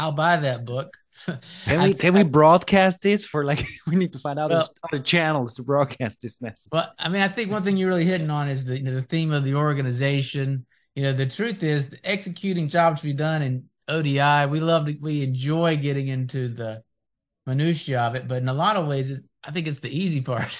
I'll 0.00 0.12
buy 0.12 0.38
that 0.38 0.64
book. 0.64 0.88
Can 1.66 1.82
we 1.82 1.92
can 1.92 2.14
we 2.14 2.22
broadcast 2.22 3.02
this 3.02 3.26
for 3.26 3.44
like 3.44 3.66
we 3.86 3.96
need 3.96 4.14
to 4.14 4.18
find 4.18 4.38
out 4.38 4.48
well, 4.48 4.66
other 4.90 5.02
channels 5.02 5.52
to 5.54 5.62
broadcast 5.62 6.22
this 6.22 6.40
message. 6.40 6.70
Well, 6.72 6.90
I 6.98 7.10
mean, 7.10 7.20
I 7.20 7.28
think 7.28 7.50
one 7.50 7.62
thing 7.62 7.76
you're 7.76 7.90
really 7.90 8.06
hitting 8.06 8.30
on 8.30 8.48
is 8.48 8.64
the 8.64 8.78
you 8.78 8.84
know, 8.84 8.94
the 8.94 9.02
theme 9.02 9.30
of 9.30 9.44
the 9.44 9.54
organization. 9.54 10.64
You 10.94 11.02
know, 11.02 11.12
the 11.12 11.26
truth 11.26 11.62
is 11.62 11.94
executing 12.04 12.70
jobs 12.70 13.02
to 13.02 13.06
be 13.08 13.12
done 13.12 13.42
in 13.42 13.64
ODI. 13.86 14.46
We 14.50 14.60
love 14.60 14.86
to, 14.86 14.96
we 14.98 15.22
enjoy 15.22 15.76
getting 15.76 16.08
into 16.08 16.48
the 16.48 16.82
minutia 17.46 18.00
of 18.00 18.14
it, 18.14 18.26
but 18.26 18.40
in 18.40 18.48
a 18.48 18.54
lot 18.54 18.76
of 18.76 18.86
ways, 18.88 19.22
I 19.44 19.50
think 19.50 19.66
it's 19.66 19.80
the 19.80 19.94
easy 19.94 20.22
part. 20.32 20.58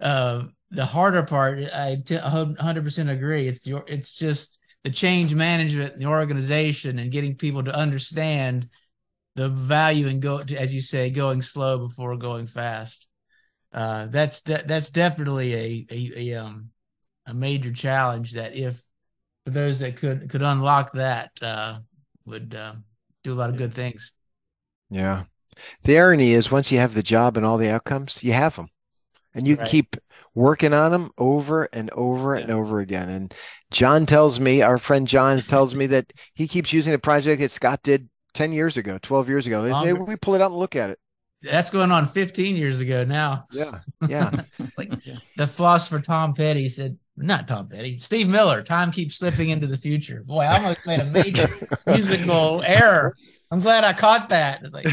uh, 0.00 0.42
the 0.72 0.84
harder 0.84 1.22
part, 1.22 1.60
I 1.60 2.02
100% 2.04 3.10
agree. 3.10 3.46
It's 3.46 3.60
the 3.60 3.84
it's 3.86 4.16
just 4.16 4.57
the 4.84 4.90
change 4.90 5.34
management 5.34 5.94
and 5.94 6.02
the 6.02 6.06
organization 6.06 6.98
and 6.98 7.12
getting 7.12 7.34
people 7.34 7.62
to 7.64 7.74
understand 7.74 8.68
the 9.34 9.48
value 9.48 10.06
in 10.06 10.20
go 10.20 10.38
as 10.56 10.74
you 10.74 10.80
say 10.80 11.10
going 11.10 11.42
slow 11.42 11.78
before 11.78 12.16
going 12.16 12.46
fast. 12.46 13.08
Uh, 13.72 14.06
that's 14.06 14.40
de- 14.40 14.64
that's 14.66 14.90
definitely 14.90 15.54
a, 15.54 15.86
a, 15.90 16.12
a 16.16 16.34
um 16.34 16.70
a 17.26 17.34
major 17.34 17.72
challenge 17.72 18.32
that 18.32 18.56
if 18.56 18.82
for 19.44 19.50
those 19.50 19.78
that 19.80 19.96
could 19.96 20.28
could 20.30 20.42
unlock 20.42 20.92
that 20.92 21.30
uh, 21.42 21.78
would 22.24 22.54
uh, 22.54 22.74
do 23.22 23.32
a 23.32 23.36
lot 23.36 23.50
of 23.50 23.56
good 23.56 23.74
things. 23.74 24.12
Yeah. 24.90 25.24
The 25.82 25.98
irony 25.98 26.32
is 26.32 26.50
once 26.50 26.72
you 26.72 26.78
have 26.78 26.94
the 26.94 27.02
job 27.02 27.36
and 27.36 27.44
all 27.44 27.58
the 27.58 27.70
outcomes 27.70 28.22
you 28.24 28.32
have 28.32 28.56
them 28.56 28.68
and 29.34 29.46
you 29.46 29.56
right. 29.56 29.68
keep 29.68 29.96
working 30.38 30.72
on 30.72 30.92
them 30.92 31.10
over 31.18 31.64
and 31.72 31.90
over 31.90 32.36
yeah. 32.36 32.42
and 32.42 32.52
over 32.52 32.78
again. 32.78 33.08
And 33.08 33.34
John 33.72 34.06
tells 34.06 34.38
me, 34.38 34.62
our 34.62 34.78
friend 34.78 35.06
John 35.06 35.40
tells 35.40 35.74
me 35.74 35.88
that 35.88 36.12
he 36.34 36.46
keeps 36.46 36.72
using 36.72 36.92
the 36.92 36.98
project 36.98 37.40
that 37.40 37.50
Scott 37.50 37.82
did 37.82 38.08
10 38.34 38.52
years 38.52 38.76
ago, 38.76 38.98
12 39.02 39.28
years 39.28 39.46
ago. 39.48 39.62
They 39.62 39.72
say, 39.74 39.92
we 39.92 40.14
pull 40.14 40.36
it 40.36 40.40
out 40.40 40.52
and 40.52 40.60
look 40.60 40.76
at 40.76 40.90
it. 40.90 40.98
That's 41.42 41.70
going 41.70 41.90
on 41.90 42.06
15 42.06 42.56
years 42.56 42.80
ago 42.80 43.04
now. 43.04 43.46
Yeah. 43.52 43.80
Yeah. 44.08 44.30
it's 44.60 44.78
like 44.78 45.04
yeah. 45.04 45.16
the 45.36 45.46
philosopher 45.46 46.00
Tom 46.00 46.34
Petty 46.34 46.68
said, 46.68 46.96
not 47.16 47.48
Tom 47.48 47.68
Petty, 47.68 47.98
Steve 47.98 48.28
Miller, 48.28 48.62
time 48.62 48.92
keeps 48.92 49.16
slipping 49.16 49.50
into 49.50 49.66
the 49.66 49.76
future. 49.76 50.22
Boy, 50.24 50.42
I 50.42 50.56
almost 50.56 50.86
made 50.86 51.00
a 51.00 51.04
major 51.04 51.48
musical 51.86 52.62
error. 52.64 53.16
I'm 53.50 53.58
glad 53.58 53.82
I 53.82 53.92
caught 53.92 54.28
that. 54.28 54.62
It's 54.62 54.72
like, 54.72 54.86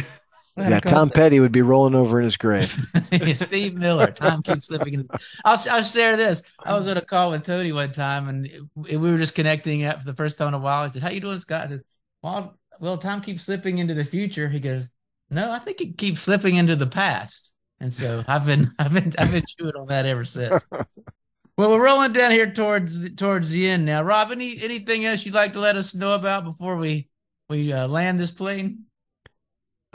yeah, 0.58 0.80
Tom 0.80 1.10
Petty 1.10 1.40
would 1.40 1.52
be 1.52 1.62
rolling 1.62 1.96
over 1.96 2.20
in 2.20 2.24
his 2.24 2.38
grave. 2.38 2.78
Steve 3.36 3.76
Miller. 3.76 4.12
Tom 4.12 4.42
keeps 4.42 4.68
slipping. 4.68 4.94
In. 4.94 5.10
I'll 5.44 5.62
I'll 5.70 5.84
share 5.84 6.16
this. 6.16 6.44
I 6.64 6.74
was 6.74 6.88
on 6.88 6.98
a 6.98 7.02
call 7.02 7.32
with 7.32 7.46
Tony 7.46 7.74
one 7.74 7.92
time, 7.92 8.30
and 8.30 8.46
it, 8.46 8.62
it, 8.90 8.98
we 8.98 9.12
were 9.12 9.18
just 9.18 9.36
connecting 9.36 9.84
up 9.84 10.00
for 10.00 10.06
the 10.06 10.16
first 10.16 10.38
time 10.38 10.50
in 10.50 10.54
a 10.54 10.60
while. 10.60 10.84
I 10.84 10.88
said, 10.88 11.02
"How 11.02 11.10
you 11.10 11.20
doing, 11.20 11.40
Scott?" 11.40 11.66
I 11.66 11.68
said, 11.68 11.82
"Well, 12.24 12.58
well, 12.80 12.98
time 12.98 13.22
keeps 13.22 13.44
slipping 13.44 13.80
into 13.80 13.94
the 13.94 14.06
future." 14.06 14.48
He 14.48 14.62
goes, 14.62 14.88
"No, 15.30 15.52
I 15.52 15.60
think 15.60 15.82
it 15.82 15.98
keeps 15.98 16.22
slipping 16.22 16.56
into 16.56 16.78
the 16.78 16.88
past." 16.88 17.52
And 17.82 17.94
so 17.94 18.24
I've 18.28 18.46
been 18.46 18.72
I've 18.80 18.94
been 18.94 19.12
I've 19.18 19.32
been 19.32 19.46
chewing 19.58 19.76
on 19.76 19.88
that 19.88 20.06
ever 20.06 20.24
since. 20.24 20.64
well, 20.72 21.70
we're 21.70 21.84
rolling 21.84 22.14
down 22.14 22.32
here 22.32 22.50
towards 22.50 23.00
the, 23.00 23.10
towards 23.10 23.50
the 23.50 23.70
end 23.70 23.86
now. 23.86 24.04
Rob, 24.04 24.32
any 24.32 24.62
anything 24.62 25.06
else 25.06 25.26
you'd 25.26 25.36
like 25.36 25.54
to 25.54 25.60
let 25.60 25.76
us 25.76 25.94
know 25.94 26.16
about 26.16 26.46
before 26.46 26.78
we 26.78 27.10
we 27.50 27.74
uh, 27.74 27.88
land 27.88 28.20
this 28.20 28.32
plane? 28.32 28.86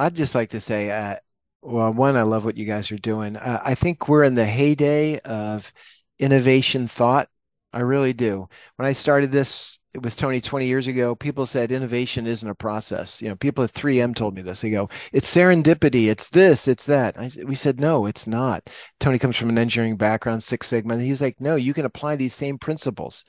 I'd 0.00 0.16
just 0.16 0.34
like 0.34 0.50
to 0.50 0.60
say, 0.60 0.90
uh, 0.90 1.16
well, 1.60 1.92
one, 1.92 2.16
I 2.16 2.22
love 2.22 2.46
what 2.46 2.56
you 2.56 2.64
guys 2.64 2.90
are 2.90 2.96
doing. 2.96 3.36
Uh, 3.36 3.60
I 3.62 3.74
think 3.74 4.08
we're 4.08 4.24
in 4.24 4.34
the 4.34 4.46
heyday 4.46 5.18
of 5.20 5.70
innovation 6.18 6.88
thought. 6.88 7.28
I 7.74 7.80
really 7.80 8.14
do. 8.14 8.48
When 8.76 8.86
I 8.88 8.92
started 8.92 9.30
this 9.30 9.78
with 10.00 10.16
Tony 10.16 10.40
20 10.40 10.66
years 10.66 10.86
ago, 10.86 11.14
people 11.14 11.44
said 11.44 11.70
innovation 11.70 12.26
isn't 12.26 12.48
a 12.48 12.54
process. 12.54 13.20
You 13.20 13.28
know, 13.28 13.36
people 13.36 13.62
at 13.62 13.74
3M 13.74 14.16
told 14.16 14.34
me 14.34 14.40
this. 14.40 14.62
They 14.62 14.70
go, 14.70 14.88
it's 15.12 15.32
serendipity, 15.32 16.08
it's 16.08 16.30
this, 16.30 16.66
it's 16.66 16.86
that. 16.86 17.18
I, 17.18 17.30
we 17.44 17.54
said, 17.54 17.78
no, 17.78 18.06
it's 18.06 18.26
not. 18.26 18.70
Tony 19.00 19.18
comes 19.18 19.36
from 19.36 19.50
an 19.50 19.58
engineering 19.58 19.96
background, 19.96 20.42
Six 20.42 20.66
Sigma. 20.66 20.94
And 20.94 21.02
he's 21.02 21.20
like, 21.20 21.38
no, 21.40 21.56
you 21.56 21.74
can 21.74 21.84
apply 21.84 22.16
these 22.16 22.34
same 22.34 22.56
principles. 22.56 23.24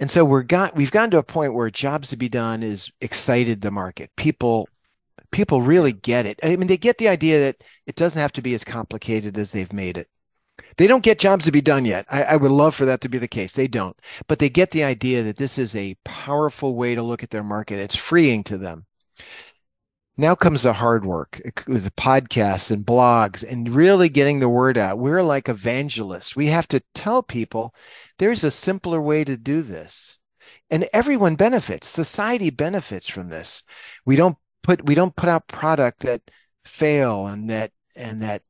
And 0.00 0.10
so 0.10 0.24
we're 0.24 0.42
got 0.42 0.74
we've 0.74 0.90
gotten 0.90 1.10
to 1.12 1.18
a 1.18 1.22
point 1.22 1.54
where 1.54 1.70
jobs 1.70 2.10
to 2.10 2.16
be 2.16 2.28
done 2.28 2.62
is 2.62 2.90
excited 3.00 3.60
the 3.60 3.70
market. 3.70 4.10
People 4.16 4.68
people 5.30 5.62
really 5.62 5.92
get 5.92 6.26
it. 6.26 6.40
I 6.42 6.56
mean, 6.56 6.68
they 6.68 6.76
get 6.76 6.98
the 6.98 7.08
idea 7.08 7.40
that 7.40 7.64
it 7.86 7.96
doesn't 7.96 8.20
have 8.20 8.32
to 8.32 8.42
be 8.42 8.54
as 8.54 8.64
complicated 8.64 9.38
as 9.38 9.52
they've 9.52 9.72
made 9.72 9.96
it. 9.96 10.08
They 10.76 10.86
don't 10.86 11.04
get 11.04 11.18
jobs 11.18 11.44
to 11.46 11.52
be 11.52 11.60
done 11.60 11.84
yet. 11.84 12.06
I, 12.10 12.22
I, 12.22 12.36
would 12.36 12.50
love 12.50 12.74
for 12.74 12.86
that 12.86 13.00
to 13.02 13.08
be 13.08 13.18
the 13.18 13.28
case. 13.28 13.54
They 13.54 13.68
don't, 13.68 13.98
but 14.26 14.38
they 14.38 14.50
get 14.50 14.70
the 14.70 14.84
idea 14.84 15.22
that 15.22 15.36
this 15.36 15.58
is 15.58 15.74
a 15.74 15.96
powerful 16.04 16.74
way 16.74 16.94
to 16.94 17.02
look 17.02 17.22
at 17.22 17.30
their 17.30 17.44
market. 17.44 17.78
It's 17.78 17.96
freeing 17.96 18.42
to 18.44 18.58
them. 18.58 18.86
Now 20.18 20.34
comes 20.34 20.62
the 20.62 20.72
hard 20.72 21.04
work 21.04 21.42
with 21.66 21.94
podcasts 21.94 22.70
and 22.70 22.86
blogs 22.86 23.44
and 23.46 23.74
really 23.74 24.08
getting 24.08 24.40
the 24.40 24.48
word 24.48 24.78
out. 24.78 24.98
We're 24.98 25.22
like 25.22 25.48
evangelists. 25.48 26.34
We 26.34 26.46
have 26.46 26.66
to 26.68 26.82
tell 26.94 27.22
people 27.22 27.74
there's 28.18 28.42
a 28.42 28.50
simpler 28.50 29.00
way 29.00 29.24
to 29.24 29.36
do 29.36 29.60
this. 29.60 30.18
And 30.70 30.88
everyone 30.92 31.36
benefits. 31.36 31.86
Society 31.86 32.48
benefits 32.50 33.08
from 33.08 33.28
this. 33.28 33.62
We 34.06 34.16
don't 34.16 34.38
put 34.66 34.84
we 34.84 34.96
don't 34.96 35.14
put 35.14 35.28
out 35.28 35.46
product 35.46 36.00
that 36.00 36.20
fail 36.64 37.28
and 37.28 37.48
that 37.48 37.70
and 37.94 38.20
that 38.22 38.42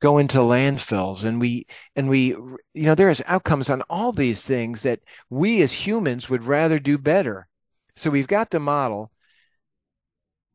go 0.00 0.18
into 0.18 0.38
landfills. 0.38 1.24
And 1.24 1.40
we 1.40 1.66
and 1.96 2.08
we 2.08 2.28
you 2.28 2.86
know 2.86 2.94
there's 2.94 3.20
outcomes 3.26 3.68
on 3.68 3.82
all 3.90 4.12
these 4.12 4.46
things 4.46 4.84
that 4.84 5.00
we 5.28 5.62
as 5.62 5.72
humans 5.72 6.30
would 6.30 6.44
rather 6.44 6.78
do 6.78 6.96
better. 6.98 7.48
So 7.96 8.10
we've 8.10 8.28
got 8.28 8.50
the 8.50 8.60
model. 8.60 9.10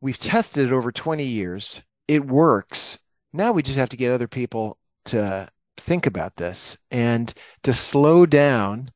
We've 0.00 0.18
tested 0.18 0.66
it 0.66 0.72
over 0.72 0.90
20 0.90 1.24
years. 1.24 1.82
It 2.08 2.24
works. 2.24 2.98
Now 3.32 3.52
we 3.52 3.62
just 3.62 3.78
have 3.78 3.90
to 3.90 3.96
get 3.96 4.12
other 4.12 4.28
people 4.28 4.78
to 5.06 5.48
think 5.76 6.06
about 6.06 6.36
this 6.36 6.78
and 6.90 7.32
to 7.64 7.72
slow 7.72 8.24
down 8.24 8.90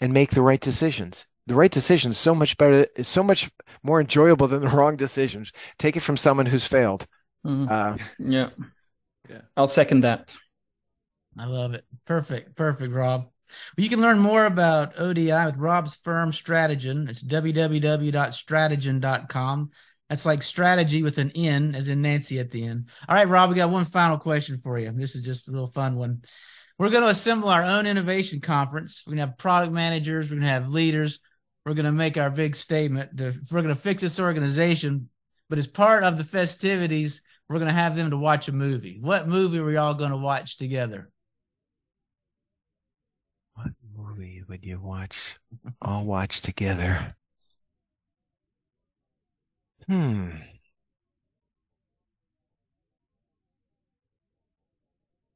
and 0.00 0.12
make 0.12 0.30
the 0.30 0.42
right 0.42 0.60
decisions 0.60 1.26
the 1.48 1.54
right 1.54 1.70
decision 1.70 2.10
is 2.10 2.18
so 2.18 2.34
much 2.34 2.58
better 2.58 2.86
is 2.94 3.08
so 3.08 3.22
much 3.22 3.50
more 3.82 3.98
enjoyable 4.00 4.46
than 4.46 4.60
the 4.60 4.68
wrong 4.68 4.96
decisions 4.96 5.50
take 5.78 5.96
it 5.96 6.00
from 6.00 6.16
someone 6.16 6.46
who's 6.46 6.66
failed. 6.66 7.06
Mm. 7.44 7.70
uh, 7.70 7.96
yeah. 8.18 8.48
Yeah. 9.28 9.42
I'll 9.56 9.66
second 9.66 10.04
that. 10.04 10.32
I 11.38 11.44
love 11.46 11.74
it. 11.74 11.84
Perfect 12.06 12.56
perfect 12.56 12.92
rob. 12.92 13.30
Well, 13.76 13.82
you 13.82 13.88
can 13.88 14.02
learn 14.02 14.18
more 14.18 14.44
about 14.44 15.00
odi 15.00 15.32
with 15.32 15.56
rob's 15.56 15.96
firm 15.96 16.32
Strategyn 16.32 17.08
it's 17.08 17.22
www.strategyn.com 17.22 19.70
that's 20.10 20.26
like 20.26 20.42
strategy 20.42 21.02
with 21.02 21.16
an 21.18 21.32
n 21.34 21.74
as 21.74 21.88
in 21.88 22.02
nancy 22.02 22.38
at 22.40 22.50
the 22.50 22.64
end. 22.64 22.90
All 23.08 23.14
right 23.14 23.28
rob 23.28 23.48
we 23.48 23.56
got 23.56 23.70
one 23.70 23.86
final 23.86 24.18
question 24.18 24.58
for 24.58 24.78
you. 24.78 24.92
This 24.92 25.14
is 25.14 25.24
just 25.24 25.48
a 25.48 25.50
little 25.50 25.66
fun 25.66 25.96
one. 25.96 26.20
We're 26.78 26.90
going 26.90 27.02
to 27.02 27.08
assemble 27.08 27.48
our 27.48 27.64
own 27.64 27.88
innovation 27.88 28.40
conference. 28.40 29.02
We're 29.04 29.12
going 29.12 29.18
to 29.18 29.26
have 29.26 29.38
product 29.38 29.72
managers. 29.72 30.26
We're 30.26 30.36
going 30.36 30.46
to 30.46 30.52
have 30.52 30.68
leaders 30.68 31.18
we're 31.68 31.74
going 31.74 31.84
to 31.84 31.92
make 31.92 32.16
our 32.16 32.30
big 32.30 32.56
statement. 32.56 33.18
To, 33.18 33.34
we're 33.50 33.62
going 33.62 33.74
to 33.74 33.80
fix 33.80 34.00
this 34.00 34.18
organization, 34.18 35.10
but 35.50 35.58
as 35.58 35.66
part 35.66 36.02
of 36.02 36.16
the 36.16 36.24
festivities, 36.24 37.20
we're 37.48 37.58
going 37.58 37.68
to 37.68 37.74
have 37.74 37.94
them 37.94 38.10
to 38.10 38.16
watch 38.16 38.48
a 38.48 38.52
movie. 38.52 38.98
What 39.00 39.28
movie 39.28 39.58
are 39.58 39.64
we 39.64 39.76
all 39.76 39.92
going 39.92 40.10
to 40.10 40.16
watch 40.16 40.56
together? 40.56 41.10
What 43.54 43.72
movie 43.94 44.42
would 44.48 44.64
you 44.64 44.80
watch? 44.80 45.38
all 45.82 46.06
watch 46.06 46.40
together. 46.40 47.14
Hmm. 49.86 50.30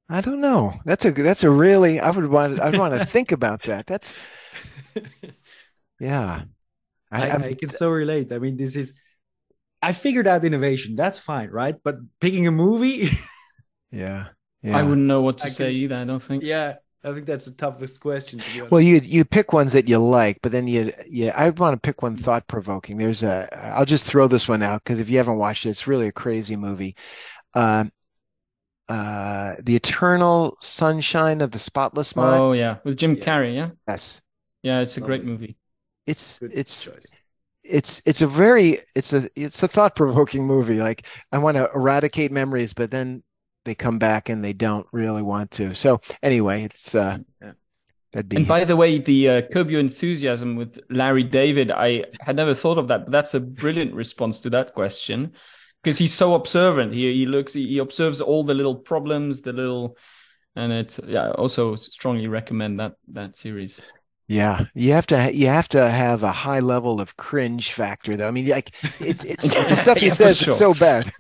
I 0.09 0.21
don't 0.23 0.41
know. 0.41 0.75
That's 0.85 1.05
a 1.05 1.13
that's 1.13 1.43
a 1.43 1.51
really 1.51 2.01
I 2.01 2.11
would 2.11 2.27
want 2.27 2.61
I'd 2.61 2.79
want 2.79 2.95
to 2.95 3.07
think 3.07 3.33
about 3.33 3.63
that. 3.63 3.87
That's 3.87 4.15
Yeah. 6.03 6.43
I, 7.13 7.29
I, 7.29 7.37
I, 7.49 7.55
can 7.55 7.69
so 7.69 7.91
relate. 7.91 8.33
I 8.33 8.39
mean, 8.39 8.57
this 8.57 8.75
is, 8.75 8.93
I 9.81 9.93
figured 9.93 10.27
out 10.27 10.45
innovation. 10.45 10.97
That's 10.97 11.19
fine, 11.19 11.51
right? 11.51 11.77
But 11.83 11.97
picking 12.21 12.47
a 12.47 12.53
movie. 12.53 13.09
yeah. 13.91 14.29
Yeah. 14.65 14.79
I 14.79 14.85
wouldn't 14.85 15.09
know 15.09 15.23
what 15.23 15.39
to 15.39 15.47
I 15.47 15.49
say 15.49 15.65
can, 15.73 15.75
either. 15.75 15.97
I 15.97 16.05
don't 16.05 16.23
think. 16.23 16.45
Yeah. 16.45 16.77
I 17.03 17.13
think 17.13 17.27
that's 17.27 17.47
the 17.47 17.51
toughest 17.51 18.01
question. 18.01 18.41
well, 18.71 18.81
you 18.81 19.01
you 19.03 19.25
pick 19.25 19.53
ones 19.53 19.73
that 19.73 19.89
you 19.89 19.99
like, 19.99 20.39
but 20.41 20.53
then 20.53 20.69
you 20.69 20.93
yeah, 21.09 21.33
I 21.37 21.51
want 21.51 21.75
to 21.75 21.85
pick 21.85 22.01
one 22.01 22.17
thought 22.17 22.47
provoking. 22.47 22.97
There's 22.97 23.25
a 23.25 23.49
I'll 23.77 23.85
just 23.85 24.05
throw 24.05 24.29
this 24.29 24.49
one 24.49 24.63
out 24.63 24.85
because 24.85 25.01
if 25.01 25.11
you 25.11 25.17
haven't 25.17 25.37
watched 25.39 25.67
it, 25.67 25.71
it's 25.71 25.89
really 25.89 26.07
a 26.07 26.13
crazy 26.13 26.55
movie. 26.55 26.95
Uh, 27.55 27.87
uh, 28.89 29.57
the 29.61 29.75
Eternal 29.75 30.57
Sunshine 30.61 31.41
of 31.41 31.51
the 31.51 31.59
Spotless 31.59 32.15
Mind. 32.15 32.41
Oh 32.41 32.53
yeah, 32.53 32.77
with 32.85 32.99
Jim 32.99 33.17
Yeah. 33.17 33.25
Carrey. 33.25 33.55
Yeah, 33.57 33.71
Yes, 33.89 34.23
yeah, 34.63 34.81
it's 34.81 34.97
a 34.97 35.01
great 35.01 35.25
movie. 35.25 35.57
It's 36.07 36.41
Good 36.41 36.53
it's 36.53 36.91
choice. 36.93 37.17
it's 37.65 38.03
it's 38.07 38.23
a 38.23 38.27
very 38.27 38.79
it's 38.97 39.13
a 39.13 39.29
it's 39.37 39.63
a 39.63 39.69
thought 39.69 39.97
provoking 39.97 40.47
movie. 40.47 40.81
Like 40.81 41.07
I 41.33 41.39
want 41.39 41.57
to 41.59 41.71
eradicate 41.75 42.33
memories, 42.33 42.75
but 42.75 42.91
then 42.91 43.23
they 43.65 43.75
come 43.75 43.99
back 43.99 44.29
and 44.29 44.45
they 44.45 44.53
don't 44.55 44.87
really 44.93 45.23
want 45.23 45.51
to. 45.53 45.75
So 45.75 46.01
anyway, 46.23 46.65
it's 46.65 46.95
uh, 46.95 47.19
Yeah. 47.41 47.53
that'd 48.13 48.29
be 48.29 48.37
And 48.37 48.47
by 48.47 48.65
the 48.65 48.77
way, 48.77 48.99
the 48.99 49.29
uh, 49.29 49.43
Curb 49.53 49.71
Your 49.71 49.81
Enthusiasm 49.81 50.57
with 50.57 50.81
Larry 50.91 51.25
David, 51.25 51.71
I 51.71 52.05
had 52.21 52.37
never 52.37 52.55
thought 52.55 52.79
of 52.79 52.89
that, 52.89 53.05
but 53.07 53.13
that's 53.13 53.35
a 53.35 53.41
brilliant 53.41 53.95
response 53.95 54.41
to 54.41 54.51
that 54.51 54.75
question 54.75 55.35
because 55.83 55.99
he's 55.99 56.15
so 56.15 56.35
observant. 56.35 56.95
He 56.95 57.13
he 57.15 57.27
looks, 57.27 57.53
he 57.55 57.79
observes 57.79 58.21
all 58.21 58.45
the 58.45 58.55
little 58.55 58.77
problems, 58.77 59.43
the 59.43 59.53
little, 59.53 59.97
and 60.57 60.73
it's 60.73 61.01
yeah. 61.07 61.29
I 61.29 61.33
Also, 61.33 61.77
strongly 61.77 62.29
recommend 62.29 62.81
that 62.81 62.95
that 63.09 63.37
series. 63.37 63.83
Yeah, 64.33 64.65
you 64.75 64.93
have 64.93 65.07
to 65.09 65.31
you 65.35 65.49
have 65.49 65.69
to 65.71 65.91
have 65.91 66.23
a 66.23 66.33
high 66.33 66.61
level 66.61 67.01
of 67.01 67.17
cringe 67.19 67.73
factor 67.73 68.17
though. 68.17 68.29
I 68.29 68.31
mean, 68.31 68.49
like 68.49 68.71
it, 68.99 69.23
it's 69.25 69.51
the 69.67 69.77
stuff 69.77 70.01
he 70.01 70.09
Yeah, 70.09 70.11
says 70.11 70.39
sure. 70.39 70.53
is 70.53 70.57
so 70.57 70.73
bad. 70.73 71.11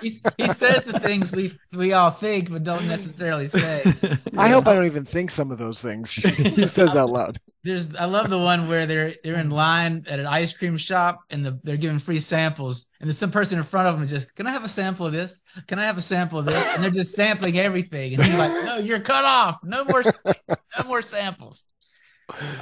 He, 0.00 0.18
he 0.36 0.48
says 0.48 0.84
the 0.84 0.94
things 0.94 1.32
we 1.32 1.52
we 1.72 1.92
all 1.92 2.10
think 2.10 2.50
but 2.50 2.64
don't 2.64 2.86
necessarily 2.88 3.46
say. 3.46 3.94
I 4.36 4.48
hope 4.48 4.66
I 4.66 4.74
don't 4.74 4.86
even 4.86 5.04
think 5.04 5.30
some 5.30 5.50
of 5.50 5.58
those 5.58 5.80
things 5.80 6.12
he 6.54 6.66
says 6.66 6.96
out 6.96 7.10
loud. 7.10 7.38
There's 7.62 7.94
I 7.94 8.06
love 8.06 8.30
the 8.30 8.38
one 8.38 8.68
where 8.68 8.86
they're 8.86 9.14
they're 9.22 9.38
in 9.38 9.50
line 9.50 10.04
at 10.08 10.18
an 10.18 10.26
ice 10.26 10.52
cream 10.52 10.76
shop 10.76 11.20
and 11.30 11.44
the, 11.44 11.60
they're 11.62 11.76
giving 11.76 11.98
free 11.98 12.20
samples 12.20 12.86
and 13.00 13.08
there's 13.08 13.18
some 13.18 13.30
person 13.30 13.58
in 13.58 13.64
front 13.64 13.86
of 13.86 13.94
them 13.94 14.02
is 14.02 14.10
just 14.10 14.34
can 14.34 14.46
I 14.46 14.52
have 14.52 14.64
a 14.64 14.68
sample 14.68 15.06
of 15.06 15.12
this? 15.12 15.42
Can 15.68 15.78
I 15.78 15.84
have 15.84 15.98
a 15.98 16.02
sample 16.02 16.38
of 16.38 16.46
this? 16.46 16.66
And 16.74 16.82
they're 16.82 16.90
just 16.90 17.14
sampling 17.14 17.58
everything 17.58 18.14
and 18.14 18.22
he's 18.22 18.36
like, 18.38 18.52
no, 18.64 18.78
you're 18.78 19.00
cut 19.00 19.24
off. 19.24 19.58
No 19.62 19.84
more 19.84 20.02
no 20.78 20.84
more 20.86 21.02
samples. 21.02 21.64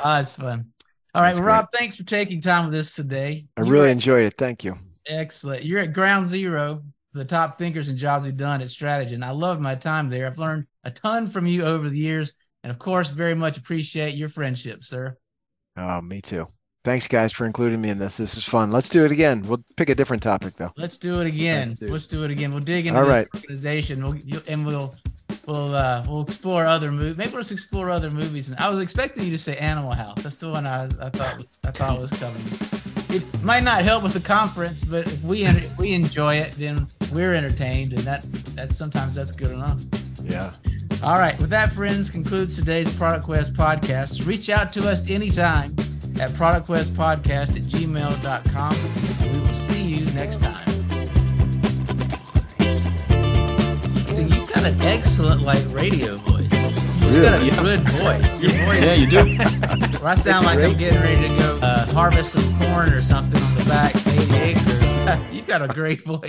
Ah, 0.03 0.21
it's 0.21 0.33
fun. 0.33 0.67
All 1.15 1.23
right, 1.23 1.29
That's 1.31 1.41
well, 1.41 1.49
Rob, 1.49 1.67
thanks 1.73 1.97
for 1.97 2.05
taking 2.05 2.41
time 2.41 2.67
with 2.67 2.75
us 2.75 2.95
today. 2.95 3.47
I 3.57 3.63
You 3.63 3.71
really 3.71 3.87
were- 3.87 3.93
enjoyed 3.93 4.27
it. 4.27 4.35
Thank 4.37 4.65
you. 4.65 4.77
Excellent. 5.07 5.65
You're 5.65 5.81
at 5.81 5.93
ground 5.93 6.27
zero, 6.27 6.83
the 7.15 7.25
top 7.25 7.57
thinkers 7.59 7.89
and 7.89 7.97
jobs 7.99 8.25
we've 8.25 8.37
done 8.37 8.61
at 8.61 8.69
Strategyn. 8.69 9.15
And 9.15 9.25
I 9.25 9.31
love 9.31 9.61
my 9.61 9.75
time 9.75 10.11
there. 10.11 10.27
I've 10.27 10.39
learned 10.39 10.67
a 10.85 10.91
ton 10.91 11.27
from 11.27 11.47
you 11.47 11.65
over 11.65 11.89
the 11.89 11.97
years. 11.99 12.35
And 12.63 12.71
of 12.71 12.79
course, 12.79 13.09
very 13.09 13.35
much 13.35 13.57
appreciate 13.57 14.15
your 14.17 14.29
friendship, 14.29 14.85
sir. 14.85 15.17
Oh, 15.77 16.01
me 16.03 16.21
too. 16.21 16.47
Thanks, 16.85 17.09
guys, 17.09 17.33
for 17.33 17.47
including 17.47 17.81
me 17.81 17.91
in 17.91 17.99
this. 17.99 18.17
This 18.19 18.37
is 18.37 18.45
fun. 18.45 18.71
Let's 18.71 18.89
do 18.89 19.05
it 19.05 19.11
again. 19.13 19.43
We'll 19.43 19.65
pick 19.77 19.89
a 19.91 19.95
different 19.95 20.23
topic 20.23 20.57
though. 20.57 20.73
Let's 20.77 20.99
do 20.99 21.21
it 21.21 21.27
again. 21.27 21.69
Let's 21.81 21.83
Let's 21.83 22.07
do 22.07 22.19
do, 22.19 22.23
it. 22.25 22.31
it 22.31 22.33
again. 22.33 22.51
We'll 22.53 22.61
dig 22.61 22.87
into 22.87 22.99
All 23.01 23.07
this 23.07 23.13
right. 23.13 23.29
organization. 23.35 24.03
We'll, 24.03 24.17
you, 24.17 24.43
and 24.47 24.65
we'll 24.67 24.95
we'll 25.49 25.75
uh, 25.75 26.05
we'll 26.07 26.23
explore 26.23 26.65
other 26.67 26.93
movies. 26.93 27.17
Maybe 27.17 27.33
let's 27.33 27.51
explore 27.51 27.91
other 27.91 28.11
movies. 28.11 28.49
And 28.49 28.59
I 28.59 28.71
was 28.71 28.81
expecting 28.81 29.25
you 29.25 29.31
to 29.31 29.39
say 29.39 29.57
Animal 29.57 29.93
House. 29.93 30.23
That's 30.23 30.37
the 30.37 30.51
one 30.51 30.67
I, 30.67 30.85
I 30.85 31.11
thought 31.11 31.37
was, 31.39 31.47
I 31.65 31.71
thought 31.71 31.99
was 31.99 32.11
coming. 32.13 32.43
It 33.11 33.43
might 33.43 33.65
not 33.65 33.83
help 33.83 34.03
with 34.03 34.13
the 34.13 34.21
conference, 34.21 34.85
but 34.85 35.07
if 35.07 35.23
we 35.23 35.45
if 35.45 35.79
we 35.79 35.95
enjoy 35.95 36.37
it, 36.37 36.53
then 36.53 36.87
we're 37.11 37.35
entertained, 37.35 37.95
and 37.95 38.03
that 38.03 38.25
that 38.55 38.73
sometimes 38.75 39.15
that's 39.15 39.33
good 39.33 39.51
enough. 39.51 39.81
Yeah. 40.23 40.53
All 41.03 41.19
right. 41.19 41.39
With 41.39 41.51
that, 41.51 41.73
friends, 41.73 42.11
concludes 42.11 42.57
today's 42.57 42.93
Product 42.95 43.25
Quest 43.25 43.55
podcast. 43.55 44.27
Reach 44.27 44.51
out 44.51 44.73
to 44.75 44.89
us 44.89 45.09
anytime 45.09 45.75
at 46.21 46.31
productquestpodcast 46.31 47.57
at 47.57 47.63
gmail.com, 47.63 48.77
and 49.23 49.33
we 49.33 49.47
will 49.47 49.55
see 49.55 49.83
you 49.83 50.05
next 50.07 50.41
time. 50.41 50.68
Got 54.63 54.73
an 54.73 54.83
excellent, 54.83 55.43
like, 55.43 55.65
radio 55.69 56.17
voice. 56.17 56.43
You've 57.01 57.23
got 57.23 57.35
a 57.35 57.45
Really? 57.45 57.51
good 57.51 57.89
voice. 57.91 58.41
Your 58.41 58.51
voice, 58.67 58.83
Yeah, 58.83 58.95
you 58.95 59.07
do. 59.07 59.19
I 60.05 60.15
sound 60.17 60.47
like 60.47 60.59
I'm 60.59 60.77
getting 60.77 61.01
ready 61.01 61.29
to 61.29 61.37
go 61.39 61.59
uh, 61.63 61.87
harvest 61.93 62.33
some 62.33 62.59
corn 62.59 62.89
or 62.93 63.01
something 63.01 63.41
on 63.43 63.55
the 63.55 63.65
back 63.65 63.95
80 64.07 64.35
acres. 64.37 65.19
you've 65.33 65.47
got 65.47 65.63
a 65.63 65.69
great 65.69 66.03
voice. 66.03 66.21